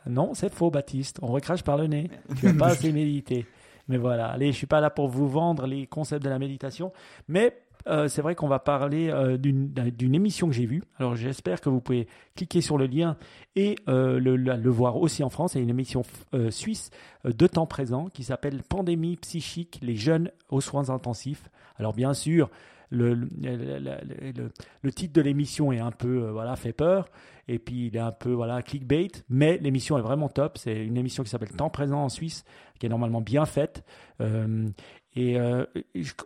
Non, 0.07 0.35
c'est 0.35 0.53
faux, 0.53 0.71
Baptiste. 0.71 1.19
On 1.23 1.27
recrache 1.29 1.63
par 1.63 1.77
le 1.77 1.87
nez. 1.87 2.11
Tu 2.39 2.47
n'as 2.47 2.55
pas 2.55 2.67
assez 2.73 2.93
médité. 2.93 3.47
Mais 3.89 3.97
voilà, 3.99 4.29
allez, 4.29 4.53
je 4.53 4.57
suis 4.57 4.67
pas 4.67 4.81
là 4.81 4.89
pour 4.91 5.09
vous 5.09 5.29
vendre 5.29 5.67
les 5.67 5.87
concepts 5.87 6.23
de 6.25 6.29
la 6.31 6.39
méditation, 6.39 6.93
mais 7.27 7.57
euh, 7.89 8.07
c'est 8.09 8.23
vrai 8.23 8.35
qu'on 8.37 8.47
va 8.47 8.61
parler 8.61 9.09
euh, 9.11 9.37
d'une 9.37 10.15
émission 10.15 10.47
que 10.47 10.53
j'ai 10.53 10.67
vue. 10.67 10.83
Alors 10.99 11.17
j'espère 11.17 11.61
que 11.61 11.69
vous 11.71 11.81
pouvez 11.81 12.07
cliquer 12.37 12.61
sur 12.61 12.79
le 12.79 12.87
lien 12.87 13.17
et 13.57 13.75
euh, 13.89 14.21
le, 14.21 14.37
le- 14.37 14.55
le 14.57 14.71
voir 14.71 14.97
aussi 14.97 15.25
en 15.25 15.31
France. 15.31 15.53
C'est 15.55 15.63
une 15.63 15.71
émission 15.71 16.03
suisse 16.51 16.91
de 17.25 17.47
temps 17.49 17.67
présent 17.67 18.07
qui 18.07 18.23
s'appelle 18.23 18.63
Pandémie 18.63 19.17
psychique, 19.17 19.81
les 19.83 19.97
jeunes 19.97 20.31
aux 20.51 20.61
soins 20.61 20.91
intensifs. 20.91 21.51
Alors 21.77 21.93
bien 21.95 22.15
sûr, 22.15 22.49
le, 22.91 23.15
le, 23.15 23.29
le- 23.41 24.51
le- 24.83 24.93
titre 24.93 25.13
de 25.15 25.21
l'émission 25.21 25.73
est 25.73 25.79
un 25.81 25.93
peu 25.93 26.25
euh, 26.25 26.33
voilà 26.33 26.57
fait 26.57 26.73
peur 26.73 27.09
et 27.49 27.59
puis 27.59 27.87
il 27.87 27.97
est 27.97 28.01
un 28.01 28.13
peu 28.13 28.33
voilà 28.33 28.63
clickbait, 28.63 29.09
mais 29.29 29.59
l'émission 29.59 29.97
est 29.99 30.03
vraiment 30.03 30.29
top. 30.29 30.59
C'est 30.59 30.85
une 30.85 30.97
émission 30.97 31.23
qui 31.25 31.31
s'appelle 31.31 31.51
Temps 31.51 31.71
présent 31.71 32.05
en 32.05 32.09
Suisse, 32.09 32.45
qui 32.79 32.87
est 32.87 32.89
normalement 32.89 33.21
bien 33.21 33.45
faite. 33.47 33.85
Euh, 34.21 34.69
et, 35.17 35.41
euh, 35.41 35.65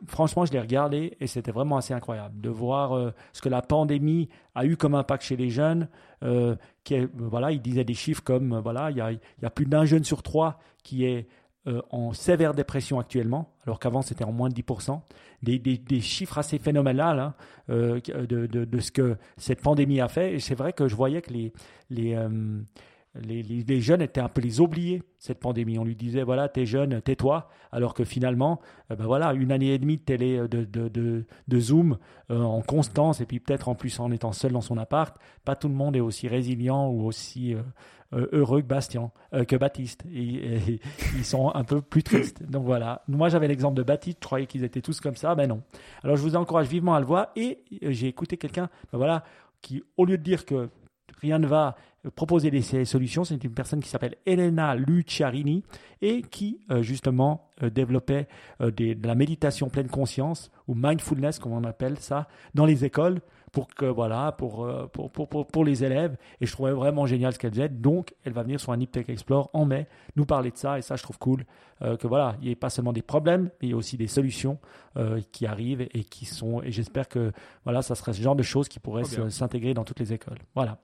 franchement, 0.06 0.44
je 0.44 0.52
l'ai 0.52 0.60
regardé 0.60 1.16
et 1.20 1.26
c'était 1.26 1.52
vraiment 1.52 1.78
assez 1.78 1.94
incroyable 1.94 2.38
de 2.40 2.50
voir 2.50 3.12
ce 3.32 3.40
que 3.40 3.48
la 3.48 3.62
pandémie 3.62 4.28
a 4.54 4.66
eu 4.66 4.76
comme 4.76 4.94
impact 4.94 5.22
chez 5.24 5.36
les 5.36 5.48
jeunes. 5.48 5.88
Euh, 6.22 6.56
qui 6.84 6.96
voilà, 7.14 7.52
il 7.52 7.60
disait 7.62 7.84
des 7.84 7.94
chiffres 7.94 8.22
comme 8.22 8.58
voilà, 8.58 8.90
il 8.90 8.96
y 8.98 9.00
a, 9.00 9.12
il 9.12 9.20
y 9.42 9.46
a 9.46 9.50
plus 9.50 9.64
d'un 9.66 9.86
jeune 9.86 10.04
sur 10.04 10.22
trois 10.22 10.58
qui 10.82 11.04
est 11.06 11.26
euh, 11.66 11.80
en 11.90 12.12
sévère 12.12 12.52
dépression 12.54 12.98
actuellement, 12.98 13.50
alors 13.64 13.78
qu'avant 13.78 14.02
c'était 14.02 14.24
en 14.24 14.32
moins 14.32 14.48
de 14.50 14.54
10%. 14.54 15.00
Des, 15.42 15.58
des- 15.58 16.00
chiffres 16.00 16.38
assez 16.38 16.58
phénoménales 16.58 17.20
hein, 17.20 17.34
euh, 17.70 18.00
de, 18.00 18.46
de- 18.46 18.80
ce 18.80 18.90
que 18.90 19.16
cette 19.36 19.62
pandémie 19.62 20.00
a 20.00 20.08
fait. 20.08 20.34
Et 20.34 20.40
c'est 20.40 20.54
vrai 20.54 20.72
que 20.72 20.88
je 20.88 20.94
voyais 20.94 21.22
que 21.22 21.32
les, 21.32 21.52
euh, 21.90 22.60
les, 23.14 23.42
les- 23.42 23.62
les 23.62 23.80
jeunes 23.80 24.02
étaient 24.02 24.20
un 24.20 24.28
peu 24.28 24.40
les 24.40 24.60
oubliés, 24.60 25.02
cette 25.18 25.38
pandémie. 25.40 25.78
On 25.78 25.84
lui 25.84 25.94
disait, 25.96 26.22
voilà, 26.22 26.48
t'es 26.48 26.66
jeune, 26.66 27.00
tais-toi. 27.00 27.48
Alors 27.72 27.94
que 27.94 28.04
finalement, 28.04 28.60
ben 28.90 29.04
voilà, 29.06 29.32
une 29.34 29.52
année 29.52 29.72
et 29.74 29.78
demie 29.78 29.96
de 29.98 30.02
télé, 30.02 30.38
de, 30.48 30.64
de, 30.64 31.24
de, 31.48 31.60
Zoom 31.60 31.98
en 32.28 32.60
constance, 32.62 33.20
et 33.20 33.26
puis 33.26 33.40
peut-être 33.40 33.68
en 33.68 33.74
plus 33.74 34.00
en 34.00 34.10
étant 34.10 34.32
seul 34.32 34.52
dans 34.52 34.60
son 34.60 34.78
appart, 34.78 35.16
pas 35.44 35.56
tout 35.56 35.68
le 35.68 35.74
monde 35.74 35.94
est 35.96 36.00
aussi 36.00 36.26
résilient 36.28 36.88
ou 36.88 37.04
aussi 37.06 37.54
heureux 38.32 38.62
que 38.62 38.66
Bastien, 38.66 39.10
euh, 39.32 39.44
que 39.44 39.56
Baptiste. 39.56 40.04
Et, 40.12 40.80
ils 41.16 41.24
sont 41.24 41.50
un 41.54 41.64
peu 41.64 41.80
plus 41.80 42.02
tristes. 42.02 42.42
Donc 42.42 42.64
voilà. 42.64 43.02
Moi, 43.08 43.28
j'avais 43.28 43.48
l'exemple 43.48 43.76
de 43.76 43.82
Baptiste. 43.82 44.18
Je 44.20 44.26
croyais 44.26 44.46
qu'ils 44.46 44.64
étaient 44.64 44.82
tous 44.82 45.00
comme 45.00 45.16
ça. 45.16 45.34
Ben 45.34 45.48
non. 45.48 45.62
Alors, 46.02 46.16
je 46.16 46.22
vous 46.22 46.36
encourage 46.36 46.68
vivement 46.68 46.94
à 46.94 47.00
le 47.00 47.06
voir. 47.06 47.28
Et 47.36 47.64
euh, 47.82 47.90
j'ai 47.90 48.08
écouté 48.08 48.36
quelqu'un, 48.36 48.68
ben 48.92 48.98
voilà, 48.98 49.24
qui, 49.60 49.82
au 49.96 50.04
lieu 50.04 50.18
de 50.18 50.22
dire 50.22 50.44
que 50.44 50.68
rien 51.20 51.38
ne 51.38 51.46
va, 51.46 51.76
euh, 52.06 52.10
proposer 52.10 52.50
des 52.50 52.84
solutions. 52.84 53.24
C'est 53.24 53.42
une 53.42 53.54
personne 53.54 53.80
qui 53.80 53.88
s'appelle 53.88 54.16
Elena 54.26 54.74
Luciarini 54.74 55.64
et 56.02 56.22
qui, 56.22 56.60
euh, 56.70 56.82
justement, 56.82 57.50
euh, 57.62 57.70
développait 57.70 58.28
euh, 58.60 58.70
de 58.70 59.06
la 59.06 59.14
méditation 59.14 59.68
pleine 59.68 59.88
conscience 59.88 60.50
ou 60.68 60.74
mindfulness, 60.74 61.38
comme 61.38 61.52
on 61.52 61.64
appelle 61.64 61.98
ça, 61.98 62.28
dans 62.54 62.66
les 62.66 62.84
écoles 62.84 63.20
pour 63.54 63.68
que 63.68 63.86
voilà 63.86 64.32
pour, 64.32 64.64
euh, 64.64 64.88
pour, 64.92 65.10
pour, 65.10 65.28
pour, 65.28 65.46
pour 65.46 65.64
les 65.64 65.84
élèves. 65.84 66.16
Et 66.40 66.46
je 66.46 66.52
trouvais 66.52 66.72
vraiment 66.72 67.06
génial 67.06 67.32
ce 67.32 67.38
qu'elle 67.38 67.52
faisait. 67.52 67.68
Donc 67.68 68.14
elle 68.24 68.32
va 68.32 68.42
venir 68.42 68.58
sur 68.60 68.72
un 68.72 68.76
Nip 68.76 68.90
Tech 68.90 69.08
Explore 69.08 69.48
en 69.52 69.64
mai 69.64 69.86
nous 70.16 70.26
parler 70.26 70.50
de 70.50 70.56
ça. 70.56 70.76
Et 70.78 70.82
ça 70.82 70.96
je 70.96 71.02
trouve 71.04 71.18
cool 71.18 71.46
euh, 71.80 71.96
que 71.96 72.08
voilà 72.08 72.36
il 72.40 72.46
n'y 72.46 72.50
ait 72.50 72.56
pas 72.56 72.68
seulement 72.68 72.92
des 72.92 73.02
problèmes 73.02 73.44
mais 73.62 73.68
il 73.68 73.70
y 73.70 73.72
a 73.72 73.76
aussi 73.76 73.96
des 73.96 74.08
solutions 74.08 74.58
euh, 74.96 75.20
qui 75.32 75.46
arrivent 75.46 75.82
et 75.82 76.04
qui 76.04 76.24
sont 76.26 76.62
et 76.62 76.72
j'espère 76.72 77.08
que 77.08 77.32
voilà 77.62 77.80
ça 77.82 77.94
serait 77.94 78.12
ce 78.12 78.20
genre 78.20 78.36
de 78.36 78.42
choses 78.42 78.68
qui 78.68 78.80
pourraient 78.80 79.04
s'intégrer 79.04 79.72
dans 79.72 79.84
toutes 79.84 80.00
les 80.00 80.12
écoles. 80.12 80.38
Voilà. 80.54 80.78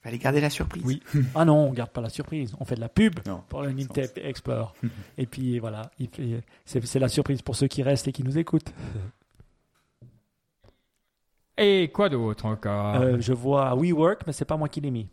Fallait 0.00 0.18
garder 0.18 0.40
la 0.40 0.50
surprise. 0.50 0.82
Oui. 0.84 1.02
ah 1.34 1.44
non 1.44 1.56
on 1.56 1.72
garde 1.72 1.90
pas 1.90 2.02
la 2.02 2.08
surprise. 2.08 2.54
On 2.60 2.64
fait 2.64 2.76
de 2.76 2.80
la 2.80 2.88
pub 2.88 3.18
Non. 3.26 3.42
pour 3.48 3.62
le 3.62 3.72
Nip 3.72 3.92
Tech 3.92 4.10
Explore. 4.16 4.74
Et 5.18 5.26
puis 5.26 5.58
voilà 5.58 5.90
c'est 6.64 7.00
la 7.00 7.08
surprise 7.08 7.42
pour 7.42 7.56
ceux 7.56 7.66
qui 7.66 7.82
restent 7.82 8.06
et 8.06 8.12
qui 8.12 8.22
nous 8.22 8.38
écoutent 8.38 8.72
Et 11.58 11.90
quoi 11.92 12.08
d'autre 12.08 12.46
encore? 12.46 12.94
Euh, 13.00 13.16
je 13.20 13.32
vois 13.32 13.74
WeWork 13.74 14.26
mais 14.26 14.32
c'est 14.32 14.44
pas 14.44 14.56
moi 14.56 14.68
qui 14.68 14.80
l'ai 14.80 14.90
mis 14.92 15.08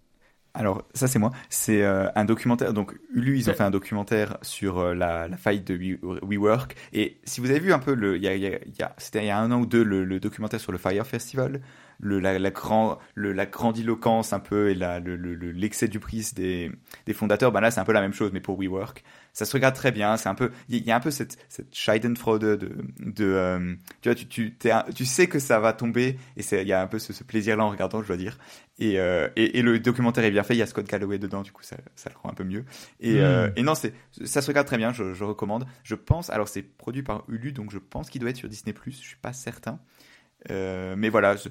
Alors, 0.53 0.83
ça, 0.93 1.07
c'est 1.07 1.17
moi. 1.19 1.31
C'est 1.49 1.81
euh, 1.83 2.09
un 2.15 2.25
documentaire. 2.25 2.73
Donc, 2.73 2.93
Ulu, 3.13 3.37
ils 3.37 3.49
ont 3.49 3.53
Ouais. 3.53 3.55
fait 3.55 3.63
un 3.63 3.71
documentaire 3.71 4.37
sur 4.41 4.79
euh, 4.79 4.93
la, 4.93 5.29
la 5.29 5.37
faille 5.37 5.61
de 5.61 5.75
We- 5.77 5.97
WeWork. 6.23 6.75
Et 6.91 7.19
si 7.23 7.39
vous 7.39 7.49
avez 7.49 7.59
vu 7.61 7.71
un 7.71 7.79
peu, 7.79 7.93
le, 7.93 8.17
il 8.17 8.23
y 8.23 8.27
a, 8.27 8.35
il 8.35 8.41
y 8.41 8.47
a- 8.47 8.59
il 8.65 8.75
y 8.77 8.81
a- 8.83 8.93
c'était 8.97 9.23
il 9.23 9.27
y 9.27 9.29
a 9.29 9.39
un 9.39 9.49
an 9.51 9.61
ou 9.61 9.65
deux, 9.65 9.83
le, 9.83 10.03
le 10.03 10.19
documentaire 10.19 10.59
sur 10.59 10.73
le 10.73 10.77
Fire 10.77 11.07
Festival, 11.07 11.61
le, 12.01 12.19
la, 12.19 12.37
la, 12.39 12.51
grand, 12.51 12.97
le, 13.13 13.31
la 13.31 13.45
grandiloquence 13.45 14.33
un 14.33 14.39
peu 14.39 14.71
et 14.71 14.75
l'excès 14.75 15.87
du 15.87 15.99
prix 15.99 16.27
des, 16.35 16.71
des 17.05 17.13
fondateurs, 17.13 17.51
ben 17.51 17.61
là, 17.61 17.71
c'est 17.71 17.79
un 17.79 17.85
peu 17.85 17.93
la 17.93 18.01
même 18.01 18.13
chose, 18.13 18.31
mais 18.33 18.41
pour 18.41 18.59
WeWork. 18.59 19.03
Ça 19.33 19.45
se 19.45 19.53
regarde 19.53 19.75
très 19.75 19.91
bien. 19.91 20.17
C'est 20.17 20.27
un 20.27 20.35
peu, 20.35 20.51
il 20.67 20.83
y, 20.85 20.91
a 20.91 20.95
un 20.95 20.99
peu 20.99 21.11
cette, 21.11 21.37
cette 21.47 21.73
Schadenfreude 21.73 22.41
de, 22.41 22.75
de, 22.99 23.25
euh, 23.25 23.75
tu 24.01 24.09
vois, 24.09 24.15
tu, 24.15 24.25
tu, 24.27 24.57
tu 24.93 25.05
sais 25.05 25.27
que 25.27 25.39
ça 25.39 25.59
va 25.59 25.71
tomber 25.71 26.17
et 26.35 26.41
il 26.51 26.67
y 26.67 26.73
a 26.73 26.81
un 26.81 26.87
peu 26.87 26.99
ce, 26.99 27.13
ce 27.13 27.23
plaisir-là 27.23 27.63
en 27.63 27.69
regardant, 27.69 28.01
je 28.01 28.07
dois 28.07 28.17
dire. 28.17 28.37
Et, 28.79 28.99
euh, 28.99 29.29
et, 29.35 29.59
et 29.59 29.61
le 29.61 29.79
documentaire 29.79 30.25
est 30.25 30.31
bien 30.31 30.43
fait. 30.43 30.55
Il 30.55 30.57
y 30.57 30.63
a 30.63 30.65
Scott 30.65 30.85
Galloway 30.87 31.17
dedans, 31.19 31.43
du 31.43 31.51
coup, 31.51 31.63
ça, 31.63 31.77
ça 31.95 32.09
le 32.09 32.17
rend 32.17 32.29
un 32.31 32.33
peu 32.33 32.43
mieux. 32.43 32.65
Et, 32.99 33.21
euh, 33.21 33.49
et 33.55 33.61
non, 33.63 33.75
c'est, 33.75 33.93
ça 34.25 34.41
se 34.41 34.47
regarde 34.47 34.67
très 34.67 34.77
bien. 34.77 34.91
Je, 34.91 35.13
je 35.13 35.23
recommande. 35.23 35.65
Je 35.83 35.95
pense, 35.95 36.29
alors 36.29 36.47
c'est 36.49 36.63
produit 36.63 37.03
par 37.03 37.23
Hulu, 37.29 37.53
donc 37.53 37.71
je 37.71 37.77
pense 37.77 38.09
qu'il 38.09 38.19
doit 38.19 38.31
être 38.31 38.37
sur 38.37 38.49
Disney+. 38.49 38.73
Je 38.85 38.91
suis 38.91 39.15
pas 39.17 39.33
certain. 39.33 39.79
Mais 40.49 41.09
voilà, 41.09 41.35
je- 41.35 41.49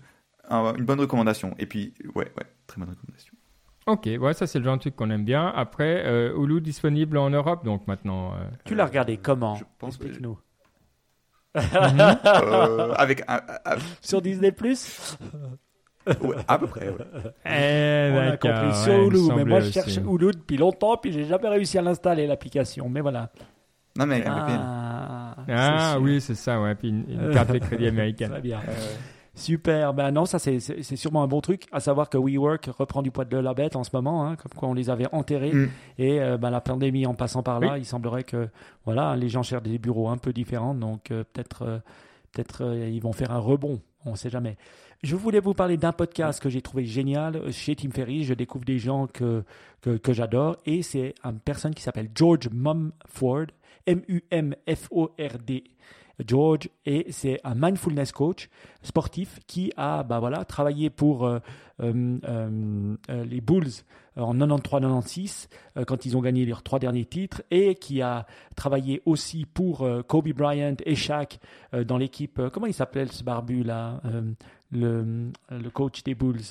un- 0.50 0.74
une 0.74 0.84
bonne 0.84 1.00
recommandation. 1.00 1.54
Et 1.58 1.66
puis, 1.66 1.94
ouais, 2.14 2.30
ouais, 2.36 2.44
très 2.66 2.78
bonne 2.80 2.90
recommandation. 2.90 3.34
Ok, 3.86 4.08
ouais, 4.20 4.34
ça 4.34 4.46
c'est 4.46 4.58
le 4.58 4.64
genre 4.64 4.76
de 4.76 4.80
truc 4.80 4.94
qu'on 4.96 5.10
aime 5.10 5.24
bien. 5.24 5.48
Après, 5.48 6.02
euh, 6.06 6.36
Hulu 6.36 6.60
disponible 6.60 7.16
en 7.16 7.30
Europe, 7.30 7.64
donc 7.64 7.86
maintenant. 7.88 8.32
euh, 8.34 8.36
tu 8.64 8.74
l'as 8.74 8.84
regardé 8.86 9.16
comment 9.16 9.54
je 9.56 9.64
pense 9.78 9.96
que- 9.96 10.04
explique-nous 10.04 10.38
Euh, 11.56 12.92
avec 12.96 13.22
un, 13.26 13.40
un- 13.64 13.76
sur 14.00 14.22
Disney 14.22 14.52
Plus 14.52 15.16
ouais, 16.06 16.36
à 16.46 16.58
peu 16.58 16.66
près. 16.68 16.88
ouais. 16.90 16.96
Eh, 17.46 18.12
On 18.14 18.30
a 18.32 18.36
compris 18.36 18.66
ouais, 18.68 18.74
sur 18.74 18.92
me 18.92 19.06
Hulu, 19.06 19.34
mais 19.36 19.44
moi 19.44 19.60
je 19.60 19.64
aussi. 19.64 19.72
cherche 19.72 19.96
Hulu 19.96 20.30
depuis 20.32 20.56
longtemps, 20.56 20.96
puis 20.96 21.12
j'ai 21.12 21.24
jamais 21.24 21.48
réussi 21.48 21.76
à 21.78 21.82
l'installer 21.82 22.26
l'application. 22.28 22.88
Mais 22.88 23.00
voilà. 23.00 23.30
Non 23.98 24.06
mais. 24.06 24.22
Ah, 24.26 25.34
Ah 25.48 25.98
oui, 26.00 26.20
c'est 26.20 26.36
ça, 26.36 26.60
ouais. 26.60 26.74
Puis 26.76 26.90
une, 26.90 27.04
une 27.10 27.32
carte 27.34 27.50
de 27.50 27.58
crédit 27.58 27.88
américaine. 27.88 28.30
Très 28.30 28.40
bien. 28.40 28.60
Super. 29.40 29.94
Ben 29.94 30.10
non, 30.10 30.26
ça 30.26 30.38
c'est 30.38 30.60
sûrement 30.96 31.22
un 31.22 31.26
bon 31.26 31.40
truc. 31.40 31.66
À 31.72 31.80
savoir 31.80 32.08
que 32.10 32.18
WeWork 32.18 32.66
reprend 32.78 33.02
du 33.02 33.10
poids 33.10 33.24
de 33.24 33.38
la 33.38 33.54
bête 33.54 33.74
en 33.74 33.84
ce 33.84 33.90
moment, 33.92 34.26
hein, 34.26 34.36
comme 34.36 34.52
quoi 34.54 34.68
on 34.68 34.74
les 34.74 34.90
avait 34.90 35.08
enterrés. 35.12 35.52
Mm. 35.52 35.68
Et 35.98 36.20
euh, 36.20 36.36
ben, 36.36 36.50
la 36.50 36.60
pandémie 36.60 37.06
en 37.06 37.14
passant 37.14 37.42
par 37.42 37.58
là, 37.58 37.78
il 37.78 37.86
semblerait 37.86 38.24
que 38.24 38.48
voilà, 38.84 39.16
les 39.16 39.28
gens 39.28 39.42
cherchent 39.42 39.62
des 39.62 39.78
bureaux 39.78 40.08
un 40.08 40.18
peu 40.18 40.32
différents, 40.32 40.74
donc 40.74 41.10
euh, 41.10 41.24
peut-être 41.32 41.62
euh, 41.62 41.78
peut-être 42.32 42.62
ils 42.86 43.00
vont 43.00 43.12
faire 43.12 43.32
un 43.32 43.38
rebond. 43.38 43.80
On 44.04 44.12
ne 44.12 44.16
sait 44.16 44.30
jamais. 44.30 44.56
Je 45.02 45.16
voulais 45.16 45.40
vous 45.40 45.54
parler 45.54 45.78
d'un 45.78 45.92
podcast 45.92 46.42
que 46.42 46.50
j'ai 46.50 46.60
trouvé 46.60 46.84
génial 46.84 47.50
chez 47.52 47.74
Tim 47.74 47.90
Ferriss. 47.90 48.26
Je 48.26 48.34
découvre 48.34 48.66
des 48.66 48.78
gens 48.78 49.06
que, 49.06 49.44
que, 49.80 49.96
que 49.96 50.12
j'adore 50.12 50.58
et 50.66 50.82
c'est 50.82 51.14
une 51.24 51.38
personne 51.38 51.74
qui 51.74 51.82
s'appelle 51.82 52.10
George 52.14 52.50
Mumford, 52.52 53.46
M-U-M-F-O-R-D. 53.86 55.64
George 56.26 56.68
et 56.84 57.06
c'est 57.10 57.40
un 57.44 57.54
mindfulness 57.54 58.12
coach 58.12 58.48
sportif 58.82 59.38
qui 59.46 59.72
a 59.76 60.02
bah 60.02 60.20
voilà 60.20 60.44
travaillé 60.44 60.90
pour 60.90 61.26
euh, 61.26 61.38
euh, 61.82 62.96
euh, 63.08 63.24
les 63.24 63.40
Bulls 63.40 63.70
en 64.16 64.34
93-96 64.34 65.48
euh, 65.76 65.84
quand 65.84 66.04
ils 66.04 66.16
ont 66.16 66.20
gagné 66.20 66.44
leurs 66.44 66.62
trois 66.62 66.78
derniers 66.78 67.06
titres 67.06 67.42
et 67.50 67.74
qui 67.74 68.02
a 68.02 68.26
travaillé 68.54 69.02
aussi 69.06 69.46
pour 69.46 69.86
Kobe 70.06 70.28
Bryant 70.32 70.76
et 70.84 70.94
Shaq 70.94 71.38
dans 71.86 71.96
l'équipe 71.96 72.40
comment 72.52 72.66
il 72.66 72.74
s'appelait 72.74 73.06
ce 73.06 73.24
barbu 73.24 73.62
là 73.62 74.00
le 74.70 75.32
coach 75.72 76.02
des 76.02 76.14
Bulls? 76.14 76.42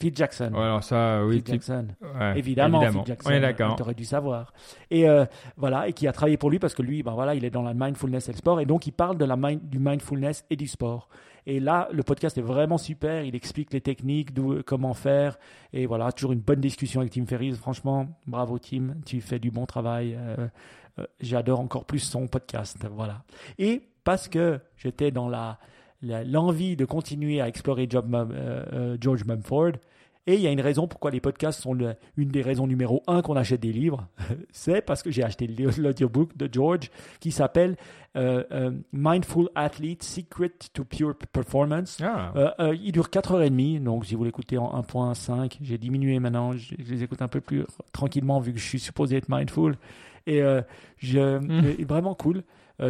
Phil 0.00 0.14
Jackson 0.14 0.50
Ouais, 0.52 0.60
alors 0.62 0.82
ça, 0.84 1.24
oui, 1.24 1.34
Phil 1.36 1.42
tu- 1.44 1.52
Jackson 1.52 1.88
ouais, 2.02 2.38
évidemment, 2.38 2.80
évidemment. 2.82 3.04
Phil 3.04 3.12
Jackson, 3.14 3.30
On 3.30 3.32
est 3.32 3.40
d'accord. 3.40 3.76
tu 3.76 3.82
aurais 3.82 3.94
dû 3.94 4.04
savoir. 4.04 4.52
Et 4.90 5.08
euh, 5.08 5.24
voilà, 5.56 5.88
et 5.88 5.92
qui 5.92 6.06
a 6.06 6.12
travaillé 6.12 6.36
pour 6.36 6.50
lui 6.50 6.58
parce 6.58 6.74
que 6.74 6.82
lui, 6.82 7.02
ben 7.02 7.12
voilà, 7.12 7.34
il 7.34 7.44
est 7.44 7.50
dans 7.50 7.62
la 7.62 7.74
mindfulness 7.74 8.28
et 8.28 8.32
le 8.32 8.38
sport, 8.38 8.60
et 8.60 8.66
donc 8.66 8.86
il 8.86 8.92
parle 8.92 9.18
de 9.18 9.24
la 9.24 9.36
mind- 9.36 9.68
du 9.68 9.78
mindfulness 9.78 10.44
et 10.50 10.56
du 10.56 10.66
sport. 10.68 11.08
Et 11.46 11.60
là, 11.60 11.88
le 11.92 12.02
podcast 12.02 12.36
est 12.36 12.42
vraiment 12.42 12.76
super. 12.76 13.22
Il 13.24 13.34
explique 13.34 13.72
les 13.72 13.80
techniques, 13.80 14.30
comment 14.66 14.92
faire. 14.92 15.38
Et 15.72 15.86
voilà, 15.86 16.12
toujours 16.12 16.32
une 16.32 16.40
bonne 16.40 16.60
discussion 16.60 17.00
avec 17.00 17.12
Tim 17.14 17.24
Ferriss. 17.24 17.56
Franchement, 17.56 18.06
bravo 18.26 18.58
Tim, 18.58 18.96
tu 19.06 19.22
fais 19.22 19.38
du 19.38 19.50
bon 19.50 19.64
travail. 19.64 20.14
Euh, 20.14 20.46
euh, 20.98 21.06
j'adore 21.20 21.60
encore 21.60 21.86
plus 21.86 22.00
son 22.00 22.26
podcast. 22.26 22.86
Voilà. 22.92 23.22
Et 23.58 23.80
parce 24.04 24.28
que 24.28 24.60
j'étais 24.76 25.10
dans 25.10 25.30
la 25.30 25.58
l'envie 26.02 26.76
de 26.76 26.84
continuer 26.84 27.40
à 27.40 27.48
explorer 27.48 27.88
euh, 27.92 28.96
George 29.00 29.24
Mumford, 29.24 29.72
et 30.28 30.34
il 30.34 30.42
y 30.42 30.46
a 30.46 30.50
une 30.50 30.60
raison 30.60 30.86
pourquoi 30.86 31.10
les 31.10 31.20
podcasts 31.20 31.62
sont 31.62 31.74
une 32.18 32.28
des 32.28 32.42
raisons 32.42 32.66
numéro 32.66 33.02
un 33.06 33.22
qu'on 33.22 33.34
achète 33.34 33.60
des 33.60 33.72
livres. 33.72 34.06
C'est 34.52 34.82
parce 34.82 35.02
que 35.02 35.10
j'ai 35.10 35.24
acheté 35.24 35.46
l'audiobook 35.46 36.36
de 36.36 36.46
George 36.52 36.90
qui 37.18 37.32
s'appelle 37.32 37.76
euh, 38.14 38.44
euh, 38.52 38.70
Mindful 38.92 39.48
Athlete 39.54 40.02
Secret 40.02 40.52
to 40.74 40.84
Pure 40.84 41.14
Performance. 41.32 41.96
Ah. 42.02 42.34
Euh, 42.60 42.76
il 42.78 42.92
dure 42.92 43.08
4h30, 43.08 43.82
donc 43.82 44.04
si 44.04 44.16
vous 44.16 44.24
l'écoutez 44.24 44.58
en 44.58 44.78
1.5, 44.82 45.56
j'ai 45.62 45.78
diminué 45.78 46.18
maintenant, 46.18 46.52
je, 46.52 46.74
les 46.74 47.02
écoute 47.02 47.22
un 47.22 47.28
peu 47.28 47.40
plus 47.40 47.64
tranquillement 47.92 48.38
vu 48.38 48.52
que 48.52 48.58
je 48.58 48.68
suis 48.68 48.80
supposé 48.80 49.16
être 49.16 49.30
mindful. 49.30 49.76
Et 50.26 50.42
je, 50.98 51.38
hmm. 51.38 51.86
vraiment 51.86 52.14
cool, 52.14 52.42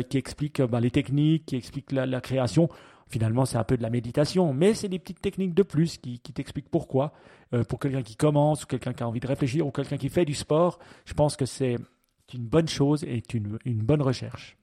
qui 0.09 0.18
explique 0.18 0.61
bah, 0.61 0.80
les 0.80 0.90
techniques, 0.90 1.46
qui 1.46 1.54
explique 1.54 1.92
la 1.92 2.20
création 2.20 2.68
finalement, 3.09 3.44
c'est 3.44 3.59
un 3.59 3.64
peu 3.64 3.76
de 3.76 3.82
la 3.82 3.90
méditation, 3.90 4.52
mais 4.52 4.74
c'est 4.74 4.88
des 4.88 4.98
petites 4.98 5.20
techniques 5.20 5.54
de 5.54 5.62
plus 5.62 5.98
qui, 5.98 6.18
t'expliquent 6.20 6.70
pourquoi. 6.70 7.12
Euh, 7.54 7.64
pour 7.64 7.78
quelqu'un 7.78 8.02
qui 8.02 8.16
commence, 8.16 8.64
ou 8.64 8.66
quelqu'un 8.66 8.92
qui 8.92 9.02
a 9.02 9.09
envie 9.09 9.20
de 9.20 9.26
réfléchir, 9.26 9.66
ou 9.66 9.70
quelqu'un 9.70 9.96
qui 9.96 10.09
fait 10.09 10.24
du 10.24 10.34
sport, 10.34 10.78
je 11.04 11.14
pense 11.14 11.36
que 11.36 11.46
c'est 11.46 11.76
une 12.34 12.46
bonne 12.46 12.68
chose 12.68 13.04
et 13.04 13.22
une, 13.32 13.59
une 13.64 13.82
bonne 13.82 14.02
recherche. 14.02 14.56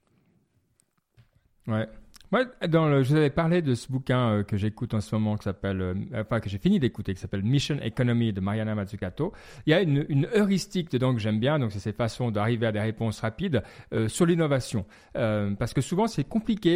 Ouais, 1.67 1.87
moi, 2.32 2.45
je 2.61 3.09
vous 3.09 3.15
avais 3.15 3.30
parlé 3.30 3.61
de 3.61 3.76
ce 3.76 3.91
bouquin 3.91 4.30
euh, 4.30 4.43
que 4.43 4.57
j'écoute 4.57 4.93
en 4.93 5.01
ce 5.01 5.13
moment, 5.15 5.36
qui 5.38 5.43
s'appelle, 5.43 5.82
euh, 5.82 5.93
enfin 6.15 6.39
que 6.39 6.49
j'ai 6.49 6.57
fini 6.57 6.80
d'écouter, 6.80 7.13
qui 7.13 7.19
s'appelle 7.19 7.43
Mission 7.43 7.78
Economy 7.82 8.34
de 8.34 8.41
Mariana 8.41 8.76
Mazzucato. 8.76 9.34
Il 9.65 9.71
y 9.71 9.73
a 9.73 9.82
une, 9.82 10.28
heuristique 10.34 10.91
dedans 10.91 11.13
que 11.13 11.19
j'aime 11.19 11.39
bien, 11.39 11.59
donc 11.59 11.71
c'est 11.71 11.80
cette 11.80 11.97
façon 11.97 12.32
d'arriver 12.32 12.67
à 12.67 12.71
des 12.71 12.80
réponses 12.80 13.19
rapides 13.19 13.61
euh, 13.93 14.07
sur 14.07 14.26
l'innovation, 14.26 14.86
parce 15.13 15.73
que 15.73 15.82
souvent 15.82 16.07
c'est 16.07 16.23
compliqué, 16.23 16.76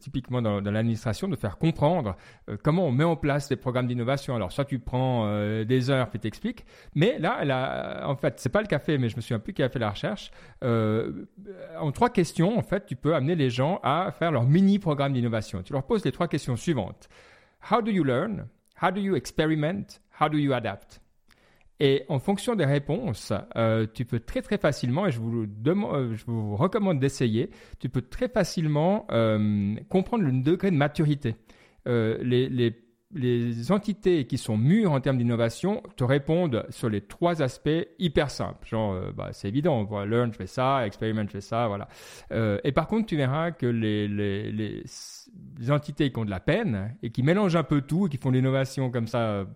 typiquement 0.00 0.42
dans, 0.42 0.60
l'administration, 0.60 1.28
de 1.28 1.36
faire 1.36 1.58
comprendre 1.58 2.16
comment 2.62 2.86
on 2.86 2.92
met 2.92 3.04
en 3.04 3.16
place 3.16 3.48
des 3.48 3.56
programmes 3.56 3.86
d'innovation. 3.86 4.34
Alors 4.34 4.52
soit 4.52 4.64
tu 4.64 4.78
prends 4.78 5.28
des 5.64 5.90
heures 5.90 6.10
puis 6.10 6.18
t'expliques, 6.18 6.64
mais 6.94 7.18
là, 7.18 8.06
en 8.06 8.16
fait, 8.16 8.34
c'est 8.38 8.48
pas 8.48 8.60
le 8.60 8.66
café, 8.66 8.98
mais 8.98 9.08
je 9.08 9.16
me 9.16 9.20
souviens 9.20 9.38
plus 9.38 9.52
qui 9.52 9.62
a 9.62 9.68
fait 9.68 9.78
la 9.78 9.90
recherche. 9.90 10.30
en 10.62 11.92
trois 11.92 12.10
questions, 12.10 12.58
en 12.58 12.62
fait, 12.62 12.86
tu 12.86 12.96
peux 12.96 13.14
amener 13.14 13.34
les 13.34 13.50
gens 13.50 13.80
à 13.82 14.12
faire 14.12 14.30
leur 14.30 14.44
mini 14.58 14.80
programme 14.80 15.12
d'innovation. 15.12 15.62
Tu 15.62 15.72
leur 15.72 15.84
poses 15.84 16.04
les 16.04 16.10
trois 16.10 16.26
questions 16.26 16.56
suivantes. 16.56 17.08
How 17.70 17.80
do 17.80 17.92
you 17.92 18.02
learn? 18.02 18.48
How 18.82 18.90
do 18.90 19.00
you 19.00 19.14
experiment? 19.14 20.00
How 20.20 20.28
do 20.28 20.36
you 20.36 20.52
adapt? 20.52 21.00
Et 21.80 22.04
en 22.08 22.18
fonction 22.18 22.56
des 22.56 22.64
réponses, 22.64 23.32
euh, 23.54 23.86
tu 23.94 24.04
peux 24.04 24.18
très 24.18 24.42
très 24.42 24.58
facilement, 24.58 25.06
et 25.06 25.12
je 25.12 25.20
vous, 25.20 25.46
euh, 25.66 26.16
recommande 26.56 26.98
d'essayer, 26.98 27.50
tu 27.78 27.88
peux 27.88 28.02
très 28.02 28.28
facilement 28.28 29.06
euh, 29.12 29.76
comprendre 29.88 30.24
le 30.24 30.32
degré 30.32 30.72
de 30.72 30.76
maturité. 30.76 31.36
les 31.86 32.72
les 33.14 33.72
entités 33.72 34.26
qui 34.26 34.36
sont 34.36 34.58
mûres 34.58 34.92
en 34.92 35.00
termes 35.00 35.16
d'innovation 35.16 35.82
te 35.96 36.04
répondent 36.04 36.66
sur 36.68 36.90
les 36.90 37.00
trois 37.00 37.40
aspects 37.40 37.88
hyper 37.98 38.30
simples. 38.30 38.68
Genre, 38.68 38.92
euh, 38.92 39.12
bah, 39.12 39.30
c'est 39.32 39.48
évident, 39.48 39.88
on 39.90 40.04
learn, 40.04 40.30
je 40.30 40.36
fais 40.36 40.46
ça, 40.46 40.86
experiment, 40.86 41.24
je 41.26 41.32
fais 41.32 41.40
ça, 41.40 41.68
voilà. 41.68 41.88
Euh, 42.32 42.58
et 42.64 42.72
par 42.72 42.86
contre, 42.86 43.06
tu 43.06 43.16
verras 43.16 43.50
que 43.50 43.64
les, 43.64 44.08
les, 44.08 44.52
les, 44.52 44.82
entités 45.70 46.10
qui 46.12 46.18
ont 46.18 46.24
de 46.24 46.30
la 46.30 46.40
peine 46.40 46.94
et 47.02 47.10
qui 47.10 47.22
mélangent 47.22 47.56
un 47.56 47.62
peu 47.62 47.80
tout 47.80 48.06
et 48.06 48.10
qui 48.10 48.16
font 48.18 48.30
l'innovation 48.30 48.90
comme 48.90 49.06
ça, 49.06 49.46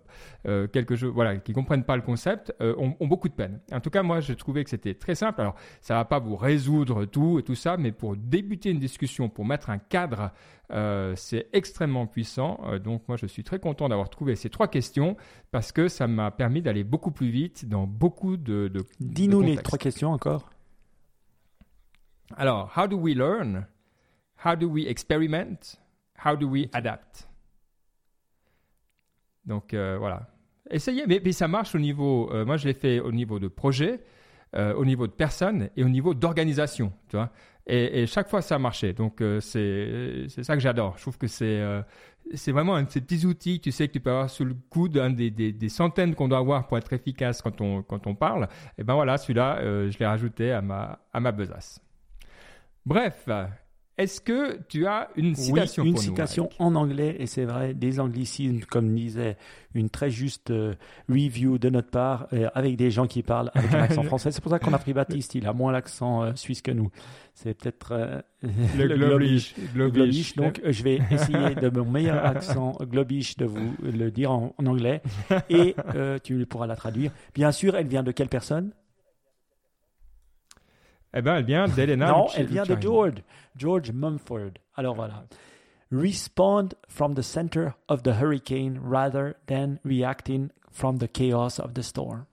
euh, 0.46 0.66
quelque 0.66 0.96
chose, 0.96 1.12
voilà, 1.12 1.36
qui 1.36 1.52
comprennent 1.52 1.84
pas 1.84 1.96
le 1.96 2.02
concept, 2.02 2.54
ont, 2.60 2.96
ont, 2.98 3.06
beaucoup 3.06 3.28
de 3.28 3.34
peine. 3.34 3.60
En 3.70 3.80
tout 3.80 3.90
cas, 3.90 4.02
moi, 4.02 4.20
j'ai 4.20 4.36
trouvé 4.36 4.64
que 4.64 4.70
c'était 4.70 4.94
très 4.94 5.14
simple. 5.14 5.40
Alors, 5.40 5.54
ça 5.80 5.94
va 5.94 6.04
pas 6.04 6.18
vous 6.18 6.36
résoudre 6.36 7.04
tout 7.04 7.38
et 7.38 7.42
tout 7.42 7.54
ça, 7.54 7.76
mais 7.76 7.92
pour 7.92 8.16
débuter 8.16 8.70
une 8.70 8.78
discussion, 8.78 9.28
pour 9.28 9.44
mettre 9.44 9.70
un 9.70 9.78
cadre 9.78 10.32
euh, 10.72 11.14
c'est 11.16 11.48
extrêmement 11.52 12.06
puissant. 12.06 12.60
Euh, 12.64 12.78
donc 12.78 13.06
moi, 13.08 13.16
je 13.16 13.26
suis 13.26 13.44
très 13.44 13.58
content 13.58 13.88
d'avoir 13.88 14.10
trouvé 14.10 14.36
ces 14.36 14.50
trois 14.50 14.68
questions 14.68 15.16
parce 15.50 15.72
que 15.72 15.88
ça 15.88 16.06
m'a 16.06 16.30
permis 16.30 16.62
d'aller 16.62 16.84
beaucoup 16.84 17.10
plus 17.10 17.28
vite 17.28 17.68
dans 17.68 17.86
beaucoup 17.86 18.36
de... 18.36 18.68
de 18.68 18.84
Dis-nous 19.00 19.42
les 19.42 19.56
trois 19.56 19.78
questions 19.78 20.12
encore. 20.12 20.50
Alors, 22.36 22.72
how 22.76 22.86
do 22.86 22.96
we 22.96 23.14
learn? 23.14 23.66
How 24.44 24.56
do 24.56 24.66
we 24.66 24.86
experiment? 24.86 25.78
How 26.24 26.36
do 26.36 26.46
we 26.48 26.68
adapt? 26.72 27.28
Donc 29.44 29.74
euh, 29.74 29.98
voilà. 29.98 30.28
Essayez, 30.70 31.04
mais, 31.06 31.20
mais, 31.22 31.32
ça 31.32 31.48
marche 31.48 31.74
au 31.74 31.78
niveau, 31.78 32.30
moi 32.46 32.56
je 32.56 32.66
l'ai 32.66 32.72
fait 32.72 33.00
au 33.00 33.12
niveau 33.12 33.38
de 33.38 33.48
projet, 33.48 34.00
au 34.54 34.84
niveau 34.86 35.06
de 35.06 35.12
personnes 35.12 35.68
et 35.76 35.84
au 35.84 35.88
niveau 35.88 36.14
d'organisation. 36.14 36.92
Tu 37.08 37.16
vois 37.16 37.30
et, 37.66 38.06
chaque 38.06 38.28
fois, 38.28 38.42
ça 38.42 38.56
a 38.56 38.58
marché. 38.58 38.92
Donc, 38.92 39.20
euh, 39.20 39.40
c'est 39.40 40.42
ça 40.42 40.54
que 40.54 40.60
j'adore. 40.60 40.94
Je 40.96 41.02
trouve 41.02 41.18
que 41.18 41.28
c'est 41.28 41.60
euh, 41.60 41.82
c'est 42.34 42.52
vraiment 42.52 42.74
un 42.76 42.84
de 42.84 42.90
ces 42.90 43.00
petits 43.00 43.26
outils, 43.26 43.60
tu 43.60 43.72
sais, 43.72 43.88
que 43.88 43.92
tu 43.92 44.00
peux 44.00 44.10
avoir 44.10 44.30
sous 44.30 44.44
le 44.44 44.54
coude, 44.70 44.98
des, 45.14 45.30
des, 45.30 45.52
des 45.52 45.68
centaines 45.68 46.14
qu'on 46.14 46.28
doit 46.28 46.38
avoir 46.38 46.66
pour 46.66 46.78
être 46.78 46.92
efficace 46.92 47.42
quand 47.42 47.60
on, 47.60 47.82
quand 47.82 48.06
on 48.06 48.14
parle. 48.14 48.48
Et 48.78 48.84
ben 48.84 48.94
voilà, 48.94 49.18
celui-là, 49.18 49.58
euh, 49.58 49.90
je 49.90 49.98
l'ai 49.98 50.06
rajouté 50.06 50.52
à 50.52 50.62
ma, 50.62 51.00
à 51.12 51.20
ma 51.20 51.32
besace. 51.32 51.80
Bref, 52.86 53.28
est-ce 53.98 54.22
que 54.22 54.58
tu 54.68 54.86
as 54.86 55.10
une 55.16 55.34
citation 55.34 55.82
oui, 55.82 55.90
une 55.90 55.96
citation 55.98 56.48
en 56.58 56.74
anglais, 56.74 57.16
et 57.18 57.26
c'est 57.26 57.44
vrai, 57.44 57.74
des 57.74 58.00
anglicismes, 58.00 58.60
comme 58.60 58.94
disait 58.94 59.36
une 59.74 59.90
très 59.90 60.10
juste 60.10 60.50
euh, 60.50 60.74
review 61.10 61.58
de 61.58 61.68
notre 61.68 61.90
part, 61.90 62.26
euh, 62.32 62.48
avec 62.54 62.76
des 62.76 62.90
gens 62.90 63.06
qui 63.06 63.22
parlent 63.22 63.50
avec 63.54 63.72
un 63.74 63.80
accent 63.82 64.02
français. 64.02 64.32
C'est 64.32 64.40
pour 64.40 64.50
ça 64.50 64.58
qu'on 64.58 64.72
a 64.72 64.78
pris 64.78 64.94
Baptiste, 64.94 65.34
il 65.34 65.46
a 65.46 65.52
moins 65.52 65.72
l'accent 65.72 66.22
euh, 66.22 66.32
suisse 66.34 66.62
que 66.62 66.70
nous. 66.70 66.90
C'est 67.34 67.54
peut-être 67.54 68.24
le, 68.42 68.86
le 68.86 68.96
globish. 68.96 69.54
globish. 69.74 70.36
Donc, 70.36 70.60
je 70.64 70.82
vais 70.82 71.00
essayer 71.10 71.54
de 71.54 71.68
mon 71.68 71.84
meilleur 71.84 72.24
accent 72.24 72.76
globish 72.80 73.36
de 73.36 73.44
vous 73.44 73.74
le 73.82 74.10
dire 74.10 74.32
en, 74.32 74.54
en 74.56 74.66
anglais, 74.66 75.02
et 75.50 75.74
tu 76.22 76.46
pourras 76.46 76.66
la 76.66 76.76
traduire. 76.76 77.12
Bien 77.34 77.52
sûr, 77.52 77.76
elle 77.76 77.88
vient 77.88 78.02
de 78.02 78.12
quelle 78.12 78.28
personne? 78.28 78.72
Eh 81.14 81.22
bien, 81.22 81.36
elle 81.36 81.44
vient 81.44 81.68
d'Elena. 81.68 82.08
non, 82.08 82.26
elle 82.36 82.46
vient 82.46 82.64
de 82.64 82.80
George, 82.80 83.22
George 83.56 83.92
Mumford. 83.92 84.52
Alors 84.76 84.94
voilà. 84.94 85.24
Respond 85.90 86.70
from 86.88 87.14
the 87.14 87.22
center 87.22 87.74
of 87.88 88.02
the 88.02 88.14
hurricane 88.20 88.80
rather 88.82 89.34
than 89.46 89.78
reacting 89.84 90.48
from 90.70 90.98
the 90.98 91.06
chaos 91.06 91.58
of 91.58 91.74
the 91.74 91.82
storm. 91.82 92.24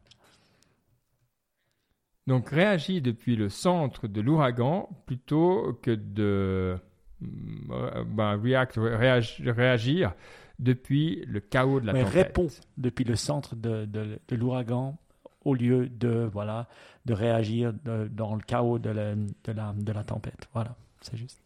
Donc 2.26 2.50
réagis 2.50 3.02
depuis 3.02 3.36
le 3.36 3.50
centre 3.50 4.08
de 4.08 4.22
l'ouragan 4.22 4.88
plutôt 5.08 5.74
que 5.82 5.92
de 5.92 6.78
euh, 7.72 8.04
ben, 8.06 8.40
react, 8.42 8.78
réagir 8.78 10.14
depuis 10.60 11.26
le 11.28 11.40
chaos 11.40 11.80
de 11.80 11.88
la 11.88 11.94
Mais 11.94 12.04
tempête. 12.04 12.28
Réponds 12.28 12.48
depuis 12.78 13.04
le 13.04 13.16
centre 13.16 13.56
de, 13.56 13.86
de, 13.86 14.20
de 14.28 14.36
l'ouragan 14.36 14.98
au 15.50 15.56
lieu 15.56 15.88
de, 15.88 16.30
voilà, 16.32 16.68
de 17.06 17.14
réagir 17.14 17.74
dans 17.84 18.36
le 18.36 18.42
chaos 18.42 18.80
de 18.80 18.90
la, 18.90 19.16
de 19.16 19.52
la, 19.52 19.74
de 19.76 19.92
la 19.92 20.04
tempête. 20.04 20.48
Voilà, 20.54 20.76
c'est 21.02 21.18
juste. 21.18 21.42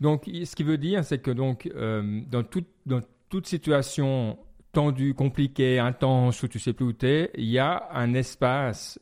Donc, 0.00 0.24
ce 0.26 0.54
qui 0.54 0.62
veut 0.62 0.78
dire, 0.78 1.04
c'est 1.04 1.18
que 1.18 1.30
donc, 1.30 1.70
euh, 1.74 2.20
dans, 2.30 2.42
toute, 2.42 2.68
dans 2.84 3.00
toute 3.28 3.46
situation 3.46 4.38
tendue, 4.72 5.14
compliquée, 5.14 5.78
intense, 5.78 6.42
où 6.42 6.48
tu 6.48 6.58
sais 6.58 6.74
plus 6.74 6.84
où 6.84 6.92
tu 6.92 7.06
es, 7.06 7.30
il 7.36 7.46
y 7.46 7.58
a 7.58 7.88
un 7.92 8.12
espace 8.12 9.00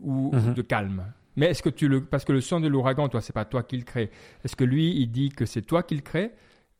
où, 0.00 0.34
mhm. 0.34 0.54
de 0.54 0.62
calme. 0.62 1.12
Mais 1.36 1.46
est-ce 1.46 1.62
que 1.62 1.68
tu 1.68 1.88
le. 1.88 2.04
Parce 2.04 2.24
que 2.24 2.32
le 2.32 2.40
son 2.40 2.60
de 2.60 2.68
l'ouragan, 2.68 3.08
toi, 3.08 3.20
c'est 3.20 3.32
pas 3.32 3.44
toi 3.44 3.62
qui 3.62 3.76
le 3.76 3.82
crée. 3.82 4.10
Est-ce 4.44 4.56
que 4.56 4.64
lui, 4.64 4.96
il 4.96 5.08
dit 5.08 5.30
que 5.30 5.46
c'est 5.46 5.62
toi 5.62 5.82
qui 5.82 5.96
le 5.96 6.00
crée? 6.00 6.32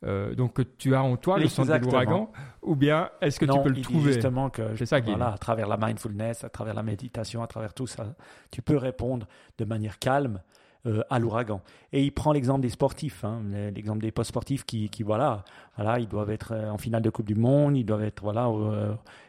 Euh, 0.05 0.35
donc 0.35 0.61
tu 0.77 0.95
as 0.95 1.03
en 1.03 1.17
toi 1.17 1.39
le 1.39 1.49
sens 1.49 1.67
de 1.67 1.75
l'ouragan, 1.75 2.31
ou 2.63 2.77
bien 2.77 3.11
est-ce 3.21 3.41
que 3.41 3.47
tu 3.47 3.59
peux 3.63 3.71
le 3.71 3.81
trouver 3.81 4.13
justement 4.13 4.51
que 4.51 4.77
c'est 4.77 4.87
ça 4.87 5.01
voilà, 5.01 5.33
à 5.33 5.39
travers 5.39 5.67
la 5.67 5.77
mindfulness, 5.77 6.45
à 6.45 6.51
travers 6.51 6.75
la 6.75 6.83
méditation, 6.83 7.43
à 7.43 7.47
travers 7.47 7.73
tout 7.73 7.87
ça, 7.87 8.15
tu 8.51 8.61
peux 8.61 8.77
répondre 8.77 9.27
de 9.59 9.65
manière 9.65 9.99
calme 9.99 10.41
euh, 10.87 11.03
à 11.09 11.19
l'ouragan. 11.19 11.63
Et 11.93 12.03
il 12.03 12.13
prend 12.13 12.33
l'exemple 12.33 12.61
des 12.61 12.69
sportifs, 12.69 13.25
hein, 13.25 13.43
l'exemple 13.75 14.03
des 14.03 14.11
post-sportifs 14.11 14.65
qui, 14.65 14.91
qui, 14.91 15.03
voilà, 15.03 15.45
voilà, 15.77 15.99
ils 15.99 16.09
doivent 16.09 16.31
être 16.31 16.53
euh, 16.53 16.71
en 16.71 16.77
finale 16.77 17.03
de 17.03 17.11
Coupe 17.11 17.27
du 17.27 17.35
Monde, 17.35 17.77
ils 17.77 17.85
doivent 17.85 18.05
être 18.05 18.23
voilà 18.23 18.49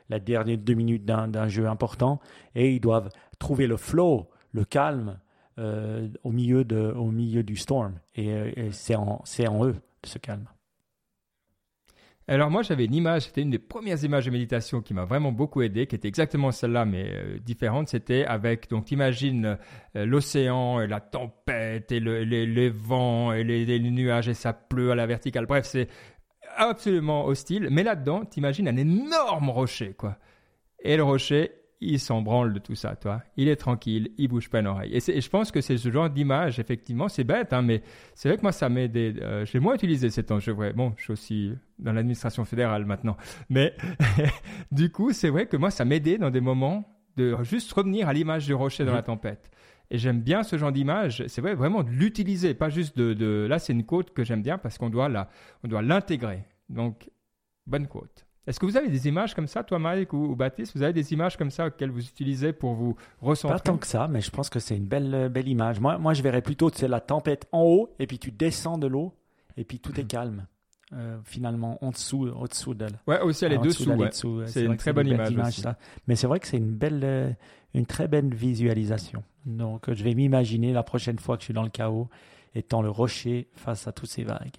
la 0.10 0.20
dernière 0.20 0.58
deux 0.58 0.74
minutes 0.74 1.06
d'un 1.06 1.48
jeu 1.48 1.68
important, 1.68 2.20
et 2.54 2.74
ils 2.74 2.82
doivent 2.82 3.10
trouver 3.40 3.68
le 3.68 3.78
flow, 3.78 4.30
le 4.52 4.66
calme 4.66 5.20
au 5.58 6.32
milieu 6.32 6.66
de 6.66 6.92
au 6.92 7.12
milieu 7.12 7.44
du 7.44 7.56
storm. 7.56 7.94
Et, 8.16 8.28
et 8.28 8.72
c'est 8.72 8.96
en 8.96 9.22
c'est 9.24 9.48
en 9.48 9.66
eux 9.66 9.76
ce 10.04 10.18
calme. 10.20 10.46
Alors 12.28 12.50
moi 12.50 12.64
j'avais 12.64 12.86
une 12.86 12.96
image, 12.96 13.24
c'était 13.24 13.44
une 13.44 13.52
des 13.52 13.60
premières 13.60 14.04
images 14.04 14.26
de 14.26 14.32
méditation 14.32 14.82
qui 14.82 14.96
m'a 14.96 15.06
vraiment 15.06 15.32
beaucoup 15.32 15.62
aidé, 15.62 15.86
qui 15.86 15.96
était 15.96 16.08
exactement 16.08 16.52
celle-là 16.52 16.84
mais 16.86 17.12
euh, 17.14 17.38
différente. 17.38 17.88
C'était 17.88 18.26
avec 18.26 18.68
donc 18.68 18.86
t'imagines 18.86 19.58
euh, 19.96 20.06
l'océan 20.06 20.82
et 20.82 20.88
la 20.88 21.02
tempête 21.02 21.92
et 21.92 22.00
le, 22.00 22.24
les, 22.24 22.70
vents 22.70 23.32
et 23.32 23.44
les, 23.44 23.80
nuages 23.80 24.28
et 24.28 24.34
ça 24.34 24.54
pleut 24.54 24.92
à 24.92 24.96
la 24.96 25.06
verticale. 25.06 25.46
Bref 25.46 25.66
c'est 25.66 25.88
absolument 26.56 27.26
hostile. 27.26 27.68
Mais 27.70 27.84
là-dedans, 27.84 28.26
t'imagines 28.26 28.68
un 28.68 28.78
énorme 28.78 29.50
rocher, 29.50 29.94
quoi. 29.94 30.18
Et 30.80 30.98
le 30.98 31.04
rocher, 31.04 31.52
il 31.82 32.00
s'en 32.00 32.22
branle 32.22 32.54
de 32.54 32.60
tout 32.60 32.76
ça, 32.76 32.96
toi. 32.96 33.22
Il 33.38 33.48
est 33.48 33.56
tranquille, 33.56 34.10
il 34.18 34.28
bouge 34.28 34.50
pas 34.50 34.60
une 34.60 34.68
oreille. 34.68 34.96
Et, 34.96 35.22
je 35.22 35.30
pense 35.30 35.52
que 35.52 35.62
c'est 35.62 35.78
ce 35.78 35.92
genre 35.92 36.10
d'image, 36.10 36.60
effectivement, 36.60 37.10
c'est 37.10 37.24
bête, 37.24 37.54
hein, 37.54 37.62
mais 37.62 37.82
c'est 38.14 38.30
vrai 38.30 38.38
que 38.38 38.42
moi, 38.42 38.52
ça 38.52 38.70
m'aide. 38.70 38.92
des. 38.92 39.16
Euh, 39.22 39.46
j'ai 39.46 39.60
moins 39.60 39.76
utilisé 39.76 40.10
temps, 40.24 40.40
je 40.40 40.52
vrai. 40.52 40.74
Bon, 40.74 40.94
je 40.98 41.04
suis 41.04 41.14
aussi 41.14 41.52
dans 41.80 41.94
l'administration 41.94 42.46
fédérale 42.46 42.86
maintenant. 42.86 43.18
Mais 43.50 43.76
du 44.72 44.92
coup, 44.92 45.12
c'est 45.12 45.30
vrai 45.30 45.48
que 45.48 45.58
moi, 45.58 45.70
ça 45.70 45.86
m'aidait 45.86 46.18
dans 46.18 46.30
des 46.30 46.42
moments 46.42 46.88
de 47.18 47.36
juste 47.44 47.72
revenir 47.74 48.08
à 48.08 48.14
l'image 48.14 48.46
du 48.46 48.54
rocher 48.54 48.86
dans 48.86 48.94
la 48.94 49.04
tempête. 49.04 49.50
Et 49.92 49.98
j'aime 49.98 50.22
bien 50.22 50.44
ce 50.44 50.58
genre 50.58 50.72
d'image. 50.72 51.24
C'est 51.28 51.42
vrai, 51.42 51.54
vraiment 51.54 51.84
de 51.84 51.90
l'utiliser, 51.90 52.54
pas 52.54 52.70
juste 52.70 52.98
de, 52.98 53.14
de... 53.14 53.46
Là, 53.48 53.60
c'est 53.60 53.74
une 53.74 53.86
côte 53.86 54.14
que 54.14 54.24
j'aime 54.24 54.42
bien 54.42 54.58
parce 54.58 54.78
qu'on 54.78 54.90
doit 54.90 55.10
la, 55.10 55.30
on 55.64 55.68
doit 55.68 55.82
l'intégrer. 55.82 56.44
Donc, 56.70 57.10
bonne 57.68 57.88
côte. 57.88 58.26
Est-ce 58.48 58.60
que 58.60 58.66
vous 58.66 58.78
avez 58.78 58.90
des 58.90 59.08
images 59.08 59.34
comme 59.34 59.48
ça, 59.48 59.64
toi, 59.64 59.80
Mike 59.80 60.14
ou, 60.14 60.36
Baptiste? 60.36 60.76
Vous 60.76 60.84
avez 60.84 60.94
des 60.94 61.14
images 61.14 61.36
comme 61.36 61.50
ça 61.50 61.68
auxquelles 61.68 61.90
vous 61.90 62.06
utilisez 62.06 62.54
pour 62.54 62.74
vous 62.74 62.96
ressentir 63.22 63.56
Pas 63.56 63.60
tant 63.60 63.78
que 63.78 63.88
ça, 63.88 64.08
mais 64.08 64.22
je 64.22 64.30
pense 64.30 64.50
que 64.50 64.60
c'est 64.60 64.78
une 64.78 64.86
belle, 64.86 65.14
euh, 65.14 65.30
belle 65.30 65.48
image. 65.48 65.80
Moi, 65.80 65.98
moi, 65.98 66.14
je 66.14 66.22
verrais 66.22 66.42
plutôt 66.42 66.70
c'est 66.74 66.88
la 66.88 67.00
tempête 67.00 67.48
en 67.52 67.64
haut, 67.64 67.96
et 67.98 68.06
puis 68.06 68.20
tu 68.20 68.32
descends 68.32 68.78
de 68.78 68.88
l'eau, 68.88 69.14
et 69.58 69.64
puis 69.64 69.80
tout 69.80 70.00
est 70.00 70.04
mhm. 70.04 70.08
calme. 70.08 70.48
Euh, 70.94 71.18
finalement, 71.24 71.84
en 71.84 71.90
dessous, 71.90 72.28
au-dessous 72.28 72.76
d'elle. 72.76 73.00
Ouais, 73.08 73.20
aussi 73.20 73.44
elle 73.44 73.54
est 73.54 73.58
dessous. 73.58 74.44
C'est 74.46 74.64
une 74.64 74.78
très 74.78 74.94
bonne 74.94 75.08
image. 75.08 75.56
ça. 75.56 75.78
Mais 76.08 76.16
c'est 76.16 76.28
vrai 76.28 76.40
que 76.40 76.48
c'est 76.48 76.58
une 76.58 76.76
belle, 76.76 77.02
euh, 77.04 77.32
une 77.74 77.88
très 77.88 78.08
belle 78.08 78.34
visualisation. 78.34 79.24
Donc, 79.48 79.92
je 79.92 80.04
vais 80.04 80.14
m'imaginer 80.14 80.72
la 80.74 80.84
prochaine 80.84 81.18
fois 81.18 81.38
que 81.38 81.42
je 81.42 81.46
suis 81.46 81.54
dans 81.54 81.64
le 81.64 81.70
chaos, 81.70 82.08
étant 82.54 82.84
le 82.84 82.90
rocher 82.90 83.50
face 83.56 83.88
à 83.88 83.92
toutes 83.92 84.10
ces 84.10 84.24
vagues. 84.24 84.58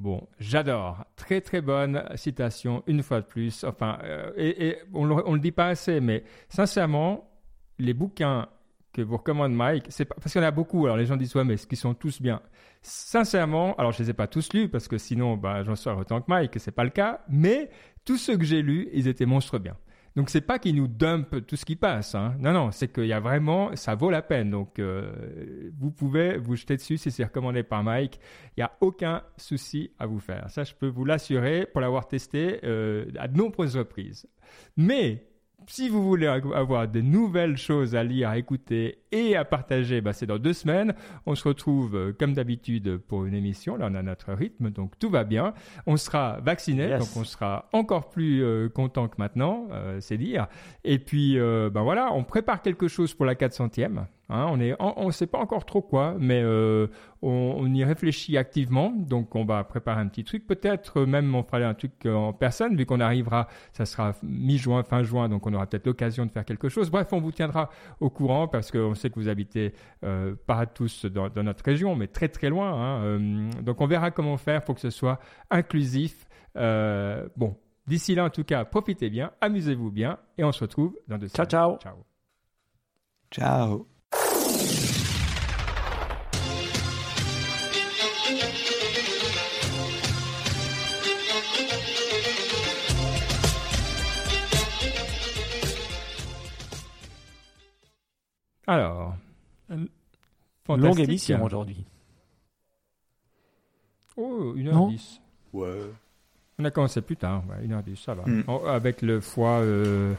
Bon, 0.00 0.26
j'adore. 0.38 1.04
Très 1.14 1.42
très 1.42 1.60
bonne 1.60 2.02
citation, 2.14 2.82
une 2.86 3.02
fois 3.02 3.20
de 3.20 3.26
plus. 3.26 3.64
Enfin, 3.64 3.98
euh, 4.02 4.32
et, 4.34 4.78
on 4.94 5.06
ne 5.06 5.34
le 5.34 5.38
dit 5.38 5.52
pas 5.52 5.66
assez, 5.66 6.00
mais 6.00 6.24
sincèrement, 6.48 7.30
les 7.78 7.92
bouquins 7.92 8.48
que 8.94 9.02
vous 9.02 9.18
recommande 9.18 9.52
Mike, 9.52 9.84
c'est 9.90 10.06
parce 10.06 10.32
qu'il 10.32 10.40
y 10.40 10.44
en 10.44 10.48
a 10.48 10.52
beaucoup. 10.52 10.86
Alors 10.86 10.96
les 10.96 11.04
gens 11.04 11.18
disent 11.18 11.36
ouais, 11.36 11.44
mais 11.44 11.52
est-ce 11.54 11.66
qu'ils 11.66 11.76
sont 11.76 11.92
tous 11.92 12.22
bien? 12.22 12.40
Sincèrement, 12.80 13.74
alors 13.76 13.92
je 13.92 14.02
les 14.02 14.08
ai 14.08 14.14
pas 14.14 14.26
tous 14.26 14.54
lus 14.54 14.70
parce 14.70 14.88
que 14.88 14.96
sinon, 14.96 15.36
bah, 15.36 15.64
j'en 15.64 15.76
serais 15.76 15.94
autant 15.94 16.22
que 16.22 16.26
Mike, 16.28 16.58
c'est 16.58 16.70
pas 16.70 16.84
le 16.84 16.90
cas. 16.90 17.20
Mais 17.28 17.68
tous 18.06 18.16
ceux 18.16 18.38
que 18.38 18.44
j'ai 18.44 18.62
lus, 18.62 18.88
ils 18.94 19.06
étaient 19.06 19.26
monstres 19.26 19.58
bien. 19.58 19.76
Donc 20.16 20.30
c'est 20.30 20.40
pas 20.40 20.58
qu'ils 20.58 20.74
nous 20.74 20.88
dumpent 20.88 21.46
tout 21.46 21.56
ce 21.56 21.64
qui 21.64 21.76
passe. 21.76 22.14
Hein. 22.14 22.34
Non, 22.40 22.52
non, 22.52 22.70
c'est 22.72 22.92
qu'il 22.92 23.06
y 23.06 23.12
a 23.12 23.20
vraiment, 23.20 23.74
ça 23.76 23.94
vaut 23.94 24.10
la 24.10 24.22
peine. 24.22 24.50
Donc 24.50 24.78
euh, 24.78 25.70
vous 25.78 25.90
pouvez 25.90 26.36
vous 26.36 26.56
jeter 26.56 26.76
dessus 26.76 26.96
si 26.96 27.10
c'est 27.10 27.24
recommandé 27.24 27.62
par 27.62 27.84
Mike. 27.84 28.18
Il 28.56 28.60
n'y 28.60 28.64
a 28.64 28.72
aucun 28.80 29.22
souci 29.36 29.92
à 29.98 30.06
vous 30.06 30.18
faire. 30.18 30.50
Ça, 30.50 30.64
je 30.64 30.74
peux 30.74 30.88
vous 30.88 31.04
l'assurer 31.04 31.66
pour 31.66 31.80
l'avoir 31.80 32.08
testé 32.08 32.60
euh, 32.64 33.06
à 33.18 33.28
de 33.28 33.36
nombreuses 33.36 33.76
reprises. 33.76 34.26
Mais 34.76 35.29
si 35.66 35.88
vous 35.88 36.02
voulez 36.02 36.26
avoir 36.26 36.88
de 36.88 37.00
nouvelles 37.00 37.56
choses 37.56 37.94
à 37.94 38.02
lire, 38.02 38.30
à 38.30 38.38
écouter 38.38 38.98
et 39.12 39.36
à 39.36 39.44
partager, 39.44 40.00
bah, 40.00 40.12
c'est 40.12 40.26
dans 40.26 40.38
deux 40.38 40.52
semaines. 40.52 40.94
On 41.26 41.34
se 41.34 41.46
retrouve 41.46 41.96
euh, 41.96 42.12
comme 42.18 42.34
d'habitude 42.34 42.98
pour 42.98 43.24
une 43.24 43.34
émission. 43.34 43.76
Là, 43.76 43.88
on 43.90 43.94
a 43.94 44.02
notre 44.02 44.32
rythme, 44.32 44.70
donc 44.70 44.98
tout 44.98 45.10
va 45.10 45.24
bien. 45.24 45.54
On 45.86 45.96
sera 45.96 46.40
vacciné, 46.40 46.98
donc 46.98 47.08
on 47.16 47.24
sera 47.24 47.68
encore 47.72 48.10
plus 48.10 48.42
euh, 48.42 48.68
content 48.68 49.08
que 49.08 49.16
maintenant, 49.18 49.68
euh, 49.72 50.00
c'est 50.00 50.18
dire. 50.18 50.48
Et 50.84 50.98
puis, 50.98 51.36
ben 51.38 51.82
voilà, 51.82 52.12
on 52.12 52.24
prépare 52.24 52.62
quelque 52.62 52.88
chose 52.88 53.14
pour 53.14 53.26
la 53.26 53.34
400e. 53.34 54.06
Hein, 54.30 54.46
on 54.48 54.56
ne 54.56 54.74
on, 54.78 55.10
sait 55.10 55.26
pas 55.26 55.38
encore 55.38 55.64
trop 55.64 55.82
quoi, 55.82 56.14
mais 56.18 56.40
euh, 56.40 56.86
on, 57.20 57.74
y 57.74 57.82
réfléchit 57.82 58.38
activement. 58.38 58.90
Donc, 58.90 59.34
on 59.34 59.44
va 59.44 59.64
préparer 59.64 60.00
un 60.00 60.06
petit 60.06 60.22
truc. 60.22 60.46
Peut-être 60.46 61.02
même 61.02 61.34
on 61.34 61.42
fera 61.42 61.58
un 61.58 61.74
truc 61.74 62.06
en 62.06 62.32
personne, 62.32 62.76
vu 62.76 62.86
qu'on 62.86 63.00
arrivera, 63.00 63.48
ça 63.72 63.84
sera 63.86 64.14
mi-juin, 64.22 64.84
fin 64.84 65.02
juin, 65.02 65.28
donc 65.28 65.46
on 65.48 65.52
aura 65.52 65.66
peut-être 65.66 65.86
l'occasion 65.86 66.26
de 66.26 66.30
faire 66.30 66.44
quelque 66.44 66.68
chose. 66.68 66.90
Bref, 66.90 67.08
on 67.12 67.20
vous 67.20 67.32
tiendra 67.32 67.70
au 67.98 68.08
courant 68.08 68.46
parce 68.46 68.70
qu'on 68.70 68.94
sait 68.94 69.10
que 69.10 69.16
vous 69.16 69.28
habitez 69.28 69.74
euh, 70.04 70.36
pas 70.46 70.64
tous 70.66 71.06
dans, 71.06 71.28
notre 71.42 71.64
région, 71.64 71.96
mais 71.96 72.06
très 72.06 72.28
très 72.28 72.50
loin. 72.50 72.72
Hein. 72.72 73.02
Euh, 73.02 73.50
donc, 73.62 73.80
on 73.80 73.86
verra 73.86 74.12
comment 74.12 74.36
faire 74.36 74.62
pour 74.62 74.76
que 74.76 74.80
ce 74.80 74.90
soit 74.90 75.18
inclusif. 75.50 76.24
bon, 76.54 77.56
d'ici 77.88 78.14
là, 78.14 78.26
en 78.26 78.30
tout 78.30 78.44
cas, 78.44 78.64
profitez 78.64 79.10
bien, 79.10 79.32
amusez-vous 79.40 79.90
bien, 79.90 80.18
et 80.38 80.44
on 80.44 80.52
se 80.52 80.60
retrouve 80.60 80.96
dans 81.08 81.18
deux 81.18 81.28
ciao, 81.28 81.46
Ciao, 81.46 81.78
ciao. 81.78 82.04
Ciao. 83.32 83.99
Alors, 98.70 99.16
longue 100.68 101.00
émission 101.00 101.44
aujourd'hui. 101.44 101.84
Oh, 104.16 104.54
1h10. 104.54 105.20
Ouais. 105.52 105.90
On 106.58 106.64
a 106.64 106.70
commencé 106.70 107.00
plus 107.00 107.16
tard, 107.16 107.42
1h10, 107.64 107.96
ça 107.96 108.14
va. 108.14 108.22
Hmm. 108.24 108.44
Oh, 108.46 108.62
avec 108.66 109.02
le 109.02 109.20
foie, 109.20 109.60
euh, 109.60 110.14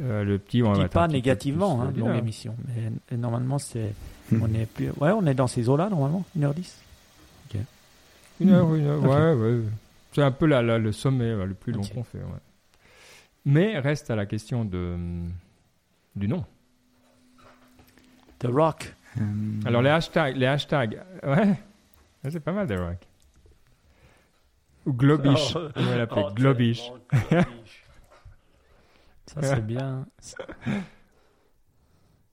euh, 0.00 0.24
le 0.24 0.38
petit, 0.38 0.62
on 0.62 0.72
va 0.72 0.88
pas 0.88 1.08
négativement, 1.08 1.82
hein, 1.82 1.92
longue 1.96 2.16
émission. 2.16 2.56
Mais 2.68 3.16
normalement, 3.16 3.58
c'est, 3.58 3.92
hmm. 4.32 4.42
on 4.42 4.54
est 4.54 4.66
plus, 4.66 4.90
ouais, 4.90 5.10
on 5.10 5.26
est 5.26 5.34
dans 5.34 5.46
ces 5.46 5.68
eaux-là 5.68 5.88
normalement, 5.88 6.24
1h10. 6.38 6.74
Ok. 7.46 7.60
1h, 8.40 8.48
1h, 8.48 8.98
ouais, 8.98 9.34
ouais. 9.34 9.62
C'est 10.12 10.22
un 10.22 10.30
peu 10.30 10.46
la, 10.46 10.62
le 10.62 10.92
sommet 10.92 11.34
le 11.34 11.54
plus 11.54 11.72
long 11.72 11.82
qu'on 11.82 12.04
fait. 12.04 12.18
Ouais. 12.18 12.40
Mais 13.44 13.78
reste 13.78 14.10
à 14.10 14.16
la 14.16 14.26
question 14.26 14.64
de, 14.64 14.96
du 16.16 16.28
nom. 16.28 16.44
The 18.38 18.46
Rock. 18.46 18.94
Euh, 19.18 19.22
Alors 19.64 19.82
les 19.82 19.90
hashtags, 19.90 20.36
les 20.36 20.46
hashtags, 20.46 21.00
ouais, 21.22 21.54
c'est 22.28 22.40
pas 22.40 22.52
mal 22.52 22.66
The 22.66 22.78
Rock. 22.78 22.98
Ou 24.86 24.92
Globish, 24.92 25.56
oh, 25.56 25.68
on 25.76 25.82
va 25.82 25.96
l'appeler 25.96 26.24
oh, 26.26 26.34
Globish. 26.34 26.90
Ça 29.26 29.42
c'est 29.42 29.60
bien. 29.66 30.06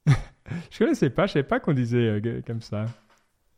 je 0.05 0.77
connaissais 0.77 1.09
pas, 1.09 1.27
je 1.27 1.33
savais 1.33 1.43
pas 1.43 1.59
qu'on 1.59 1.73
disait 1.73 1.97
euh, 1.97 2.41
comme 2.45 2.61
ça. 2.61 2.85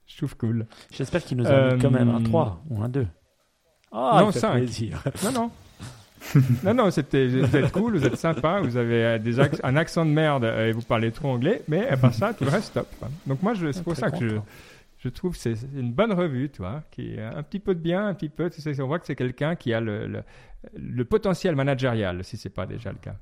Je 0.06 0.18
trouve 0.18 0.36
cool. 0.38 0.66
J'espère 0.92 1.24
qu'il 1.24 1.38
nous 1.38 1.48
a 1.48 1.74
mis 1.74 1.82
quand 1.82 1.92
même 1.92 2.10
un 2.10 2.22
3 2.22 2.64
euh, 2.72 2.76
ou 2.76 2.84
un 2.84 2.90
2. 2.90 3.08
Ah, 3.92 4.22
non, 4.22 4.32
5. 4.32 4.64
Non, 5.24 5.32
non. 5.32 5.52
non, 6.64 6.74
non, 6.74 6.92
c'était, 6.92 7.28
vous 7.28 7.56
êtes 7.56 7.72
cool, 7.72 7.98
vous 7.98 8.06
êtes 8.06 8.18
sympa, 8.18 8.62
vous 8.62 8.78
avez 8.78 9.04
euh, 9.06 9.48
un 9.64 9.76
accent 9.76 10.06
de 10.06 10.12
merde 10.12 10.46
et 10.46 10.72
vous 10.72 10.82
parlez 10.82 11.12
trop 11.12 11.30
anglais, 11.30 11.62
mais 11.68 11.88
à 11.88 11.98
part 11.98 12.14
ça, 12.14 12.34
tout 12.34 12.44
le 12.44 12.50
reste, 12.50 12.74
top. 12.74 12.88
Donc 13.28 13.42
moi, 13.44 13.54
je, 13.54 13.72
c'est 13.72 13.84
pour 13.84 13.96
ça 13.96 14.10
que 14.10 14.18
je, 14.18 14.36
je 15.04 15.10
trouve 15.10 15.34
que 15.34 15.38
c'est 15.38 15.56
une 15.76 15.92
bonne 15.92 16.14
revue, 16.14 16.50
toi, 16.50 16.84
qui 16.90 17.20
a 17.20 17.36
un 17.36 17.44
petit 17.44 17.60
peu 17.60 17.76
de 17.76 17.80
bien, 17.80 18.08
un 18.08 18.14
petit 18.14 18.30
peu, 18.30 18.50
tu 18.50 18.62
sais, 18.62 18.80
on 18.82 18.88
voit 18.88 19.00
que 19.00 19.06
c'est 19.06 19.16
quelqu'un 19.16 19.56
qui 19.56 19.74
a 19.74 19.82
le, 19.82 20.24
le, 20.74 21.06
potentiel 21.06 21.56
managérial, 21.56 22.24
si 22.24 22.38
c'est 22.38 22.50
pas 22.50 22.66
déjà 22.66 22.92
le 22.92 22.98
cas. 23.00 23.16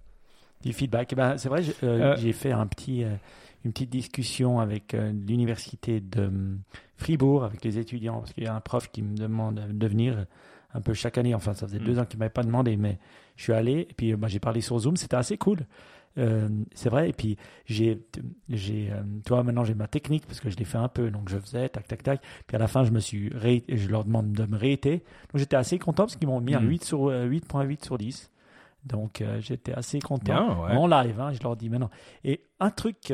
Du 0.62 0.74
feedback, 0.74 1.14
eh 1.14 1.16
ben, 1.16 1.38
c'est 1.38 1.50
vrai, 1.50 1.64
euh, 1.82 2.14
euh, 2.14 2.16
j'ai 2.18 2.34
fait 2.34 2.52
un 2.52 2.68
petit, 2.68 3.04
une 3.66 3.72
petite 3.72 3.90
discussion 3.90 4.60
avec 4.60 4.94
l'université 4.94 6.02
de 6.02 6.32
Fribourg, 6.98 7.44
avec 7.44 7.64
les 7.66 7.80
étudiants, 7.80 8.20
parce 8.20 8.34
qu'il 8.34 8.44
y 8.44 8.48
a 8.48 8.54
un 8.54 8.62
prof 8.62 8.92
qui 8.92 9.02
me 9.02 9.18
demande 9.18 9.56
de 9.56 9.88
venir 9.88 10.28
un 10.76 10.82
peu 10.82 10.94
chaque 10.94 11.18
année. 11.18 11.34
Enfin, 11.34 11.54
ça 11.54 11.68
faisait 11.68 11.80
deux 11.80 11.96
mm. 11.96 12.00
ans 12.00 12.06
qu'il 12.06 12.18
ne 12.18 12.20
m'avait 12.20 12.30
pas 12.30 12.44
demandé, 12.44 12.78
mais 12.78 13.00
je 13.36 13.44
suis 13.44 13.54
allé 13.54 13.88
et 13.90 13.94
puis 13.96 14.14
bah, 14.16 14.28
j'ai 14.28 14.40
parlé 14.40 14.62
sur 14.62 14.78
Zoom. 14.78 14.98
C'était 14.98 15.16
assez 15.16 15.38
cool. 15.38 15.66
Euh, 16.18 16.50
c'est 16.74 16.90
vrai. 16.90 17.10
Et 17.10 17.14
puis, 17.14 17.38
j'ai, 17.66 18.02
j'ai, 18.50 18.92
euh, 18.92 19.02
toi, 19.26 19.44
maintenant, 19.44 19.64
j'ai 19.64 19.74
ma 19.74 19.88
technique 19.88 20.26
parce 20.26 20.40
que 20.40 20.50
je 20.50 20.58
l'ai 20.58 20.66
fait 20.66 20.78
un 20.78 20.88
peu. 20.88 21.10
Donc, 21.12 21.30
je 21.30 21.38
faisais 21.38 21.70
tac, 21.70 21.88
tac, 21.88 22.04
tac. 22.04 22.22
Puis 22.48 22.56
à 22.56 22.60
la 22.60 22.68
fin, 22.68 22.84
je 22.84 22.92
me 22.92 23.00
suis 23.00 23.32
je 23.32 23.88
leur 23.90 24.04
demande 24.04 24.34
de 24.34 24.46
me 24.46 24.58
réiter. 24.58 25.04
Donc, 25.32 25.38
j'étais 25.38 25.56
assez 25.56 25.80
content 25.80 26.04
parce 26.04 26.16
qu'ils 26.16 26.28
m'ont 26.28 26.42
mis 26.42 26.56
un 26.56 26.62
8 26.62 26.82
mm. 26.82 26.86
sur, 26.86 27.10
8.8 27.10 27.72
euh, 27.72 27.76
sur 27.82 27.98
10. 27.98 28.32
Donc, 28.86 29.24
j'étais 29.42 29.74
assez 29.74 30.00
content. 30.00 30.64
En 30.64 30.88
live, 30.88 31.20
hein, 31.20 31.32
je 31.34 31.44
leur 31.44 31.56
dis 31.56 31.70
maintenant. 31.70 31.92
Et 32.24 32.42
un 32.60 32.72
truc, 32.72 33.14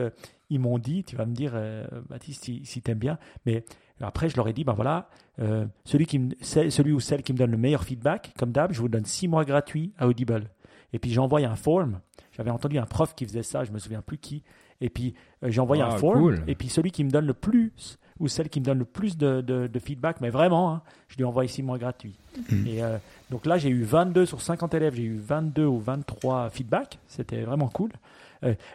ils 0.49 0.59
m'ont 0.61 0.79
dit, 0.79 1.03
tu 1.03 1.17
vas 1.17 1.25
me 1.25 1.33
dire, 1.33 1.59
Baptiste, 2.07 2.45
si, 2.45 2.61
si 2.63 2.81
tu 2.81 2.89
aimes 2.89 2.99
bien, 2.99 3.19
mais 3.45 3.65
après, 4.01 4.29
je 4.29 4.35
leur 4.35 4.47
ai 4.47 4.53
dit, 4.53 4.63
ben 4.63 4.73
voilà, 4.73 5.09
euh, 5.39 5.65
celui, 5.83 6.05
qui 6.05 6.19
me, 6.19 6.31
celui 6.41 6.91
ou 6.91 6.99
celle 6.99 7.23
qui 7.23 7.33
me 7.33 7.37
donne 7.37 7.51
le 7.51 7.57
meilleur 7.57 7.83
feedback, 7.83 8.33
comme 8.37 8.51
d'hab, 8.51 8.71
je 8.71 8.79
vous 8.79 8.89
donne 8.89 9.05
six 9.05 9.27
mois 9.27 9.45
gratuits 9.45 9.93
à 9.97 10.07
Audible. 10.07 10.49
Et 10.93 10.99
puis 10.99 11.11
j'ai 11.11 11.19
envoyé 11.19 11.45
un 11.45 11.55
form. 11.55 11.99
J'avais 12.31 12.51
entendu 12.51 12.77
un 12.77 12.85
prof 12.85 13.15
qui 13.15 13.25
faisait 13.25 13.43
ça, 13.43 13.63
je 13.63 13.71
me 13.71 13.79
souviens 13.79 14.01
plus 14.01 14.17
qui. 14.17 14.43
Et 14.79 14.89
puis 14.89 15.15
euh, 15.43 15.49
j'ai 15.49 15.59
envoyé 15.59 15.81
un 15.83 15.89
ah, 15.89 15.97
form. 15.97 16.37
Et 16.47 16.55
puis 16.55 16.69
celui 16.69 16.91
qui 16.91 17.03
me 17.03 17.09
donne 17.09 17.25
le 17.25 17.33
plus, 17.33 17.97
ou 18.19 18.27
celle 18.27 18.49
qui 18.49 18.59
me 18.59 18.65
donne 18.65 18.79
le 18.79 18.85
plus 18.85 19.17
de, 19.17 19.41
de, 19.41 19.79
feedback, 19.79 20.21
mais 20.21 20.29
vraiment, 20.29 20.71
hein, 20.71 20.81
je 21.07 21.17
lui 21.17 21.23
envoyé 21.23 21.47
six 21.47 21.61
mois 21.61 21.77
gratuits. 21.77 22.17
Mm. 22.49 22.67
Et 22.67 22.83
euh, 22.83 22.97
donc 23.29 23.45
là, 23.45 23.57
j'ai 23.57 23.69
eu 23.69 23.83
22 23.83 24.25
sur 24.25 24.41
50 24.41 24.73
élèves, 24.73 24.95
j'ai 24.95 25.03
eu 25.03 25.17
22 25.17 25.65
ou 25.65 25.79
23 25.79 26.49
feedbacks. 26.49 26.99
C'était 27.07 27.41
vraiment 27.41 27.69
cool. 27.69 27.91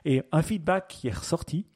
et 0.05 0.23
un 0.31 0.43
feedback 0.43 0.89
qui 0.89 1.09
est 1.09 1.15
ressorti, 1.15 1.67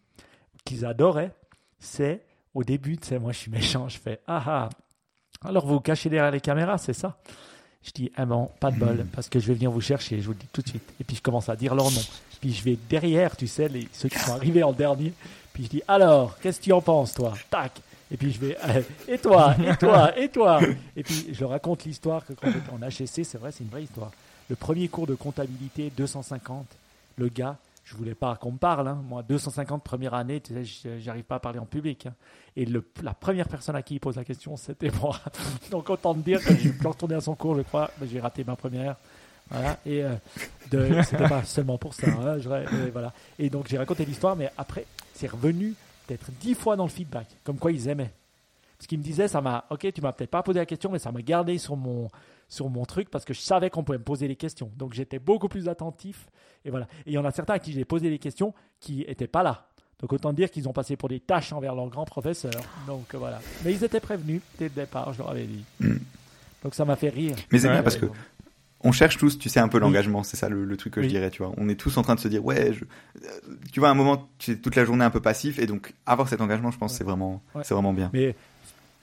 qu'ils 0.64 0.84
adoraient, 0.84 1.32
c'est 1.78 2.24
au 2.54 2.64
début, 2.64 2.96
tu 2.96 3.08
sais, 3.08 3.18
moi 3.18 3.32
je 3.32 3.38
suis 3.38 3.50
méchant, 3.50 3.88
je 3.88 3.98
fais 3.98 4.20
ah 4.26 4.42
ah, 4.46 4.68
Alors 5.44 5.66
vous 5.66 5.74
vous 5.74 5.80
cachez 5.80 6.08
derrière 6.08 6.30
les 6.30 6.40
caméras, 6.40 6.78
c'est 6.78 6.94
ça 6.94 7.18
Je 7.86 7.92
dis, 7.92 8.12
ah 8.16 8.26
bon, 8.26 8.50
pas 8.58 8.70
de 8.72 8.78
bol, 8.78 9.06
parce 9.14 9.28
que 9.28 9.38
je 9.38 9.46
vais 9.46 9.54
venir 9.54 9.70
vous 9.70 9.80
chercher, 9.80 10.20
je 10.20 10.26
vous 10.26 10.32
le 10.32 10.38
dis 10.38 10.48
tout 10.52 10.60
de 10.60 10.68
suite. 10.68 10.88
Et 11.00 11.04
puis 11.04 11.16
je 11.16 11.22
commence 11.22 11.48
à 11.48 11.56
dire 11.56 11.74
leur 11.74 11.90
nom. 11.90 12.02
Puis 12.40 12.52
je 12.52 12.64
vais 12.64 12.76
derrière, 12.90 13.36
tu 13.36 13.46
sais, 13.46 13.68
les, 13.68 13.88
ceux 13.92 14.08
qui 14.08 14.18
sont 14.18 14.32
arrivés 14.32 14.62
en 14.62 14.72
dernier. 14.72 15.12
Puis 15.52 15.64
je 15.64 15.68
dis, 15.68 15.82
alors, 15.86 16.36
qu'est-ce 16.40 16.58
que 16.58 16.64
tu 16.64 16.72
en 16.72 16.82
penses, 16.82 17.14
toi? 17.14 17.32
Tac 17.48 17.72
et 18.10 18.16
puis 18.16 18.32
je 18.32 18.38
vais, 18.38 18.56
euh, 18.64 18.82
et 19.08 19.18
toi, 19.18 19.56
et 19.58 19.76
toi, 19.76 20.18
et 20.18 20.28
toi? 20.28 20.60
Et 20.96 21.02
puis 21.02 21.28
je 21.32 21.44
raconte 21.44 21.84
l'histoire 21.84 22.24
que 22.24 22.34
quand 22.34 22.50
j'étais 22.52 22.70
en 22.70 22.78
HSC, 22.78 23.24
c'est 23.24 23.38
vrai, 23.38 23.50
c'est 23.50 23.64
une 23.64 23.70
vraie 23.70 23.82
histoire. 23.82 24.12
Le 24.48 24.54
premier 24.54 24.86
cours 24.88 25.08
de 25.08 25.14
comptabilité, 25.14 25.90
250, 25.96 26.66
le 27.16 27.28
gars, 27.28 27.56
je 27.86 27.94
voulais 27.94 28.16
pas 28.16 28.34
qu'on 28.34 28.52
me 28.52 28.58
parle. 28.58 28.88
Hein. 28.88 29.00
Moi, 29.08 29.22
250 29.22 29.82
première 29.84 30.14
année, 30.14 30.40
tu 30.40 30.52
sais, 30.64 30.98
j'arrive 30.98 31.22
pas 31.22 31.36
à 31.36 31.38
parler 31.38 31.60
en 31.60 31.66
public. 31.66 32.06
Hein. 32.06 32.14
Et 32.56 32.66
le, 32.66 32.84
la 33.00 33.14
première 33.14 33.48
personne 33.48 33.76
à 33.76 33.82
qui 33.82 33.94
il 33.94 34.00
pose 34.00 34.16
la 34.16 34.24
question, 34.24 34.56
c'était 34.56 34.90
moi. 35.00 35.20
Donc 35.70 35.88
autant 35.88 36.12
te 36.12 36.18
dire 36.18 36.42
que 36.42 36.52
je 36.52 36.58
suis 36.58 36.72
retourner 36.84 37.14
à 37.14 37.20
son 37.20 37.36
cours, 37.36 37.56
je 37.56 37.62
crois, 37.62 37.90
j'ai 38.04 38.18
raté 38.18 38.42
ma 38.42 38.56
première. 38.56 38.96
Voilà. 39.48 39.78
Et 39.86 40.02
euh, 40.02 40.16
c'était 41.04 41.28
pas 41.28 41.44
seulement 41.44 41.78
pour 41.78 41.94
ça. 41.94 42.08
Hein. 42.08 42.38
voilà. 42.90 43.12
Et 43.38 43.48
donc 43.48 43.68
j'ai 43.68 43.78
raconté 43.78 44.04
l'histoire, 44.04 44.34
mais 44.34 44.50
après, 44.58 44.84
c'est 45.14 45.30
revenu 45.30 45.74
peut-être 46.06 46.32
dix 46.40 46.56
fois 46.56 46.74
dans 46.74 46.84
le 46.84 46.90
feedback, 46.90 47.28
comme 47.44 47.58
quoi 47.58 47.70
ils 47.70 47.88
aimaient. 47.88 48.12
Ce 48.78 48.86
qu'il 48.86 48.98
me 48.98 49.02
disait, 49.02 49.28
ça 49.28 49.40
m'a, 49.40 49.64
ok, 49.70 49.92
tu 49.92 50.00
m'as 50.00 50.12
peut-être 50.12 50.30
pas 50.30 50.42
posé 50.42 50.58
la 50.58 50.66
question, 50.66 50.90
mais 50.90 50.98
ça 50.98 51.12
m'a 51.12 51.22
gardé 51.22 51.58
sur 51.58 51.76
mon, 51.76 52.08
sur 52.48 52.68
mon 52.68 52.84
truc 52.84 53.10
parce 53.10 53.24
que 53.24 53.34
je 53.34 53.40
savais 53.40 53.70
qu'on 53.70 53.84
pouvait 53.84 53.98
me 53.98 54.04
poser 54.04 54.28
les 54.28 54.36
questions. 54.36 54.70
Donc 54.76 54.94
j'étais 54.94 55.18
beaucoup 55.18 55.48
plus 55.48 55.68
attentif. 55.68 56.26
Et 56.64 56.70
voilà. 56.70 56.86
Et 57.06 57.10
il 57.10 57.12
y 57.12 57.18
en 57.18 57.24
a 57.24 57.30
certains 57.30 57.54
à 57.54 57.58
qui 57.58 57.72
j'ai 57.72 57.84
posé 57.84 58.10
des 58.10 58.18
questions 58.18 58.54
qui 58.80 59.04
n'étaient 59.08 59.26
pas 59.26 59.42
là. 59.42 59.68
Donc 60.00 60.12
autant 60.12 60.32
dire 60.32 60.50
qu'ils 60.50 60.68
ont 60.68 60.72
passé 60.72 60.96
pour 60.96 61.08
des 61.08 61.20
tâches 61.20 61.52
envers 61.52 61.74
leur 61.74 61.88
grand 61.88 62.04
professeur. 62.04 62.52
Donc 62.86 63.14
voilà. 63.14 63.40
Mais 63.64 63.72
ils 63.72 63.82
étaient 63.82 64.00
prévenus 64.00 64.42
dès 64.58 64.66
le 64.66 64.74
départ, 64.74 65.12
je 65.14 65.18
leur 65.18 65.30
avais 65.30 65.46
dit. 65.46 65.64
Donc 66.62 66.74
ça 66.74 66.84
m'a 66.84 66.96
fait 66.96 67.08
rire. 67.08 67.36
Mais 67.50 67.58
c'est 67.58 67.68
bien 67.70 67.82
parce 67.82 67.96
que 67.96 68.06
on 68.80 68.92
cherche 68.92 69.16
tous, 69.16 69.38
tu 69.38 69.48
sais, 69.48 69.58
un 69.58 69.68
peu 69.68 69.78
l'engagement. 69.78 70.22
C'est 70.22 70.36
ça 70.36 70.48
le, 70.48 70.76
truc 70.76 70.94
que 70.94 71.02
je 71.02 71.08
dirais, 71.08 71.30
tu 71.30 71.42
vois. 71.42 71.52
On 71.56 71.68
est 71.68 71.74
tous 71.74 71.96
en 71.96 72.02
train 72.02 72.14
de 72.14 72.20
se 72.20 72.28
dire, 72.28 72.44
ouais, 72.44 72.72
je... 72.72 72.84
tu 73.72 73.80
vois, 73.80 73.88
à 73.88 73.92
un 73.92 73.94
moment, 73.94 74.28
tu 74.38 74.52
es 74.52 74.56
toute 74.56 74.76
la 74.76 74.84
journée 74.84 75.04
un 75.04 75.10
peu 75.10 75.20
passif 75.20 75.58
et 75.58 75.66
donc 75.66 75.94
avoir 76.04 76.28
cet 76.28 76.40
engagement, 76.40 76.70
je 76.70 76.78
pense, 76.78 76.94
c'est 76.94 77.04
vraiment, 77.04 77.42
c'est 77.62 77.74
vraiment 77.74 77.92
bien. 77.92 78.10
Mais 78.12 78.36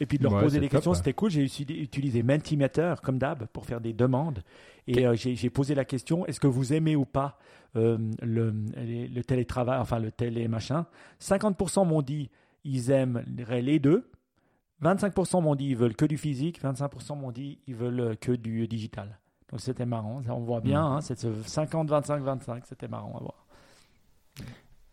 et 0.03 0.05
puis 0.05 0.17
de 0.17 0.23
leur 0.23 0.37
poser 0.37 0.59
des 0.59 0.67
questions, 0.67 0.93
c'était 0.93 1.13
cool. 1.13 1.31
J'ai 1.31 1.43
utilisé 1.43 2.23
Mentimeter 2.23 2.95
comme 3.01 3.17
d'hab 3.17 3.45
pour 3.47 3.65
faire 3.65 3.79
des 3.79 3.93
demandes. 3.93 4.43
Et 4.85 5.07
euh, 5.07 5.15
j'ai 5.15 5.49
posé 5.49 5.75
la 5.75 5.85
question 5.85 6.25
est-ce 6.25 6.41
que 6.41 6.47
vous 6.47 6.73
aimez 6.73 6.97
ou 6.97 7.05
pas 7.05 7.39
euh, 7.77 7.97
le, 8.21 8.53
le, 8.75 9.21
télétravail, 9.23 9.79
enfin 9.79 9.99
le 9.99 10.11
télé 10.11 10.49
machin? 10.49 10.85
50% 11.21 11.87
m'ont 11.87 12.01
dit 12.01 12.29
ils 12.65 12.91
aimeraient 12.91 13.61
les 13.61 13.79
deux. 13.79 14.11
25% 14.81 15.41
m'ont 15.41 15.55
dit 15.55 15.69
ils 15.69 15.77
veulent 15.77 15.95
que 15.95 16.05
du 16.05 16.17
physique. 16.17 16.61
25% 16.61 17.17
m'ont 17.17 17.31
dit 17.31 17.59
ils 17.65 17.75
veulent 17.75 18.17
que 18.17 18.33
du 18.33 18.67
digital. 18.67 19.19
Donc 19.51 19.61
c'était 19.61 19.85
marrant. 19.85 20.21
On 20.27 20.41
voit 20.41 20.59
bien, 20.59 20.81
mmh. 20.81 20.93
hein, 20.95 21.01
c'est 21.01 21.25
50, 21.47 21.89
25, 21.89 22.21
25. 22.21 22.65
C'était 22.65 22.89
marrant 22.89 23.15
à 23.15 23.19
voir. 23.21 23.47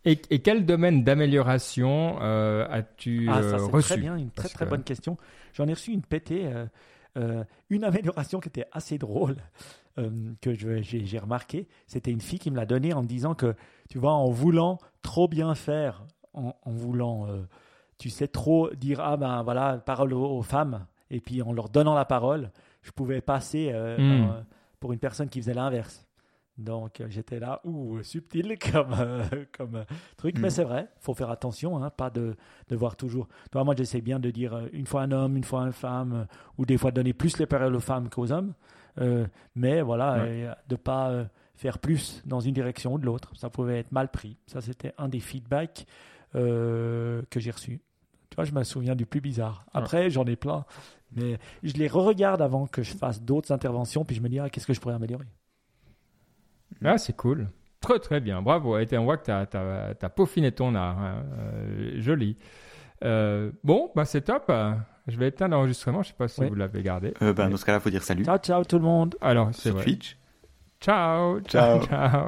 Et, 0.03 0.15
quel 0.15 0.65
domaine 0.65 1.03
d'amélioration 1.03 2.17
euh, 2.21 2.65
as-tu 2.69 3.27
ah, 3.29 3.43
ça, 3.43 3.55
euh, 3.57 3.65
reçu 3.67 3.89
Très 3.89 3.97
bien, 3.97 4.15
une 4.15 4.31
très 4.31 4.49
très 4.49 4.65
bonne 4.65 4.83
question. 4.83 5.17
J'en 5.53 5.67
ai 5.67 5.73
reçu 5.73 5.91
une 5.91 6.01
pétée, 6.01 6.51
euh, 7.17 7.43
une 7.69 7.83
amélioration 7.83 8.39
qui 8.39 8.49
était 8.49 8.65
assez 8.71 8.97
drôle 8.97 9.37
que 10.41 10.53
j'ai 10.53 11.19
remarqué. 11.19 11.67
C'était 11.85 12.11
une 12.11 12.21
fille 12.21 12.39
qui 12.39 12.49
me 12.49 12.55
l'a 12.55 12.65
donnée 12.65 12.93
en 12.93 13.03
me 13.03 13.07
disant 13.07 13.35
que, 13.35 13.55
tu 13.89 13.99
vois, 13.99 14.13
en 14.13 14.29
voulant 14.29 14.79
trop 15.03 15.27
bien 15.27 15.53
faire, 15.53 16.03
en, 16.33 16.55
voulant, 16.65 17.27
tu 17.99 18.09
sais, 18.09 18.27
trop 18.27 18.69
dire 18.71 19.01
ah 19.01 19.17
ben 19.17 19.43
voilà 19.43 19.77
parole 19.77 20.13
aux, 20.13 20.41
femmes, 20.41 20.87
et 21.11 21.19
puis 21.19 21.41
en 21.41 21.53
leur 21.53 21.69
donnant 21.69 21.93
la 21.93 22.05
parole, 22.05 22.51
je 22.81 22.91
pouvais 22.91 23.21
passer 23.21 23.71
hmm. 23.71 24.43
pour 24.79 24.93
une 24.93 24.99
personne 24.99 25.29
qui 25.29 25.39
faisait 25.39 25.53
l'inverse. 25.53 26.07
Donc 26.57 27.01
euh, 27.01 27.07
j'étais 27.09 27.39
là, 27.39 27.61
ou 27.63 28.01
subtil 28.03 28.57
comme, 28.71 28.93
euh, 28.99 29.23
comme 29.55 29.75
euh, 29.75 29.83
truc, 30.17 30.37
mais 30.39 30.47
mm. 30.47 30.51
c'est 30.51 30.63
vrai, 30.63 30.87
faut 30.99 31.13
faire 31.13 31.29
attention, 31.29 31.81
hein, 31.81 31.89
pas 31.89 32.09
de, 32.09 32.35
de 32.69 32.75
voir 32.75 32.95
toujours. 32.95 33.27
Toi, 33.51 33.63
moi, 33.63 33.75
j'essaie 33.77 34.01
bien 34.01 34.19
de 34.19 34.29
dire 34.29 34.67
une 34.73 34.85
fois 34.85 35.01
un 35.01 35.11
homme, 35.11 35.37
une 35.37 35.43
fois 35.43 35.61
une 35.61 35.71
femme, 35.71 36.27
ou 36.57 36.65
des 36.65 36.77
fois 36.77 36.91
donner 36.91 37.13
plus 37.13 37.37
les 37.37 37.45
paroles 37.45 37.75
aux 37.75 37.81
femmes 37.81 38.09
qu'aux 38.09 38.31
hommes, 38.31 38.53
mais 39.55 39.81
voilà, 39.81 40.25
de 40.67 40.75
pas 40.75 41.25
faire 41.55 41.79
plus 41.79 42.21
dans 42.25 42.39
une 42.39 42.53
direction 42.53 42.93
ou 42.93 42.97
de 42.99 43.05
l'autre. 43.05 43.31
Ça 43.35 43.49
pouvait 43.49 43.79
être 43.79 43.91
mal 43.91 44.09
pris. 44.09 44.37
Ça, 44.47 44.61
c'était 44.61 44.93
un 44.97 45.07
des 45.07 45.19
feedbacks 45.19 45.85
que 46.33 47.23
j'ai 47.35 47.51
reçus. 47.51 47.81
Tu 48.29 48.35
vois, 48.35 48.45
je 48.45 48.51
me 48.51 48.63
souviens 48.63 48.95
du 48.95 49.05
plus 49.05 49.21
bizarre. 49.21 49.65
Après, 49.73 50.09
j'en 50.09 50.25
ai 50.25 50.35
plein, 50.35 50.65
mais 51.13 51.39
je 51.63 51.73
les 51.73 51.87
re-regarde 51.87 52.41
avant 52.41 52.67
que 52.67 52.83
je 52.83 52.93
fasse 52.93 53.21
d'autres 53.21 53.51
interventions, 53.51 54.05
puis 54.05 54.15
je 54.15 54.21
me 54.21 54.29
dis, 54.29 54.39
ah, 54.39 54.49
qu'est-ce 54.49 54.67
que 54.67 54.73
je 54.73 54.81
pourrais 54.81 54.95
améliorer? 54.95 55.25
Ah, 56.83 56.97
c'est 56.97 57.15
cool. 57.15 57.47
Très, 57.79 57.99
très 57.99 58.19
bien. 58.19 58.41
Bravo. 58.41 58.77
Et 58.77 58.87
on 58.97 59.05
voit 59.05 59.17
que 59.17 59.25
tu 59.25 59.31
as, 59.57 60.09
peaufiné 60.09 60.51
ton 60.51 60.75
art. 60.75 60.99
Hein. 60.99 61.23
Euh, 61.39 61.93
joli. 61.97 62.37
Euh, 63.03 63.51
bon, 63.63 63.91
bah, 63.95 64.05
c'est 64.05 64.21
top. 64.21 64.51
Je 65.07 65.17
vais 65.17 65.29
éteindre 65.29 65.55
l'enregistrement. 65.55 66.03
Je 66.03 66.09
ne 66.09 66.11
sais 66.11 66.17
pas 66.17 66.27
si 66.27 66.45
vous 66.45 66.55
l'avez 66.55 66.83
gardé. 66.83 67.13
Euh, 67.21 67.33
bah, 67.33 67.47
dans 67.47 67.57
ce 67.57 67.65
cas-là, 67.65 67.79
il 67.79 67.81
faut 67.81 67.89
dire 67.89 68.03
salut. 68.03 68.23
Ciao, 68.23 68.37
ciao 68.37 68.63
tout 68.63 68.77
le 68.77 68.85
monde. 68.85 69.15
Alors, 69.21 69.49
c'est 69.53 69.73
Twitch. 69.73 70.17
Ciao. 70.79 71.39
Ciao. 71.41 71.81
ciao. 71.85 72.27